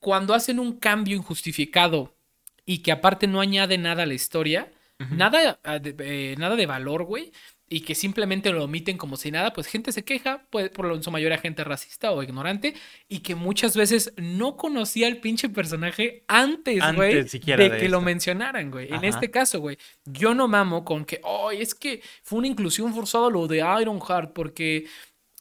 Cuando 0.00 0.34
hacen 0.34 0.58
un 0.58 0.78
cambio 0.78 1.16
injustificado 1.16 2.16
y 2.64 2.78
que 2.78 2.90
aparte 2.90 3.28
no 3.28 3.40
añade 3.40 3.78
nada 3.78 4.02
a 4.02 4.06
la 4.06 4.14
historia, 4.14 4.72
nada, 5.10 5.60
ah, 5.64 5.78
de, 5.78 5.94
eh, 5.98 6.36
nada 6.38 6.56
de 6.56 6.66
valor, 6.66 7.04
güey, 7.04 7.32
y 7.68 7.80
que 7.80 7.94
simplemente 7.94 8.52
lo 8.52 8.64
omiten 8.64 8.96
como 8.96 9.16
si 9.16 9.30
nada, 9.30 9.52
pues 9.52 9.66
gente 9.66 9.90
se 9.90 10.04
queja, 10.04 10.46
pues 10.50 10.70
por 10.70 10.86
lo 10.86 10.94
en 10.94 11.02
su 11.02 11.10
mayoría 11.10 11.38
gente 11.38 11.64
racista 11.64 12.12
o 12.12 12.22
ignorante, 12.22 12.74
y 13.08 13.20
que 13.20 13.34
muchas 13.34 13.76
veces 13.76 14.12
no 14.16 14.56
conocía 14.56 15.08
al 15.08 15.18
pinche 15.18 15.48
personaje 15.48 16.24
antes, 16.28 16.82
güey, 16.94 17.24
de, 17.24 17.56
de 17.56 17.76
que 17.78 17.88
lo 17.88 18.00
mencionaran, 18.00 18.70
güey. 18.70 18.92
En 18.92 19.04
este 19.04 19.30
caso, 19.30 19.60
güey, 19.60 19.78
yo 20.04 20.34
no 20.34 20.46
mamo 20.48 20.84
con 20.84 21.04
que, 21.04 21.20
oh, 21.24 21.50
es 21.50 21.74
que 21.74 22.02
fue 22.22 22.38
una 22.38 22.48
inclusión 22.48 22.94
forzada 22.94 23.28
lo 23.30 23.48
de 23.48 23.58
Ironheart, 23.58 24.32
porque 24.32 24.86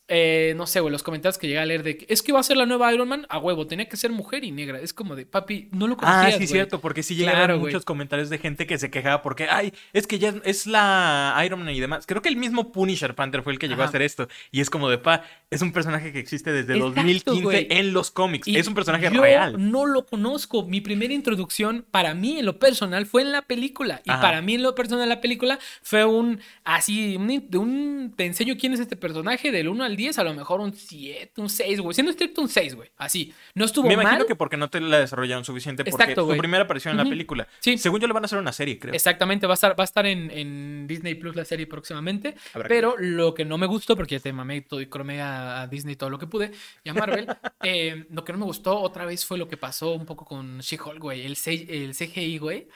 eh, 0.07 0.53
no 0.55 0.67
sé, 0.67 0.79
güey, 0.81 0.91
los 0.91 1.01
comentarios 1.03 1.37
que 1.39 1.47
llegué 1.47 1.59
a 1.59 1.65
leer 1.65 1.81
de 1.81 1.97
que 1.97 2.05
es 2.09 2.21
que 2.21 2.31
va 2.31 2.39
a 2.39 2.43
ser 2.43 2.57
la 2.57 2.65
nueva 2.67 2.93
Iron 2.93 3.07
Man 3.07 3.25
a 3.29 3.39
huevo, 3.39 3.65
tenía 3.65 3.89
que 3.89 3.97
ser 3.97 4.11
mujer 4.11 4.43
y 4.43 4.51
negra. 4.51 4.79
Es 4.79 4.93
como 4.93 5.15
de, 5.15 5.25
papi, 5.25 5.67
no 5.71 5.87
lo 5.87 5.97
conocías, 5.97 6.25
Ah, 6.25 6.31
sí, 6.31 6.37
güey. 6.37 6.47
cierto, 6.47 6.79
porque 6.79 7.01
sí 7.01 7.15
llegaron 7.15 7.39
Claro, 7.39 7.59
güey. 7.59 7.71
muchos 7.73 7.85
comentarios 7.85 8.29
de 8.29 8.37
gente 8.37 8.67
que 8.67 8.77
se 8.77 8.91
quejaba 8.91 9.21
porque, 9.23 9.47
ay, 9.49 9.73
es 9.93 10.05
que 10.07 10.19
ya 10.19 10.33
es- 10.43 10.67
la 10.67 11.39
Iron 11.45 11.59
Man 11.63 11.73
y 11.73 11.79
demás. 11.79 12.05
Creo 12.05 12.21
que 12.21 12.29
el 12.29 12.37
mismo 12.37 12.71
Punisher 12.71 13.15
Panther 13.15 13.41
fue 13.41 13.53
el 13.53 13.59
que 13.59 13.67
llegó 13.67 13.81
a 13.81 13.85
hacer 13.85 14.01
esto. 14.01 14.27
Y 14.51 14.61
es 14.61 14.69
como 14.69 14.89
de, 14.89 14.97
pa, 14.97 15.23
es 15.49 15.61
un 15.61 15.71
personaje 15.71 16.11
que 16.13 16.19
existe 16.19 16.51
desde 16.51 16.73
Exacto, 16.75 16.93
2015 16.95 17.41
güey. 17.43 17.67
en 17.69 17.93
los 17.93 18.11
cómics. 18.11 18.47
Y 18.47 18.57
es 18.57 18.67
un 18.67 18.73
personaje 18.75 19.09
yo 19.13 19.21
real. 19.21 19.55
No 19.71 19.85
lo 19.85 20.05
conozco. 20.05 20.65
Mi 20.65 20.81
primera 20.81 21.13
introducción 21.13 21.85
para 21.89 22.13
mí 22.13 22.39
en 22.39 22.45
lo 22.45 22.59
personal 22.59 23.05
fue 23.05 23.21
en 23.23 23.31
la 23.31 23.41
película. 23.43 24.01
Y 24.05 24.11
Ajá. 24.11 24.21
para 24.21 24.41
mí 24.41 24.55
en 24.55 24.63
lo 24.63 24.75
personal 24.75 25.09
la 25.09 25.21
película 25.21 25.57
fue 25.81 26.05
un 26.05 26.39
así, 26.63 27.15
un 27.17 28.13
te 28.15 28.25
enseño 28.25 28.55
quién 28.59 28.73
es 28.73 28.79
este 28.79 28.95
personaje 28.95 29.51
del 29.51 29.67
1 29.69 29.83
al 29.83 29.94
del 29.95 29.97
10, 29.97 30.19
a 30.19 30.23
lo 30.23 30.34
mejor 30.34 30.60
un 30.60 30.73
7, 30.73 31.41
un 31.41 31.49
6, 31.49 31.79
güey. 31.79 31.93
Siendo 31.93 32.12
estricto, 32.12 32.41
un 32.41 32.49
6, 32.49 32.75
güey. 32.75 32.89
Así. 32.97 33.34
No 33.53 33.65
estuvo 33.65 33.88
Me 33.88 33.95
mal. 33.95 34.03
imagino 34.05 34.26
que 34.26 34.36
porque 34.36 34.57
no 34.57 34.69
te 34.69 34.80
la 34.82 34.99
desarrollaron 34.99 35.45
suficiente, 35.45 35.84
porque 35.84 36.01
Exacto, 36.03 36.26
güey. 36.26 36.38
primera 36.38 36.63
aparición 36.63 36.91
en 36.91 36.97
la 36.97 37.03
Ujú. 37.03 37.09
película. 37.11 37.47
Sí. 37.59 37.78
Según 37.78 37.99
yo 37.99 38.07
le 38.07 38.13
van 38.13 38.24
a 38.24 38.26
hacer 38.26 38.39
una 38.39 38.51
serie, 38.51 38.78
creo. 38.80 38.93
Exactamente, 38.93 39.47
va 39.47 39.53
a 39.53 39.55
estar, 39.55 39.72
va 39.80 39.84
a 39.84 39.86
estar 39.86 40.05
en, 40.05 40.30
en 40.32 40.88
Disney 40.88 41.15
Plus 41.15 41.36
la 41.36 41.45
serie 41.45 41.67
próximamente. 41.67 42.36
Habrá 42.53 42.67
que 42.67 42.74
Pero 42.76 42.95
lo 42.97 43.34
que 43.34 43.45
no 43.45 43.57
me 43.57 43.65
gustó, 43.67 43.95
porque 43.95 44.15
ya 44.15 44.19
te 44.22 44.34
mamé 44.34 44.61
todo 44.61 44.82
y 44.82 44.88
cromé 44.88 45.22
a, 45.22 45.67
Disney 45.67 45.95
todo 45.95 46.09
lo 46.09 46.19
que 46.19 46.28
pude, 46.28 46.51
y 46.84 46.89
a 46.89 46.93
Marvel, 46.93 47.28
eh, 47.63 48.05
lo 48.11 48.24
que 48.24 48.34
no 48.34 48.39
me 48.39 48.45
gustó 48.45 48.80
otra 48.80 49.05
vez 49.05 49.26
fue 49.26 49.38
lo 49.38 49.47
que 49.47 49.57
pasó 49.57 49.93
un 49.93 50.05
poco 50.05 50.26
con 50.26 50.59
She-Hulk, 50.59 50.99
güey. 50.99 51.26
El, 51.26 51.36
C- 51.36 51.65
el 51.69 51.93
CGI, 51.95 52.38
güey. 52.38 52.67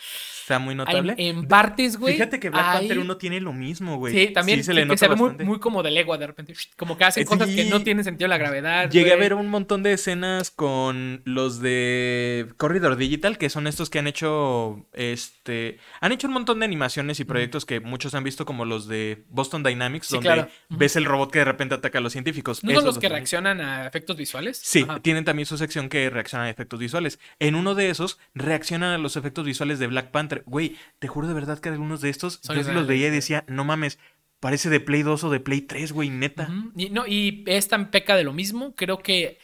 Está 0.41 0.59
muy 0.59 0.71
Hay- 0.71 0.75
notable. 0.77 1.15
En 1.17 1.47
partes, 1.47 1.97
güey. 1.97 2.13
Fíjate 2.13 2.39
que 2.39 2.49
Black 2.49 2.65
hay- 2.65 2.77
Panther 2.79 2.99
1 2.99 3.17
tiene 3.17 3.39
lo 3.41 3.53
mismo, 3.53 3.97
güey. 3.97 4.13
Sí, 4.13 4.33
también 4.33 4.63
se 4.63 4.73
le 4.73 4.81
que- 4.81 4.85
que 4.85 4.87
nota 4.87 4.97
se 4.97 5.07
ve 5.07 5.15
muy, 5.15 5.45
muy 5.45 5.59
como 5.59 5.83
de 5.83 5.91
legua 5.91 6.17
de 6.17 6.27
repente. 6.27 6.53
Como 6.77 6.97
que 6.97 7.03
hacen 7.09 7.25
cosas 7.25 7.49
que 7.49 7.65
no 7.65 7.81
tienen 7.83 8.03
sentido 8.03 8.27
la 8.27 8.37
gravedad. 8.37 8.89
Llegué 8.89 9.13
a 9.13 9.15
ver 9.17 9.33
un 9.33 9.47
montón 9.47 9.83
de 9.83 9.93
escenas 9.93 10.51
con 10.51 11.21
los 11.25 11.59
de 11.61 12.47
Corridor 12.57 12.95
Digital, 12.95 13.37
que 13.37 13.49
son 13.49 13.67
estos 13.67 13.89
que 13.89 13.99
han 13.99 14.07
hecho, 14.07 14.87
este, 14.93 15.79
han 16.01 16.11
hecho 16.11 16.27
un 16.27 16.33
montón 16.33 16.59
de 16.59 16.65
animaciones 16.65 17.19
y 17.19 17.25
proyectos 17.25 17.65
que 17.65 17.79
muchos 17.79 18.13
han 18.13 18.23
visto 18.23 18.45
como 18.45 18.65
los 18.65 18.87
de 18.87 19.23
Boston 19.29 19.63
Dynamics, 19.63 20.07
Sí, 20.07 20.15
donde 20.15 20.27
claro. 20.27 20.47
Ves 20.69 20.95
el 20.95 21.05
robot 21.05 21.31
que 21.31 21.39
de 21.39 21.45
repente 21.45 21.75
ataca 21.75 21.97
a 21.99 22.01
los 22.01 22.13
científicos. 22.13 22.63
¿No 22.63 22.73
son 22.73 22.85
los 22.85 22.97
que 22.97 23.09
reaccionan 23.09 23.61
a 23.61 23.85
efectos 23.85 24.17
visuales? 24.17 24.59
Sí, 24.63 24.85
Ajá. 24.87 24.99
tienen 25.01 25.25
también 25.25 25.45
su 25.45 25.57
sección 25.57 25.89
que 25.89 26.09
reacciona 26.09 26.45
a 26.45 26.49
efectos 26.49 26.79
visuales. 26.79 27.19
En 27.39 27.55
uno 27.55 27.75
de 27.75 27.89
esos 27.89 28.19
reaccionan 28.33 28.91
a 28.93 28.97
los 28.97 29.15
efectos 29.15 29.45
visuales 29.45 29.79
de 29.79 29.87
Black 29.87 30.11
Panther. 30.11 30.43
Güey, 30.45 30.77
te 30.99 31.07
juro 31.07 31.27
de 31.27 31.33
verdad 31.33 31.59
que 31.59 31.69
algunos 31.69 32.01
de 32.01 32.09
estos 32.09 32.41
yo 32.41 32.63
sí 32.63 32.71
los 32.71 32.87
veía 32.87 33.07
y 33.07 33.11
decía, 33.11 33.43
no 33.47 33.63
mames, 33.63 33.99
parece 34.39 34.69
de 34.69 34.79
Play 34.79 35.03
2 35.03 35.23
o 35.23 35.29
de 35.29 35.39
Play 35.39 35.61
3, 35.61 35.91
güey, 35.91 36.09
neta. 36.09 36.49
Y, 36.75 36.89
no, 36.89 37.05
y 37.07 37.43
esta 37.47 37.91
peca 37.91 38.15
de 38.15 38.23
lo 38.23 38.33
mismo. 38.33 38.73
Creo 38.75 38.99
que 38.99 39.37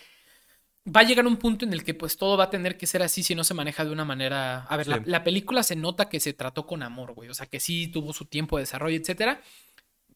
va 0.88 1.02
a 1.02 1.04
llegar 1.04 1.26
un 1.26 1.38
punto 1.38 1.66
en 1.66 1.74
el 1.74 1.84
que 1.84 1.94
pues 1.94 2.16
todo 2.18 2.38
va 2.38 2.46
a 2.46 2.50
tener 2.50 2.78
que 2.78 2.86
ser 2.88 3.02
así 3.02 3.24
si 3.24 3.34
no 3.36 3.44
se 3.44 3.54
maneja 3.56 3.84
de 3.84 3.92
una 3.92 4.06
manera... 4.06 4.64
A 4.66 4.78
ver, 4.78 4.88
la, 4.88 4.98
Sí. 4.98 5.04
la 5.06 5.24
película 5.24 5.64
se 5.64 5.76
nota 5.76 6.10
que 6.10 6.20
se 6.20 6.34
trató 6.34 6.66
con 6.68 6.84
amor, 6.84 7.14
güey. 7.14 7.30
O 7.30 7.34
sea, 7.34 7.48
que 7.48 7.60
sí 7.60 7.88
tuvo 7.88 8.14
su 8.14 8.26
tiempo 8.26 8.58
de 8.58 8.64
desarrollo, 8.64 8.96
etcétera. 8.96 9.42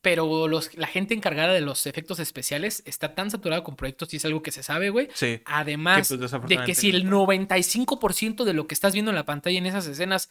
Pero 0.02 0.48
los, 0.48 0.76
la 0.78 0.88
gente 0.88 1.14
encargada 1.14 1.54
de 1.54 1.60
los 1.60 1.86
efectos 1.86 2.20
especiales 2.20 2.84
está 2.86 3.16
tan 3.16 3.30
saturada 3.32 3.64
con 3.66 3.76
proyectos 3.76 4.14
y 4.14 4.18
es 4.18 4.24
algo 4.24 4.42
que 4.42 4.52
se 4.52 4.64
sabe, 4.64 4.92
güey. 4.92 5.10
Sí. 5.14 5.42
Además 5.44 6.08
Que, 6.08 6.18
pues, 6.18 6.32
de 6.48 6.64
que 6.64 6.74
si 6.74 6.90
el 6.90 7.10
95% 7.10 8.46
de 8.46 8.54
lo 8.54 8.66
que 8.66 8.74
estás 8.74 8.94
viendo 8.94 9.12
en 9.12 9.16
la 9.16 9.26
pantalla 9.26 9.58
en 9.58 9.66
esas 9.66 9.88
escenas 9.88 10.30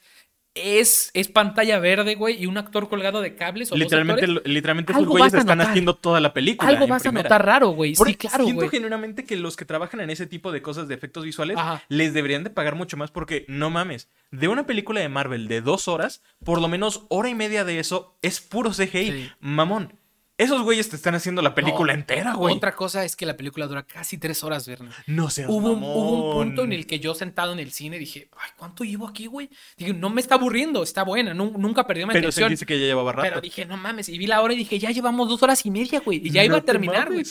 es, 0.63 1.11
es 1.15 1.29
pantalla 1.29 1.79
verde, 1.79 2.15
güey, 2.15 2.43
y 2.43 2.47
un 2.47 2.59
actor 2.59 2.89
colgado 2.89 3.21
de 3.21 3.35
cables 3.35 3.71
o 3.71 3.75
dos 3.75 3.79
Literalmente, 3.81 4.27
lo- 4.27 4.41
literalmente 4.45 4.93
esos 4.93 5.07
güeyes 5.07 5.35
a 5.35 5.39
están 5.39 5.61
haciendo 5.61 5.95
toda 5.97 6.21
la 6.21 6.33
película. 6.33 6.69
algo 6.71 6.87
vas 6.87 7.03
a 7.03 7.11
primera. 7.11 7.23
notar 7.25 7.45
raro, 7.47 7.69
güey. 7.71 7.95
Sí, 7.95 8.15
claro, 8.15 8.45
siento 8.45 8.61
güey. 8.61 8.71
genuinamente 8.71 9.25
que 9.25 9.37
los 9.37 9.57
que 9.57 9.65
trabajan 9.65 10.01
en 10.01 10.11
ese 10.11 10.27
tipo 10.27 10.53
de 10.53 10.63
cosas 10.63 10.89
de 10.89 10.95
efectos 10.95 11.25
visuales 11.25 11.57
Ajá. 11.57 11.83
les 11.89 12.15
deberían 12.15 12.45
de 12.45 12.51
pagar 12.51 12.75
mucho 12.75 12.97
más 12.97 13.11
porque 13.11 13.45
no 13.49 13.71
mames. 13.71 14.09
De 14.31 14.49
una 14.49 14.67
película 14.67 15.01
de 15.01 15.09
Marvel 15.09 15.49
de 15.49 15.61
dos 15.61 15.89
horas, 15.89 16.23
por 16.45 16.61
lo 16.61 16.69
menos 16.69 17.05
hora 17.09 17.29
y 17.29 17.35
media 17.35 17.65
de 17.65 17.79
eso 17.79 18.17
es 18.23 18.41
puro 18.41 18.71
CGI. 18.71 19.11
Sí. 19.11 19.31
Mamón. 19.41 19.98
Esos 20.39 20.63
güeyes 20.63 20.89
te 20.89 20.95
están 20.97 21.17
haciendo 21.17 21.43
la 21.43 21.53
película 21.55 21.93
No, 21.93 21.99
entera, 21.99 22.33
güey. 22.35 22.55
Otra 22.55 22.75
cosa 22.77 23.05
es 23.05 23.17
que 23.17 23.27
la 23.27 23.37
película 23.37 23.67
dura 23.67 23.83
casi 23.83 24.19
tres 24.19 24.45
horas, 24.45 24.69
Verne. 24.69 24.91
No 25.09 25.29
seas 25.31 25.51
Hubo, 25.51 25.73
un- 25.73 25.83
hubo 25.83 26.29
un 26.29 26.33
punto 26.47 26.63
en 26.63 26.73
el 26.73 26.87
que 26.87 27.01
yo 27.01 27.13
sentado 27.15 27.53
en 27.53 27.59
el 27.59 27.73
cine 27.73 27.99
dije, 27.99 28.29
ay, 28.39 28.51
¿cuánto 28.57 28.85
llevo 28.85 29.09
aquí, 29.09 29.27
güey? 29.27 29.51
Dije, 29.77 29.93
no 29.93 30.11
me 30.11 30.21
está 30.21 30.37
aburriendo, 30.37 30.83
está 30.85 31.03
buena, 31.03 31.35
nu- 31.35 31.55
nunca 31.59 31.87
perdí 31.89 32.07
mi 32.07 32.13
Pero 32.13 32.31
se 32.31 32.41
atención. 32.41 32.51
dice 32.51 32.67
que 32.67 32.79
ya 32.79 32.87
llevaba 32.87 33.11
rato. 33.13 33.29
Pero 33.29 33.41
dije, 33.41 33.67
no 33.67 33.77
mames, 33.77 34.09
y 34.09 34.17
vi 34.17 34.29
la 34.29 34.41
hora 34.41 34.55
y 34.55 34.59
dije, 34.59 34.79
ya 34.79 34.93
llevamos 34.93 35.29
dos 35.29 35.43
horas 35.43 35.67
y 35.67 35.71
media, 35.73 36.01
güey, 36.01 36.21
y 36.25 36.31
ya 36.31 36.45
iba 36.45 36.57
a 36.59 36.61
te 36.61 36.67
terminar, 36.67 37.13
güey. 37.13 37.25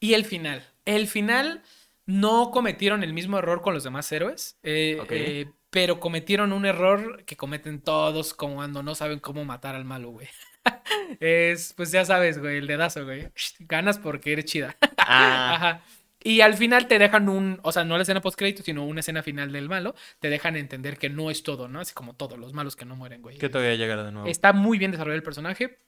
Y 0.00 0.12
el 0.12 0.26
final. 0.26 0.62
El 0.84 1.08
final 1.08 1.62
no 2.04 2.50
cometieron 2.50 3.02
el 3.02 3.14
mismo 3.14 3.38
error 3.38 3.62
con 3.62 3.72
los 3.72 3.84
demás 3.84 4.12
héroes, 4.12 4.58
eh, 4.62 4.98
eh, 5.08 5.46
pero 5.70 5.98
cometieron 5.98 6.52
un 6.52 6.66
error 6.66 7.24
que 7.24 7.38
cometen 7.38 7.80
todos 7.80 8.34
como 8.34 8.56
cuando 8.56 8.82
no 8.82 8.94
saben 8.94 9.18
cómo 9.18 9.46
matar 9.46 9.74
al 9.74 9.86
malo, 9.86 10.10
güey. 10.10 10.28
es, 11.20 11.72
pues 11.74 11.92
ya 11.92 12.04
sabes, 12.04 12.38
güey, 12.38 12.58
el 12.58 12.66
dedazo, 12.66 13.04
güey. 13.04 13.28
Ganas 13.60 13.98
porque 13.98 14.32
eres 14.32 14.46
chida. 14.46 14.76
Ah, 15.06 15.54
Ajá. 15.54 15.82
Y 16.26 16.40
al 16.40 16.54
final 16.54 16.88
te 16.88 16.98
dejan 16.98 17.28
un, 17.28 17.60
o 17.62 17.72
sea, 17.72 17.84
no 17.84 17.96
la 17.98 18.02
escena 18.02 18.22
post 18.22 18.38
crédito, 18.38 18.62
sino 18.62 18.86
una 18.86 19.00
escena 19.00 19.22
final 19.22 19.52
del 19.52 19.68
malo, 19.68 19.94
te 20.18 20.30
dejan 20.30 20.56
entender 20.56 20.96
que 20.96 21.10
no 21.10 21.30
es 21.30 21.42
todo, 21.42 21.68
¿no? 21.68 21.80
Así 21.80 21.92
como 21.92 22.14
todos 22.14 22.38
los 22.38 22.54
malos 22.54 22.74
que 22.74 22.86
no 22.86 22.96
mueren, 22.96 23.20
güey. 23.20 23.36
que 23.36 23.50
todavía 23.50 23.74
llegará 23.74 24.02
de 24.02 24.12
nuevo. 24.12 24.26
Está 24.26 24.54
muy 24.54 24.78
bien 24.78 24.90
desarrollado 24.90 25.18
el 25.18 25.22
personaje. 25.22 25.78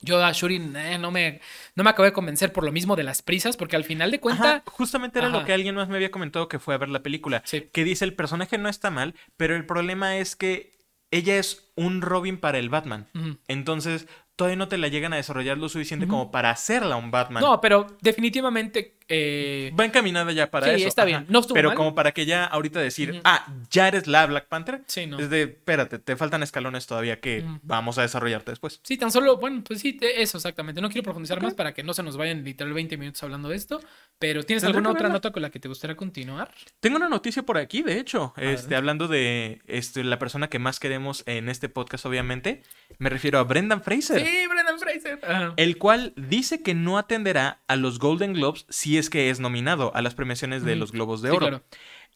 Yo 0.00 0.22
a 0.24 0.32
Shuri 0.32 0.56
eh, 0.76 0.98
no, 0.98 1.12
me, 1.12 1.40
no 1.76 1.84
me 1.84 1.90
acabé 1.90 2.08
de 2.08 2.12
convencer 2.12 2.52
por 2.52 2.64
lo 2.64 2.72
mismo 2.72 2.96
de 2.96 3.04
las 3.04 3.22
prisas, 3.22 3.56
porque 3.56 3.76
al 3.76 3.84
final 3.84 4.10
de 4.10 4.18
cuenta. 4.18 4.50
Ajá, 4.50 4.62
justamente 4.66 5.20
era 5.20 5.28
lo 5.28 5.44
que 5.44 5.52
alguien 5.52 5.76
más 5.76 5.88
me 5.88 5.94
había 5.94 6.10
comentado 6.10 6.48
que 6.48 6.58
fue 6.58 6.74
a 6.74 6.78
ver 6.78 6.88
la 6.88 7.02
película. 7.04 7.42
Sí. 7.44 7.68
Que 7.72 7.84
dice 7.84 8.04
el 8.04 8.14
personaje 8.14 8.58
no 8.58 8.68
está 8.68 8.90
mal, 8.90 9.14
pero 9.36 9.54
el 9.54 9.64
problema 9.64 10.16
es 10.16 10.34
que 10.34 10.77
ella 11.10 11.38
es 11.38 11.72
un 11.76 12.02
Robin 12.02 12.38
para 12.38 12.58
el 12.58 12.68
Batman. 12.68 13.08
Entonces, 13.48 14.06
todavía 14.38 14.56
no 14.56 14.68
te 14.68 14.78
la 14.78 14.86
llegan 14.86 15.12
a 15.12 15.16
desarrollar 15.16 15.58
lo 15.58 15.68
suficiente 15.68 16.06
como 16.06 16.30
para 16.30 16.50
hacerla 16.50 16.94
un 16.94 17.10
Batman. 17.10 17.42
No, 17.42 17.60
pero 17.60 17.88
definitivamente. 18.00 18.94
eh, 19.10 19.72
Va 19.78 19.86
encaminada 19.86 20.30
ya 20.32 20.50
para 20.50 20.66
Sí, 20.66 20.72
eso. 20.74 20.88
está 20.88 21.04
bien. 21.06 21.24
No 21.30 21.38
estuvo 21.40 21.54
Pero 21.54 21.70
mal. 21.70 21.76
como 21.78 21.94
para 21.94 22.12
que 22.12 22.24
ya 22.26 22.44
ahorita 22.44 22.78
decir, 22.78 23.20
ah, 23.24 23.46
ya 23.70 23.88
eres 23.88 24.06
la 24.06 24.26
Black 24.26 24.46
Panther. 24.48 24.82
sí, 24.86 25.06
no. 25.06 25.18
Es 25.18 25.28
de, 25.30 25.42
espérate, 25.44 25.98
te 25.98 26.14
faltan 26.14 26.42
escalones 26.42 26.86
todavía 26.86 27.18
que 27.18 27.42
vamos 27.62 27.96
a 27.98 28.02
desarrollarte 28.02 28.52
después. 28.52 28.80
Sí, 28.84 28.96
tan 28.98 29.10
solo, 29.10 29.38
bueno, 29.38 29.62
pues 29.66 29.80
sí, 29.80 29.98
eso 30.00 30.36
exactamente. 30.36 30.80
No 30.82 30.88
quiero 30.90 31.04
profundizar 31.04 31.42
más 31.42 31.54
para 31.54 31.72
que 31.74 31.82
no 31.82 31.94
se 31.94 32.02
nos 32.02 32.16
vayan 32.16 32.44
literal 32.44 32.72
20 32.74 32.96
minutos 32.98 33.22
hablando 33.24 33.48
de 33.48 33.56
esto. 33.56 33.80
Pero 34.20 34.42
¿tienes 34.44 34.62
alguna 34.64 34.90
otra 34.90 35.08
nota 35.08 35.32
con 35.32 35.42
la 35.42 35.50
que 35.50 35.58
te 35.58 35.68
gustaría 35.68 35.96
continuar? 35.96 36.50
Tengo 36.80 36.96
una 36.98 37.08
noticia 37.08 37.42
por 37.42 37.56
aquí, 37.58 37.82
de 37.82 37.98
hecho. 37.98 38.34
Este, 38.36 38.68
ver. 38.68 38.76
hablando 38.78 39.08
de 39.08 39.62
este, 39.66 40.04
la 40.04 40.18
persona 40.18 40.48
que 40.48 40.58
más 40.58 40.78
queremos 40.78 41.22
en 41.26 41.48
este 41.48 41.68
podcast, 41.68 42.04
obviamente. 42.06 42.62
Me 42.98 43.08
refiero 43.10 43.38
a 43.38 43.44
Brendan 43.44 43.82
Fraser. 43.82 44.20
Sí, 44.20 44.27
Brendan 44.48 44.78
Fraser. 44.78 45.20
Ajá. 45.24 45.54
El 45.56 45.78
cual 45.78 46.12
dice 46.16 46.62
que 46.62 46.74
no 46.74 46.98
atenderá 46.98 47.60
a 47.68 47.76
los 47.76 47.98
Golden 47.98 48.32
Globes 48.34 48.66
si 48.68 48.98
es 48.98 49.10
que 49.10 49.30
es 49.30 49.40
nominado 49.40 49.94
a 49.94 50.02
las 50.02 50.14
premiaciones 50.14 50.64
de 50.64 50.76
los 50.76 50.92
Globos 50.92 51.22
de 51.22 51.30
Sí, 51.30 51.36
Oro. 51.36 51.46
claro. 51.46 51.64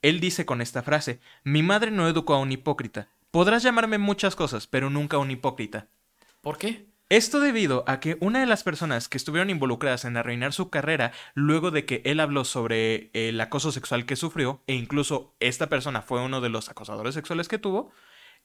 Él 0.02 0.20
dice 0.20 0.44
con 0.46 0.60
esta 0.60 0.82
frase: 0.82 1.20
Mi 1.44 1.62
madre 1.62 1.90
no 1.90 2.08
educó 2.08 2.34
a 2.34 2.38
un 2.40 2.52
hipócrita. 2.52 3.08
Podrás 3.30 3.62
llamarme 3.62 3.98
muchas 3.98 4.36
cosas, 4.36 4.66
pero 4.66 4.90
nunca 4.90 5.18
un 5.18 5.30
hipócrita. 5.30 5.88
¿Por 6.40 6.58
qué? 6.58 6.86
Esto 7.08 7.40
debido 7.40 7.84
a 7.86 8.00
que 8.00 8.16
una 8.20 8.40
de 8.40 8.46
las 8.46 8.62
personas 8.62 9.08
que 9.08 9.18
estuvieron 9.18 9.50
involucradas 9.50 10.06
en 10.06 10.16
arruinar 10.16 10.54
su 10.54 10.70
carrera 10.70 11.12
luego 11.34 11.70
de 11.70 11.84
que 11.84 12.00
él 12.06 12.20
habló 12.20 12.44
sobre 12.44 13.10
el 13.12 13.38
acoso 13.40 13.70
sexual 13.70 14.06
que 14.06 14.16
sufrió, 14.16 14.62
e 14.66 14.74
incluso 14.74 15.34
esta 15.38 15.68
persona 15.68 16.00
fue 16.00 16.22
uno 16.22 16.40
de 16.40 16.48
los 16.48 16.70
acosadores 16.70 17.14
sexuales 17.14 17.48
que 17.48 17.58
tuvo, 17.58 17.92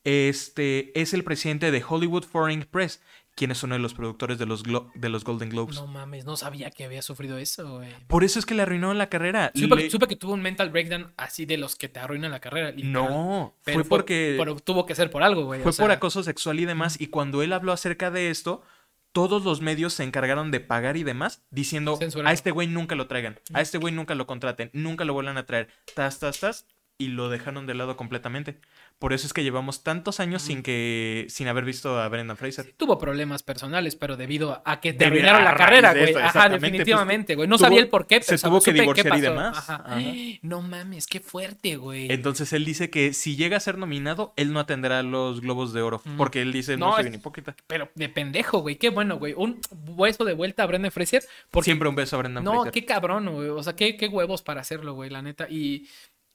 este 0.04 1.00
es 1.00 1.14
el 1.14 1.24
presidente 1.24 1.72
de 1.72 1.84
Hollywood 1.88 2.24
Foreign 2.26 2.64
Press, 2.70 3.02
quien 3.38 3.52
es 3.52 3.62
uno 3.64 3.76
de 3.76 3.80
los 3.80 3.94
productores 3.94 4.38
de 4.40 4.46
los, 4.48 4.66
Glo- 4.66 4.92
de 4.96 5.08
los 5.10 5.24
Golden 5.24 5.50
Globes. 5.50 5.76
No 5.76 5.88
mames, 5.88 6.26
no 6.26 6.36
sabía 6.36 6.72
que 6.72 6.84
había 6.84 7.02
sufrido 7.02 7.38
eso, 7.38 7.78
güey. 7.78 7.90
Por 8.08 8.24
eso 8.24 8.40
es 8.40 8.46
que 8.46 8.56
le 8.56 8.64
arruinó 8.64 8.94
la 8.96 9.08
carrera. 9.10 9.52
Supe, 9.54 9.76
Le- 9.76 9.90
supe 9.92 10.08
que 10.08 10.16
tuvo 10.16 10.34
un 10.34 10.42
mental 10.42 10.72
breakdown 10.72 11.14
así 11.18 11.46
de 11.46 11.58
los 11.58 11.76
que 11.76 11.88
te 11.88 12.00
arruinan 12.00 12.32
la 12.32 12.40
carrera. 12.40 12.72
literal. 12.72 12.92
No, 12.94 13.56
Pero 13.64 13.80
fue 13.82 13.88
porque 13.90 14.36
Pero 14.40 14.56
tuvo 14.58 14.86
que 14.88 14.96
ser 14.96 15.12
por 15.12 15.22
algo, 15.24 15.46
güey. 15.46 15.62
fue 15.62 15.70
o 15.70 15.74
sea, 15.74 15.84
por 15.86 15.92
acoso 15.92 16.24
sexual 16.24 16.60
y 16.60 16.66
demás. 16.66 17.00
Y 17.00 17.08
cuando 17.08 17.44
él 17.44 17.54
habló 17.54 17.72
acerca 17.72 18.10
de 18.12 18.32
esto, 18.32 18.64
todos 19.12 19.44
los 19.44 19.62
medios 19.62 19.94
se 19.94 20.04
encargaron 20.04 20.50
de 20.52 20.60
pagar 20.60 20.98
y 20.98 21.04
demás, 21.04 21.44
diciendo 21.52 21.98
a 22.26 22.34
este 22.34 22.52
güey 22.52 22.68
nunca 22.68 22.96
lo 22.96 23.08
traigan, 23.08 23.40
a 23.54 23.62
este 23.62 23.78
güey 23.78 23.94
nunca 23.94 24.14
lo 24.16 24.28
contraten, 24.28 24.70
nunca 24.74 25.06
lo 25.06 25.14
vuelvan 25.14 25.38
a 25.38 25.46
traer, 25.46 25.70
tas, 25.96 26.20
tas, 26.20 26.40
tas, 26.40 26.66
y 27.00 27.08
lo 27.10 27.30
dejaron 27.30 27.66
de 27.68 27.76
lado 27.76 27.96
completamente. 27.98 28.60
Por 29.00 29.14
eso 29.14 29.28
es 29.28 29.34
que 29.34 29.44
llevamos 29.44 29.84
tantos 29.84 30.20
años 30.20 30.42
sin 30.42 30.64
que, 30.64 31.28
sin 31.30 31.48
haber 31.48 31.66
visto 31.66 32.00
a 32.00 32.08
Brendan 32.10 32.36
Fraser. 32.36 32.74
Tuvo 32.78 32.98
problemas 32.98 33.44
personales, 33.44 33.96
pero 33.96 34.18
debido 34.18 34.64
a 34.66 34.80
que 34.82 34.92
te 34.92 35.06
Debido- 35.06 35.08
arruinaron 35.30 35.42
a 35.42 35.52
la 35.52 35.56
carrera, 35.56 35.92
güey. 35.94 36.16
Ajá, 36.16 36.26
exactamente, 36.28 36.66
definitivamente, 36.66 37.36
güey. 37.36 37.48
No 37.48 37.60
sabía 37.60 37.80
el 37.80 37.90
por 37.90 38.08
qué, 38.08 38.22
se 38.24 38.36
pero 38.38 38.50
tuvo 38.50 38.62
que 38.62 38.74
divorciar 38.74 39.18
y 39.18 39.22
demás. 39.22 39.58
Ajá. 39.58 39.84
Ajá. 39.86 40.02
No 40.42 40.62
mames, 40.62 41.06
qué 41.08 41.20
fuerte, 41.20 41.76
güey. 41.78 42.12
Entonces 42.12 42.54
él 42.54 42.66
dice 42.66 42.90
que 42.90 43.14
si 43.14 43.36
llega 43.36 43.58
a 43.58 43.60
ser 43.60 43.78
nominado, 43.78 44.34
él 44.36 44.52
no 44.52 44.60
atenderá 44.60 45.04
los 45.04 45.42
globos 45.42 45.74
de 45.74 45.82
oro, 45.84 46.02
Mm. 46.04 46.18
porque 46.18 46.42
él 46.42 46.52
dice 46.52 46.76
no, 46.78 46.88
No, 46.88 46.92
soy 46.94 47.02
es- 47.06 47.10
bien 47.12 47.20
hipócrita. 47.20 47.56
Pero 47.68 47.90
de 47.94 48.10
pendejo, 48.10 48.60
güey. 48.60 48.78
Qué 48.78 48.90
bueno, 48.90 49.18
güey. 49.20 49.34
Un 49.38 49.60
hueso 49.90 50.26
de 50.26 50.34
vuelta 50.34 50.64
a 50.64 50.66
Brendan 50.66 50.92
Fraser. 50.92 51.24
Porque 51.52 51.66
Siempre 51.66 51.88
un 51.90 51.96
beso 51.96 52.16
a 52.16 52.20
Brendan 52.20 52.44
No, 52.44 52.52
Fraser. 52.54 52.72
qué 52.72 52.86
cabrón, 52.86 53.28
güey. 53.32 53.50
O 53.50 53.62
sea, 53.62 53.76
qué, 53.76 53.96
qué 53.96 54.08
huevos 54.08 54.42
para 54.42 54.62
hacerlo, 54.62 54.94
güey, 54.96 55.10
la 55.12 55.22
neta. 55.22 55.48
Y, 55.50 55.88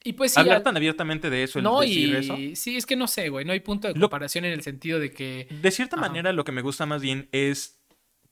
y 0.05 0.13
pues 0.15 0.33
sí. 0.35 0.41
Hablar 0.41 0.59
al- 0.59 0.63
tan 0.63 0.77
abiertamente 0.77 1.31
de 1.31 1.43
eso, 1.45 1.59
el 1.59 1.65
no, 1.65 1.81
decir 1.81 2.09
y 2.09 2.17
eso. 2.17 2.37
sí, 2.55 2.77
es 2.77 2.87
que 2.87 2.97
no 2.97 3.07
sé, 3.09 3.29
güey. 3.29 3.45
No 3.45 3.53
hay 3.53 3.61
punto 3.61 3.89
de 3.89 3.95
Lo- 3.95 4.01
comparación 4.09 4.45
en 4.45 4.53
el 4.53 4.63
sentido 4.63 4.99
de 5.01 5.11
que. 5.13 5.47
De 5.51 5.71
cierta 5.71 5.97
Ajá. 5.97 6.07
manera, 6.09 6.33
lo 6.33 6.45
que 6.45 6.53
me 6.53 6.63
gusta 6.63 6.87
más 6.87 7.03
bien 7.03 7.29
es. 7.33 7.79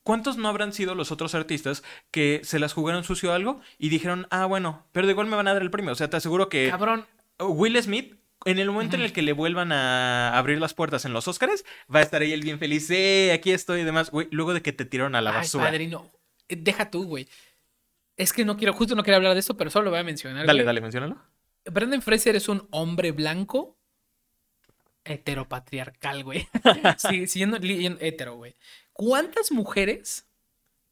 ¿Cuántos 0.03 0.39
no 0.39 0.49
habrán 0.49 0.73
sido 0.73 0.95
los 0.95 1.13
otros 1.13 1.35
artistas 1.35 1.83
que 2.11 2.41
se 2.43 2.59
las 2.59 2.73
jugaron 2.73 3.05
sucio 3.05 3.35
algo 3.35 3.61
y 3.79 3.91
dijeron, 3.91 4.27
ah, 4.31 4.47
bueno, 4.47 4.87
pero 4.93 5.07
de 5.07 5.13
igual 5.13 5.27
me 5.27 5.37
van 5.37 5.47
a 5.47 5.53
dar 5.53 5.61
el 5.63 5.71
premio? 5.71 5.93
O 5.93 5.95
sea, 5.95 6.09
te 6.09 6.17
aseguro 6.17 6.49
que 6.49 6.71
Cabrón. 6.71 7.05
Will 7.39 7.81
Smith, 7.83 8.15
en 8.47 8.59
el 8.59 8.71
momento 8.71 8.97
en 8.97 9.03
el 9.03 9.13
que 9.13 9.21
le 9.21 9.33
vuelvan 9.35 9.73
a 9.73 10.37
abrir 10.39 10.59
las 10.59 10.73
puertas 10.73 11.05
en 11.05 11.13
los 11.13 11.29
Oscars, 11.29 11.67
va 11.95 11.99
a 11.99 12.03
estar 12.03 12.23
ahí 12.23 12.33
el 12.33 12.41
bien 12.43 12.59
feliz, 12.59 12.91
eh, 12.91 13.31
aquí 13.35 13.51
estoy 13.53 13.83
y 13.83 13.85
demás, 13.85 14.11
güey, 14.11 14.27
luego 14.31 14.55
de 14.55 14.63
que 14.63 14.73
te 14.73 14.87
tiraron 14.87 15.15
a 15.15 15.21
la 15.21 15.31
Ay, 15.31 15.37
basura. 15.37 15.65
padrino. 15.67 16.11
Eh, 16.49 16.57
Deja 16.57 16.91
tú, 16.91 17.05
güey. 17.05 17.29
Es 18.17 18.33
que 18.33 18.45
no 18.47 18.57
quiero, 18.57 18.73
justo 18.73 18.95
no 18.97 19.03
quería 19.03 19.17
hablar 19.17 19.35
de 19.35 19.41
eso, 19.41 19.57
pero 19.59 19.69
solo 19.71 19.85
lo 19.87 19.91
voy 19.91 20.01
a 20.01 20.05
mencionar. 20.05 20.47
Dale, 20.47 20.61
güey. 20.61 20.67
dale, 20.67 20.81
menciónalo. 20.81 21.19
Brendan 21.65 22.03
Fraser 22.03 22.37
es 22.37 22.49
un 22.49 22.67
hombre 22.71 23.13
blanco 23.13 23.77
heteropatriarcal, 25.05 26.25
güey. 26.25 26.47
sí, 27.27 27.45
li- 27.47 27.97
hetero, 28.01 28.37
güey. 28.37 28.57
¿Cuántas 28.93 29.51
mujeres 29.53 30.27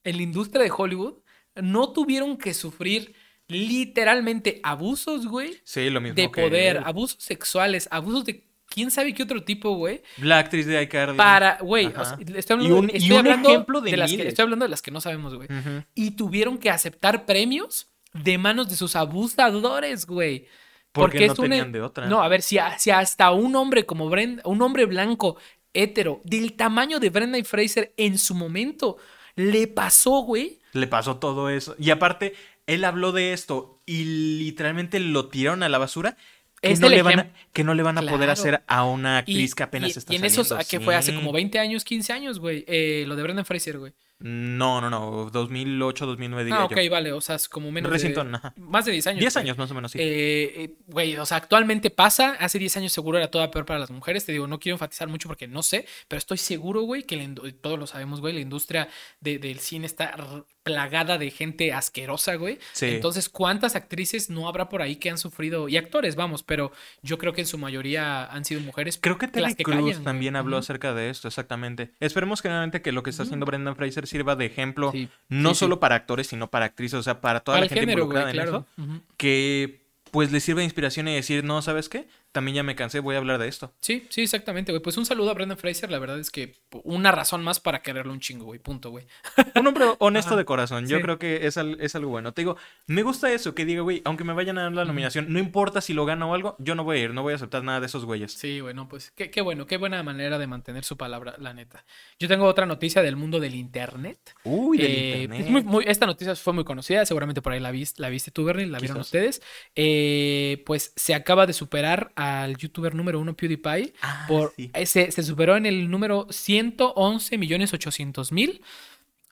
en 0.04 0.16
la 0.16 0.22
industria 0.22 0.62
de 0.64 0.70
Hollywood 0.74 1.14
no 1.56 1.92
tuvieron 1.92 2.36
que 2.36 2.54
sufrir 2.54 3.14
literalmente 3.48 4.60
abusos, 4.62 5.26
güey? 5.26 5.60
Sí, 5.64 5.90
lo 5.90 6.00
mismo 6.00 6.16
De 6.16 6.30
que 6.30 6.42
poder, 6.42 6.76
él. 6.76 6.82
abusos 6.84 7.22
sexuales, 7.22 7.88
abusos 7.90 8.24
de 8.24 8.44
quién 8.66 8.90
sabe 8.90 9.12
qué 9.14 9.22
otro 9.22 9.42
tipo, 9.44 9.74
güey. 9.76 10.02
La 10.18 10.38
actriz 10.38 10.66
de 10.66 10.82
iCarly. 10.82 11.16
Para, 11.16 11.58
güey, 11.58 11.86
o 11.86 11.90
Ajá. 11.90 12.16
sea, 12.16 12.18
estoy 12.36 12.56
Y 12.62 12.66
hablando, 12.66 12.92
y 12.92 12.96
estoy 12.96 13.12
un 13.12 13.18
hablando 13.18 13.48
ejemplo 13.50 13.80
de 13.80 13.96
las 13.96 14.10
que, 14.12 14.28
estoy 14.28 14.42
hablando 14.42 14.64
de 14.64 14.70
las 14.70 14.82
que 14.82 14.90
no 14.90 15.00
sabemos, 15.00 15.34
güey. 15.34 15.48
Y 15.94 16.12
tuvieron 16.12 16.58
que 16.58 16.70
aceptar 16.70 17.26
premios 17.26 17.88
de 18.22 18.38
manos 18.38 18.68
de 18.68 18.76
sus 18.76 18.94
abusadores, 18.96 20.06
güey. 20.06 20.46
Porque 20.92 21.26
no 21.26 21.32
es 21.32 21.38
una- 21.38 21.48
tenían 21.48 21.72
de 21.72 21.80
otra. 21.82 22.06
No, 22.06 22.22
a 22.22 22.28
ver, 22.28 22.42
si, 22.42 22.58
a- 22.58 22.78
si 22.78 22.90
hasta 22.90 23.30
un 23.32 23.54
hombre 23.56 23.84
como 23.86 24.08
Brenda, 24.08 24.42
un 24.46 24.60
hombre 24.62 24.86
blanco, 24.86 25.36
hetero, 25.74 26.20
del 26.24 26.54
tamaño 26.54 26.98
de 26.98 27.10
Brenda 27.10 27.38
y 27.38 27.44
Fraser 27.44 27.92
en 27.96 28.18
su 28.18 28.34
momento, 28.34 28.96
le 29.36 29.66
pasó, 29.68 30.22
güey. 30.22 30.58
Le 30.72 30.86
pasó 30.86 31.16
todo 31.18 31.50
eso. 31.50 31.76
Y 31.78 31.90
aparte, 31.90 32.34
él 32.66 32.84
habló 32.84 33.12
de 33.12 33.32
esto 33.32 33.80
y 33.86 34.04
literalmente 34.38 34.98
lo 34.98 35.28
tiraron 35.28 35.62
a 35.62 35.68
la 35.68 35.78
basura. 35.78 36.16
Que, 36.60 36.72
Es 36.72 36.80
no 36.80 36.88
le, 36.88 37.02
van 37.02 37.20
a, 37.20 37.32
que 37.52 37.62
no 37.62 37.72
le 37.74 37.84
van 37.84 37.98
a 37.98 38.02
poder 38.02 38.30
hacer 38.30 38.64
a 38.66 38.84
una 38.84 39.16
Y, 39.18 39.18
actriz 39.18 39.54
que 39.54 39.62
apenas 39.62 39.94
y- 39.94 39.98
está 40.00 40.12
y 40.12 40.16
en 40.16 40.24
esos, 40.24 40.48
saliendo. 40.48 40.68
que 40.68 40.80
fue 40.80 40.96
hace 40.96 41.12
Sí. 41.12 41.16
como 41.16 41.30
20 41.32 41.60
años, 41.60 41.84
15 41.84 42.12
años, 42.12 42.40
güey, 42.40 42.64
eh, 42.66 43.04
lo 43.06 43.14
de 43.14 43.22
Brendan 43.22 43.44
Fraser, 43.44 43.78
güey. 43.78 43.92
No, 44.20 44.80
no, 44.80 44.90
no. 44.90 45.30
2008, 45.30 46.06
2009 46.06 46.44
diría 46.44 46.60
Ah, 46.60 46.64
ok, 46.64 46.80
yo. 46.80 46.90
vale, 46.90 47.12
o 47.12 47.20
sea, 47.20 47.36
es 47.36 47.48
como 47.48 47.70
menos 47.70 47.90
de... 48.02 48.14
Ajá. 48.34 48.52
Más 48.56 48.84
de 48.84 48.92
10 48.92 49.06
años. 49.08 49.20
10 49.20 49.34
güey. 49.34 49.44
años 49.44 49.58
más 49.58 49.70
o 49.70 49.74
menos, 49.74 49.92
sí. 49.92 49.98
Eh, 50.00 50.52
eh, 50.64 50.74
Güey, 50.86 51.16
o 51.16 51.26
sea, 51.26 51.36
actualmente 51.36 51.90
pasa. 51.90 52.36
Hace 52.40 52.58
10 52.58 52.76
años 52.78 52.92
seguro 52.92 53.18
era 53.18 53.30
toda 53.30 53.50
peor 53.50 53.64
para 53.64 53.78
las 53.78 53.90
mujeres. 53.90 54.24
Te 54.24 54.32
digo, 54.32 54.46
no 54.46 54.58
quiero 54.58 54.74
enfatizar 54.76 55.08
mucho 55.08 55.28
porque 55.28 55.46
no 55.46 55.62
sé, 55.62 55.86
pero 56.08 56.18
estoy 56.18 56.38
seguro, 56.38 56.82
güey, 56.82 57.04
que 57.04 57.16
la 57.16 57.28
todos 57.60 57.78
lo 57.78 57.86
sabemos, 57.86 58.20
güey, 58.20 58.34
la 58.34 58.40
industria 58.40 58.88
de- 59.20 59.38
del 59.38 59.58
cine 59.60 59.86
está 59.86 60.16
plagada 60.62 61.16
de 61.16 61.30
gente 61.30 61.72
asquerosa, 61.72 62.34
güey. 62.34 62.58
Sí. 62.72 62.86
Entonces, 62.86 63.28
¿cuántas 63.30 63.74
actrices 63.76 64.28
no 64.28 64.48
habrá 64.48 64.68
por 64.68 64.82
ahí 64.82 64.96
que 64.96 65.08
han 65.10 65.16
sufrido? 65.18 65.68
Y 65.68 65.76
actores, 65.78 66.14
vamos, 66.16 66.42
pero 66.42 66.72
yo 67.02 67.16
creo 67.18 67.32
que 67.32 67.40
en 67.42 67.46
su 67.46 67.56
mayoría 67.56 68.24
han 68.26 68.44
sido 68.44 68.60
mujeres. 68.60 68.98
Creo 69.00 69.16
que 69.16 69.28
Terry 69.28 69.54
que 69.54 69.62
Cruz 69.62 69.80
güey. 69.80 69.94
también 70.04 70.36
habló 70.36 70.56
acerca 70.58 70.92
de 70.92 71.08
esto, 71.10 71.28
exactamente. 71.28 71.92
Esperemos 72.00 72.42
que 72.42 72.48
realmente 72.48 72.82
que 72.82 72.92
lo 72.92 73.02
que 73.02 73.10
está 73.10 73.22
haciendo 73.22 73.46
Brendan 73.46 73.76
Fraser 73.76 74.06
sirva 74.08 74.34
de 74.36 74.46
ejemplo, 74.46 74.90
Sí, 74.92 75.08
no 75.28 75.50
sí, 75.50 75.54
sí. 75.54 75.58
solo 75.60 75.78
para 75.80 75.94
actores, 75.94 76.26
sino 76.26 76.50
para 76.50 76.66
actrices, 76.66 76.98
o 76.98 77.02
sea, 77.02 77.20
para 77.20 77.40
toda 77.40 77.56
Para 77.58 77.64
la 77.66 77.68
gente 77.68 77.80
género, 77.80 78.00
involucrada 78.02 78.30
en 78.30 78.34
claro. 78.34 78.66
eso, 78.76 79.06
que 79.16 79.86
pues 80.10 80.32
le 80.32 80.40
sirve 80.40 80.60
de 80.62 80.64
inspiración 80.64 81.06
y 81.08 81.14
decir, 81.14 81.44
no, 81.44 81.60
¿sabes 81.62 81.88
qué? 81.88 82.08
También 82.30 82.56
ya 82.56 82.62
me 82.62 82.76
cansé, 82.76 83.00
voy 83.00 83.14
a 83.14 83.18
hablar 83.18 83.38
de 83.38 83.48
esto. 83.48 83.72
Sí, 83.80 84.06
sí, 84.10 84.22
exactamente, 84.22 84.70
güey. 84.70 84.82
Pues 84.82 84.96
un 84.98 85.06
saludo 85.06 85.30
a 85.30 85.34
Brendan 85.34 85.56
Fraser. 85.56 85.90
La 85.90 85.98
verdad 85.98 86.18
es 86.18 86.30
que 86.30 86.56
una 86.84 87.10
razón 87.10 87.42
más 87.42 87.58
para 87.58 87.80
quererlo 87.82 88.12
un 88.12 88.20
chingo, 88.20 88.44
güey. 88.44 88.58
Punto, 88.60 88.90
güey. 88.90 89.06
Un 89.54 89.66
hombre 89.66 89.86
honesto 89.98 90.30
Ajá, 90.32 90.36
de 90.38 90.44
corazón, 90.44 90.86
yo 90.86 90.98
sí. 90.98 91.02
creo 91.02 91.18
que 91.18 91.46
es, 91.46 91.56
al- 91.56 91.80
es 91.80 91.94
algo 91.94 92.10
bueno. 92.10 92.32
Te 92.34 92.42
digo, 92.42 92.56
me 92.86 93.02
gusta 93.02 93.32
eso, 93.32 93.54
que 93.54 93.64
diga, 93.64 93.80
güey, 93.80 94.02
aunque 94.04 94.24
me 94.24 94.34
vayan 94.34 94.58
a 94.58 94.62
dar 94.64 94.72
la 94.72 94.84
nominación, 94.84 95.26
no 95.32 95.38
importa 95.38 95.80
si 95.80 95.94
lo 95.94 96.04
gana 96.04 96.26
o 96.26 96.34
algo, 96.34 96.54
yo 96.58 96.74
no 96.74 96.84
voy 96.84 96.98
a 96.98 97.02
ir, 97.04 97.14
no 97.14 97.22
voy 97.22 97.32
a 97.32 97.36
aceptar 97.36 97.64
nada 97.64 97.80
de 97.80 97.86
esos 97.86 98.04
güeyes. 98.04 98.32
Sí, 98.34 98.60
bueno, 98.60 98.88
pues 98.88 99.10
qué, 99.12 99.30
qué 99.30 99.40
bueno, 99.40 99.66
qué 99.66 99.78
buena 99.78 100.02
manera 100.02 100.38
de 100.38 100.46
mantener 100.46 100.84
su 100.84 100.96
palabra, 100.98 101.34
la 101.38 101.54
neta. 101.54 101.84
Yo 102.18 102.28
tengo 102.28 102.44
otra 102.44 102.66
noticia 102.66 103.00
del 103.02 103.16
mundo 103.16 103.40
del 103.40 103.54
internet. 103.54 104.34
Uy, 104.44 104.76
del 104.78 104.86
Eh, 104.90 105.22
internet. 105.22 105.40
es 105.46 105.50
muy- 105.50 105.62
muy- 105.64 105.84
esta 105.88 106.04
noticia 106.06 106.36
fue 106.36 106.52
muy 106.52 106.64
conocida, 106.64 107.06
seguramente 107.06 107.40
por 107.42 107.54
ahí 107.54 107.60
la, 107.60 107.70
vis- 107.72 107.98
la 107.98 108.10
viste 108.10 108.30
tú, 108.30 108.44
Bernie, 108.44 108.66
la 108.66 108.78
vieron 108.78 108.98
Quizás. 108.98 109.06
ustedes. 109.06 109.42
Eh, 109.74 110.62
pues 110.66 110.92
se 110.96 111.14
acaba 111.14 111.46
de 111.46 111.52
superar 111.52 112.12
al 112.20 112.56
youtuber 112.56 112.94
número 112.96 113.20
uno, 113.20 113.34
PewDiePie. 113.36 113.94
Ah, 114.02 114.24
por, 114.26 114.52
sí. 114.56 114.70
eh, 114.74 114.86
se, 114.86 115.12
se 115.12 115.22
superó 115.22 115.56
en 115.56 115.66
el 115.66 115.88
número 115.88 116.26
111 116.30 117.38
millones 117.38 117.72
800 117.72 118.32
mil 118.32 118.60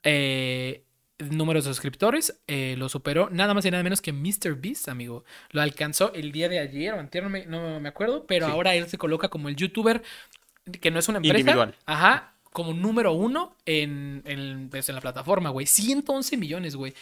eh, 0.03 0.83
números 1.19 1.65
de 1.65 1.71
suscriptores. 1.71 2.39
Eh, 2.47 2.75
lo 2.77 2.87
superó 2.89 3.29
nada 3.29 3.53
más 3.53 3.65
y 3.65 3.71
nada 3.71 3.83
menos 3.83 4.01
que 4.01 4.13
MrBeast, 4.13 4.87
amigo. 4.87 5.25
Lo 5.51 5.61
alcanzó 5.61 6.13
el 6.13 6.31
día 6.31 6.47
de 6.47 6.59
ayer 6.59 6.93
o 6.93 6.99
antier, 6.99 7.23
no 7.23 7.29
me, 7.29 7.45
no 7.45 7.79
me 7.79 7.89
acuerdo, 7.89 8.25
pero 8.25 8.45
Sí. 8.45 8.51
ahora 8.51 8.73
él 8.75 8.87
se 8.87 8.97
coloca 8.97 9.27
como 9.29 9.49
el 9.49 9.55
youtuber 9.57 10.01
que 10.79 10.89
no 10.91 10.99
es 10.99 11.09
una 11.09 11.17
empresa. 11.17 11.39
Individual. 11.39 11.75
Ajá. 11.85 12.33
Como 12.53 12.73
número 12.73 13.11
uno 13.11 13.55
en, 13.65 14.21
en, 14.25 14.69
pues, 14.69 14.87
en 14.89 14.95
la 14.95 15.01
plataforma, 15.01 15.49
güey. 15.49 15.65
111 15.67 16.37
millones, 16.37 16.75
güey. 16.75 16.93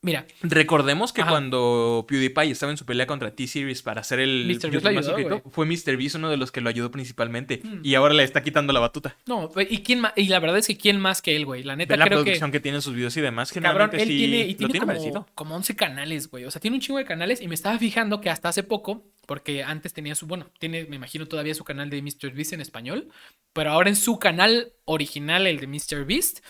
Mira, 0.00 0.26
Recordemos 0.42 1.12
que 1.12 1.22
Ajá. 1.22 1.30
cuando 1.30 2.04
PewDiePie 2.08 2.52
estaba 2.52 2.70
en 2.70 2.78
su 2.78 2.86
pelea 2.86 3.08
contra 3.08 3.34
T-Series 3.34 3.82
para 3.82 4.02
hacer 4.02 4.20
el 4.20 4.46
Mr. 4.46 4.70
Beast 4.70 4.84
lo 4.84 4.92
más 4.92 5.08
ayudó, 5.08 5.42
fue 5.50 5.66
MrBeast 5.66 6.14
uno 6.14 6.30
de 6.30 6.36
los 6.36 6.52
que 6.52 6.60
lo 6.60 6.68
ayudó 6.68 6.92
principalmente. 6.92 7.60
Mm. 7.64 7.80
Y 7.82 7.96
ahora 7.96 8.14
le 8.14 8.22
está 8.22 8.44
quitando 8.44 8.72
la 8.72 8.78
batuta. 8.78 9.16
no, 9.26 9.50
¿y 9.68 9.78
quién 9.78 10.00
más? 10.00 10.12
Y 10.14 10.28
la 10.28 10.38
verdad 10.38 10.58
es 10.58 10.68
que 10.68 10.76
quién 10.76 11.00
más 11.00 11.20
que 11.20 11.34
él, 11.34 11.44
güey. 11.44 11.64
La 11.64 11.74
neta 11.74 11.94
Ve 11.94 11.98
la 11.98 12.04
creo 12.04 12.18
que. 12.18 12.24
producción 12.24 12.52
que... 12.52 12.60
tiene 12.60 12.76
en 12.76 12.82
sus 12.82 12.94
videos 12.94 13.16
y 13.16 13.20
demás, 13.20 13.50
Cabrón, 13.50 13.72
generalmente 13.72 14.02
él 14.02 14.08
sí 14.08 14.18
tiene, 14.18 14.46
y 14.46 14.54
tiene 14.54 14.78
como, 14.78 14.92
merecido. 14.92 15.26
como 15.34 15.56
11 15.56 15.74
canales, 15.74 16.30
güey. 16.30 16.44
O 16.44 16.50
sea, 16.52 16.60
tiene 16.60 16.76
un 16.76 16.80
chingo 16.80 16.98
de 16.98 17.04
canales 17.04 17.40
y 17.40 17.48
me 17.48 17.56
estaba 17.56 17.76
fijando 17.76 18.20
que 18.20 18.30
hasta 18.30 18.48
hace 18.48 18.62
poco, 18.62 19.04
porque 19.26 19.64
antes 19.64 19.92
tenía 19.94 20.14
su, 20.14 20.28
bueno, 20.28 20.48
tiene, 20.60 20.84
me 20.84 20.94
imagino 20.94 21.26
todavía 21.26 21.54
su 21.54 21.64
canal 21.64 21.90
de 21.90 22.00
MrBeast 22.00 22.52
en 22.52 22.60
español, 22.60 23.08
pero 23.52 23.70
ahora 23.70 23.88
en 23.88 23.96
su 23.96 24.20
canal 24.20 24.72
original, 24.84 25.48
el 25.48 25.58
de 25.58 25.66
MrBeast, 25.66 26.38
eh, 26.38 26.42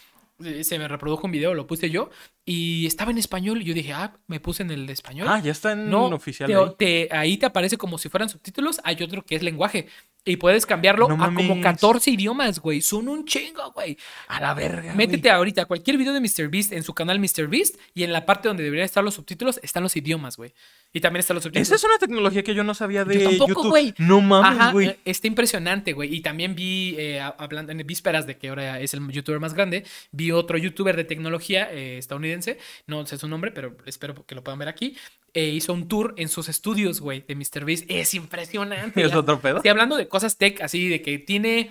se 0.62 0.78
me 0.78 0.86
reprodujo 0.88 1.26
un 1.26 1.32
video, 1.32 1.54
lo 1.54 1.66
puse 1.66 1.90
yo, 1.90 2.10
y 2.44 2.86
estaba 2.86 3.10
en 3.10 3.18
español, 3.18 3.60
y 3.60 3.64
yo 3.64 3.74
dije, 3.74 3.92
ah, 3.92 4.16
me 4.28 4.38
puse 4.40 4.62
en 4.62 4.70
el 4.70 4.86
de 4.86 4.92
español. 4.92 5.26
Ah, 5.28 5.40
ya 5.40 5.50
está 5.52 5.72
en 5.72 5.90
No, 5.90 6.06
oficial. 6.06 6.48
te- 6.48 6.54
ahí. 6.56 6.74
te- 6.78 7.08
ahí 7.16 7.36
te 7.38 7.46
aparece 7.46 7.76
como 7.76 7.98
si 7.98 8.08
fueran 8.08 8.28
subtítulos. 8.28 8.80
Hay 8.84 9.02
otro 9.02 9.22
que 9.24 9.34
es 9.34 9.42
lenguaje. 9.42 9.88
Y 10.28 10.36
puedes 10.36 10.66
cambiarlo 10.66 11.08
No 11.08 11.14
a 11.22 11.26
como 11.32 11.42
mames. 11.54 11.62
14 11.64 12.10
idiomas, 12.10 12.60
güey. 12.60 12.80
Son 12.80 13.08
un 13.08 13.24
chingo, 13.24 13.72
güey. 13.72 13.96
A 14.28 14.40
la 14.40 14.54
verga. 14.54 14.94
Métete 14.94 15.30
ahorita 15.30 15.62
a 15.62 15.64
cualquier 15.64 15.96
video 15.96 16.12
de 16.12 16.20
MrBeast 16.20 16.72
en 16.72 16.82
su 16.82 16.92
canal 16.94 17.18
MrBeast 17.18 17.76
y 17.94 18.02
en 18.04 18.12
la 18.12 18.26
parte 18.26 18.48
donde 18.48 18.62
deberían 18.62 18.84
estar 18.84 19.02
los 19.02 19.14
subtítulos 19.14 19.58
están 19.62 19.82
los 19.82 19.96
idiomas, 19.96 20.36
güey. 20.36 20.52
Y 20.92 21.00
también 21.00 21.20
están 21.20 21.34
los 21.34 21.44
subtítulos. 21.44 21.66
Esa 21.68 21.76
es 21.76 21.84
una 21.84 21.98
tecnología 21.98 22.42
que 22.42 22.54
yo 22.54 22.64
no 22.64 22.74
sabía 22.74 23.04
de 23.04 23.18
Yo 23.20 23.28
tampoco, 23.30 23.48
YouTube. 23.48 23.68
güey. 23.68 23.94
No 23.98 24.20
mames, 24.20 24.60
Ajá, 24.60 24.72
güey. 24.72 24.88
eh, 24.88 24.98
está 25.04 25.26
impresionante, 25.26 25.92
güey. 25.92 26.14
Y 26.14 26.20
también 26.20 26.54
vi, 26.54 26.94
eh, 26.98 27.20
hablando 27.20 27.72
en 27.72 27.78
vísperas 27.86 28.26
de 28.26 28.36
que 28.36 28.48
ahora 28.48 28.80
es 28.80 28.94
el 28.94 29.06
youtuber 29.10 29.40
más 29.40 29.54
grande, 29.54 29.84
vi 30.12 30.30
otro 30.30 30.56
youtuber 30.58 30.96
de 30.96 31.04
tecnología 31.04 31.68
eh, 31.72 31.98
estadounidense, 31.98 32.58
no 32.86 33.06
sé 33.06 33.18
su 33.18 33.28
nombre, 33.28 33.50
pero 33.50 33.76
espero 33.86 34.26
que 34.26 34.34
lo 34.34 34.42
puedan 34.44 34.58
ver 34.58 34.68
aquí. 34.68 34.96
Eh, 35.38 35.50
hizo 35.50 35.72
un 35.72 35.86
tour 35.86 36.14
en 36.16 36.28
sus 36.28 36.48
estudios, 36.48 37.00
güey, 37.00 37.24
de 37.28 37.36
MrBeast. 37.36 37.84
Es 37.88 38.12
impresionante. 38.14 39.00
¿Es 39.04 39.14
otro 39.14 39.38
pedo? 39.38 39.58
Estoy 39.58 39.70
hablando 39.70 39.96
de 39.96 40.08
cosas 40.08 40.36
tech, 40.36 40.60
así 40.62 40.88
de 40.88 41.00
que 41.00 41.20
tiene 41.20 41.70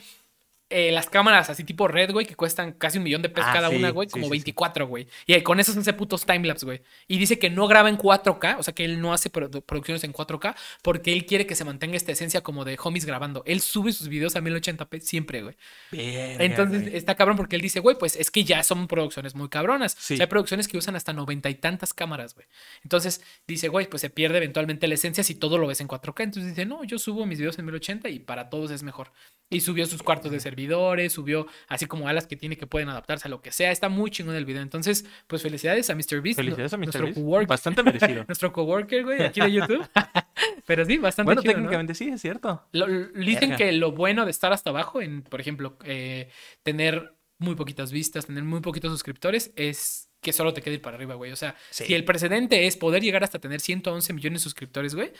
eh, 0.69 0.91
las 0.91 1.09
cámaras 1.09 1.49
así 1.49 1.63
tipo 1.63 1.87
red, 1.87 2.11
güey, 2.11 2.25
que 2.25 2.35
cuestan 2.35 2.73
casi 2.73 2.97
un 2.97 3.05
millón 3.05 3.21
de 3.21 3.29
pesos 3.29 3.49
Ah, 3.49 3.53
cada 3.53 3.69
sí, 3.69 3.75
una, 3.77 3.89
güey, 3.91 4.07
sí, 4.09 4.11
como 4.13 4.25
sí, 4.25 4.27
sí. 4.27 4.31
24, 4.31 4.85
güey. 4.87 5.07
Y 5.25 5.39
con 5.41 5.59
eso 5.59 5.71
se 5.71 5.79
hace 5.79 5.93
putos 5.93 6.25
timelapse, 6.25 6.65
güey. 6.65 6.81
Y 7.07 7.17
dice 7.17 7.39
que 7.39 7.49
no 7.49 7.67
graba 7.67 7.87
en 7.89 7.97
4K, 7.97 8.57
o 8.59 8.63
sea 8.63 8.73
que 8.75 8.83
él 8.85 8.99
no 8.99 9.13
hace 9.13 9.31
produ- 9.31 9.61
producciones 9.63 10.03
en 10.03 10.11
4K 10.13 10.55
porque 10.81 11.13
él 11.13 11.25
quiere 11.25 11.45
que 11.47 11.55
se 11.55 11.63
mantenga 11.63 11.95
esta 11.95 12.11
esencia 12.11 12.41
como 12.41 12.65
de 12.65 12.77
homies 12.83 13.05
grabando. 13.05 13.43
Él 13.45 13.61
sube 13.61 13.93
sus 13.93 14.07
videos 14.09 14.35
a 14.35 14.41
1080p 14.41 14.99
siempre, 14.99 15.41
güey. 15.43 15.55
Entonces 15.91 16.81
güey. 16.83 16.95
está 16.95 17.15
cabrón 17.15 17.37
porque 17.37 17.55
él 17.55 17.61
dice, 17.61 17.79
güey, 17.79 17.97
pues 17.97 18.15
es 18.15 18.31
que 18.31 18.43
ya 18.43 18.63
son 18.63 18.87
producciones 18.87 19.35
muy 19.35 19.49
cabronas. 19.49 19.95
Sí. 19.97 20.15
O 20.15 20.17
sea, 20.17 20.25
hay 20.25 20.29
producciones 20.29 20.67
que 20.67 20.77
usan 20.77 20.95
hasta 20.95 21.13
noventa 21.13 21.49
y 21.49 21.55
tantas 21.55 21.93
cámaras, 21.93 22.35
güey. 22.35 22.47
Entonces 22.83 23.21
dice, 23.47 23.67
güey, 23.69 23.87
pues 23.89 24.01
se 24.01 24.09
pierde 24.09 24.37
eventualmente 24.37 24.87
la 24.87 24.95
esencia 24.95 25.23
si 25.23 25.35
todo 25.35 25.57
lo 25.57 25.67
ves 25.67 25.81
en 25.81 25.87
4K. 25.87 26.23
Entonces 26.23 26.55
dice, 26.55 26.65
no, 26.65 26.83
yo 26.83 26.99
subo 26.99 27.25
mis 27.25 27.39
videos 27.39 27.57
en 27.59 27.65
1080 27.65 28.09
y 28.09 28.19
para 28.19 28.49
todos 28.49 28.71
es 28.71 28.83
mejor. 28.83 29.11
Y 29.49 29.61
subió 29.61 29.85
sus 29.85 30.03
cuartos 30.03 30.31
de 30.31 30.39
servidores, 30.57 31.13
subió 31.13 31.45
así 31.67 31.85
como 31.85 32.07
alas 32.07 32.25
que 32.25 32.35
tiene 32.35 32.57
que 32.57 32.65
pueden 32.65 32.89
adaptarse 32.89 33.27
a 33.27 33.29
lo 33.31 33.41
que 33.41 33.51
sea. 33.51 33.71
Está 33.71 33.89
muy 33.89 34.09
chingón 34.09 34.35
el 34.35 34.45
video. 34.45 34.61
Entonces, 34.63 35.05
pues 35.27 35.41
felicidades 35.43 35.89
a 35.89 35.95
MrBeast. 35.95 36.35
Felicidades 36.37 36.73
a 36.73 36.77
nuestro 36.77 37.01
Mr. 37.01 37.05
Beast. 37.13 37.17
cowork- 37.19 37.47
Bastante 37.47 37.83
merecido. 37.83 38.23
nuestro 38.27 38.51
coworker, 38.51 39.03
güey, 39.03 39.21
aquí 39.23 39.39
de 39.39 39.51
YouTube. 39.51 39.87
Pero 40.65 40.83
sí, 40.85 40.97
bastante 40.97 41.27
bueno, 41.27 41.41
chido, 41.41 41.53
¿no? 41.53 41.57
técnicamente 41.59 41.93
sí, 41.93 42.09
es 42.09 42.21
cierto. 42.21 42.63
Lo- 42.71 42.87
dicen 42.87 43.51
Verga. 43.51 43.57
que 43.57 43.71
lo 43.73 43.91
bueno 43.91 44.25
de 44.25 44.31
estar 44.31 44.51
hasta 44.51 44.71
abajo, 44.71 45.01
en, 45.01 45.21
por 45.21 45.39
ejemplo, 45.39 45.77
eh, 45.85 46.29
tener 46.63 47.13
muy 47.39 47.55
poquitas 47.55 47.91
vistas, 47.91 48.25
tener 48.25 48.43
muy 48.43 48.61
poquitos 48.61 48.91
suscriptores, 48.91 49.51
es 49.55 50.09
que 50.21 50.33
solo 50.33 50.53
te 50.53 50.61
quede 50.63 50.75
ir 50.75 50.81
para 50.81 50.95
arriba, 50.97 51.13
güey. 51.13 51.31
O 51.31 51.35
sea, 51.35 51.55
Sí. 51.69 51.85
si 51.85 51.93
el 51.93 52.03
precedente 52.03 52.65
es 52.65 52.75
poder 52.75 53.03
llegar 53.03 53.23
hasta 53.23 53.37
tener 53.39 53.59
111 53.61 54.11
millones 54.13 54.41
de 54.41 54.43
suscriptores, 54.43 54.95
güey, 54.95 55.11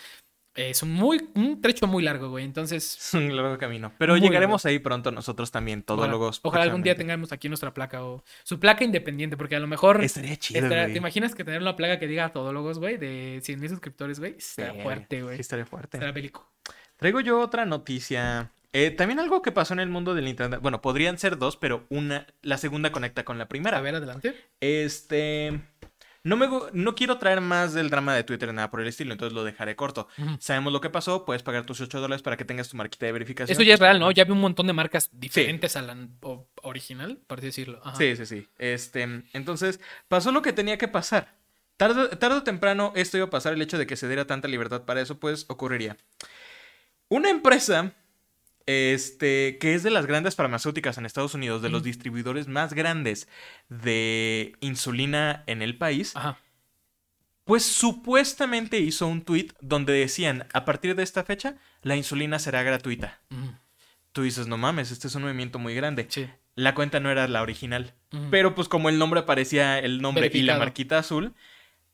es 0.58 0.84
un, 0.84 0.92
muy, 0.92 1.30
un 1.36 1.62
trecho 1.62 1.88
muy 1.88 2.04
largo, 2.04 2.30
güey. 2.30 2.44
Entonces, 2.44 2.98
Es 3.00 3.14
un 3.14 3.36
largo 3.36 3.58
camino. 3.58 3.94
Pero 3.98 4.18
llegaremos 4.18 4.66
ahí 4.66 4.80
pronto 4.80 5.12
nosotros 5.12 5.52
también, 5.52 5.84
todólogos. 5.84 6.40
ojalá 6.44 6.64
algún 6.66 6.82
día 6.84 6.96
tengamos 6.96 7.32
aquí 7.32 7.48
nuestra 7.48 7.74
placa 7.74 8.04
o 8.04 8.24
su 8.44 8.60
placa 8.60 8.84
independiente, 8.84 9.38
porque 9.38 9.56
a 9.56 9.60
lo 9.60 9.68
mejor... 9.68 10.04
Estaría 10.04 10.36
chido, 10.36 10.60
estará- 10.62 10.84
güey. 10.84 10.94
¿Te 10.94 10.98
imaginas 10.98 11.36
que 11.36 11.44
tener 11.44 11.62
una 11.62 11.76
placa 11.76 12.00
que 12.00 12.08
diga 12.08 12.30
todólogos, 12.34 12.80
güey, 12.80 12.98
de 12.98 13.40
100 13.44 13.60
mil 13.60 13.70
suscriptores, 13.70 14.20
güey? 14.20 14.36
Está 14.38 14.64
Verga, 14.64 14.84
fuerte, 14.84 15.22
güey. 15.22 15.36
Sí, 15.36 15.42
estaría 15.42 15.66
fuerte. 15.66 15.98
Estará 15.98 16.12
bélico. 16.12 16.52
Traigo 16.98 17.22
yo 17.22 17.40
otra 17.40 17.66
noticia. 17.66 18.52
Eh, 18.74 18.92
también 18.92 19.20
algo 19.20 19.42
que 19.42 19.52
pasó 19.52 19.74
en 19.74 19.80
el 19.80 19.90
mundo 19.90 20.14
del 20.14 20.28
internet. 20.28 20.60
Bueno, 20.62 20.82
podrían 20.82 21.18
ser 21.18 21.38
dos, 21.38 21.56
pero 21.58 21.86
una, 21.90 22.28
la 22.42 22.58
segunda 22.58 22.92
conecta 22.92 23.24
con 23.24 23.38
la 23.38 23.48
primera. 23.48 23.78
A 23.78 23.82
ver, 23.82 23.96
adelante. 23.96 24.36
Este. 24.60 25.60
No, 26.28 26.36
me, 26.36 26.50
no 26.74 26.94
quiero 26.94 27.18
traer 27.18 27.40
más 27.40 27.74
del 27.74 27.90
drama 27.90 28.14
de 28.14 28.26
Twitter, 28.26 28.54
nada 28.54 28.70
por 28.70 28.82
el 28.82 28.88
estilo, 28.88 29.14
entonces 29.14 29.34
lo 29.34 29.46
dejaré 29.46 29.78
corto. 29.78 30.10
Sabemos 30.40 30.74
lo 30.74 30.82
que 30.82 30.90
pasó, 30.90 31.24
puedes 31.24 31.42
pagar 31.42 31.66
tus 31.66 31.80
8 31.80 32.02
dólares 32.02 32.22
para 32.22 32.36
que 32.36 32.44
tengas 32.44 32.68
tu 32.68 32.76
marquita 32.76 33.06
de 33.06 33.14
verificación. 33.14 33.54
Eso 33.54 33.64
ya 33.64 33.76
es 33.76 33.80
real, 33.80 33.98
¿no? 33.98 34.12
Ya 34.12 34.26
vi 34.26 34.32
un 34.32 34.42
montón 34.42 34.68
de 34.68 34.74
marcas 34.74 35.10
diferentes 35.14 35.78
a 35.78 35.82
la 35.82 35.96
original, 36.64 37.18
por 37.28 37.38
así 37.38 37.48
decirlo. 37.48 37.80
Ajá. 37.82 37.96
Sí, 37.96 38.18
sí, 38.18 38.26
sí. 38.26 38.48
Este, 38.58 39.04
entonces, 39.32 39.80
pasó 40.10 40.34
lo 40.34 40.42
que 40.42 40.52
tenía 40.52 40.78
que 40.78 40.90
pasar. 40.90 41.38
Tarde, 41.78 42.16
tarde 42.18 42.38
o 42.38 42.44
temprano 42.44 42.92
esto 42.96 43.16
iba 43.16 43.28
a 43.28 43.30
pasar, 43.30 43.54
el 43.54 43.62
hecho 43.62 43.78
de 43.78 43.88
que 43.88 43.96
se 43.96 44.08
diera 44.08 44.28
tanta 44.28 44.50
libertad 44.50 44.84
para 44.84 45.00
eso, 45.00 45.20
pues 45.20 45.46
ocurriría. 45.48 45.96
Una 47.08 47.30
empresa, 47.30 47.94
este, 48.68 49.58
que 49.60 49.74
es 49.74 49.82
de 49.82 49.90
las 49.90 50.06
grandes 50.06 50.36
farmacéuticas 50.36 50.98
en 50.98 51.06
Estados 51.08 51.34
Unidos, 51.34 51.62
de 51.64 51.70
los 51.70 51.80
Ujú. 51.82 51.86
distribuidores 51.88 52.48
más 52.48 52.74
grandes 52.74 53.28
de 53.70 54.54
insulina 54.60 55.44
en 55.48 55.62
el 55.62 55.78
país, 55.78 56.16
Ajá. 56.16 56.38
pues 57.46 57.64
supuestamente 57.66 58.78
hizo 58.80 59.08
un 59.08 59.22
tweet 59.24 59.48
donde 59.62 59.94
decían, 59.94 60.48
a 60.54 60.66
partir 60.66 60.96
de 60.96 61.04
esta 61.04 61.24
fecha, 61.24 61.56
la 61.82 61.96
insulina 61.96 62.40
será 62.40 62.62
gratuita. 62.62 63.20
Ujú. 63.32 63.52
Tú 64.12 64.24
dices, 64.24 64.48
no 64.48 64.58
mames, 64.58 64.92
este 64.92 65.08
es 65.08 65.16
un 65.16 65.24
movimiento 65.24 65.60
muy 65.60 65.74
grande. 65.74 66.08
Sí. 66.10 66.28
La 66.56 66.74
cuenta 66.76 67.00
no 67.00 67.10
era 67.12 67.28
la 67.28 67.42
original. 67.42 67.94
Ujú. 68.12 68.28
Pero 68.32 68.54
pues 68.56 68.68
como 68.68 68.90
el 68.90 68.98
nombre 68.98 69.20
aparecía 69.22 69.80
el 69.80 70.02
nombre 70.02 70.30
y 70.34 70.42
la 70.42 70.58
marquita 70.58 70.98
azul, 70.98 71.34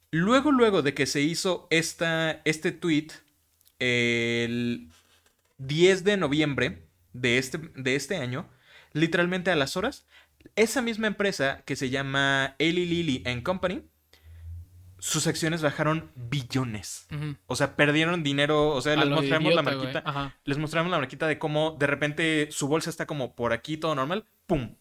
luego, 0.09 0.51
luego 0.51 0.81
de 0.81 0.93
que 0.93 1.05
se 1.05 1.21
hizo 1.21 1.67
esta, 1.69 2.41
este 2.45 2.71
tweet, 2.71 3.07
el 3.79 4.89
10 5.67 6.03
de 6.03 6.17
noviembre 6.17 6.87
de 7.13 7.37
este, 7.37 7.57
de 7.75 7.95
este 7.95 8.17
año, 8.17 8.49
literalmente 8.91 9.51
a 9.51 9.55
las 9.55 9.77
horas, 9.77 10.07
esa 10.55 10.81
misma 10.81 11.07
empresa 11.07 11.63
que 11.65 11.75
se 11.75 11.89
llama 11.89 12.55
Eli 12.59 12.85
Lilly 12.85 13.23
and 13.25 13.43
Company, 13.43 13.83
sus 14.99 15.27
acciones 15.27 15.61
bajaron 15.61 16.11
billones. 16.15 17.07
O 17.47 17.55
sea, 17.55 17.75
perdieron 17.75 18.23
dinero, 18.23 18.69
o 18.69 18.81
sea, 18.81 18.93
A 18.93 19.03
les 19.03 19.09
mostramos 19.09 19.53
la 19.53 19.61
idiota, 19.61 20.01
marquita 20.01 20.37
les 20.45 20.57
mostramos 20.57 20.91
la 20.91 20.97
marquita 20.97 21.27
de 21.27 21.37
cómo 21.37 21.75
de 21.77 21.87
repente 21.87 22.47
su 22.51 22.67
bolsa 22.67 22.89
está 22.89 23.05
como 23.05 23.35
por 23.35 23.51
aquí, 23.51 23.75
todo 23.75 23.95
normal, 23.95 24.25
¡pum! 24.47 24.75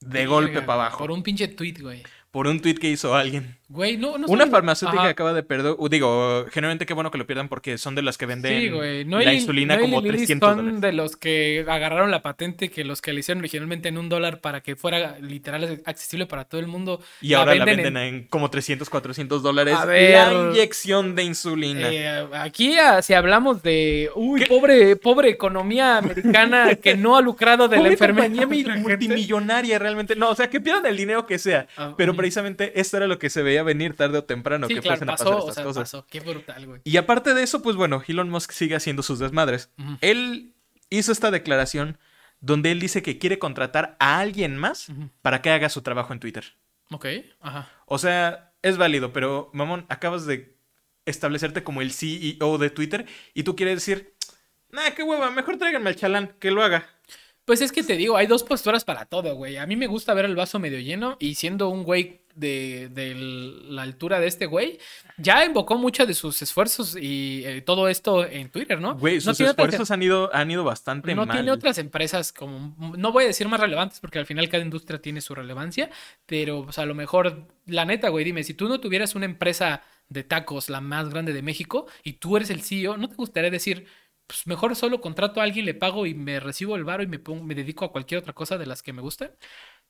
De 0.00 0.26
golpe 0.26 0.60
para 0.60 0.74
abajo. 0.74 0.98
Por 0.98 1.10
un 1.10 1.22
pinche 1.22 1.48
tweet, 1.48 1.76
güey. 1.80 2.02
Tweet 2.32 2.74
que 2.74 2.88
hizo 2.90 3.14
alguien. 3.14 3.56
Güey, 3.68 3.96
no, 3.96 4.18
no 4.18 4.26
Una 4.26 4.46
farmacéutica 4.48 5.00
Ajá. 5.00 5.10
acaba 5.10 5.32
de 5.32 5.42
perder, 5.42 5.74
uh, 5.78 5.88
digo, 5.88 6.44
generalmente 6.50 6.84
qué 6.84 6.92
bueno 6.92 7.10
que 7.10 7.16
lo 7.16 7.26
pierdan 7.26 7.48
porque 7.48 7.78
son 7.78 7.94
de 7.94 8.02
las 8.02 8.18
que 8.18 8.26
venden 8.26 8.60
Sí, 8.60 8.68
güey. 8.68 9.06
No 9.06 9.18
la 9.18 9.30
hay- 9.30 9.36
insulina 9.38 9.76
no 9.76 9.82
como 9.82 10.02
Lilly 10.02 10.18
300 10.18 10.46
son 10.46 10.56
dólares. 10.58 10.80
de 10.82 10.92
los 10.92 11.16
que 11.16 11.64
agarraron 11.66 12.10
la 12.10 12.20
patente 12.20 12.68
que 12.70 12.84
los 12.84 13.00
que 13.00 13.14
le 13.14 13.20
hicieron 13.20 13.40
originalmente 13.40 13.88
en 13.88 13.96
un 13.96 14.10
dólar 14.10 14.40
para 14.40 14.60
que 14.60 14.76
fuera 14.76 15.18
literal 15.20 15.80
accesible 15.86 16.26
para 16.26 16.44
todo 16.44 16.60
el 16.60 16.66
mundo. 16.66 17.00
Y 17.22 17.32
ahora 17.32 17.54
la 17.54 17.64
venden 17.64 17.96
en... 17.96 18.24
como 18.24 18.50
300, 18.50 18.90
400 18.90 19.42
dólares. 19.42 19.74
A 19.74 19.86
ver. 19.86 20.26
La 20.26 20.50
inyección 20.50 21.14
de 21.14 21.22
insulina. 21.24 21.90
Eh, 21.90 22.26
aquí, 22.34 22.76
ah, 22.76 23.00
si 23.00 23.14
hablamos 23.14 23.62
de, 23.62 24.10
uy, 24.14 24.40
¿Qué? 24.40 24.46
pobre, 24.48 24.96
pobre 24.96 25.30
economía 25.30 25.96
americana 25.96 26.74
que 26.74 26.94
no 26.94 27.16
ha 27.16 27.22
lucrado 27.22 27.68
de 27.68 27.76
la 27.76 27.82
Pobre 27.82 27.92
enfermedad. 27.94 28.28
la 28.66 28.76
multimillonaria 28.76 29.78
realmente. 29.78 30.14
No, 30.14 30.28
o 30.28 30.34
sea, 30.34 30.50
que 30.50 30.60
pierdan 30.60 30.84
el 30.84 30.96
dinero 30.98 31.26
que 31.26 31.38
sea. 31.38 31.66
Ah, 31.78 31.94
Pero. 31.96 32.12
Precisamente 32.22 32.80
esto 32.80 32.96
era 32.96 33.06
lo 33.06 33.18
que 33.18 33.30
se 33.30 33.42
veía 33.42 33.62
venir 33.62 33.94
tarde 33.94 34.18
o 34.18 34.24
temprano, 34.24 34.66
Sí, 34.68 34.74
que 34.74 34.80
claro, 34.80 34.98
fuesen 34.98 35.08
a 35.10 35.12
pasó, 35.12 35.24
pasar 35.24 35.36
o 35.36 35.38
estas 35.40 35.54
sea, 35.56 35.64
cosas. 35.64 35.82
pasó. 35.82 36.06
Qué 36.10 36.20
brutal, 36.20 36.66
güey. 36.66 36.80
Y 36.84 36.96
aparte 36.96 37.34
de 37.34 37.42
eso, 37.42 37.62
pues 37.62 37.76
bueno, 37.76 38.02
Elon 38.06 38.30
Musk 38.30 38.52
sigue 38.52 38.74
haciendo 38.76 39.02
sus 39.02 39.18
desmadres. 39.18 39.70
Él 40.00 40.54
hizo 40.90 41.12
esta 41.12 41.30
declaración 41.30 41.98
donde 42.40 42.72
él 42.72 42.80
dice 42.80 43.02
que 43.02 43.18
quiere 43.18 43.38
contratar 43.38 43.96
a 44.00 44.18
alguien 44.18 44.56
más 44.56 44.88
para 45.22 45.42
que 45.42 45.50
haga 45.50 45.68
su 45.68 45.82
trabajo 45.82 46.12
en 46.12 46.20
Twitter. 46.20 46.44
Ok, 46.90 47.06
ajá. 47.40 47.70
O 47.86 47.98
sea, 47.98 48.52
es 48.62 48.76
válido, 48.76 49.12
pero 49.12 49.50
mamón, 49.52 49.86
acabas 49.88 50.26
de 50.26 50.56
establecerte 51.06 51.62
como 51.64 51.82
el 51.82 51.92
CEO 51.92 52.58
de 52.58 52.70
Twitter 52.70 53.06
y 53.34 53.42
tú 53.44 53.56
quieres 53.56 53.76
decir, 53.76 54.14
nah, 54.70 54.90
qué 54.90 55.02
hueva, 55.02 55.30
mejor 55.30 55.56
tráiganme 55.56 55.90
al 55.90 55.96
chalán, 55.96 56.34
que 56.38 56.50
lo 56.50 56.62
haga. 56.62 56.86
Pues 57.44 57.60
es 57.60 57.72
que 57.72 57.82
te 57.82 57.96
digo, 57.96 58.16
hay 58.16 58.26
dos 58.28 58.44
posturas 58.44 58.84
para 58.84 59.04
todo, 59.06 59.34
güey. 59.34 59.56
A 59.56 59.66
mí 59.66 59.74
me 59.76 59.88
gusta 59.88 60.14
ver 60.14 60.24
el 60.26 60.36
vaso 60.36 60.58
medio 60.60 60.78
lleno 60.78 61.16
y 61.18 61.34
siendo 61.34 61.68
un 61.70 61.82
güey 61.82 62.20
de, 62.36 62.88
de 62.88 63.14
la 63.14 63.82
altura 63.82 64.20
de 64.20 64.26
este 64.28 64.46
güey, 64.46 64.78
ya 65.18 65.44
invocó 65.44 65.76
muchos 65.76 66.06
de 66.06 66.14
sus 66.14 66.40
esfuerzos 66.40 66.96
y 66.98 67.42
eh, 67.44 67.60
todo 67.60 67.88
esto 67.88 68.24
en 68.24 68.48
Twitter, 68.48 68.80
¿no? 68.80 68.94
Güey, 68.96 69.16
no 69.16 69.20
sus 69.20 69.34
otras- 69.40 69.50
esfuerzos 69.50 69.90
han 69.90 70.02
ido, 70.02 70.34
han 70.34 70.50
ido 70.50 70.64
bastante 70.64 71.14
no 71.14 71.26
mal. 71.26 71.36
tiene 71.36 71.50
otras 71.50 71.76
empresas 71.78 72.32
como, 72.32 72.74
no 72.96 73.12
voy 73.12 73.24
a 73.24 73.26
decir 73.26 73.48
más 73.48 73.60
relevantes 73.60 73.98
porque 74.00 74.18
al 74.20 74.24
final 74.26 74.48
cada 74.48 74.62
industria 74.62 75.02
tiene 75.02 75.20
su 75.20 75.34
relevancia, 75.34 75.90
pero 76.26 76.64
pues, 76.64 76.78
a 76.78 76.86
lo 76.86 76.94
mejor, 76.94 77.48
la 77.66 77.84
neta, 77.84 78.08
güey, 78.08 78.24
dime, 78.24 78.44
si 78.44 78.54
tú 78.54 78.68
no 78.68 78.80
tuvieras 78.80 79.14
una 79.14 79.26
empresa 79.26 79.82
de 80.08 80.22
tacos, 80.24 80.70
la 80.70 80.80
más 80.80 81.08
grande 81.10 81.32
de 81.32 81.42
México, 81.42 81.86
y 82.04 82.14
tú 82.14 82.36
eres 82.36 82.50
el 82.50 82.62
CEO, 82.62 82.96
¿no 82.98 83.08
te 83.08 83.14
gustaría 83.16 83.50
decir, 83.50 83.86
pues 84.32 84.46
mejor 84.46 84.74
solo 84.76 85.00
contrato 85.02 85.40
a 85.40 85.44
alguien, 85.44 85.66
le 85.66 85.74
pago 85.74 86.06
y 86.06 86.14
me 86.14 86.40
recibo 86.40 86.76
el 86.76 86.84
varo 86.84 87.02
y 87.02 87.06
me, 87.06 87.18
pongo, 87.18 87.44
me 87.44 87.54
dedico 87.54 87.84
a 87.84 87.92
cualquier 87.92 88.18
otra 88.20 88.32
cosa 88.32 88.56
de 88.56 88.64
las 88.66 88.82
que 88.82 88.92
me 88.94 89.02
gustan? 89.02 89.30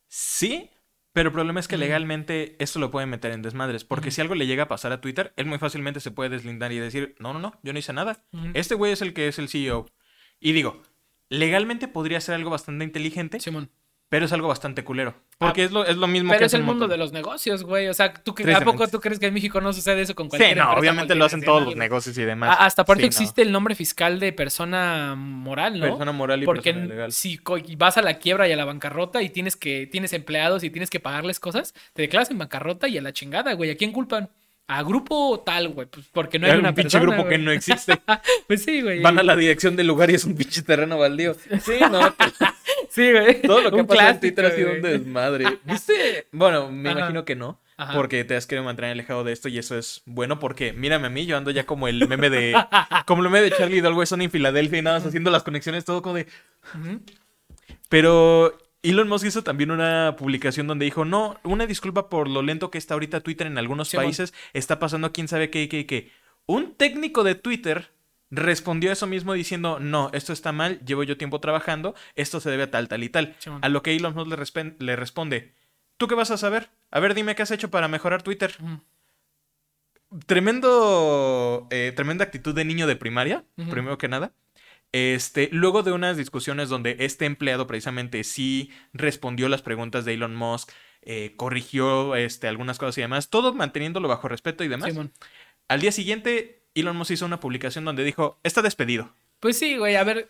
Sí, 0.08 0.70
pero 1.12 1.28
el 1.28 1.32
problema 1.32 1.60
es 1.60 1.68
que 1.68 1.76
Mm. 1.76 1.80
legalmente 1.80 2.56
esto 2.62 2.78
lo 2.80 2.90
pueden 2.90 3.08
meter 3.10 3.30
en 3.32 3.42
desmadres. 3.42 3.84
Porque 3.84 4.10
si 4.10 4.20
algo 4.20 4.34
le 4.34 4.46
llega 4.46 4.64
a 4.64 4.68
pasar 4.68 4.92
a 4.92 5.00
Twitter, 5.00 5.32
él 5.36 5.46
muy 5.46 5.58
fácilmente 5.58 6.00
se 6.00 6.10
puede 6.10 6.30
deslindar 6.30 6.72
y 6.72 6.78
decir, 6.78 7.14
no, 7.20 7.32
no, 7.32 7.38
no, 7.38 7.58
yo 7.62 7.72
no 7.72 7.78
hice 7.78 7.92
nada. 7.92 8.24
Este 8.54 8.74
güey 8.74 8.92
es 8.92 9.02
el 9.02 9.14
que 9.14 9.28
es 9.28 9.38
el 9.38 9.48
CEO. 9.48 9.86
Y 10.40 10.52
digo, 10.52 10.82
legalmente 11.28 11.86
podría 11.86 12.20
ser 12.20 12.34
algo 12.34 12.50
bastante 12.50 12.84
inteligente, 12.84 13.38
Simón. 13.40 13.70
Pero 14.12 14.26
es 14.26 14.32
algo 14.34 14.46
bastante 14.46 14.84
culero. 14.84 15.14
Porque 15.38 15.64
es, 15.64 15.70
lo, 15.72 15.86
es 15.86 15.96
lo 15.96 16.06
mismo 16.06 16.32
que 16.32 16.36
Pero 16.36 16.46
es 16.46 16.52
el 16.52 16.60
un 16.60 16.66
mundo 16.66 16.86
de 16.86 16.98
los 16.98 17.12
negocios, 17.12 17.62
güey. 17.62 17.88
O 17.88 17.94
sea, 17.94 18.12
¿tú, 18.12 18.34
que- 18.34 18.52
¿a 18.52 18.60
poco 18.60 18.86
tú 18.86 19.00
crees 19.00 19.18
que 19.18 19.24
en 19.28 19.32
México 19.32 19.58
no 19.62 19.72
sucede 19.72 20.02
eso 20.02 20.14
con 20.14 20.28
cualquier 20.28 20.50
Sí, 20.50 20.54
no, 20.54 20.64
empresa 20.64 20.80
obviamente 20.80 21.14
lo 21.14 21.24
hacen 21.24 21.42
todos 21.42 21.64
los 21.64 21.76
negocios 21.76 22.18
y 22.18 22.22
demás. 22.22 22.50
A- 22.60 22.66
Hasta 22.66 22.82
aparte 22.82 23.04
Sí, 23.04 23.06
no. 23.06 23.08
existe 23.08 23.40
el 23.40 23.50
nombre 23.52 23.74
fiscal 23.74 24.20
de 24.20 24.34
persona 24.34 25.14
moral, 25.16 25.80
¿no? 25.80 25.86
Persona 25.86 26.12
moral 26.12 26.42
y 26.42 26.44
Porque 26.44 26.74
persona 26.74 26.94
legal. 26.94 27.12
si 27.12 27.40
vas 27.78 27.96
a 27.96 28.02
la 28.02 28.18
quiebra 28.18 28.46
y 28.46 28.52
a 28.52 28.56
la 28.56 28.66
bancarrota 28.66 29.22
y 29.22 29.30
tienes 29.30 29.56
que 29.56 29.86
tienes 29.86 30.12
empleados 30.12 30.62
y 30.62 30.68
tienes 30.68 30.90
que 30.90 31.00
pagarles 31.00 31.40
cosas, 31.40 31.72
te 31.94 32.02
declaras 32.02 32.30
en 32.30 32.36
bancarrota 32.36 32.88
y 32.88 32.98
a 32.98 33.00
la 33.00 33.14
chingada, 33.14 33.54
güey. 33.54 33.70
¿A 33.70 33.78
quién 33.78 33.92
culpan? 33.92 34.28
A 34.68 34.82
grupo 34.82 35.42
tal, 35.44 35.68
güey, 35.70 35.86
pues 35.88 36.06
porque 36.12 36.38
no 36.38 36.44
hay 36.46 36.50
Era 36.52 36.60
una 36.60 36.68
un 36.68 36.74
pinche 36.74 36.98
persona, 36.98 37.14
grupo 37.16 37.28
que 37.30 37.38
no 37.38 37.50
existe. 37.50 37.98
Pues 38.46 38.62
sí, 38.62 38.82
güey. 38.82 39.00
Van 39.00 39.18
a 39.18 39.22
la 39.22 39.34
dirección 39.36 39.74
del 39.76 39.86
lugar 39.86 40.10
y 40.10 40.14
es 40.16 40.24
un 40.26 40.34
pinche 40.36 40.60
terreno 40.60 40.98
baldío. 40.98 41.34
Sí, 41.34 41.78
no, 41.90 42.14
Sí, 42.90 43.10
güey. 43.12 43.42
Todo 43.42 43.60
lo 43.62 43.70
que 43.70 43.76
Un 43.76 43.80
ha 43.82 43.86
pasado 43.86 44.08
en 44.10 44.18
clásico, 44.18 44.20
Twitter 44.20 44.46
ha 44.46 44.50
sido 44.50 44.72
un 44.72 44.82
desmadre. 44.82 45.58
¿Viste? 45.64 46.28
Bueno, 46.32 46.70
me 46.70 46.90
Ajá. 46.90 46.98
imagino 46.98 47.24
que 47.24 47.36
no. 47.36 47.60
Ajá. 47.76 47.94
Porque 47.94 48.24
te 48.24 48.36
has 48.36 48.46
querido 48.46 48.64
mantener 48.64 48.92
alejado 48.92 49.24
de 49.24 49.32
esto 49.32 49.48
y 49.48 49.58
eso 49.58 49.76
es 49.76 50.02
bueno 50.04 50.38
porque 50.38 50.72
mírame 50.72 51.06
a 51.06 51.10
mí, 51.10 51.26
yo 51.26 51.36
ando 51.36 51.50
ya 51.50 51.64
como 51.64 51.88
el 51.88 52.06
meme 52.06 52.30
de. 52.30 52.54
como 53.06 53.22
el 53.22 53.30
meme 53.30 53.42
de 53.42 53.50
Charlie 53.56 53.80
Dalwesson 53.80 54.22
en 54.22 54.30
Filadelfia 54.30 54.78
y 54.78 54.82
nada 54.82 54.98
más 54.98 55.06
haciendo 55.06 55.30
las 55.30 55.42
conexiones, 55.42 55.84
todo 55.84 56.02
como 56.02 56.16
de. 56.16 56.26
Pero 57.88 58.56
Elon 58.82 59.08
Musk 59.08 59.26
hizo 59.26 59.42
también 59.42 59.70
una 59.70 60.16
publicación 60.18 60.66
donde 60.66 60.84
dijo: 60.84 61.04
No, 61.04 61.38
una 61.44 61.66
disculpa 61.66 62.08
por 62.08 62.28
lo 62.28 62.42
lento 62.42 62.70
que 62.70 62.78
está 62.78 62.94
ahorita 62.94 63.20
Twitter 63.20 63.46
en 63.46 63.58
algunos 63.58 63.90
países. 63.92 64.34
Está 64.52 64.78
pasando 64.78 65.12
quién 65.12 65.28
sabe 65.28 65.50
qué, 65.50 65.68
qué, 65.68 65.86
qué. 65.86 66.10
Un 66.46 66.74
técnico 66.74 67.24
de 67.24 67.34
Twitter 67.34 67.90
respondió 68.32 68.90
a 68.90 68.94
eso 68.94 69.06
mismo 69.06 69.34
diciendo: 69.34 69.78
No, 69.78 70.10
esto 70.12 70.32
está 70.32 70.50
mal, 70.50 70.80
llevo 70.84 71.04
yo 71.04 71.16
tiempo 71.16 71.38
trabajando, 71.38 71.94
esto 72.16 72.40
se 72.40 72.50
debe 72.50 72.64
a 72.64 72.70
tal, 72.70 72.88
tal 72.88 73.04
y 73.04 73.08
tal. 73.08 73.36
A 73.60 73.68
lo 73.68 73.82
que 73.82 73.94
Elon 73.94 74.14
Musk 74.14 74.28
le, 74.80 74.96
responde: 74.96 75.54
¿Tú 75.98 76.08
qué 76.08 76.16
vas 76.16 76.32
a 76.32 76.38
saber? 76.38 76.70
A 76.90 76.98
ver, 76.98 77.14
dime 77.14 77.36
qué 77.36 77.42
has 77.42 77.50
hecho 77.50 77.70
para 77.70 77.86
mejorar 77.86 78.22
Twitter. 78.22 78.56
Tremendo, 80.26 81.68
eh, 81.70 81.92
tremenda 81.94 82.24
actitud 82.24 82.54
de 82.54 82.64
niño 82.64 82.86
de 82.86 82.96
primaria, 82.96 83.44
primero 83.70 83.98
que 83.98 84.08
nada. 84.08 84.32
Este, 84.92 85.48
luego 85.52 85.82
de 85.82 85.92
unas 85.92 86.18
discusiones 86.18 86.68
donde 86.68 86.96
este 87.00 87.24
empleado 87.24 87.66
precisamente 87.66 88.24
sí 88.24 88.70
respondió 88.92 89.48
las 89.48 89.62
preguntas 89.62 90.04
de 90.04 90.14
Elon 90.14 90.36
Musk, 90.36 90.70
eh, 91.00 91.32
corrigió 91.36 92.14
este, 92.14 92.46
algunas 92.46 92.78
cosas 92.78 92.98
y 92.98 93.00
demás, 93.00 93.30
todo 93.30 93.54
manteniéndolo 93.54 94.06
bajo 94.06 94.28
respeto 94.28 94.64
y 94.64 94.68
demás. 94.68 94.94
Al 95.68 95.80
día 95.80 95.92
siguiente, 95.92 96.61
Elon 96.74 96.96
Musk 96.96 97.12
hizo 97.12 97.26
una 97.26 97.40
publicación 97.40 97.84
donde 97.84 98.04
dijo, 98.04 98.38
está 98.42 98.62
despedido. 98.62 99.14
Pues 99.40 99.58
sí, 99.58 99.76
güey, 99.76 99.96
a 99.96 100.04
ver, 100.04 100.28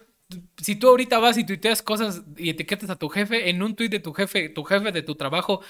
si 0.57 0.77
tú 0.77 0.89
ahorita 0.89 1.19
vas 1.19 1.37
y 1.39 1.45
tuiteas 1.47 1.83
cosas 1.83 2.23
y 2.37 2.51
etiquetas 2.51 2.91
a 2.91 2.97
tu 2.97 3.09
jefe 3.09 3.51
en 3.51 3.63
un 3.63 3.77
tuit 3.77 3.91
de 3.93 4.01
tu 4.01 4.13
jefe, 4.13 4.49
tu 4.49 4.65
jefe 4.65 4.91
de 4.93 5.03
tu 5.03 5.15
trabajo, 5.15 5.61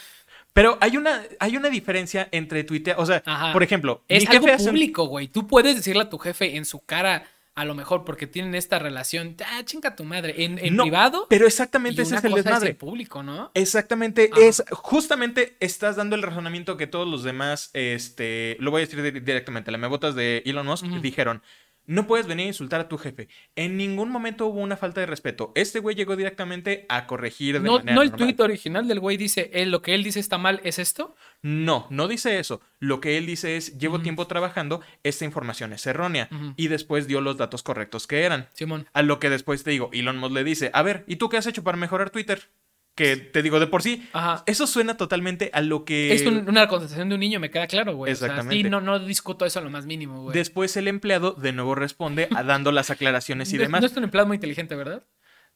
Pero 0.54 0.76
hay 0.82 0.98
una, 0.98 1.22
hay 1.40 1.56
una 1.56 1.70
diferencia 1.70 2.28
entre 2.30 2.62
Twitter, 2.62 2.94
o 2.98 3.06
sea, 3.06 3.22
Ajá. 3.24 3.54
por 3.54 3.62
ejemplo, 3.62 4.02
es 4.06 4.28
mi 4.28 4.36
algo 4.36 4.46
jefe 4.48 4.62
un- 4.64 4.68
público, 4.68 5.06
güey. 5.06 5.28
Tú 5.28 5.46
puedes 5.46 5.76
decirle 5.76 6.02
a 6.02 6.10
tu 6.10 6.18
jefe 6.18 6.56
en 6.56 6.66
su 6.66 6.80
cara, 6.84 7.24
a 7.54 7.64
lo 7.66 7.74
mejor 7.74 8.04
porque 8.04 8.26
tienen 8.26 8.54
esta 8.54 8.78
relación, 8.78 9.36
ah, 9.44 9.62
chinga 9.64 9.94
tu 9.94 10.04
madre, 10.04 10.44
en, 10.44 10.58
en 10.58 10.74
No, 10.74 10.84
privado. 10.84 11.26
Pero 11.28 11.44
y 11.44 11.48
exactamente 11.48 12.00
ese 12.02 12.12
una 12.12 12.18
es 12.18 12.24
el 12.24 12.30
cosa 12.30 12.38
es 12.40 12.44
desmadre. 12.46 12.70
en 12.70 12.76
público, 12.76 13.22
¿no? 13.22 13.50
Exactamente, 13.54 14.30
es 14.40 14.64
justamente 14.70 15.56
estás 15.60 15.96
dando 15.96 16.16
el 16.16 16.22
razonamiento 16.22 16.76
que 16.76 16.86
todos 16.86 17.06
los 17.06 17.22
demás, 17.24 17.70
este, 17.74 18.56
lo 18.58 18.70
voy 18.70 18.82
a 18.82 18.86
decir 18.86 19.02
di- 19.02 19.20
directamente, 19.20 19.70
la 19.70 19.78
mebotas 19.78 20.14
de 20.14 20.42
Elon 20.46 20.66
Musk 20.66 20.86
dijeron, 21.02 21.42
No 21.86 22.06
puedes 22.06 22.26
venir 22.26 22.44
a 22.44 22.48
insultar 22.48 22.80
a 22.80 22.88
tu 22.88 22.96
jefe. 22.96 23.28
En 23.56 23.76
ningún 23.76 24.08
momento 24.10 24.46
hubo 24.46 24.60
una 24.60 24.76
falta 24.76 25.00
de 25.00 25.06
respeto. 25.06 25.52
Este 25.54 25.80
güey 25.80 25.96
llegó 25.96 26.14
directamente 26.16 26.86
a 26.88 27.06
corregir 27.06 27.54
de 27.54 27.60
No, 27.60 27.78
manera 27.78 27.94
no 27.94 28.02
el 28.02 28.10
normal. 28.10 28.26
tuit 28.28 28.40
original 28.40 28.86
del 28.86 29.00
güey 29.00 29.16
dice, 29.16 29.50
él, 29.52 29.70
lo 29.70 29.82
que 29.82 29.94
él 29.94 30.04
dice 30.04 30.20
está 30.20 30.38
mal, 30.38 30.60
¿es 30.64 30.78
esto? 30.78 31.16
No, 31.42 31.86
no 31.90 32.06
dice 32.08 32.38
eso. 32.38 32.60
Lo 32.78 33.00
que 33.00 33.18
él 33.18 33.26
dice 33.26 33.56
es, 33.56 33.78
llevo 33.78 34.00
tiempo 34.00 34.26
trabajando, 34.26 34.80
esta 35.02 35.24
información 35.24 35.72
es 35.72 35.86
errónea. 35.86 36.28
Y 36.56 36.68
después 36.68 37.06
dio 37.08 37.20
los 37.20 37.36
datos 37.36 37.62
correctos 37.62 38.06
que 38.06 38.22
eran. 38.22 38.48
Simón. 38.54 38.86
A 38.92 39.02
lo 39.02 39.18
que 39.18 39.28
después 39.30 39.64
te 39.64 39.70
digo, 39.72 39.90
Elon 39.92 40.18
Musk 40.18 40.32
le 40.34 40.44
dice, 40.44 40.70
a 40.74 40.82
ver, 40.82 41.04
¿y 41.08 41.16
tú 41.16 41.28
qué 41.28 41.36
has 41.36 41.46
hecho 41.46 41.64
para 41.64 41.76
mejorar 41.78 42.10
Twitter? 42.10 42.50
Que 42.94 43.16
te 43.16 43.42
digo, 43.42 43.58
de 43.58 43.66
por 43.66 43.82
sí, 43.82 44.06
Ajá. 44.12 44.42
eso 44.46 44.66
suena 44.66 44.98
totalmente 44.98 45.50
a 45.54 45.62
lo 45.62 45.84
que... 45.86 46.12
Es 46.12 46.26
un- 46.26 46.46
una 46.48 46.68
contestación 46.68 47.08
de 47.08 47.14
un 47.14 47.20
niño, 47.20 47.40
me 47.40 47.50
queda 47.50 47.66
claro, 47.66 47.96
güey. 47.96 48.12
O 48.12 48.16
sea, 48.16 48.26
Exactamente. 48.28 48.64
sí, 48.64 48.70
no, 48.70 48.82
no 48.82 48.98
discuto 48.98 49.46
eso 49.46 49.60
a 49.60 49.62
lo 49.62 49.70
más 49.70 49.86
mínimo, 49.86 50.24
güey. 50.24 50.34
Después 50.34 50.76
el 50.76 50.88
empleado 50.88 51.32
de 51.32 51.52
nuevo 51.52 51.74
responde 51.74 52.28
a 52.34 52.42
dando 52.42 52.70
las 52.70 52.90
aclaraciones 52.90 53.50
y 53.52 53.56
De- 53.56 53.64
demás. 53.64 53.80
No 53.80 53.86
es 53.86 53.96
un 53.96 54.04
empleado 54.04 54.26
muy 54.26 54.34
inteligente, 54.34 54.74
¿verdad? 54.76 55.02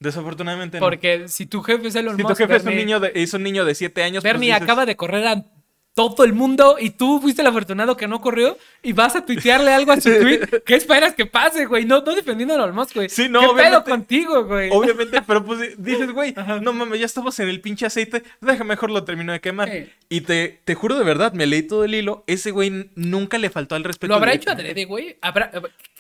Desafortunadamente 0.01 0.79
no. 0.79 0.85
Porque 0.87 1.29
si 1.29 1.47
tu 1.47 1.63
jefe 1.63 1.89
es 1.89 1.95
Elon 1.95 2.17
Si 2.17 2.23
tu 2.23 2.35
jefe 2.35 2.57
es 2.57 2.65
un 2.65 2.77
niño 2.77 3.01
de, 3.01 3.13
es 3.15 3.33
un 3.35 3.43
niño 3.43 3.65
de 3.65 3.75
7 3.75 4.03
años, 4.03 4.23
pues 4.23 4.33
Bernie 4.33 4.49
dices, 4.51 4.63
acaba 4.63 4.85
de 4.87 4.97
correr 4.97 5.27
a 5.27 5.45
todo 5.97 6.25
el 6.25 6.35
mundo 6.35 6.77
y 6.79 6.91
tú 6.91 7.21
fuiste 7.23 7.41
el 7.41 7.49
afortunado 7.49 7.97
que 7.97 8.07
no 8.07 8.21
corrió 8.21 8.59
y 8.83 8.93
vas 8.93 9.17
a 9.17 9.25
tuitearle 9.25 9.73
algo 9.73 9.93
a 9.93 10.01
su 10.01 10.11
tweet. 10.21 10.41
¿Qué 10.67 10.75
esperas 10.75 11.15
que 11.15 11.25
pase, 11.25 11.65
güey? 11.65 11.87
No, 11.87 12.03
no 12.03 12.15
defendiendo 12.15 12.53
a 12.53 12.59
Elon 12.59 12.75
Musk, 12.75 12.97
güey. 12.97 13.09
Sí, 13.09 13.31
no, 13.31 13.41
¿Qué 13.41 13.63
pedo 13.63 13.83
contigo, 13.83 14.45
güey? 14.45 14.69
Obviamente, 14.71 15.23
pero 15.27 15.43
pues 15.43 15.83
dices, 15.83 16.13
güey, 16.13 16.35
Ajá. 16.37 16.61
no 16.61 16.75
mames, 16.75 17.01
ya 17.01 17.07
estamos 17.07 17.41
en 17.41 17.49
el 17.49 17.63
pinche 17.63 17.87
aceite, 17.87 18.23
deja 18.43 18.63
mejor 18.63 18.91
lo 18.91 19.05
termino 19.05 19.33
de 19.33 19.41
quemar. 19.41 19.71
Sí. 19.73 19.89
Y 20.11 20.21
te, 20.21 20.61
te 20.65 20.75
juro 20.75 20.99
de 20.99 21.05
verdad, 21.05 21.33
me 21.33 21.47
leí 21.47 21.63
todo 21.63 21.85
el 21.85 21.95
hilo, 21.95 22.25
ese 22.27 22.51
güey 22.51 22.91
nunca 22.95 23.39
le 23.39 23.49
faltó 23.49 23.75
al 23.75 23.83
respeto. 23.83 24.11
¿Lo 24.11 24.17
habrá 24.17 24.35
hecho 24.35 24.51
adrede, 24.51 24.85
güey? 24.85 25.17
¿Habrá... 25.23 25.51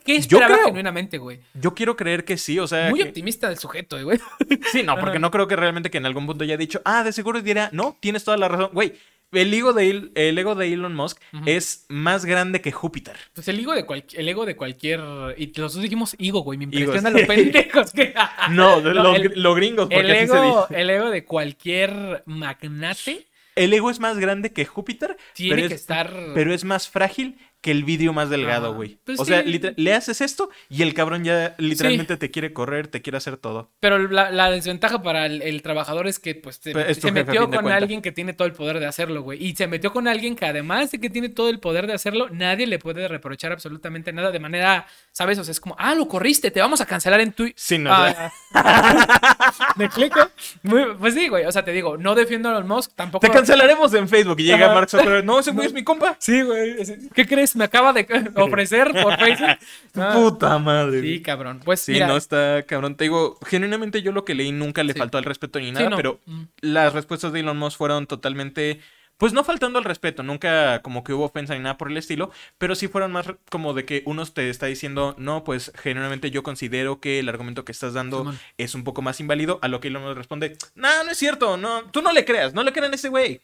¿Qué 0.07 0.14
Yo 0.14 0.20
esperaba 0.38 0.54
creo. 0.54 0.66
genuinamente, 0.68 1.18
güey? 1.18 1.40
Yo 1.54 1.74
quiero 1.74 1.96
creer 1.96 2.24
que 2.24 2.38
sí, 2.38 2.59
o 2.59 2.66
sea. 2.66 2.88
Muy 2.90 3.00
que- 3.02 3.09
optimista 3.09 3.48
del 3.48 3.59
sujeto, 3.59 4.02
güey. 4.02 4.18
Sí, 4.72 4.82
no, 4.82 4.98
porque 4.98 5.18
no 5.18 5.30
creo 5.30 5.46
que 5.48 5.57
realmente 5.57 5.90
que 5.90 5.98
en 5.98 6.07
algún 6.07 6.26
punto 6.26 6.44
haya 6.44 6.57
dicho, 6.57 6.80
ah, 6.84 7.04
de 7.04 7.12
seguro 7.12 7.42
dirá, 7.42 7.68
no, 7.72 7.96
tienes 8.00 8.24
toda 8.24 8.36
la 8.36 8.48
razón. 8.48 8.70
Güey, 8.72 8.94
el 9.32 9.52
ego 9.52 9.72
de, 9.72 9.90
El- 10.14 10.38
ego 10.38 10.54
de 10.54 10.72
Elon 10.72 10.94
Musk 10.94 11.20
es 11.46 11.84
más 11.88 12.24
grande 12.24 12.61
que 12.61 12.70
Júpiter. 12.72 13.16
Pues 13.34 13.48
el 13.48 13.59
ego 13.59 13.74
de, 13.74 13.84
cual- 13.84 14.04
el 14.14 14.28
ego 14.28 14.46
de 14.46 14.54
cualquier... 14.57 15.00
Y 15.36 15.52
los 15.59 15.74
dos 15.74 15.82
dijimos 15.82 16.14
ego, 16.18 16.40
güey. 16.40 16.57
Me 16.59 16.64
Ego, 16.66 16.78
impresiona 16.94 17.11
sí. 17.11 17.20
lo 17.20 17.26
pendejos 17.26 17.90
que... 17.92 18.14
No, 18.50 18.80
No, 18.80 18.92
lo, 18.94 19.14
el- 19.16 19.32
lo 19.42 19.54
gringos, 19.54 19.86
porque 19.88 20.00
El 20.00 20.11
así 20.12 20.26
se 20.28 20.40
dice. 20.40 20.80
el 20.82 20.90
ego 20.90 21.11
de 21.11 21.24
cualquier 21.24 22.22
magnate 22.26 23.26
El 23.57 23.72
ego 23.74 23.90
es 23.90 24.00
más 24.00 24.18
grande 24.18 24.52
que 24.52 24.64
Júpiter, 24.64 25.16
tiene 25.34 25.57
pero 25.57 25.68
que 25.68 25.74
es, 25.74 25.80
estar... 25.80 26.12
pero 26.34 26.54
es 26.54 26.64
más 26.64 26.88
frágil 26.88 27.36
que 27.66 27.72
el 27.72 27.82
vidrio 27.82 28.12
más 28.12 28.30
delgado, 28.30 28.68
Ajá. 28.68 28.76
güey. 28.76 28.98
Pues 29.04 29.18
o 29.18 29.24
sea, 29.24 29.42
sí. 29.42 29.60
le 29.76 29.92
haces 29.92 30.20
esto 30.20 30.50
y 30.70 30.82
el 30.82 30.94
cabrón 30.94 31.24
ya 31.24 31.56
literalmente 31.58 32.16
te 32.16 32.30
quiere 32.30 32.52
correr, 32.52 32.86
te 32.86 33.02
quiere 33.02 33.18
hacer 33.18 33.36
todo. 33.38 33.72
Pero 33.80 33.98
la, 33.98 34.30
la 34.30 34.52
desventaja 34.52 35.02
para 35.02 35.26
el, 35.26 35.42
el 35.42 35.62
trabajador 35.62 36.06
es 36.06 36.20
que 36.20 36.36
pues 36.36 36.60
se, 36.62 36.70
es 36.88 37.00
tu 37.00 37.10
metió 37.10 37.50
con 37.50 37.66
alguien 37.68 38.02
que 38.02 38.12
tiene 38.12 38.34
todo 38.34 38.46
el 38.46 38.54
poder 38.54 38.78
de 38.78 38.86
hacerlo, 38.86 39.22
güey. 39.22 39.44
Y 39.44 39.56
se 39.56 39.66
metió 39.66 39.92
con 39.92 40.06
alguien 40.06 40.36
que 40.36 40.46
además 40.46 40.92
de 40.92 41.00
que 41.00 41.10
tiene 41.10 41.28
todo 41.28 41.48
el 41.48 41.58
poder 41.58 41.88
de 41.88 41.94
hacerlo, 41.94 42.28
nadie 42.30 42.68
le 42.68 42.78
puede 42.78 43.08
reprochar 43.08 43.50
absolutamente 43.50 44.12
nada 44.12 44.30
de 44.30 44.38
manera, 44.38 44.86
¿sabes? 45.10 45.36
O 45.40 45.42
sea, 45.44 45.50
es 45.50 45.58
como, 45.58 45.74
ah, 45.76 45.96
lo 45.96 46.06
corriste, 46.06 46.52
te 46.52 46.60
vamos 46.60 46.80
a 46.80 46.86
cancelar 46.86 47.20
en 47.20 47.32
Twitter. 47.32 47.54
Sí, 47.56 47.78
no, 47.78 47.92
sea, 47.96 48.32
¿Me 49.76 49.86
explico? 49.86 50.20
Muy- 50.62 50.94
pues 51.00 51.14
sí, 51.14 51.26
güey. 51.26 51.44
O 51.46 51.50
sea, 51.52 51.64
te 51.64 51.72
digo, 51.72 51.96
no 51.96 52.14
defiendo 52.14 52.48
a 52.48 52.52
Elon 52.52 52.68
Musk, 52.68 52.92
tampoco. 52.94 53.26
te 53.26 53.32
cancelaremos 53.32 53.92
en 53.94 54.08
Facebook 54.08 54.38
y 54.38 54.44
llega. 54.44 54.72
Mark 54.72 54.88
Zuckerberg. 54.88 55.24
No, 55.24 55.40
ese 55.40 55.50
güey 55.50 55.66
es 55.66 55.72
mi 55.72 55.82
compa. 55.82 56.16
Sí, 56.20 56.42
güey. 56.42 56.76
¿Qué 57.14 57.26
crees? 57.26 57.55
Me 57.57 57.64
acaba 57.64 57.92
de 57.92 58.07
ofrecer 58.36 58.92
por 59.02 59.16
Facebook. 59.18 59.57
Puta 60.14 60.59
madre. 60.59 61.00
Sí, 61.00 61.22
cabrón. 61.22 61.61
Pues 61.64 61.80
Sí, 61.80 61.92
mira, 61.92 62.07
no 62.07 62.16
está 62.16 62.62
cabrón. 62.64 62.96
Te 62.96 63.04
digo, 63.04 63.38
genuinamente 63.46 64.02
yo 64.02 64.12
lo 64.12 64.24
que 64.24 64.34
leí 64.34 64.52
nunca 64.52 64.82
le 64.84 64.92
Sí. 64.92 64.98
faltó 64.98 65.18
al 65.18 65.24
respeto 65.24 65.59
ni 65.59 65.66
sí, 65.66 65.72
nada, 65.72 65.90
no. 65.90 65.96
pero 65.96 66.20
Mm. 66.26 66.42
las 66.61 66.92
respuestas 66.92 67.32
de 67.32 67.40
Elon 67.40 67.57
Musk 67.59 67.76
fueron 67.78 68.07
totalmente, 68.07 68.80
pues 69.18 69.32
no 69.32 69.44
faltando 69.44 69.78
al 69.78 69.84
respeto, 69.84 70.22
nunca 70.22 70.82
como 70.82 71.02
que 71.04 71.12
hubo 71.14 71.24
ofensa 71.24 71.54
ni 71.54 71.61
nada 71.61 71.78
por 71.78 71.90
el 71.90 71.96
estilo, 71.96 72.30
pero 72.59 72.74
sí 72.74 72.88
fueron 72.88 73.12
más 73.12 73.26
como 73.50 73.72
de 73.74 73.84
que 73.86 74.02
uno 74.04 74.24
te 74.26 74.50
está 74.50 74.66
diciendo, 74.66 75.14
no, 75.18 75.42
pues 75.44 75.72
genuinamente 75.82 76.30
yo 76.30 76.42
considero 76.42 77.00
que 77.00 77.18
el 77.20 77.28
argumento 77.28 77.64
que 77.64 77.72
estás 77.72 77.94
dando 77.94 78.34
es 78.59 78.74
un 78.74 78.84
poco 78.84 79.00
más 79.02 79.18
inválido, 79.20 79.59
a 79.62 79.68
lo 79.68 79.80
que 79.80 79.88
Elon 79.88 80.02
Musk 80.04 80.16
responde, 80.18 80.57
no, 80.74 81.04
no 81.04 81.11
es 81.11 81.16
cierto, 81.18 81.57
no, 81.57 81.84
tú 81.90 82.02
no 82.02 82.12
le 82.12 82.24
creas, 82.26 82.52
no 82.54 82.62
le 82.62 82.72
crean 82.72 82.92
a 82.92 82.96
ese 82.96 83.09
güey. 83.09 83.40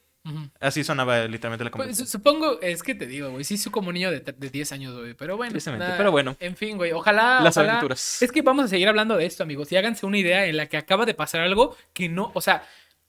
Así 0.60 0.84
sonaba 0.84 1.26
literalmente 1.26 1.64
la 1.64 1.70
Pues, 1.70 1.80
conversación. 1.82 2.06
supongo, 2.08 2.60
es 2.60 2.82
que 2.82 2.94
te 2.94 3.06
digo, 3.06 3.30
güey, 3.30 3.42
sí 3.44 3.58
soy 3.58 3.72
como 3.72 3.88
un 3.88 3.94
niño 3.94 4.10
de, 4.10 4.20
de 4.20 4.50
10 4.50 4.72
años, 4.72 4.96
güey, 4.96 5.14
pero 5.14 5.36
bueno. 5.36 5.58
Nada, 5.78 5.96
pero 5.96 6.10
bueno. 6.12 6.36
En 6.38 6.56
fin, 6.56 6.76
güey, 6.76 6.92
ojalá... 6.92 7.40
Las 7.42 7.56
ojalá- 7.56 7.72
aventuras. 7.72 8.22
Es 8.22 8.30
que 8.30 8.42
vamos 8.42 8.66
a 8.66 8.68
seguir 8.68 8.88
hablando 8.88 9.16
de 9.16 9.26
esto, 9.26 9.42
amigos, 9.42 9.72
y 9.72 9.76
háganse 9.76 10.06
una 10.06 10.18
idea 10.18 10.46
en 10.46 10.56
la 10.56 10.66
que 10.66 10.76
acaba 10.76 11.06
de 11.06 11.14
pasar 11.14 11.40
algo 11.40 11.76
que 11.92 12.08
no, 12.08 12.30
o 12.34 12.40
sea, 12.40 12.64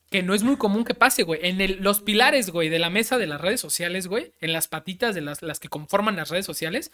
que 0.10 0.24
no 0.24 0.34
es 0.34 0.44
muy 0.44 0.58
común 0.58 0.84
que 0.84 0.94
pase, 0.96 1.24
güey. 1.24 1.40
En 1.44 1.62
el- 1.62 1.78
los 1.82 2.00
pilares, 2.02 2.50
güey, 2.50 2.70
de 2.70 2.80
la 2.80 2.90
mesa 2.90 3.18
de 3.20 3.28
las 3.28 3.40
redes 3.42 3.62
sociales, 3.62 4.08
güey, 4.08 4.32
en 4.42 4.52
las 4.54 4.68
patitas 4.68 5.14
de 5.14 5.22
las, 5.22 5.42
las 5.44 5.60
que 5.60 5.70
conforman 5.70 6.16
las 6.16 6.30
redes 6.30 6.46
sociales, 6.48 6.92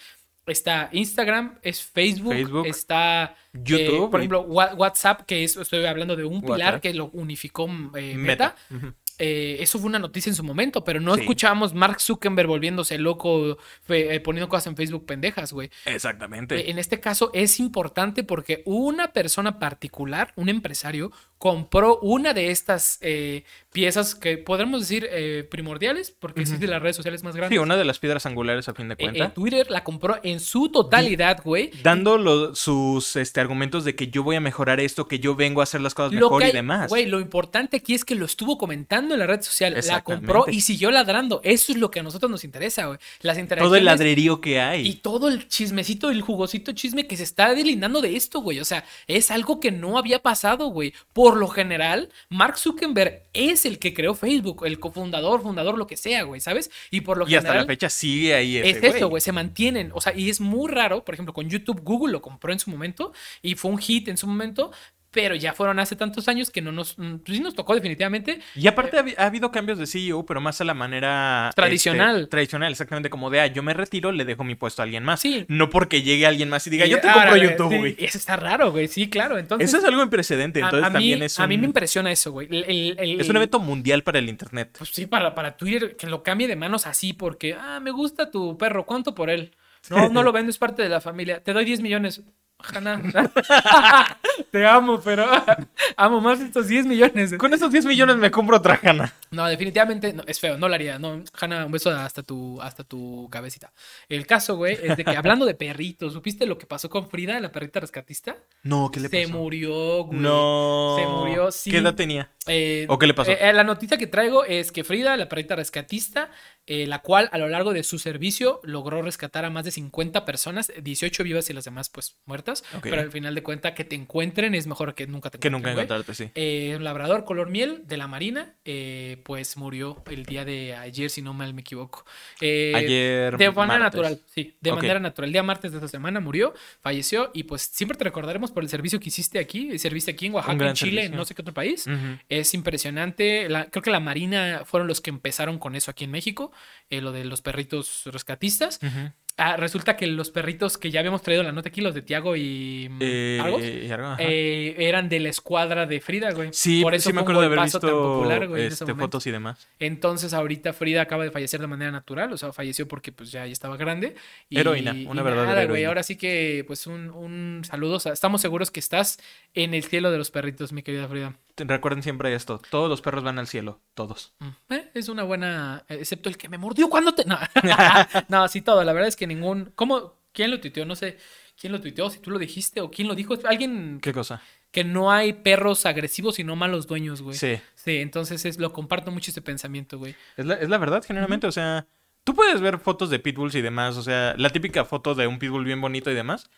está 0.48 0.90
Instagram, 0.92 1.60
es 1.62 1.84
Facebook, 1.84 2.34
Facebook, 2.34 2.66
está 2.66 3.36
eh, 3.54 3.60
YouTube 3.64 4.10
por 4.12 4.20
y- 4.20 4.24
ejemplo, 4.24 4.42
WhatsApp, 4.42 5.22
que 5.26 5.44
es, 5.44 5.56
estoy 5.58 5.86
hablando 5.86 6.16
de 6.16 6.24
un 6.26 6.42
pilar 6.42 6.60
WhatsApp. 6.76 6.82
que 6.82 6.94
lo 6.94 7.06
unificó 7.14 7.70
eh, 7.96 8.16
Meta. 8.16 8.56
Ujú. 8.70 8.94
Eh, 9.20 9.58
eso 9.60 9.78
fue 9.80 9.88
una 9.90 10.00
noticia 10.00 10.30
en 10.30 10.36
su 10.36 10.44
momento, 10.44 10.84
pero 10.84 11.00
no 11.02 11.14
Sí. 11.16 11.22
escuchábamos 11.22 11.74
Mark 11.74 12.00
Zuckerberg 12.00 12.48
volviéndose 12.48 12.98
loco, 12.98 13.58
eh, 13.90 14.20
poniendo 14.22 14.48
cosas 14.50 14.68
en 14.68 14.76
Facebook 14.78 15.06
pendejas, 15.06 15.52
güey. 15.54 15.70
Exactamente. 15.86 16.56
Eh, 16.56 16.72
En 16.72 16.80
este 16.80 17.00
caso 17.00 17.30
es 17.34 17.60
importante 17.60 18.24
porque 18.24 18.64
una 18.66 19.12
persona 19.14 19.60
particular, 19.60 20.32
un 20.36 20.48
empresario, 20.50 21.12
compró 21.40 21.98
una 22.02 22.34
de 22.34 22.52
estas 22.52 23.00
eh, 23.02 23.44
piezas 23.72 24.14
que 24.14 24.38
podemos 24.38 24.82
decir 24.82 25.08
eh, 25.10 25.48
primordiales, 25.50 26.12
porque 26.12 26.46
sí 26.46 26.54
es 26.56 26.60
de 26.60 26.68
las 26.68 26.82
redes 26.82 26.98
sociales 26.98 27.24
más 27.24 27.36
grandes. 27.36 27.56
Sí, 27.56 27.60
una 27.64 27.78
de 27.78 27.86
las 27.86 27.98
piedras 27.98 28.26
angulares 28.26 28.68
a 28.68 28.74
fin 28.74 28.90
de 28.90 28.96
Eh, 28.96 28.98
eh, 29.00 29.04
cuentas. 29.06 29.34
Twitter 29.34 29.72
la 29.72 29.84
compró 29.86 30.20
en 30.24 30.42
su 30.42 30.70
totalidad, 30.70 31.42
güey. 31.44 31.72
dando 31.82 32.18
lo- 32.18 32.54
sus 32.56 33.16
este, 33.16 33.40
argumentos 33.40 33.86
de 33.86 33.96
que 33.96 34.10
yo 34.10 34.22
voy 34.22 34.36
a 34.36 34.42
mejorar 34.42 34.80
esto, 34.82 35.08
que 35.08 35.20
yo 35.20 35.34
vengo 35.34 35.62
a 35.62 35.64
hacer 35.64 35.80
las 35.82 35.94
cosas 35.96 36.12
Lo 36.12 36.28
mejor 36.28 36.42
que 36.42 36.50
y 36.50 36.52
demás. 36.52 36.90
Güey, 36.90 37.06
lo 37.06 37.22
importante 37.22 37.78
aquí 37.78 37.94
es 37.94 38.04
que 38.04 38.16
lo 38.16 38.26
estuvo 38.26 38.58
comentando 38.58 39.14
en 39.14 39.20
la 39.22 39.28
red 39.28 39.42
social. 39.42 39.76
La 39.88 40.04
compró 40.04 40.46
y 40.50 40.60
siguió 40.62 40.92
ladrando. 40.92 41.40
Eso 41.46 41.72
es 41.72 41.78
lo 41.78 41.90
que 41.90 42.02
a 42.02 42.04
nosotros 42.04 42.30
nos 42.30 42.44
interesa, 42.44 42.88
güey. 42.88 43.00
Las 43.22 43.38
interacciones. 43.38 43.70
Todo 43.70 43.78
el 43.78 43.86
ladrerío 43.86 44.42
que 44.42 44.60
hay. 44.60 44.86
Y 44.86 44.96
todo 44.96 45.30
el 45.30 45.48
chismecito, 45.48 46.10
el 46.10 46.22
jugosito 46.22 46.74
chisme 46.74 47.08
que 47.08 47.16
se 47.16 47.24
está 47.24 47.54
delindando 47.56 48.02
de 48.02 48.18
esto, 48.18 48.42
güey. 48.42 48.60
O 48.60 48.66
sea, 48.66 48.84
es 49.08 49.32
algo 49.32 49.62
que 49.62 49.72
no 49.72 49.98
había 49.98 50.20
pasado, 50.22 50.68
güey. 50.68 50.94
Por 51.14 51.29
lo 51.38 51.48
general, 51.48 52.10
Mark 52.30 52.58
Zuckerberg 52.58 53.24
es 53.34 53.66
el 53.66 53.80
que 53.80 53.94
creó 53.94 54.16
Facebook, 54.16 54.66
el 54.66 54.80
cofundador, 54.80 55.42
fundador, 55.42 55.78
lo 55.78 55.88
que 55.88 55.98
sea, 55.98 56.24
güey, 56.24 56.42
¿sabes? 56.42 56.72
Y 56.92 57.02
por 57.02 57.18
lo 57.18 57.28
y 57.28 57.36
hasta 57.36 57.50
general. 57.50 57.68
la 57.68 57.74
fecha 57.74 57.90
sigue 57.90 58.34
ahí 58.34 58.58
ese 58.58 58.88
Es 58.88 58.96
eso, 58.96 59.10
güey, 59.10 59.22
se 59.22 59.32
mantienen. 59.32 59.92
O 59.94 60.02
sea, 60.02 60.16
y 60.16 60.30
es 60.30 60.42
muy 60.42 60.72
raro, 60.72 61.04
por 61.04 61.14
ejemplo, 61.14 61.34
con 61.34 61.50
YouTube, 61.50 61.82
Google 61.84 62.14
lo 62.14 62.22
compró 62.22 62.52
en 62.52 62.60
su 62.60 62.70
momento 62.70 63.14
y 63.42 63.56
fue 63.56 63.72
un 63.72 63.78
hit 63.78 64.08
en 64.08 64.18
su 64.18 64.28
momento, 64.28 64.72
pero 65.12 65.34
ya 65.36 65.54
fueron 65.54 65.80
hace 65.80 65.96
tantos 65.96 66.28
años 66.28 66.52
que 66.52 66.62
no 66.62 66.72
nos, 66.72 66.98
mm, 67.00 67.18
pues 67.26 67.38
sí 67.38 67.44
nos 67.44 67.56
tocó 67.56 67.74
definitivamente. 67.76 68.40
Y 68.56 68.68
aparte 68.68 68.98
ha, 68.98 69.04
habi- 69.04 69.16
ha 69.18 69.26
habido 69.26 69.52
cambios 69.52 69.80
de 69.80 69.88
CEO, 69.88 70.26
pero 70.26 70.40
más 70.42 70.62
a 70.62 70.64
la 70.66 70.74
manera... 70.74 71.50
Tradicional. 71.56 72.18
este, 72.18 72.28
tradicional, 72.30 72.72
exactamente 72.72 73.10
como 73.10 73.30
de, 73.30 73.40
ah, 73.42 73.48
yo 73.48 73.64
me 73.64 73.74
retiro, 73.74 74.12
le 74.12 74.26
dejo 74.26 74.44
mi 74.44 74.56
puesto 74.56 74.82
a 74.82 74.84
alguien 74.84 75.04
más. 75.04 75.20
Sí. 75.22 75.46
No 75.48 75.70
porque 75.70 76.02
llegue 76.04 76.26
alguien 76.28 76.50
más 76.50 76.66
y 76.68 76.70
diga, 76.70 76.86
Y 76.86 76.90
yo 76.92 77.00
te 77.02 77.08
ahora, 77.10 77.30
compro 77.32 77.38
güey, 77.40 77.50
YouTube, 77.52 77.72
sí, 77.72 77.78
güey. 77.78 77.96
Eso 78.00 78.18
está 78.18 78.36
raro, 78.36 78.72
güey, 78.72 78.88
sí, 78.88 79.10
claro. 79.10 79.38
Entonces, 79.38 79.68
Eso 79.70 79.78
es 79.80 79.84
algo 79.86 80.02
en 80.04 80.10
precedente, 80.10 80.62
a- 80.62 80.66
entonces 80.66 80.86
a, 80.86 80.90
mí, 80.90 80.94
también 80.94 81.24
es 81.24 81.38
un... 81.40 81.44
a 81.46 81.48
mí 81.48 81.58
me 81.58 81.66
impresiona 81.66 82.12
eso, 82.12 82.32
güey. 82.32 82.48
Es 82.52 83.30
un 83.30 83.36
evento 83.36 83.60
mundial 83.60 84.04
para 84.04 84.20
el 84.20 84.30
internet. 84.30 84.76
Pues 84.78 84.92
sí, 84.92 85.06
para, 85.08 85.34
para 85.34 85.58
Twitter, 85.58 85.96
que 85.98 86.08
lo 86.08 86.24
cambie 86.24 86.48
de 86.48 86.56
manos 86.56 86.86
así, 86.88 87.14
porque, 87.14 87.56
ah, 87.60 87.80
me 87.80 87.92
gusta 87.92 88.30
tu 88.32 88.58
perro, 88.58 88.86
¿cuánto 88.86 89.16
por 89.16 89.30
él? 89.30 89.56
No, 89.90 90.10
no 90.10 90.24
lo 90.24 90.34
vendo, 90.34 90.50
es 90.50 90.58
parte 90.58 90.84
de 90.84 90.90
la 90.90 91.00
familia. 91.00 91.42
Te 91.42 91.54
doy 91.54 91.64
10 91.64 91.80
millones. 91.80 92.22
Hanna. 92.60 93.02
Te 94.52 94.66
amo, 94.66 95.00
pero 95.02 95.26
amo 95.98 96.22
más 96.22 96.40
estos 96.40 96.68
10 96.68 96.86
millones. 96.86 97.34
Con 97.38 97.54
esos 97.54 97.72
10 97.72 97.86
millones 97.86 98.18
me 98.18 98.32
compro 98.32 98.58
otra 98.58 98.80
Hanna. 98.82 99.14
No, 99.32 99.46
definitivamente 99.48 100.14
no, 100.14 100.24
es 100.26 100.40
feo, 100.40 100.58
no 100.58 100.68
lo 100.68 100.76
haría. 100.76 100.98
No, 101.00 101.24
Hanna, 101.40 101.66
un 101.66 101.72
beso 101.72 101.90
hasta 101.92 102.24
tu, 102.24 102.62
hasta 102.62 102.84
tu 102.84 103.28
cabecita. 103.32 103.72
El 104.08 104.26
caso, 104.26 104.56
güey, 104.58 104.78
es 104.82 104.98
de 104.98 105.04
que 105.06 105.16
hablando 105.16 105.46
de 105.46 105.56
perritos, 105.56 106.14
¿supiste 106.14 106.46
lo 106.46 106.58
que 106.58 106.66
pasó 106.66 106.90
con 106.90 107.10
Frida, 107.10 107.40
la 107.40 107.52
perrita 107.52 107.80
rescatista? 107.80 108.38
No, 108.64 108.90
¿qué 108.92 109.00
le 109.00 109.10
Se 109.10 109.24
pasó? 109.24 109.34
murió, 109.38 110.04
güey. 110.06 110.20
No. 110.20 110.96
Se 110.98 111.06
murió, 111.06 111.52
sí. 111.52 111.72
¿Qué 111.72 111.78
edad 111.78 111.96
tenía? 111.96 112.32
Eh, 112.48 112.86
¿O 112.90 112.98
qué 112.98 113.06
le 113.08 113.14
pasó? 113.14 113.32
eh, 113.32 113.38
eh, 113.40 113.54
la 113.54 113.64
noticia 113.64 113.98
que 113.98 114.08
traigo 114.08 114.44
es 114.46 114.72
que 114.72 114.84
Frida, 114.84 115.16
la 115.18 115.30
perrita 115.30 115.56
rescatista, 115.56 116.32
eh, 116.66 116.88
la 116.88 117.00
cual 117.00 117.30
a 117.32 117.38
lo 117.38 117.48
largo 117.48 117.74
de 117.74 117.84
su 117.84 118.00
servicio 118.00 118.60
logró 118.64 119.02
rescatar 119.02 119.46
a 119.46 119.50
más 119.50 119.66
de 119.66 119.72
50 119.72 120.26
personas, 120.26 120.72
18 120.82 121.24
vivas 121.24 121.50
y 121.50 121.54
las 121.54 121.66
demás 121.66 121.90
pues 121.90 122.18
muertas. 122.26 122.49
Muertas, 122.50 122.64
Ok. 122.76 122.84
pero 122.84 123.02
al 123.02 123.12
final 123.12 123.36
de 123.36 123.44
cuentas 123.44 123.74
que 123.74 123.84
te 123.84 123.96
encuentren 123.96 124.56
es 124.56 124.68
mejor 124.68 124.94
que 124.96 125.08
nunca 125.08 125.30
te 125.30 125.40
Que 125.40 125.50
nunca 125.50 125.72
encontrarte, 125.72 126.14
sí. 126.14 126.30
Eh, 126.36 126.74
un 126.76 126.84
labrador 126.84 127.26
color 127.26 127.50
miel 127.50 127.84
de 127.86 127.98
la 127.98 128.08
marina, 128.08 128.56
eh, 128.66 129.22
pues 129.24 129.58
murió 129.58 130.04
el 130.10 130.26
día 130.26 130.46
de 130.46 130.76
ayer, 130.76 131.10
si 131.10 131.22
no 131.22 131.34
mal 131.34 131.54
me 131.54 131.62
equivoco. 131.62 132.06
Eh, 132.42 132.74
Ayer. 132.76 133.38
de 133.38 133.52
manera 133.52 133.80
martes. 133.80 134.02
natural, 134.02 134.20
sí, 134.34 134.56
de 134.60 134.72
manera 134.74 135.00
natural. 135.00 135.30
El 135.30 135.34
día 135.34 135.44
martes 135.44 135.72
de 135.72 135.78
esta 135.78 135.88
semana 135.88 136.20
murió, 136.20 136.54
falleció 136.82 137.32
y 137.34 137.44
pues 137.44 137.62
siempre 137.64 137.98
te 137.98 138.04
recordaremos 138.04 138.52
por 138.52 138.64
el 138.64 138.70
servicio 138.70 139.00
que 139.00 139.10
hiciste 139.10 139.40
aquí, 139.40 139.78
serviste 139.80 140.12
aquí 140.12 140.28
en 140.28 140.34
Oaxaca, 140.34 140.68
en 140.70 140.74
Chile, 140.74 141.06
en 141.06 141.16
no 141.16 141.26
sé 141.26 141.36
qué 141.36 141.42
otro 141.42 141.54
país. 141.54 141.86
Ujú. 141.88 142.18
Es 142.30 142.54
impresionante. 142.54 143.50
La- 143.50 143.70
creo 143.70 143.82
que 143.84 143.92
la 143.92 144.00
Marina 144.00 144.64
fueron 144.66 144.88
los 144.88 145.02
que 145.02 145.10
empezaron 145.10 145.60
con 145.60 145.76
eso 145.76 145.92
aquí 145.92 146.06
en 146.06 146.12
México, 146.12 146.52
eh, 146.90 147.02
lo 147.02 147.12
de 147.12 147.26
los 147.26 147.42
perritos 147.42 148.04
rescatistas. 148.06 148.80
Ujú. 148.82 149.12
Ah, 149.42 149.56
resulta 149.56 149.96
que 149.96 150.06
los 150.06 150.32
perritos 150.32 150.78
que 150.78 150.92
ya 150.92 151.00
habíamos 151.00 151.22
traído 151.22 151.42
en 151.44 151.48
la 151.48 151.54
nota 151.54 151.70
aquí, 151.70 151.80
los 151.80 151.96
de 151.96 152.02
Tiago 152.02 152.36
y 152.36 152.90
mm, 152.90 152.98
Eh, 153.00 153.40
Argos, 153.42 153.62
y 153.64 153.90
ajá. 153.90 154.18
eh, 154.20 154.76
eran 154.78 155.08
de 155.08 155.22
la 155.22 155.30
escuadra 155.30 155.86
de 155.86 156.02
Frida, 156.02 156.32
güey. 156.34 156.50
Sí, 156.52 156.82
por 156.82 156.94
eso 156.94 157.10
sí 157.10 157.14
me 157.14 157.22
acuerdo 157.22 157.40
de 157.40 157.48
haber 157.48 157.62
visto 157.62 157.80
popular, 157.80 158.48
güey, 158.50 158.66
este, 158.66 158.94
fotos 158.94 159.26
y 159.28 159.32
demás. 159.32 159.66
Entonces 159.80 160.34
ahorita 160.34 160.74
Frida 160.74 161.04
acaba 161.04 161.24
de 161.24 161.32
fallecer 161.32 161.62
de 161.62 161.68
manera 161.68 161.90
natural, 161.90 162.34
o 162.34 162.38
sea, 162.38 162.52
falleció 162.52 162.86
porque 162.86 163.14
pues 163.14 163.32
ya, 163.32 163.46
ya 163.46 163.54
estaba 163.54 163.78
grande. 163.78 164.16
Y, 164.50 164.60
Heroína, 164.60 164.92
una 164.92 165.22
y 165.22 165.24
verdadera 165.24 165.54
nada, 165.54 165.66
güey, 165.66 165.86
ahora 165.86 166.04
sí 166.04 166.18
que 166.18 166.66
pues 166.68 166.86
un, 166.86 167.10
un 167.10 167.62
saludo, 167.64 167.96
o 167.96 168.00
sea, 168.02 168.12
estamos 168.12 168.42
seguros 168.42 168.72
que 168.72 168.82
estás 168.82 169.20
en 169.54 169.74
el 169.74 169.86
cielo 169.86 170.12
de 170.12 170.18
los 170.18 170.32
perritos, 170.32 170.74
mi 170.74 170.84
querida 170.84 171.08
Frida. 171.08 171.36
Recuerden 171.66 172.04
siempre 172.04 172.34
esto: 172.34 172.62
todos 172.70 172.90
los 172.90 173.02
perros 173.02 173.24
van 173.24 173.40
al 173.40 173.48
cielo. 173.48 173.82
Todos. 173.94 174.34
Mm, 174.40 174.74
eh, 174.74 174.92
es 174.94 175.10
una 175.10 175.24
buena, 175.24 175.84
excepto 175.88 176.30
el 176.30 176.38
que 176.38 176.50
me 176.50 176.58
mordió 176.58 176.90
cuando 176.90 177.14
te... 177.14 177.26
No, 177.26 177.38
no 178.30 178.48
sí 178.48 178.62
todo, 178.62 178.84
la 178.84 178.94
verdad 178.94 179.10
es 179.10 179.16
que 179.16 179.28
ningún... 179.28 179.72
¿Cómo? 179.76 180.20
¿Quién 180.32 180.52
lo 180.52 180.60
tuiteó? 180.60 180.86
No 180.86 180.96
sé 180.96 181.18
quién 181.60 181.74
lo 181.74 181.82
tuiteó, 181.82 182.10
si 182.10 182.20
tú 182.20 182.32
lo 182.32 182.40
dijiste 182.40 182.82
o 182.82 182.90
quién 182.90 183.08
lo 183.08 183.16
dijo. 183.16 183.38
Alguien 183.46 184.00
¿Qué 184.02 184.14
cosa? 184.14 184.42
que 184.72 184.84
no 184.84 185.12
hay 185.12 185.34
perros 185.34 185.86
agresivos 185.86 186.36
sino 186.36 186.56
malos 186.56 186.88
dueños, 186.88 187.22
güey. 187.22 187.38
Sí. 187.38 187.60
Sí, 187.76 187.98
entonces 187.98 188.46
es, 188.46 188.60
lo 188.60 188.72
comparto 188.72 189.12
mucho 189.12 189.32
ese 189.32 189.42
pensamiento, 189.42 189.98
güey. 189.98 190.16
Es 190.38 190.46
la, 190.46 190.56
es 190.56 190.70
la 190.70 190.78
verdad, 190.78 191.04
generalmente. 191.06 191.48
O 191.48 191.52
sea, 191.52 191.88
tú 192.24 192.36
puedes 192.36 192.62
ver 192.62 192.80
fotos 192.80 193.10
de 193.10 193.20
pitbulls 193.20 193.56
y 193.56 193.62
demás. 193.62 193.98
O 193.98 194.04
sea, 194.04 194.36
la 194.38 194.50
típica 194.50 194.86
foto 194.86 195.16
de 195.16 195.28
un 195.28 195.40
pitbull 195.40 195.66
bien 195.66 195.82
bonito 195.82 196.12
y 196.12 196.14
demás. 196.14 196.50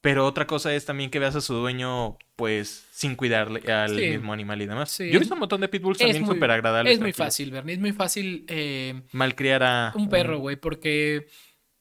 Pero 0.00 0.26
otra 0.26 0.46
cosa 0.46 0.72
es 0.74 0.84
también 0.84 1.10
que 1.10 1.18
veas 1.18 1.34
a 1.34 1.40
su 1.40 1.54
dueño, 1.54 2.16
pues, 2.36 2.86
sin 2.92 3.16
cuidarle 3.16 3.60
al 3.72 3.96
Sí. 3.98 4.10
mismo 4.10 4.32
animal 4.32 4.62
y 4.62 4.66
demás. 4.66 4.90
Sí. 4.92 5.08
Yo 5.10 5.16
he 5.16 5.18
visto 5.18 5.34
un 5.34 5.40
montón 5.40 5.60
de 5.60 5.68
pitbulls 5.68 5.98
también 5.98 6.24
súper 6.24 6.50
agradables. 6.52 6.92
Es 6.92 7.00
muy 7.00 7.12
tranquilos. 7.12 7.26
fácil, 7.26 7.50
Bernie. 7.50 7.74
Es 7.74 7.80
muy 7.80 7.92
fácil 7.92 8.44
eh, 8.48 9.02
Malcriar 9.12 9.62
a. 9.64 9.92
un 9.96 10.08
perro, 10.08 10.38
güey, 10.38 10.56
porque... 10.56 11.26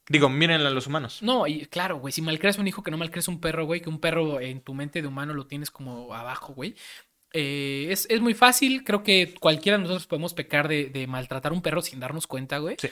Digo, 0.09 0.30
mírenle 0.30 0.68
a 0.68 0.72
los 0.72 0.88
humanos. 0.88 1.22
No, 1.22 1.45
y 1.47 1.65
claro, 1.65 1.97
güey, 1.99 2.11
si 2.13 2.22
malcreas 2.22 2.57
un 2.57 2.68
hijo 2.68 2.82
que 2.82 2.91
no 2.91 2.97
malcreas 2.97 3.28
un 3.28 3.39
perro, 3.41 3.65
güey, 3.65 3.82
que 3.82 3.89
un 3.89 3.99
perro 3.99 4.39
en 4.39 4.61
tu 4.61 4.74
mente 4.74 5.01
de 5.01 5.07
humano 5.07 5.34
lo 5.34 5.45
tienes 5.47 5.70
como 5.70 6.13
abajo, 6.13 6.53
güey. 6.53 6.76
Eh, 7.34 7.88
es, 7.91 8.07
es 8.09 8.22
muy 8.22 8.34
fácil, 8.34 8.84
creo 8.86 9.03
que 9.03 9.36
cualquiera 9.39 9.78
de 9.78 9.82
nosotros 9.84 10.07
podemos 10.07 10.34
pecar 10.34 10.70
de, 10.70 10.86
de 10.86 11.05
maltratar 11.07 11.51
a 11.51 11.55
un 11.55 11.61
perro 11.61 11.82
sin 11.82 11.99
darnos 11.99 12.26
cuenta, 12.26 12.57
güey. 12.59 12.78
Sí. 12.80 12.88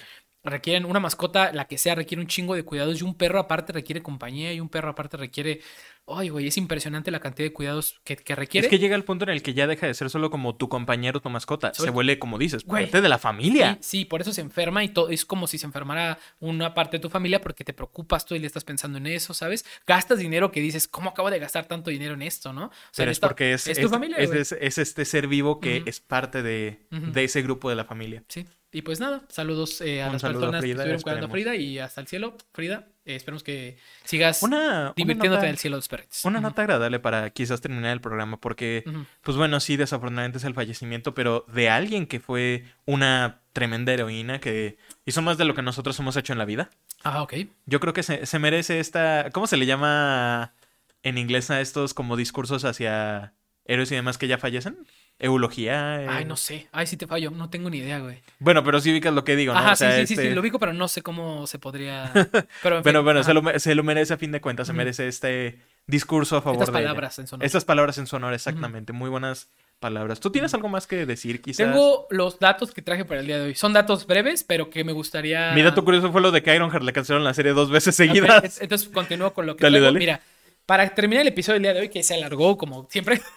Requieren 0.46 0.86
una 0.86 1.00
mascota, 1.00 1.52
la 1.52 1.66
que 1.66 1.78
sea, 1.78 1.96
requiere 1.96 2.22
un 2.22 2.28
chingo 2.28 2.56
de 2.56 2.64
cuidados 2.64 3.02
y 3.02 3.04
un 3.04 3.16
perro 3.16 3.40
aparte 3.40 3.74
requiere 3.74 4.02
compañía 4.04 4.54
y 4.54 4.60
un 4.60 4.70
perro 4.70 4.92
aparte 4.92 5.18
requiere... 5.18 5.62
Ay, 6.08 6.30
güey, 6.30 6.46
es 6.46 6.56
impresionante 6.58 7.10
la 7.10 7.20
cantidad 7.20 7.48
de 7.48 7.52
cuidados 7.54 8.00
que, 8.04 8.16
que 8.16 8.36
requiere. 8.36 8.68
Es 8.68 8.70
que 8.70 8.78
llega 8.78 8.96
el 8.96 9.04
punto 9.04 9.24
en 9.26 9.32
el 9.32 9.42
que 9.42 9.56
ya 9.56 9.66
deja 9.66 9.88
de 9.88 9.94
ser 9.96 10.12
solo 10.12 10.30
como 10.30 10.56
tu 10.56 10.70
compañero, 10.70 11.20
tu 11.20 11.32
mascota. 11.32 11.74
Sobre- 11.74 11.88
Se 11.90 11.92
vuelve, 11.92 12.20
como 12.20 12.38
dices, 12.38 12.64
Güey. 12.64 12.84
parte 12.86 13.02
de 13.02 13.10
la 13.10 13.18
familia. 13.18 13.80
Sí, 13.82 14.00
sí, 14.02 14.06
por 14.06 14.22
eso 14.22 14.32
se 14.32 14.42
enferma 14.42 14.84
y 14.84 14.90
todo 14.90 15.10
es 15.10 15.26
como 15.26 15.48
si 15.48 15.58
se 15.58 15.66
enfermara 15.66 16.20
una 16.40 16.76
parte 16.76 16.98
de 16.98 17.02
tu 17.02 17.10
familia 17.10 17.42
porque 17.42 17.64
te 17.64 17.74
preocupas 17.74 18.24
tú 18.24 18.36
y 18.36 18.40
le 18.40 18.46
estás 18.46 18.64
pensando 18.64 19.00
en 19.00 19.08
eso, 19.08 19.34
¿sabes? 19.34 19.66
Gastas 19.88 20.20
dinero 20.20 20.52
que 20.52 20.62
dices, 20.62 20.88
¿cómo 20.88 21.10
acabo 21.10 21.32
de 21.32 21.40
gastar 21.40 21.66
tanto 21.66 21.90
dinero 21.90 22.14
en 22.14 22.22
esto, 22.22 22.54
no? 22.54 22.66
O 22.66 22.70
sea, 22.70 22.78
Pero 22.98 23.10
es 23.12 23.16
esta- 23.18 23.28
porque 23.28 23.54
es, 23.54 23.66
es 23.68 23.80
tu 23.80 23.86
es- 23.88 23.92
familia, 23.92 24.18
es, 24.18 24.30
es- 24.30 24.52
es 24.52 24.78
este 24.78 25.06
ser 25.06 25.28
vivo 25.28 25.60
que 25.60 25.82
es 25.88 26.02
parte 26.02 26.44
de, 26.44 26.86
de 26.92 27.24
ese 27.24 27.42
grupo 27.42 27.68
de 27.68 27.78
la 27.78 27.86
familia. 27.86 28.24
Sí. 28.28 28.46
Y 28.76 28.82
pues 28.82 29.00
nada, 29.00 29.22
saludos 29.30 29.80
eh, 29.80 30.04
a 30.04 30.08
Un 30.08 30.14
las 30.14 30.22
saludo 30.22 30.40
a 30.40 30.42
personas 30.52 30.62
Frida, 30.62 30.74
que 30.76 30.80
estuvieron 30.82 31.02
cuidando 31.02 31.28
a. 31.28 31.30
Frida 31.30 31.56
y 31.56 31.80
hasta 31.80 32.02
el 32.02 32.08
cielo, 32.08 32.36
Frida. 32.52 32.90
eh, 33.06 33.16
esperemos 33.16 33.42
que 33.42 33.78
sigas 34.04 34.44
Una, 34.44 34.58
una 34.58 34.94
divirtiéndote 34.98 35.30
nota, 35.30 35.46
en 35.46 35.52
el 35.52 35.58
cielo 35.58 35.76
de 35.76 35.78
los 35.78 35.88
perritos. 35.88 36.26
una 36.26 36.42
nota 36.42 36.62
agradable 36.64 37.00
para 37.00 37.30
quizás 37.30 37.62
terminar 37.62 37.94
el 37.94 38.02
programa, 38.02 38.42
porque, 38.42 38.84
pues 39.22 39.38
bueno, 39.38 39.62
sí, 39.62 39.78
desafortunadamente 39.78 40.40
es 40.40 40.44
el 40.44 40.54
fallecimiento, 40.54 41.14
pero 41.14 41.46
de 41.54 41.70
alguien 41.70 42.06
que 42.06 42.20
fue 42.20 42.66
una 42.84 43.40
tremenda 43.54 43.94
heroína 43.94 44.42
que 44.42 44.78
hizo 45.06 45.22
más 45.22 45.38
de 45.38 45.46
lo 45.46 45.56
que 45.56 45.62
nosotros 45.62 45.98
hemos 46.02 46.18
hecho 46.18 46.34
en 46.34 46.40
la 46.40 46.46
vida. 46.46 46.70
Ah, 47.02 47.22
ok. 47.22 47.34
Yo 47.68 47.80
creo 47.80 47.94
que 47.94 48.04
se, 48.04 48.26
se 48.26 48.40
merece 48.40 48.82
esta. 48.82 49.30
¿Cómo 49.32 49.48
se 49.48 49.56
le 49.56 49.68
llama 49.68 50.54
en 51.02 51.18
inglés 51.18 51.50
a 51.50 51.62
estos 51.62 51.94
como 51.94 52.18
discursos 52.18 52.66
hacia 52.66 53.32
héroes 53.64 53.90
y 53.94 53.96
demás 53.96 54.18
que 54.18 54.28
ya 54.28 54.38
fallecen? 54.38 54.78
Eulogía. 55.20 56.02
eh. 56.04 56.08
Ay, 56.10 56.26
no 56.26 56.36
sé. 56.36 56.68
Ay, 56.72 56.88
sí 56.88 56.98
te 56.98 57.08
fallo. 57.08 57.32
No 57.32 57.50
tengo 57.50 57.70
ni 57.70 57.78
idea, 57.78 58.00
güey. 58.00 58.22
Bueno, 58.40 58.64
pero 58.64 58.80
sí 58.82 58.92
ubicas 58.92 59.14
lo 59.14 59.24
que 59.24 59.36
digo, 59.36 59.54
¿no? 59.54 59.60
Ajá, 59.60 59.74
O 59.74 59.76
sea, 59.76 59.92
sí, 59.92 60.02
sí, 60.02 60.08
sí, 60.08 60.14
este- 60.16 60.30
sí, 60.30 60.36
lo 60.36 60.42
ubico, 60.42 60.60
pero 60.60 60.74
no 60.74 60.88
sé 60.88 61.02
cómo 61.02 61.48
se 61.48 61.58
podría. 61.60 62.12
Pero, 62.64 62.78
en 62.78 62.84
Bueno, 62.84 63.00
fin, 63.00 63.04
bueno, 63.06 63.20
ajá. 63.22 63.28
se 63.28 63.34
lo, 63.34 63.60
se 63.60 63.76
lo 63.76 63.84
merece 63.84 64.14
a 64.14 64.18
fin 64.18 64.32
de 64.32 64.42
cuentas, 64.42 64.68
se 64.68 64.74
merece 64.74 65.08
este 65.08 65.60
discurso 65.88 66.38
a 66.38 66.42
favor 66.42 66.60
Estas 66.62 66.74
de 66.74 66.80
ella. 66.80 66.88
palabras 66.90 67.20
en 67.20 67.28
sonoro. 67.28 67.46
Estas 67.46 67.64
palabras 67.66 67.98
en 67.98 68.08
su 68.08 68.16
honor, 68.16 68.34
exactamente. 68.34 68.92
Muy 68.92 69.10
buenas 69.10 69.50
palabras. 69.80 70.20
¿Tú 70.20 70.32
tienes 70.32 70.54
algo 70.54 70.68
más 70.70 70.88
que 70.88 71.06
decir, 71.06 71.42
quizás? 71.42 71.58
Tengo 71.66 72.08
los 72.10 72.40
datos 72.40 72.72
que 72.72 72.82
traje 72.82 73.06
para 73.06 73.22
el 73.22 73.28
día 73.28 73.38
de 73.38 73.46
hoy. 73.48 73.56
Son 73.56 73.72
datos 73.74 74.08
breves, 74.08 74.44
pero 74.44 74.70
que 74.70 74.84
me 74.84 74.92
gustaría. 74.94 75.52
Mi 75.54 75.62
dato 75.62 75.84
curioso 75.86 76.12
fue 76.12 76.22
lo 76.22 76.32
de 76.32 76.42
que 76.44 76.56
Ironheart 76.56 76.84
le 76.84 76.92
cancelaron 76.94 77.24
la 77.24 77.34
serie 77.34 77.54
dos 77.54 77.70
veces 77.70 77.96
seguidas. 77.96 78.60
Entonces 78.62 78.90
continúo 78.90 79.34
con 79.34 79.46
lo 79.46 79.56
que 79.56 79.64
Dale, 79.64 79.80
dale. 79.80 80.00
Mira, 80.00 80.22
para 80.66 80.90
terminar 80.96 81.22
el 81.22 81.28
episodio 81.28 81.56
del 81.56 81.64
día 81.64 81.74
de 81.74 81.82
hoy, 81.82 81.90
que 81.90 82.02
se 82.04 82.14
alargó 82.16 82.58
como 82.58 82.88
siempre. 82.90 83.22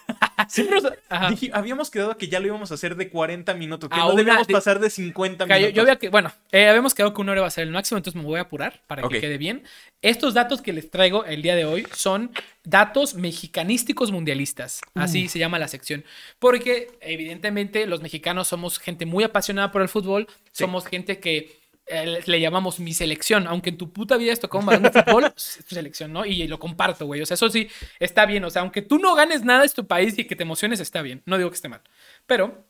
Siempre 0.47 0.79
nos- 0.81 0.93
dije- 1.31 1.51
habíamos 1.53 1.91
quedado 1.91 2.17
que 2.17 2.27
ya 2.29 2.39
lo 2.39 2.47
íbamos 2.47 2.71
a 2.71 2.73
hacer 2.75 2.95
de 2.95 3.09
40 3.09 3.53
minutos, 3.55 3.89
que 3.89 3.95
A 3.99 4.05
no 4.05 4.13
debíamos 4.15 4.47
de- 4.47 4.53
pasar 4.53 4.79
de 4.79 4.89
50 4.89 5.45
Que 5.45 5.49
yo, 5.51 5.57
minutos. 5.57 5.75
yo 5.75 5.81
había 5.83 5.95
que, 5.97 6.09
bueno, 6.09 6.31
eh, 6.51 6.67
habíamos 6.69 6.95
quedado 6.95 7.13
que 7.13 7.21
una 7.21 7.33
hora 7.33 7.41
va 7.41 7.47
a 7.47 7.51
ser 7.51 7.65
el 7.65 7.71
máximo, 7.71 7.97
entonces 7.97 8.19
me 8.19 8.25
voy 8.25 8.39
a 8.39 8.43
apurar 8.43 8.81
para 8.87 9.07
que 9.07 9.19
quede 9.19 9.37
bien. 9.37 9.63
Estos 10.01 10.33
datos 10.33 10.61
que 10.61 10.71
les 10.73 10.89
traigo 10.89 11.25
el 11.25 11.41
día 11.41 11.55
de 11.55 11.65
hoy 11.65 11.85
son 11.93 12.31
datos 12.63 13.15
mexicanísticos 13.15 14.11
mundialistas. 14.11 14.81
Así 14.95 15.27
se 15.27 15.39
llama 15.39 15.59
la 15.59 15.67
sección. 15.67 16.05
Porque, 16.39 16.87
evidentemente, 17.01 17.85
los 17.85 18.01
mexicanos 18.01 18.47
somos 18.47 18.79
gente 18.79 19.05
muy 19.05 19.23
apasionada 19.25 19.71
por 19.71 19.81
el 19.81 19.89
fútbol. 19.89 20.25
Sí. 20.51 20.63
Somos 20.63 20.85
gente 20.87 21.19
que 21.19 21.58
eh, 21.89 22.21
le- 22.25 22.39
llamamos 22.39 22.79
mi 22.79 22.93
selección. 22.93 23.47
Aunque 23.47 23.69
en 23.69 23.77
tu 23.77 23.91
puta 23.91 24.17
vida 24.17 24.33
has 24.33 24.39
tocado 24.39 24.65
un 24.77 24.83
de 24.83 24.91
fútbol, 24.91 25.25
es 25.37 25.65
tu 25.67 25.75
selección, 25.75 26.13
¿no? 26.13 26.25
Y 26.25 26.47
lo 26.47 26.59
comparto, 26.59 27.05
güey. 27.05 27.21
O 27.21 27.25
sea, 27.25 27.35
eso 27.35 27.49
sí 27.49 27.67
está 27.99 28.25
bien. 28.25 28.43
O 28.45 28.49
sea, 28.49 28.61
aunque 28.61 28.81
tú 28.81 28.99
no 28.99 29.15
ganes 29.15 29.43
nada, 29.43 29.65
es 29.65 29.73
tu 29.73 29.85
país 29.87 30.17
y 30.17 30.25
que 30.25 30.35
te 30.35 30.43
emociones, 30.43 30.79
está 30.79 31.01
bien. 31.01 31.21
No 31.25 31.37
digo 31.37 31.49
que 31.49 31.55
esté 31.55 31.69
mal. 31.69 31.81
Pero 32.25 32.65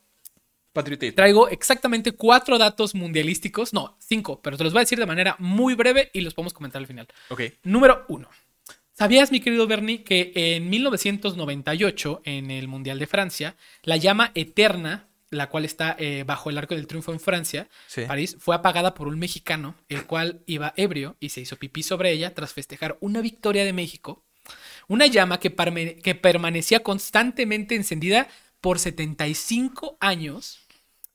Patriotito. 0.72 1.16
Traigo 1.16 1.48
exactamente 1.48 2.12
cuatro 2.12 2.56
datos 2.56 2.94
mundialísticos, 2.94 3.72
no, 3.72 3.96
cinco, 3.98 4.40
pero 4.40 4.56
te 4.56 4.62
los 4.62 4.72
voy 4.72 4.78
a 4.80 4.82
decir 4.82 5.00
de 5.00 5.06
manera 5.06 5.34
muy 5.40 5.74
breve 5.74 6.10
y 6.12 6.20
los 6.20 6.32
podemos 6.32 6.52
comentar 6.52 6.78
al 6.80 6.86
final. 6.86 7.08
Ok. 7.28 7.42
Número 7.64 8.04
uno. 8.08 8.28
¿Sabías, 8.92 9.32
mi 9.32 9.40
querido 9.40 9.66
Bernie, 9.66 10.04
que 10.04 10.30
en 10.34 10.70
1998, 10.70 12.22
en 12.24 12.50
el 12.50 12.68
Mundial 12.68 12.98
de 12.98 13.06
Francia, 13.06 13.56
la 13.82 13.96
llama 13.96 14.30
eterna, 14.34 15.08
la 15.30 15.48
cual 15.48 15.64
está 15.64 15.96
eh, 15.98 16.24
bajo 16.26 16.50
el 16.50 16.58
arco 16.58 16.74
del 16.74 16.86
triunfo 16.86 17.12
en 17.12 17.20
Francia, 17.20 17.68
Sí. 17.86 18.02
París, 18.06 18.36
fue 18.38 18.54
apagada 18.56 18.94
por 18.94 19.08
un 19.08 19.18
mexicano, 19.18 19.76
el 19.88 20.06
cual 20.06 20.42
iba 20.46 20.74
ebrio 20.76 21.16
y 21.20 21.30
se 21.30 21.40
hizo 21.40 21.56
pipí 21.56 21.82
sobre 21.82 22.10
ella 22.10 22.34
tras 22.34 22.52
festejar 22.52 22.98
una 23.00 23.20
victoria 23.20 23.64
de 23.64 23.72
México? 23.72 24.24
Una 24.88 25.06
llama 25.06 25.38
que, 25.38 25.50
permanecía 25.50 26.80
constantemente 26.80 27.76
encendida 27.76 28.28
por 28.60 28.78
75 28.78 29.96
años. 30.00 30.66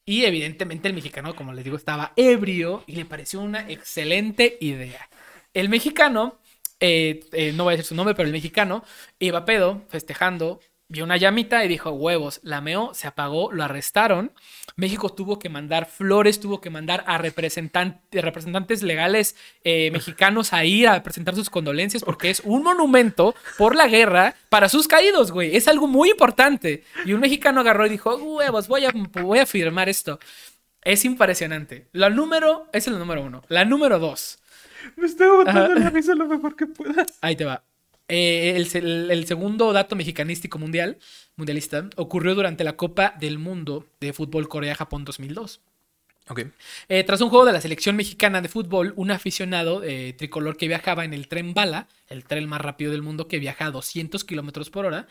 Y 0.06 0.24
evidentemente 0.26 0.88
el 0.88 0.94
mexicano, 0.94 1.36
como 1.36 1.52
les 1.52 1.66
digo, 1.66 1.76
estaba 1.76 2.14
ebrio 2.16 2.84
y 2.88 2.96
le 2.96 3.06
pareció 3.06 3.42
una 3.42 3.70
excelente 3.70 4.58
idea. 4.62 5.10
El 5.54 5.68
mexicano, 5.68 6.40
eh, 6.80 7.26
eh, 7.34 7.52
no 7.54 7.64
voy 7.64 7.74
a 7.74 7.78
decir 7.78 7.90
su 7.90 7.96
nombre, 7.96 8.16
pero 8.16 8.28
el 8.28 8.34
mexicano 8.34 8.84
iba 9.20 9.46
pedo, 9.46 9.84
festejando, 9.90 10.62
vio 10.88 11.04
una 11.04 11.18
llamita 11.18 11.66
y 11.66 11.68
dijo, 11.68 11.92
huevos, 11.92 12.40
la 12.44 12.62
meó, 12.62 12.94
se 12.94 13.08
apagó, 13.08 13.52
lo 13.52 13.64
arrestaron. 13.64 14.32
México 14.76 15.10
tuvo 15.10 15.40
que 15.40 15.50
mandar 15.50 15.88
flores, 15.88 16.40
tuvo 16.40 16.62
que 16.62 16.70
mandar 16.70 17.04
a 17.08 17.18
representan- 17.18 18.02
representantes 18.12 18.84
legales 18.84 19.36
eh, 19.64 19.90
mexicanos 19.92 20.54
a 20.54 20.64
ir 20.66 20.88
a 20.88 21.02
presentar 21.02 21.34
sus 21.36 21.50
condolencias 21.50 22.04
porque 22.04 22.30
es 22.30 22.42
un 22.46 22.62
monumento 22.64 23.34
por 23.58 23.76
la 23.76 23.88
guerra 23.88 24.36
para 24.50 24.70
sus 24.70 24.88
caídos, 24.88 25.32
güey. 25.32 25.56
Es 25.56 25.68
algo 25.68 25.88
muy 25.88 26.12
importante. 26.12 26.84
Y 27.06 27.14
un 27.14 27.20
mexicano 27.22 27.62
agarró 27.62 27.86
y 27.88 27.90
dijo, 27.90 28.16
huevos, 28.16 28.68
voy 28.68 28.86
a, 28.86 28.92
voy 29.22 29.40
a 29.40 29.46
firmar 29.46 29.90
esto. 29.90 30.20
Es 30.84 31.04
impresionante. 31.04 31.88
La 31.94 32.12
número, 32.12 32.68
es 32.72 32.88
el 32.88 33.00
número 33.00 33.24
uno. 33.24 33.42
La 33.48 33.66
número 33.66 33.98
dos. 33.98 34.38
Me 34.98 35.08
estoy 35.08 35.28
Ajá. 35.48 35.68
la 35.70 35.90
risa 35.90 36.14
lo 36.14 36.28
mejor 36.28 36.56
que 36.56 36.68
pueda. 36.68 37.08
Ahí 37.22 37.36
te 37.36 37.44
va. 37.46 37.64
Eh, 38.08 38.54
el, 38.56 38.68
se- 38.68 38.80
el- 38.80 39.10
el 39.12 39.26
segundo 39.26 39.74
dato 39.74 39.96
mexicanístico 39.96 40.60
mundial, 40.60 40.98
mundialista, 41.36 41.90
ocurrió 41.96 42.36
durante 42.36 42.64
la 42.64 42.76
Copa 42.78 43.16
del 43.20 43.40
Mundo 43.40 43.88
de 44.00 44.14
Fútbol 44.14 44.48
Corea-Japón 44.48 45.06
2002. 45.06 45.62
Ok. 46.28 46.42
Eh, 46.90 47.04
tras 47.04 47.22
un 47.22 47.30
juego 47.30 47.46
de 47.46 47.54
la 47.54 47.62
selección 47.62 47.96
mexicana 47.96 48.42
de 48.42 48.50
fútbol, 48.50 48.94
un 48.96 49.12
aficionado 49.12 49.84
eh, 49.84 50.14
tricolor 50.18 50.58
que 50.58 50.68
viajaba 50.68 51.06
en 51.06 51.14
el 51.14 51.28
tren 51.28 51.54
bala, 51.54 51.88
el 52.10 52.24
tren 52.26 52.48
más 52.50 52.62
rápido 52.62 52.92
del 52.92 53.04
mundo 53.04 53.28
que 53.28 53.38
viaja 53.40 53.66
a 53.68 53.72
200 53.72 54.24
kilómetros 54.24 54.70
por 54.72 54.86
hora, 54.86 55.08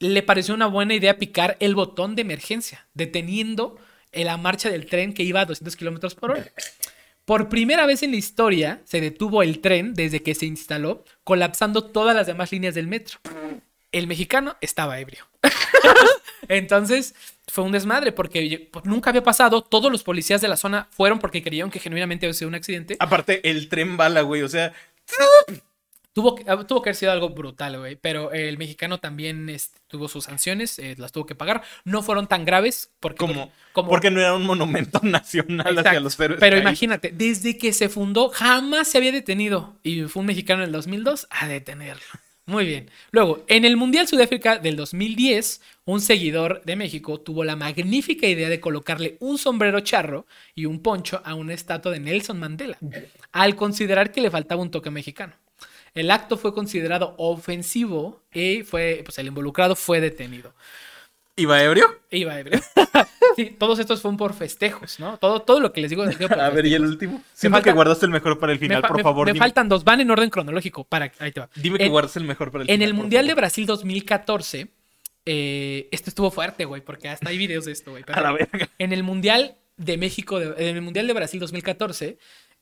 le 0.00 0.22
pareció 0.22 0.54
una 0.54 0.66
buena 0.66 0.94
idea 0.94 1.18
picar 1.18 1.56
el 1.60 1.74
botón 1.76 2.16
de 2.16 2.22
emergencia, 2.22 2.86
deteniendo 2.94 3.76
la 4.12 4.36
marcha 4.38 4.68
del 4.70 4.86
tren 4.86 5.14
que 5.14 5.22
iba 5.22 5.40
a 5.40 5.44
200 5.46 5.76
kilómetros 5.76 6.14
por 6.16 6.32
hora. 6.32 6.46
Por 7.26 7.48
primera 7.48 7.86
vez 7.86 8.04
en 8.04 8.12
la 8.12 8.18
historia 8.18 8.80
se 8.84 9.00
detuvo 9.00 9.42
el 9.42 9.60
tren 9.60 9.94
desde 9.94 10.22
que 10.22 10.36
se 10.36 10.46
instaló, 10.46 11.04
colapsando 11.24 11.82
todas 11.82 12.14
las 12.14 12.28
demás 12.28 12.52
líneas 12.52 12.76
del 12.76 12.86
metro. 12.86 13.18
El 13.90 14.06
mexicano 14.06 14.56
estaba 14.60 15.00
ebrio. 15.00 15.26
Entonces 16.48 17.16
fue 17.48 17.64
un 17.64 17.72
desmadre 17.72 18.12
porque 18.12 18.68
pues, 18.70 18.84
nunca 18.84 19.10
había 19.10 19.24
pasado. 19.24 19.62
Todos 19.62 19.90
los 19.90 20.04
policías 20.04 20.40
de 20.40 20.46
la 20.46 20.56
zona 20.56 20.86
fueron 20.92 21.18
porque 21.18 21.42
creyeron 21.42 21.72
que 21.72 21.80
genuinamente 21.80 22.26
había 22.26 22.34
sido 22.34 22.48
un 22.48 22.54
accidente. 22.54 22.96
Aparte, 23.00 23.50
el 23.50 23.68
tren 23.68 23.96
bala, 23.96 24.20
güey. 24.20 24.42
O 24.42 24.48
sea, 24.48 24.72
Tuvo, 26.16 26.34
que- 26.34 26.44
ah, 26.48 26.64
tuvo 26.66 26.80
que 26.80 26.88
haber 26.88 26.96
sido 26.96 27.12
algo 27.12 27.28
brutal, 27.28 27.78
güey. 27.78 27.94
Pero 27.96 28.32
el 28.32 28.56
mexicano 28.56 28.96
también 28.98 29.50
este, 29.50 29.78
tuvo 29.86 30.08
sus 30.08 30.24
sanciones, 30.24 30.78
eh, 30.78 30.94
las 30.96 31.12
tuvo 31.12 31.26
que 31.26 31.34
pagar. 31.34 31.62
No 31.84 32.02
fueron 32.02 32.26
tan 32.26 32.46
graves 32.46 32.90
porque... 33.00 33.18
como, 33.18 33.52
como- 33.74 33.90
porque 33.90 34.10
no 34.10 34.18
era 34.20 34.32
un 34.32 34.44
monumento 34.46 34.98
nacional 35.02 35.66
hacia 35.66 35.80
Exacto. 35.80 36.00
los 36.00 36.18
héroes. 36.18 36.40
Pero 36.40 36.56
imagínate, 36.56 37.12
desde 37.14 37.58
que 37.58 37.74
se 37.74 37.90
fundó 37.90 38.30
jamás 38.30 38.88
se 38.88 38.96
había 38.96 39.12
detenido. 39.12 39.76
Y 39.82 40.04
fue 40.04 40.20
un 40.20 40.26
mexicano 40.28 40.62
en 40.62 40.68
el 40.68 40.72
2002 40.72 41.26
a 41.28 41.48
detenerlo. 41.48 42.02
Muy 42.46 42.64
bien. 42.64 42.90
Luego, 43.10 43.44
en 43.48 43.66
el 43.66 43.76
Mundial 43.76 44.08
Sudáfrica 44.08 44.56
del 44.58 44.76
2010, 44.76 45.60
un 45.84 46.00
seguidor 46.00 46.62
de 46.64 46.76
México 46.76 47.20
tuvo 47.20 47.44
la 47.44 47.56
magnífica 47.56 48.26
idea 48.26 48.48
de 48.48 48.58
colocarle 48.60 49.18
un 49.20 49.36
sombrero 49.36 49.80
charro 49.80 50.26
y 50.54 50.64
un 50.64 50.80
poncho 50.80 51.20
a 51.26 51.34
una 51.34 51.52
estatua 51.52 51.92
de 51.92 52.00
Nelson 52.00 52.38
Mandela, 52.38 52.78
al 53.32 53.54
considerar 53.54 54.12
que 54.12 54.22
le 54.22 54.30
faltaba 54.30 54.62
un 54.62 54.70
toque 54.70 54.90
mexicano. 54.90 55.34
El 55.96 56.10
acto 56.12 56.36
fue 56.36 56.54
considerado 56.54 57.14
ofensivo 57.18 58.22
y 58.32 58.62
fue, 58.62 59.02
pues 59.04 59.18
el 59.18 59.26
involucrado 59.26 59.74
fue 59.74 60.00
detenido. 60.00 60.54
¿Iba 61.38 61.62
ebrio? 61.62 61.86
Iba 62.10 62.38
ebrio. 62.38 62.60
sí, 63.36 63.54
todos 63.58 63.78
estos 63.78 64.00
fueron 64.00 64.16
por 64.16 64.32
festejos, 64.32 64.98
¿no? 65.00 65.18
Todo, 65.18 65.40
todo 65.42 65.60
lo 65.60 65.72
que 65.72 65.80
les 65.82 65.90
digo 65.90 66.04
es 66.04 66.16
por 66.16 66.32
A 66.40 66.48
ver, 66.50 66.64
¿y 66.66 66.74
el 66.74 66.82
último? 66.86 67.22
Siento 67.34 67.56
falta- 67.56 67.70
que 67.70 67.74
guardaste 67.74 68.06
el 68.06 68.12
mejor 68.12 68.38
para 68.38 68.52
el 68.52 68.58
final, 68.58 68.80
por 68.82 68.96
me- 68.96 69.02
favor. 69.02 69.26
Me 69.26 69.32
dime, 69.32 69.42
faltan 69.44 69.68
dos, 69.68 69.84
van 69.84 70.00
en 70.00 70.10
orden 70.10 70.30
cronológico. 70.30 70.84
Para, 70.84 71.12
ahí 71.18 71.32
te 71.32 71.40
va. 71.40 71.50
dime 71.56 71.76
que 71.78 71.84
en, 71.84 71.90
guardas 71.90 72.16
el 72.16 72.24
mejor 72.24 72.50
para 72.52 72.64
el 72.64 72.70
en 72.70 72.76
final. 72.76 72.88
el 72.88 72.94
por 72.94 73.02
Mundial 73.02 73.26
de. 73.26 73.34
Brasil 73.34 73.66
2014, 73.66 74.68
eh, 75.26 75.88
esto 75.90 76.08
estuvo 76.10 76.30
fuerte, 76.30 76.64
güey, 76.64 76.80
porque 76.82 77.08
hasta 77.08 77.28
hay 77.28 77.36
videos 77.38 77.64
de 77.66 77.72
esto, 77.72 77.90
güey. 77.90 78.04
A 78.12 78.20
la 78.20 78.32
verga. 78.32 78.68
En 78.78 78.92
el 78.94 79.02
Mundial 79.02 79.56
de 79.76 79.98
México, 79.98 80.38
de- 80.40 80.68
en 80.70 80.76
el 80.76 80.82
Mundial 80.82 81.06
de 81.06 81.12
Brasil 81.12 81.38
2014, 81.40 82.16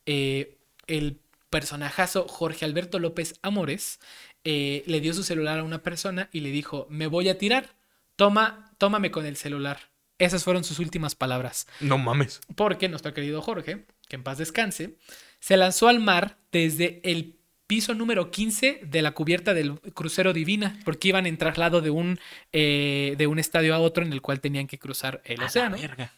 eh, 0.07 0.57
el 0.89 1.19
personajazo 1.55 2.27
Jorge 2.27 2.65
Alberto 2.65 2.99
López 2.99 3.39
Amores 3.41 4.01
eh, 4.43 4.83
le 4.87 5.01
dio 5.01 5.15
su 5.15 5.23
celular 5.23 5.61
a 5.61 5.63
una 5.63 5.85
persona 5.85 6.29
y 6.33 6.41
le 6.41 6.51
dijo, 6.51 6.89
me 6.91 7.07
voy 7.07 7.29
a 7.29 7.39
tirar, 7.39 7.77
toma, 8.17 8.75
tómame 8.77 9.13
con 9.13 9.25
el 9.25 9.37
celular. 9.37 9.79
Esas 10.19 10.43
fueron 10.43 10.65
sus 10.65 10.81
últimas 10.81 11.15
palabras. 11.15 11.69
No 11.79 11.97
mames. 11.97 12.41
Porque 12.57 12.89
nuestro 12.89 13.15
querido 13.15 13.41
Jorge, 13.41 13.87
que 14.09 14.17
en 14.17 14.25
paz 14.25 14.39
descanse, 14.39 14.97
se 15.39 15.57
lanzó 15.57 15.87
al 15.87 16.01
mar 16.01 16.39
desde 16.51 17.01
el 17.05 17.37
piso 17.69 17.95
número 17.95 18.33
15 18.33 18.81
de 18.83 19.03
la 19.03 19.13
cubierta 19.13 19.55
del 19.55 19.79
crucero 19.93 20.33
Divina, 20.33 20.81
porque 20.85 21.07
iban 21.07 21.25
en 21.25 21.39
traslado 21.39 21.83
de 21.83 21.91
un, 21.91 22.19
eh, 22.53 23.15
de 23.17 23.29
un 23.29 23.39
estadio 23.39 23.77
a 23.77 23.79
otro 23.79 24.05
en 24.05 24.13
el 24.13 24.23
cual 24.23 24.41
tenían 24.41 24.67
que 24.67 24.81
cruzar 24.81 25.23
el 25.25 25.39
A 25.39 25.43
la 25.43 25.47
océano. 25.47 25.77
verga. 25.79 26.13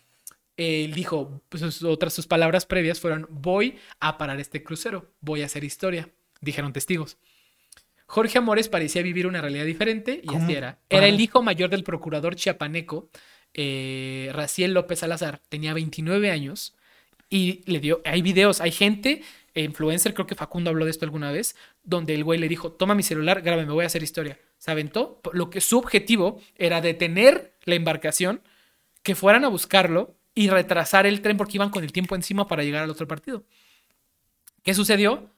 Él 0.56 0.92
dijo, 0.94 1.42
pues, 1.48 1.60
sus- 1.62 1.82
otras 1.84 2.12
sus 2.14 2.26
palabras 2.26 2.64
previas 2.66 2.98
fueron, 3.00 3.26
voy 3.30 3.76
a 4.00 4.16
parar 4.18 4.40
este 4.40 4.62
crucero, 4.62 5.10
voy 5.20 5.42
a 5.42 5.46
hacer 5.46 5.64
historia, 5.64 6.08
dijeron 6.40 6.72
testigos. 6.72 7.18
Jorge 8.06 8.38
Amores 8.38 8.68
parecía 8.68 9.02
vivir 9.02 9.26
una 9.26 9.40
realidad 9.40 9.64
diferente 9.64 10.20
y 10.22 10.26
¿Cómo? 10.26 10.44
así 10.44 10.54
era. 10.54 10.78
Era 10.88 11.06
el 11.08 11.20
hijo 11.20 11.42
mayor 11.42 11.70
del 11.70 11.82
procurador 11.82 12.36
chiapaneco, 12.36 13.10
eh, 13.52 14.30
Raciel 14.32 14.72
López 14.74 15.00
Salazar, 15.00 15.40
tenía 15.48 15.74
29 15.74 16.30
años 16.30 16.74
y 17.28 17.62
le 17.70 17.80
dio, 17.80 18.00
hay 18.04 18.22
videos, 18.22 18.60
hay 18.60 18.70
gente, 18.70 19.22
eh, 19.54 19.62
influencer, 19.64 20.14
creo 20.14 20.26
que 20.26 20.34
Facundo 20.36 20.70
habló 20.70 20.84
de 20.84 20.90
esto 20.92 21.04
alguna 21.04 21.32
vez, 21.32 21.56
donde 21.82 22.14
el 22.14 22.22
güey 22.22 22.38
le 22.38 22.48
dijo, 22.48 22.70
toma 22.72 22.94
mi 22.94 23.02
celular, 23.02 23.42
grábame, 23.42 23.72
voy 23.72 23.82
a 23.82 23.86
hacer 23.86 24.02
historia. 24.02 24.38
Se 24.58 24.70
aventó, 24.70 25.20
lo 25.32 25.50
que 25.50 25.60
su 25.60 25.78
objetivo 25.78 26.40
era 26.54 26.80
detener 26.80 27.54
la 27.64 27.74
embarcación, 27.74 28.40
que 29.02 29.14
fueran 29.14 29.44
a 29.44 29.48
buscarlo 29.48 30.15
y 30.36 30.48
retrasar 30.50 31.06
el 31.06 31.20
tren 31.22 31.36
porque 31.36 31.56
iban 31.56 31.70
con 31.70 31.82
el 31.82 31.90
tiempo 31.90 32.14
encima 32.14 32.46
para 32.46 32.62
llegar 32.62 32.84
al 32.84 32.90
otro 32.90 33.08
partido. 33.08 33.42
¿Qué 34.62 34.74
sucedió? 34.74 35.28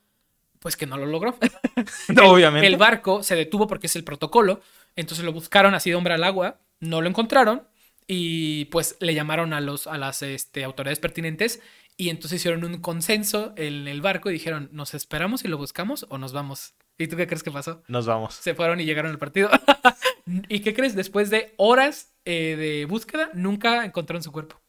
Pues 0.59 0.77
que 0.77 0.87
no 0.87 0.97
lo 0.99 1.07
logró. 1.07 1.39
El- 2.09 2.21
Obviamente. 2.21 2.67
El 2.67 2.77
barco 2.77 3.23
se 3.23 3.37
detuvo 3.37 3.67
porque 3.67 3.87
es 3.87 3.97
el 3.97 4.05
protocolo. 4.05 4.61
Entonces 4.97 5.25
lo 5.25 5.33
buscaron 5.33 5.75
así 5.75 5.89
de 5.91 5.97
hombre 5.97 6.15
al 6.15 6.25
agua. 6.25 6.59
No 6.81 7.01
lo 7.01 7.09
encontraron. 7.09 7.63
Y 8.07 8.65
pues 8.67 8.97
le 9.01 9.15
llamaron 9.15 9.53
a, 9.53 9.61
los, 9.61 9.87
a 9.87 9.99
las 9.99 10.23
este, 10.23 10.65
autoridades 10.65 10.99
pertinentes. 10.99 11.61
Y 11.97 12.09
entonces 12.11 12.41
hicieron 12.41 12.65
un 12.65 12.79
consenso 12.81 13.53
en 13.57 13.87
el 13.87 14.01
barco 14.01 14.31
y 14.31 14.33
dijeron: 14.33 14.69
¿Nos 14.73 14.95
esperamos 14.95 15.45
y 15.45 15.49
lo 15.49 15.59
buscamos 15.59 16.07
o 16.09 16.19
nos 16.19 16.33
vamos? 16.33 16.75
¿Y 16.97 17.07
tú 17.07 17.17
qué 17.17 17.27
crees 17.29 17.43
que 17.45 17.51
pasó? 17.53 17.83
Nos 17.87 18.07
vamos. 18.07 18.35
Se 18.35 18.55
fueron 18.55 18.81
y 18.81 18.85
llegaron 18.85 19.13
al 19.13 19.19
partido. 19.19 19.51
¿Y 20.49 20.61
qué 20.61 20.75
crees? 20.75 20.97
Después 20.97 21.31
de 21.31 21.55
horas 21.57 22.13
eh, 22.25 22.57
de 22.57 22.85
búsqueda, 22.87 23.31
nunca 23.35 23.85
encontraron 23.85 24.23
su 24.23 24.33
cuerpo. 24.33 24.61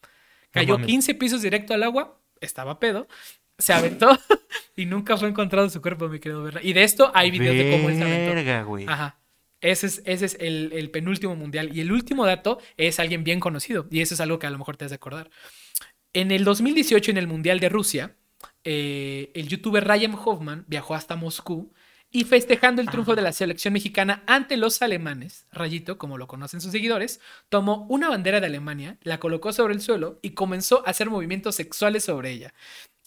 Cayó 0.52 0.74
mames. 0.74 0.88
15 0.88 1.16
pisos 1.16 1.42
directo 1.42 1.74
al 1.74 1.84
agua, 1.84 2.20
estaba 2.42 2.80
pedo, 2.80 3.08
se 3.58 3.74
aventó 3.74 4.10
y 4.76 4.86
nunca 4.86 5.18
fue 5.18 5.30
encontrado 5.30 5.70
su 5.70 5.82
cuerpo, 5.82 6.08
mi 6.08 6.20
querido 6.20 6.44
Berna. 6.44 6.62
Y 6.64 6.74
de 6.74 6.84
esto 6.84 7.12
hay 7.14 7.32
videos 7.32 7.56
de 7.56 7.72
cómo 7.72 7.90
él 7.90 7.98
se 7.98 8.04
aventó. 8.04 8.68
Güey. 8.68 8.86
Ajá. 8.88 9.20
Ese 9.62 9.88
es, 9.88 10.02
ese 10.06 10.26
es 10.26 10.38
el, 10.40 10.72
el 10.74 10.90
penúltimo 10.90 11.36
mundial. 11.36 11.76
Y 11.76 11.82
el 11.82 11.92
último 11.92 12.26
dato 12.26 12.60
es 12.78 13.00
alguien 13.00 13.24
bien 13.24 13.40
conocido. 13.40 13.88
Y 13.92 14.00
eso 14.00 14.14
es 14.14 14.22
algo 14.22 14.40
que 14.40 14.48
a 14.48 14.50
lo 14.50 14.58
mejor 14.58 14.78
te 14.78 14.86
has 14.86 14.92
de 14.92 14.96
acordar. 14.96 15.30
En 16.14 16.32
el 16.32 16.44
2018, 16.44 17.12
en 17.12 17.18
el 17.18 17.28
Mundial 17.28 17.60
de 17.60 17.70
Rusia, 17.70 18.16
eh, 18.64 19.32
el 19.36 19.48
youtuber 19.48 19.86
Ryan 19.86 20.16
Hoffman 20.16 20.66
viajó 20.68 20.96
hasta 20.96 21.16
Moscú 21.16 21.72
y 22.12 22.24
festejando 22.24 22.82
el 22.82 22.90
triunfo 22.90 23.16
de 23.16 23.22
la 23.22 23.32
selección 23.32 23.74
mexicana 23.74 24.24
ante 24.26 24.58
los 24.58 24.82
alemanes, 24.82 25.46
Rayito, 25.52 25.98
como 25.98 26.18
lo 26.18 26.28
conocen 26.28 26.60
sus 26.62 26.72
seguidores, 26.72 27.20
tomó 27.50 27.86
una 27.90 28.10
bandera 28.10 28.40
de 28.40 28.48
Alemania, 28.48 28.98
la 29.04 29.20
colocó 29.20 29.54
sobre 29.54 29.74
el 29.76 29.82
suelo 29.82 30.20
y 30.22 30.32
comenzó 30.32 30.84
a 30.86 30.90
hacer 30.92 31.10
movimientos 31.10 31.56
sexuales 31.56 32.04
sobre 32.06 32.32
ella. 32.32 32.54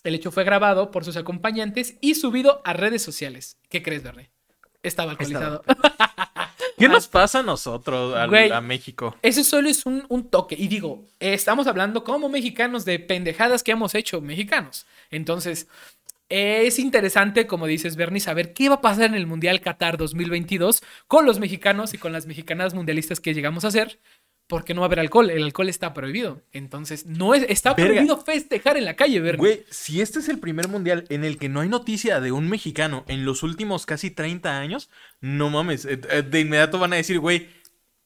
El 0.04 0.14
hecho 0.14 0.30
fue 0.32 0.44
grabado 0.44 0.90
por 0.90 1.04
sus 1.04 1.16
acompañantes 1.16 1.94
y 2.00 2.14
subido 2.14 2.60
a 2.64 2.72
redes 2.72 3.02
sociales. 3.02 3.56
¿Qué 3.68 3.82
crees, 3.82 4.02
Bernie? 4.02 4.30
Estaba 4.82 5.12
alcoholizado. 5.12 5.62
¿Qué 6.78 6.88
nos 6.88 7.06
pasa 7.06 7.40
a 7.40 7.42
nosotros, 7.44 8.14
al- 8.16 8.28
Güey. 8.28 8.50
a 8.50 8.60
México? 8.60 9.16
Eso 9.22 9.44
solo 9.44 9.68
es 9.68 9.86
un, 9.86 10.04
un 10.08 10.28
toque. 10.28 10.56
Y 10.58 10.66
digo, 10.66 11.04
eh, 11.20 11.32
estamos 11.34 11.68
hablando 11.68 12.02
como 12.02 12.28
mexicanos 12.28 12.84
de 12.84 12.98
pendejadas 12.98 13.62
que 13.62 13.70
hemos 13.70 13.94
hecho 13.94 14.20
mexicanos. 14.20 14.86
Entonces, 15.10 15.68
es 16.28 16.78
interesante, 16.78 17.46
como 17.46 17.66
dices, 17.66 17.96
Bernie, 17.96 18.20
saber 18.20 18.54
qué 18.54 18.68
va 18.68 18.76
a 18.76 18.80
pasar 18.80 19.04
en 19.04 19.14
el 19.14 19.26
Mundial 19.26 19.60
Qatar 19.60 19.98
2022 19.98 20.82
con 21.06 21.26
los 21.26 21.38
mexicanos 21.38 21.92
y 21.94 21.98
con 21.98 22.12
las 22.12 22.26
mexicanas 22.26 22.74
mundialistas 22.74 23.20
que 23.20 23.34
llegamos 23.34 23.64
a 23.64 23.70
ser. 23.70 24.00
Porque 24.48 24.74
no 24.74 24.80
va 24.80 24.86
a 24.86 24.88
haber 24.88 25.00
alcohol. 25.00 25.30
El 25.30 25.44
alcohol 25.44 25.68
está 25.68 25.94
prohibido. 25.94 26.42
Entonces, 26.52 27.06
no 27.06 27.32
es, 27.32 27.46
está 27.48 27.74
Verga. 27.74 27.92
prohibido 27.92 28.20
festejar 28.20 28.76
en 28.76 28.84
la 28.84 28.96
calle, 28.96 29.20
Bernie. 29.20 29.38
Güey, 29.38 29.64
si 29.70 30.00
este 30.02 30.18
es 30.18 30.28
el 30.28 30.40
primer 30.40 30.68
mundial 30.68 31.04
en 31.08 31.24
el 31.24 31.38
que 31.38 31.48
no 31.48 31.60
hay 31.60 31.68
noticia 31.68 32.20
de 32.20 32.32
un 32.32 32.48
mexicano 32.48 33.04
en 33.08 33.24
los 33.24 33.42
últimos 33.44 33.86
casi 33.86 34.10
30 34.10 34.58
años, 34.58 34.90
no 35.20 35.48
mames, 35.48 35.84
eh, 35.86 36.00
eh, 36.10 36.22
de 36.22 36.40
inmediato 36.40 36.78
van 36.78 36.92
a 36.92 36.96
decir, 36.96 37.18
güey, 37.20 37.48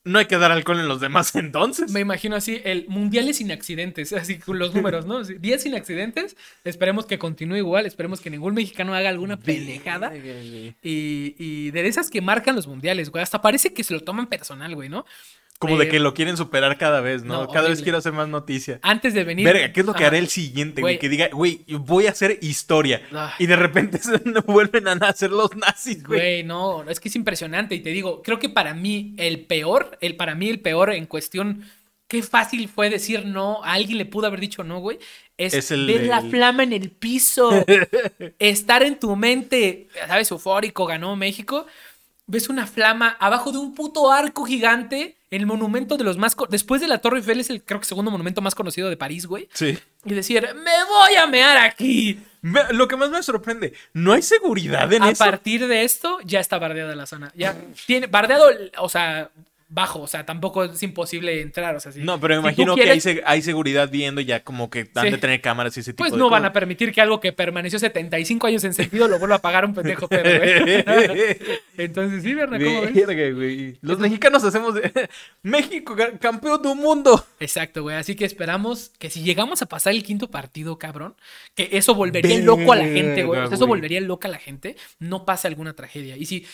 no 0.07 0.21
hay 0.21 0.27
que 0.27 0.39
dar 0.39 0.53
alcohol 0.53 0.79
en 0.79 0.89
los 0.89 1.01
demás 1.01 1.35
entonces. 1.35 1.91
Me 1.91 2.01
imagino 2.01 2.37
así, 2.37 2.63
el 2.65 2.87
mundial 2.89 3.29
es 3.29 3.39
sin 3.39 3.51
accidentes, 3.51 4.13
así 4.13 4.39
con 4.39 4.59
los 4.59 4.75
números, 4.75 5.05
¿no? 5.05 5.19
Así, 5.19 5.35
10 5.35 5.63
sin 5.63 5.75
accidentes, 5.75 6.37
esperemos 6.65 7.07
que 7.07 7.19
continúe 7.19 7.57
igual, 7.57 7.87
esperemos 7.87 8.21
que 8.21 8.31
ningún 8.31 8.55
mexicano 8.55 8.95
haga 8.95 9.09
alguna 9.09 9.37
pendejada. 9.37 10.17
Y, 10.17 11.35
y 11.39 11.71
de 11.73 11.87
esas 11.87 12.11
que 12.11 12.21
marcan 12.21 12.55
los 12.57 12.67
mundiales, 12.67 13.11
güey. 13.11 13.23
Hasta 13.23 13.43
parece 13.43 13.75
que 13.75 13.85
se 13.85 13.93
lo 13.93 14.01
toman 14.01 14.29
personal, 14.29 14.75
güey, 14.75 14.89
¿no? 14.89 15.05
Como 15.59 15.79
de 15.79 15.89
que 15.89 15.99
lo 16.01 16.13
quieren 16.13 16.37
superar 16.37 16.77
cada 16.77 17.01
vez, 17.01 17.25
¿no? 17.25 17.45
no, 17.45 17.49
cada 17.49 17.69
vez 17.69 17.81
quiero 17.81 17.99
hacer 17.99 18.13
más 18.13 18.29
noticia. 18.29 18.79
Antes 18.83 19.15
de 19.15 19.25
venir. 19.25 19.47
Verga, 19.47 19.73
¿qué 19.73 19.81
es 19.81 19.87
lo 19.87 19.95
que 19.95 20.05
haré 20.05 20.19
el 20.19 20.29
siguiente, 20.29 20.83
güey? 20.83 20.99
Que 20.99 21.09
diga, 21.09 21.29
güey, 21.33 21.65
voy 21.69 22.07
a 22.07 22.11
hacer 22.11 22.39
historia. 22.43 23.03
Ah. 23.13 23.35
Y 23.39 23.47
de 23.47 23.57
repente 23.57 23.99
se 24.03 24.19
vuelven 24.47 24.87
a 24.89 24.95
nacer 24.95 25.31
los 25.31 25.57
nazis, 25.57 26.05
güey. 26.05 26.21
Güey, 26.21 26.45
no, 26.45 26.89
es 26.89 27.01
que 27.01 27.09
es 27.09 27.17
impresionante. 27.17 27.75
Y 27.75 27.81
te 27.81 27.91
digo, 27.91 28.23
creo 28.23 28.39
que 28.39 28.49
para 28.49 28.75
mí 28.75 29.15
el 29.17 29.47
peor, 29.47 29.97
el 30.01 30.17
para 30.17 30.35
mí 30.35 30.49
el 30.51 30.61
peor 30.61 30.91
en 30.91 31.07
cuestión, 31.07 31.65
qué 32.09 32.23
fácil 32.23 32.69
fue 32.69 32.91
decir 32.91 33.25
no, 33.25 33.63
a 33.65 33.73
alguien 33.73 33.99
le 33.99 34.05
pudo 34.05 34.27
haber 34.27 34.41
dicho 34.41 34.63
no, 34.63 34.81
güey. 34.81 34.99
Es, 35.39 35.55
Es 35.55 35.71
el 35.71 35.87
ver 35.87 36.07
la 36.07 36.23
flama 36.23 36.63
en 36.63 36.73
el 36.73 36.91
piso, 36.91 37.51
estar 38.39 38.83
en 38.83 38.99
tu 38.99 39.17
mente, 39.17 39.89
¿sabes? 40.07 40.31
Eufórico, 40.31 40.87
ganó 40.87 41.15
México. 41.17 41.67
Ves 42.27 42.49
una 42.49 42.67
flama 42.67 43.17
abajo 43.21 43.53
de 43.53 43.59
un 43.59 43.75
puto 43.75 44.11
arco 44.11 44.45
gigante, 44.45 45.17
el 45.31 45.47
monumento 45.47 45.97
de 45.97 46.05
los 46.05 46.17
más... 46.19 46.37
Después 46.49 46.81
de 46.81 46.89
la 46.89 46.99
Torre 46.99 47.19
Eiffel 47.19 47.41
es 47.41 47.51
el, 47.51 47.63
creo 47.63 47.81
que, 47.81 47.87
segundo 47.87 48.11
monumento 48.11 48.41
más 48.41 48.55
conocido 48.55 48.89
de 48.89 48.97
París, 48.97 49.27
güey. 49.27 49.49
Sí. 49.53 49.79
Y 50.05 50.15
decir, 50.15 50.43
me 50.55 50.85
voy 50.89 51.15
a 51.17 51.27
mear 51.27 51.57
aquí. 51.59 52.21
Me- 52.43 52.73
Lo 52.73 52.87
que 52.89 52.97
más 52.97 53.11
me 53.11 53.23
sorprende, 53.23 53.73
¿no 53.93 54.13
hay 54.13 54.23
seguridad 54.23 54.93
en 54.93 55.03
A 55.03 55.11
eso? 55.11 55.25
partir 55.25 55.67
de 55.67 55.85
esto, 55.85 56.19
ya 56.25 56.41
está 56.41 56.59
bardeada 56.59 56.95
la 56.95 57.07
zona. 57.07 57.33
Ya 57.35 57.57
tiene 57.87 58.07
bardeado, 58.07 58.51
o 58.79 58.89
sea, 58.89 59.31
bajo. 59.69 60.01
O 60.03 60.07
sea, 60.07 60.25
tampoco 60.25 60.65
es 60.65 60.83
imposible 60.83 61.41
entrar. 61.41 61.75
O 61.77 61.81
sea, 61.81 61.91
si- 61.93 62.01
No, 62.03 62.21
pero 62.21 62.35
me 62.41 62.41
si 62.55 62.61
imagino 62.63 62.75
que 62.75 62.83
hay, 62.83 62.87
quieres, 63.01 63.03
se- 63.03 63.23
hay 63.27 63.43
seguridad 63.43 63.91
viendo 63.91 64.21
ya 64.21 64.45
como 64.45 64.71
que 64.71 64.89
han 64.95 65.07
Sí. 65.07 65.11
de 65.11 65.19
tener 65.19 65.41
cámaras 65.41 65.77
y 65.77 65.81
ese 65.81 65.93
tipo 65.93 66.03
Pues 66.03 66.13
de 66.13 66.19
no 66.19 66.31
van 66.31 66.45
a 66.45 66.53
permitir 66.53 66.93
que 66.93 67.01
algo 67.01 67.19
que 67.21 67.33
permaneció 67.33 67.79
75 67.79 68.47
años 68.47 68.63
en 68.65 68.75
sentido 68.75 69.09
lo 69.09 69.19
vuelva 69.19 69.37
a 69.37 69.43
pagar 69.43 69.65
un 69.65 69.75
pendejo 69.75 70.07
pedo, 70.09 70.23
güey. 70.23 71.37
Entonces, 71.79 72.23
sí, 72.23 72.35
Berna, 72.35 72.59
¿cómo 72.59 72.81
ves? 72.83 72.95
Verga, 72.95 73.35
güey. 73.35 73.79
Los 73.83 73.99
mexicanos 73.99 74.45
hacemos 74.45 74.75
de... 74.75 74.93
México, 75.43 75.95
ca- 75.97 76.17
campeón 76.19 76.63
del 76.63 76.77
mundo. 76.77 77.27
Exacto, 77.41 77.83
güey. 77.83 77.97
Así 77.97 78.15
que 78.15 78.25
esperamos 78.25 78.91
que 78.99 79.11
si 79.11 79.23
llegamos 79.23 79.63
a 79.63 79.67
pasar 79.67 79.93
el 79.95 80.03
quinto 80.03 80.31
partido, 80.31 80.79
cabrón, 80.79 81.15
que 81.55 81.69
eso 81.73 81.95
volvería 81.95 82.39
loco 82.41 82.73
a 82.73 82.77
la 82.77 82.85
gente, 82.85 83.25
güey. 83.25 83.41
O 83.41 83.47
sea, 83.47 83.57
eso 83.57 83.67
volvería 83.67 84.01
loca 84.01 84.29
a 84.29 84.31
la 84.31 84.39
gente. 84.39 84.77
No 84.99 85.25
pase 85.25 85.49
alguna 85.49 85.75
tragedia. 85.75 86.17
Y 86.17 86.27
si. 86.27 86.47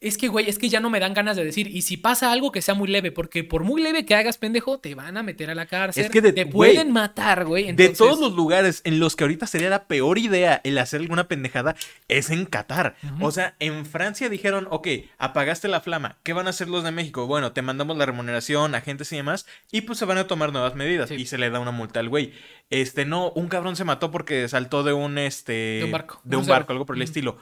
Es 0.00 0.18
que, 0.18 0.28
güey, 0.28 0.48
es 0.48 0.58
que 0.58 0.68
ya 0.68 0.80
no 0.80 0.90
me 0.90 1.00
dan 1.00 1.14
ganas 1.14 1.36
de 1.36 1.44
decir. 1.44 1.66
Y 1.68 1.82
si 1.82 1.96
pasa 1.96 2.30
algo 2.32 2.52
que 2.52 2.60
sea 2.62 2.74
muy 2.74 2.88
leve, 2.88 3.10
porque 3.12 3.42
por 3.44 3.64
muy 3.64 3.82
leve 3.82 4.04
que 4.04 4.14
hagas, 4.14 4.36
pendejo, 4.38 4.78
te 4.78 4.94
van 4.94 5.16
a 5.16 5.22
meter 5.22 5.50
a 5.50 5.54
la 5.54 5.66
cárcel. 5.66 6.04
Es 6.04 6.10
que 6.10 6.20
de- 6.20 6.32
te 6.32 6.44
güey, 6.44 6.72
pueden 6.74 6.92
matar, 6.92 7.44
güey. 7.44 7.64
De 7.64 7.70
Entonces, 7.70 7.98
todos 7.98 8.18
los 8.20 8.34
lugares 8.34 8.82
en 8.84 9.00
los 9.00 9.16
que 9.16 9.24
ahorita 9.24 9.46
sería 9.46 9.70
la 9.70 9.86
peor 9.86 10.18
idea 10.18 10.60
el 10.64 10.76
hacer 10.78 11.00
alguna 11.00 11.26
pendejada 11.28 11.74
es 12.08 12.30
en 12.30 12.44
Qatar. 12.46 12.96
O 13.20 13.30
sea, 13.30 13.56
en 13.60 13.86
Francia 13.86 14.28
dijeron, 14.28 14.66
ok, 14.70 14.88
apagaste 15.18 15.68
la 15.68 15.80
flama, 15.80 16.18
¿qué 16.22 16.32
van 16.32 16.46
a 16.46 16.50
hacer 16.50 16.68
los 16.68 16.84
de 16.84 16.90
México? 16.92 17.26
Bueno, 17.26 17.52
te 17.52 17.62
mandamos 17.62 17.96
la 17.96 18.06
remuneración, 18.06 18.74
agentes 18.74 19.10
y 19.12 19.16
demás, 19.16 19.46
y 19.72 19.82
pues 19.82 19.98
se 19.98 20.04
van 20.04 20.18
a 20.18 20.26
tomar 20.26 20.52
nuevas 20.52 20.74
medidas 20.74 21.08
Sí. 21.08 21.14
y 21.16 21.26
se 21.26 21.38
le 21.38 21.50
da 21.50 21.60
una 21.60 21.70
multa 21.70 22.00
al 22.00 22.08
güey. 22.08 22.32
Este, 22.70 23.04
no, 23.04 23.30
un 23.32 23.48
cabrón 23.48 23.76
se 23.76 23.84
mató 23.84 24.10
porque 24.10 24.48
saltó 24.48 24.82
de 24.82 24.92
un, 24.92 25.18
este... 25.18 25.52
De 25.52 25.84
un 25.84 25.92
barco. 25.92 26.20
De 26.24 26.36
un 26.36 26.46
barco, 26.46 26.72
algo 26.72 26.86
por 26.86 26.96
el 26.96 27.02
estilo. 27.02 27.38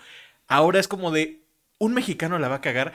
Ahora 0.49 0.81
es 0.81 0.89
como 0.89 1.11
de, 1.13 1.42
un 1.83 1.95
mexicano 1.95 2.39
la 2.39 2.49
va 2.49 2.57
a 2.57 2.61
cagar, 2.61 2.93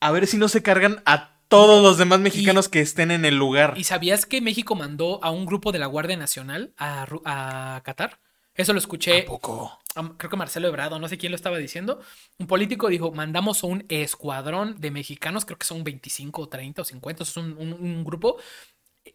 a 0.00 0.10
ver 0.10 0.26
si 0.26 0.36
no 0.38 0.48
se 0.48 0.62
cargan 0.62 1.02
a 1.04 1.38
todos 1.48 1.82
los 1.82 1.98
demás 1.98 2.20
mexicanos 2.20 2.68
que 2.68 2.80
estén 2.80 3.10
en 3.10 3.24
el 3.24 3.36
lugar. 3.36 3.74
¿Y 3.76 3.84
sabías 3.84 4.24
que 4.24 4.40
México 4.40 4.74
mandó 4.76 5.22
a 5.22 5.30
un 5.30 5.44
grupo 5.46 5.72
de 5.72 5.78
la 5.80 5.86
Guardia 5.86 6.16
Nacional 6.16 6.72
a, 6.78 7.06
a 7.24 7.82
Qatar? 7.82 8.18
Eso 8.54 8.72
lo 8.72 8.78
escuché. 8.78 9.22
¿A 9.22 9.24
poco? 9.26 9.78
creo 10.16 10.30
que 10.30 10.36
Marcelo 10.36 10.68
Ebrado, 10.68 10.98
no 11.00 11.08
sé 11.08 11.18
quién 11.18 11.32
lo 11.32 11.36
estaba 11.36 11.58
diciendo, 11.58 12.00
un 12.38 12.46
político 12.46 12.88
dijo, 12.88 13.10
mandamos 13.12 13.62
a 13.64 13.66
un 13.66 13.84
escuadrón 13.88 14.76
de 14.80 14.90
mexicanos, 14.92 15.44
creo 15.44 15.58
que 15.58 15.66
son 15.66 15.82
25 15.82 16.42
o 16.42 16.48
30 16.48 16.82
o 16.82 16.84
50, 16.84 17.24
es 17.24 17.36
un, 17.36 17.56
un- 17.58 17.72
un 17.72 18.04
grupo, 18.04 18.36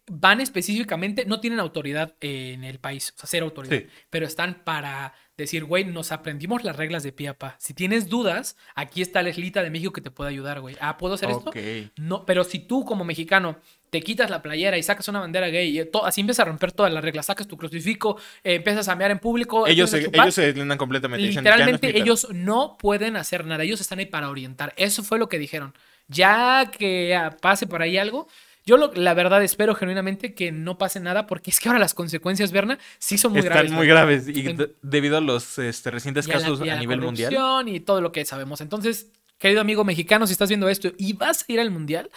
van 0.06 0.40
específicamente, 0.40 1.24
no 1.26 1.40
tienen 1.40 1.60
autoridad 1.60 2.14
en 2.20 2.64
el 2.64 2.78
país, 2.78 3.12
o 3.16 3.20
sea, 3.20 3.26
cero 3.28 3.46
autoridad, 3.46 3.78
Sí. 3.78 3.86
pero 4.10 4.26
están 4.26 4.62
para 4.64 5.14
decir, 5.36 5.64
güey, 5.64 5.84
nos 5.84 6.12
aprendimos 6.12 6.64
las 6.64 6.76
reglas 6.76 7.02
de 7.02 7.12
pie 7.12 7.28
a 7.28 7.34
pa. 7.34 7.56
Si 7.58 7.74
tienes 7.74 8.08
dudas, 8.08 8.56
aquí 8.74 9.02
está 9.02 9.22
la 9.22 9.30
islita 9.30 9.62
de 9.62 9.70
México 9.70 9.92
que 9.92 10.00
te 10.00 10.10
puede 10.10 10.30
ayudar, 10.30 10.60
güey. 10.60 10.76
Ah, 10.80 10.96
¿puedo 10.96 11.14
hacer 11.14 11.30
esto? 11.30 11.50
Ok. 11.50 11.56
No, 11.96 12.24
pero 12.24 12.44
si 12.44 12.58
tú 12.60 12.84
como 12.84 13.04
mexicano 13.04 13.56
te 13.90 14.00
quitas 14.00 14.30
la 14.30 14.42
playera 14.42 14.78
y 14.78 14.82
sacas 14.82 15.08
una 15.08 15.20
bandera 15.20 15.48
gay 15.48 15.78
y 15.78 15.88
así 16.04 16.20
empiezas 16.20 16.44
a 16.44 16.48
romper 16.48 16.72
todas 16.72 16.92
las 16.92 17.04
reglas, 17.04 17.26
sacas 17.26 17.46
tu 17.46 17.56
crucifijo, 17.56 18.16
eh, 18.42 18.56
empiezas 18.56 18.88
a 18.88 18.96
mear 18.96 19.10
en 19.10 19.18
público, 19.18 19.66
Ellos 19.66 19.90
se, 19.90 20.08
ellos 20.12 20.34
se 20.34 20.42
deslindan 20.42 20.78
completamente. 20.78 21.24
dicen, 21.26 21.44
"Ya 21.44 21.50
no 21.50 21.54
es 21.54 21.60
literalmente 21.60 21.86
mi 21.86 21.92
pedo". 21.92 22.02
ellos 22.02 22.26
no 22.32 22.76
pueden 22.78 23.16
hacer 23.16 23.44
nada, 23.46 23.62
ellos 23.62 23.80
están 23.80 23.98
ahí 23.98 24.06
para 24.06 24.28
orientar. 24.30 24.74
Eso 24.76 25.02
fue 25.02 25.18
lo 25.18 25.28
que 25.28 25.38
dijeron. 25.38 25.74
Ya 26.08 26.70
que 26.70 27.14
ah, 27.14 27.36
pase 27.40 27.66
por 27.66 27.82
ahí 27.82 27.98
algo, 27.98 28.28
yo 28.66 28.76
lo- 28.76 28.92
la 28.94 29.14
verdad 29.14 29.42
espero 29.42 29.74
genuinamente 29.74 30.34
que 30.34 30.52
no 30.52 30.76
pase 30.76 31.00
nada 31.00 31.26
porque 31.26 31.50
es 31.50 31.60
que 31.60 31.68
ahora 31.68 31.78
las 31.78 31.94
consecuencias, 31.94 32.52
Berna, 32.52 32.78
sí 32.98 33.16
son 33.16 33.32
muy 33.32 33.38
Están 33.40 33.52
graves. 33.54 33.70
muy 33.70 33.76
güey. 33.78 33.88
graves 33.88 34.28
y 34.28 34.46
En- 34.48 34.74
debido 34.82 35.16
a 35.16 35.20
los 35.22 35.58
este, 35.58 35.90
recientes 35.90 36.26
Y 36.26 36.32
a 36.32 36.34
la- 36.34 36.40
casos 36.40 36.60
a, 36.60 36.76
nivel 36.76 37.00
mundial. 37.00 37.34
Y 37.66 37.80
todo 37.80 38.00
lo 38.02 38.12
que 38.12 38.24
sabemos. 38.26 38.60
Entonces, 38.60 39.06
querido 39.38 39.60
amigo 39.60 39.84
mexicano, 39.84 40.26
si 40.26 40.32
estás 40.32 40.48
viendo 40.48 40.68
esto 40.68 40.90
y 40.98 41.12
vas 41.14 41.44
a 41.48 41.52
ir 41.52 41.60
al 41.60 41.70
mundial, 41.70 42.10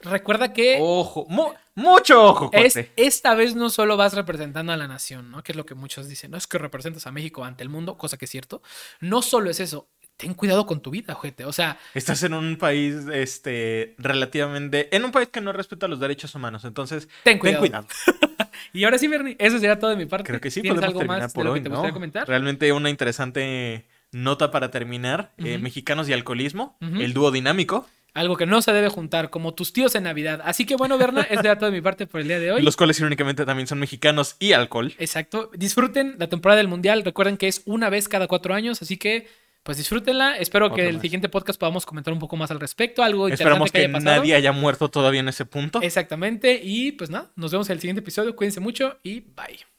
recuerda 0.00 0.52
que 0.52 0.78
Ojo, 0.80 1.26
mu- 1.28 1.52
mucho 1.74 2.22
ojo, 2.22 2.50
es, 2.52 2.78
esta 2.96 3.34
vez 3.34 3.54
no 3.54 3.70
solo 3.70 3.96
vas 3.96 4.12
representando 4.14 4.72
a 4.72 4.76
la 4.76 4.86
nación, 4.86 5.30
¿no? 5.30 5.42
Que 5.42 5.52
es 5.52 5.56
lo 5.56 5.64
que 5.64 5.74
muchos 5.74 6.08
dicen, 6.08 6.30
no 6.30 6.36
es 6.36 6.46
que 6.46 6.58
representas 6.58 7.06
a 7.06 7.12
México 7.12 7.44
ante 7.44 7.62
el 7.62 7.70
mundo, 7.70 7.96
cosa 7.96 8.16
que 8.18 8.26
es 8.26 8.30
cierto. 8.30 8.62
No 9.00 9.22
solo 9.22 9.48
es 9.50 9.60
eso, 9.60 9.88
ten 10.16 10.34
cuidado 10.34 10.66
con 10.66 10.80
tu 10.80 10.90
vida, 10.90 11.12
ojete. 11.14 11.44
O 11.44 11.52
sea, 11.52 11.78
Estás 11.94 12.22
en 12.22 12.34
un 12.34 12.56
país, 12.56 12.94
este, 13.12 13.94
relativamente, 13.98 14.94
en 14.94 15.04
un 15.04 15.12
país 15.12 15.28
que 15.28 15.40
no 15.40 15.52
respeta 15.52 15.88
los 15.88 16.00
derechos 16.00 16.34
humanos, 16.34 16.64
entonces 16.64 17.08
ten 17.22 17.38
cuidado. 17.38 17.62
ten 17.62 17.70
cuidado. 17.70 17.86
Y 18.72 18.84
ahora 18.84 18.98
sí, 18.98 19.06
Bernie, 19.06 19.36
eso 19.38 19.58
sería 19.58 19.78
todo 19.78 19.90
de 19.90 19.96
mi 19.96 20.06
parte. 20.06 20.24
Creo 20.28 20.40
que 20.40 20.50
sí 20.50 20.60
¿Tienes 20.62 20.76
podemos 20.76 20.88
algo 20.88 20.98
terminar 21.00 21.22
más 21.22 21.32
por 21.32 21.42
de 21.42 21.46
lo 21.48 21.52
hoy, 21.52 21.60
que 21.60 21.64
te 21.64 21.68
¿no? 21.68 21.74
gustaría 21.76 21.92
comentar? 21.94 22.28
Realmente 22.28 22.72
una 22.72 22.90
interesante 22.90 23.86
nota 24.12 24.50
para 24.50 24.70
terminar. 24.70 25.32
eh, 25.38 25.58
mexicanos 25.58 26.08
y 26.08 26.12
alcoholismo, 26.12 26.76
el 26.80 27.12
dúo 27.12 27.30
dinámico, 27.30 27.86
Algo 28.14 28.36
que 28.36 28.46
no 28.46 28.62
se 28.62 28.72
debe 28.72 28.88
juntar, 28.88 29.28
como 29.30 29.52
tus 29.54 29.72
tíos 29.74 29.94
en 29.94 30.04
Navidad. 30.04 30.40
Así 30.44 30.64
que 30.64 30.74
bueno, 30.76 30.96
Berna, 30.98 31.22
eso 31.22 31.36
sería 31.36 31.56
todo 31.58 31.70
de 31.70 31.76
mi 31.76 31.82
parte 31.82 32.06
por 32.06 32.20
el 32.22 32.28
día 32.28 32.38
de 32.40 32.52
hoy. 32.52 32.62
los 32.62 32.76
cuales 32.76 32.98
irónicamente 32.98 33.44
también 33.44 33.66
son 33.66 33.78
mexicanos 33.78 34.36
y 34.38 34.52
alcohol. 34.52 34.94
Exacto. 34.98 35.50
Disfruten 35.54 36.16
la 36.18 36.28
temporada 36.28 36.56
del 36.58 36.68
Mundial. 36.68 37.02
Recuerden 37.04 37.36
que 37.36 37.48
es 37.48 37.62
una 37.66 37.90
vez 37.90 38.08
cada 38.08 38.26
cuatro 38.26 38.54
años, 38.54 38.80
así 38.82 38.96
que 38.96 39.28
pues 39.66 39.78
disfrútenla. 39.78 40.38
Espero 40.38 40.68
que 40.68 40.74
Otro 40.82 40.88
el 40.88 40.94
más. 40.94 41.02
siguiente 41.02 41.28
podcast 41.28 41.58
podamos 41.58 41.84
comentar 41.84 42.14
un 42.14 42.20
poco 42.20 42.36
más 42.36 42.50
al 42.52 42.60
respecto. 42.60 43.02
Algo 43.02 43.26
Esperamos 43.28 43.72
que, 43.72 43.80
que 43.82 43.88
haya 43.88 43.98
nadie 44.04 44.34
haya 44.36 44.52
muerto 44.52 44.88
todavía 44.88 45.20
en 45.20 45.28
ese 45.28 45.44
punto. 45.44 45.82
Exactamente. 45.82 46.60
Y 46.62 46.92
pues 46.92 47.10
nada, 47.10 47.32
nos 47.34 47.50
vemos 47.50 47.68
en 47.68 47.74
el 47.74 47.80
siguiente 47.80 48.00
episodio. 48.00 48.36
Cuídense 48.36 48.60
mucho 48.60 48.98
y 49.02 49.20
bye. 49.20 49.75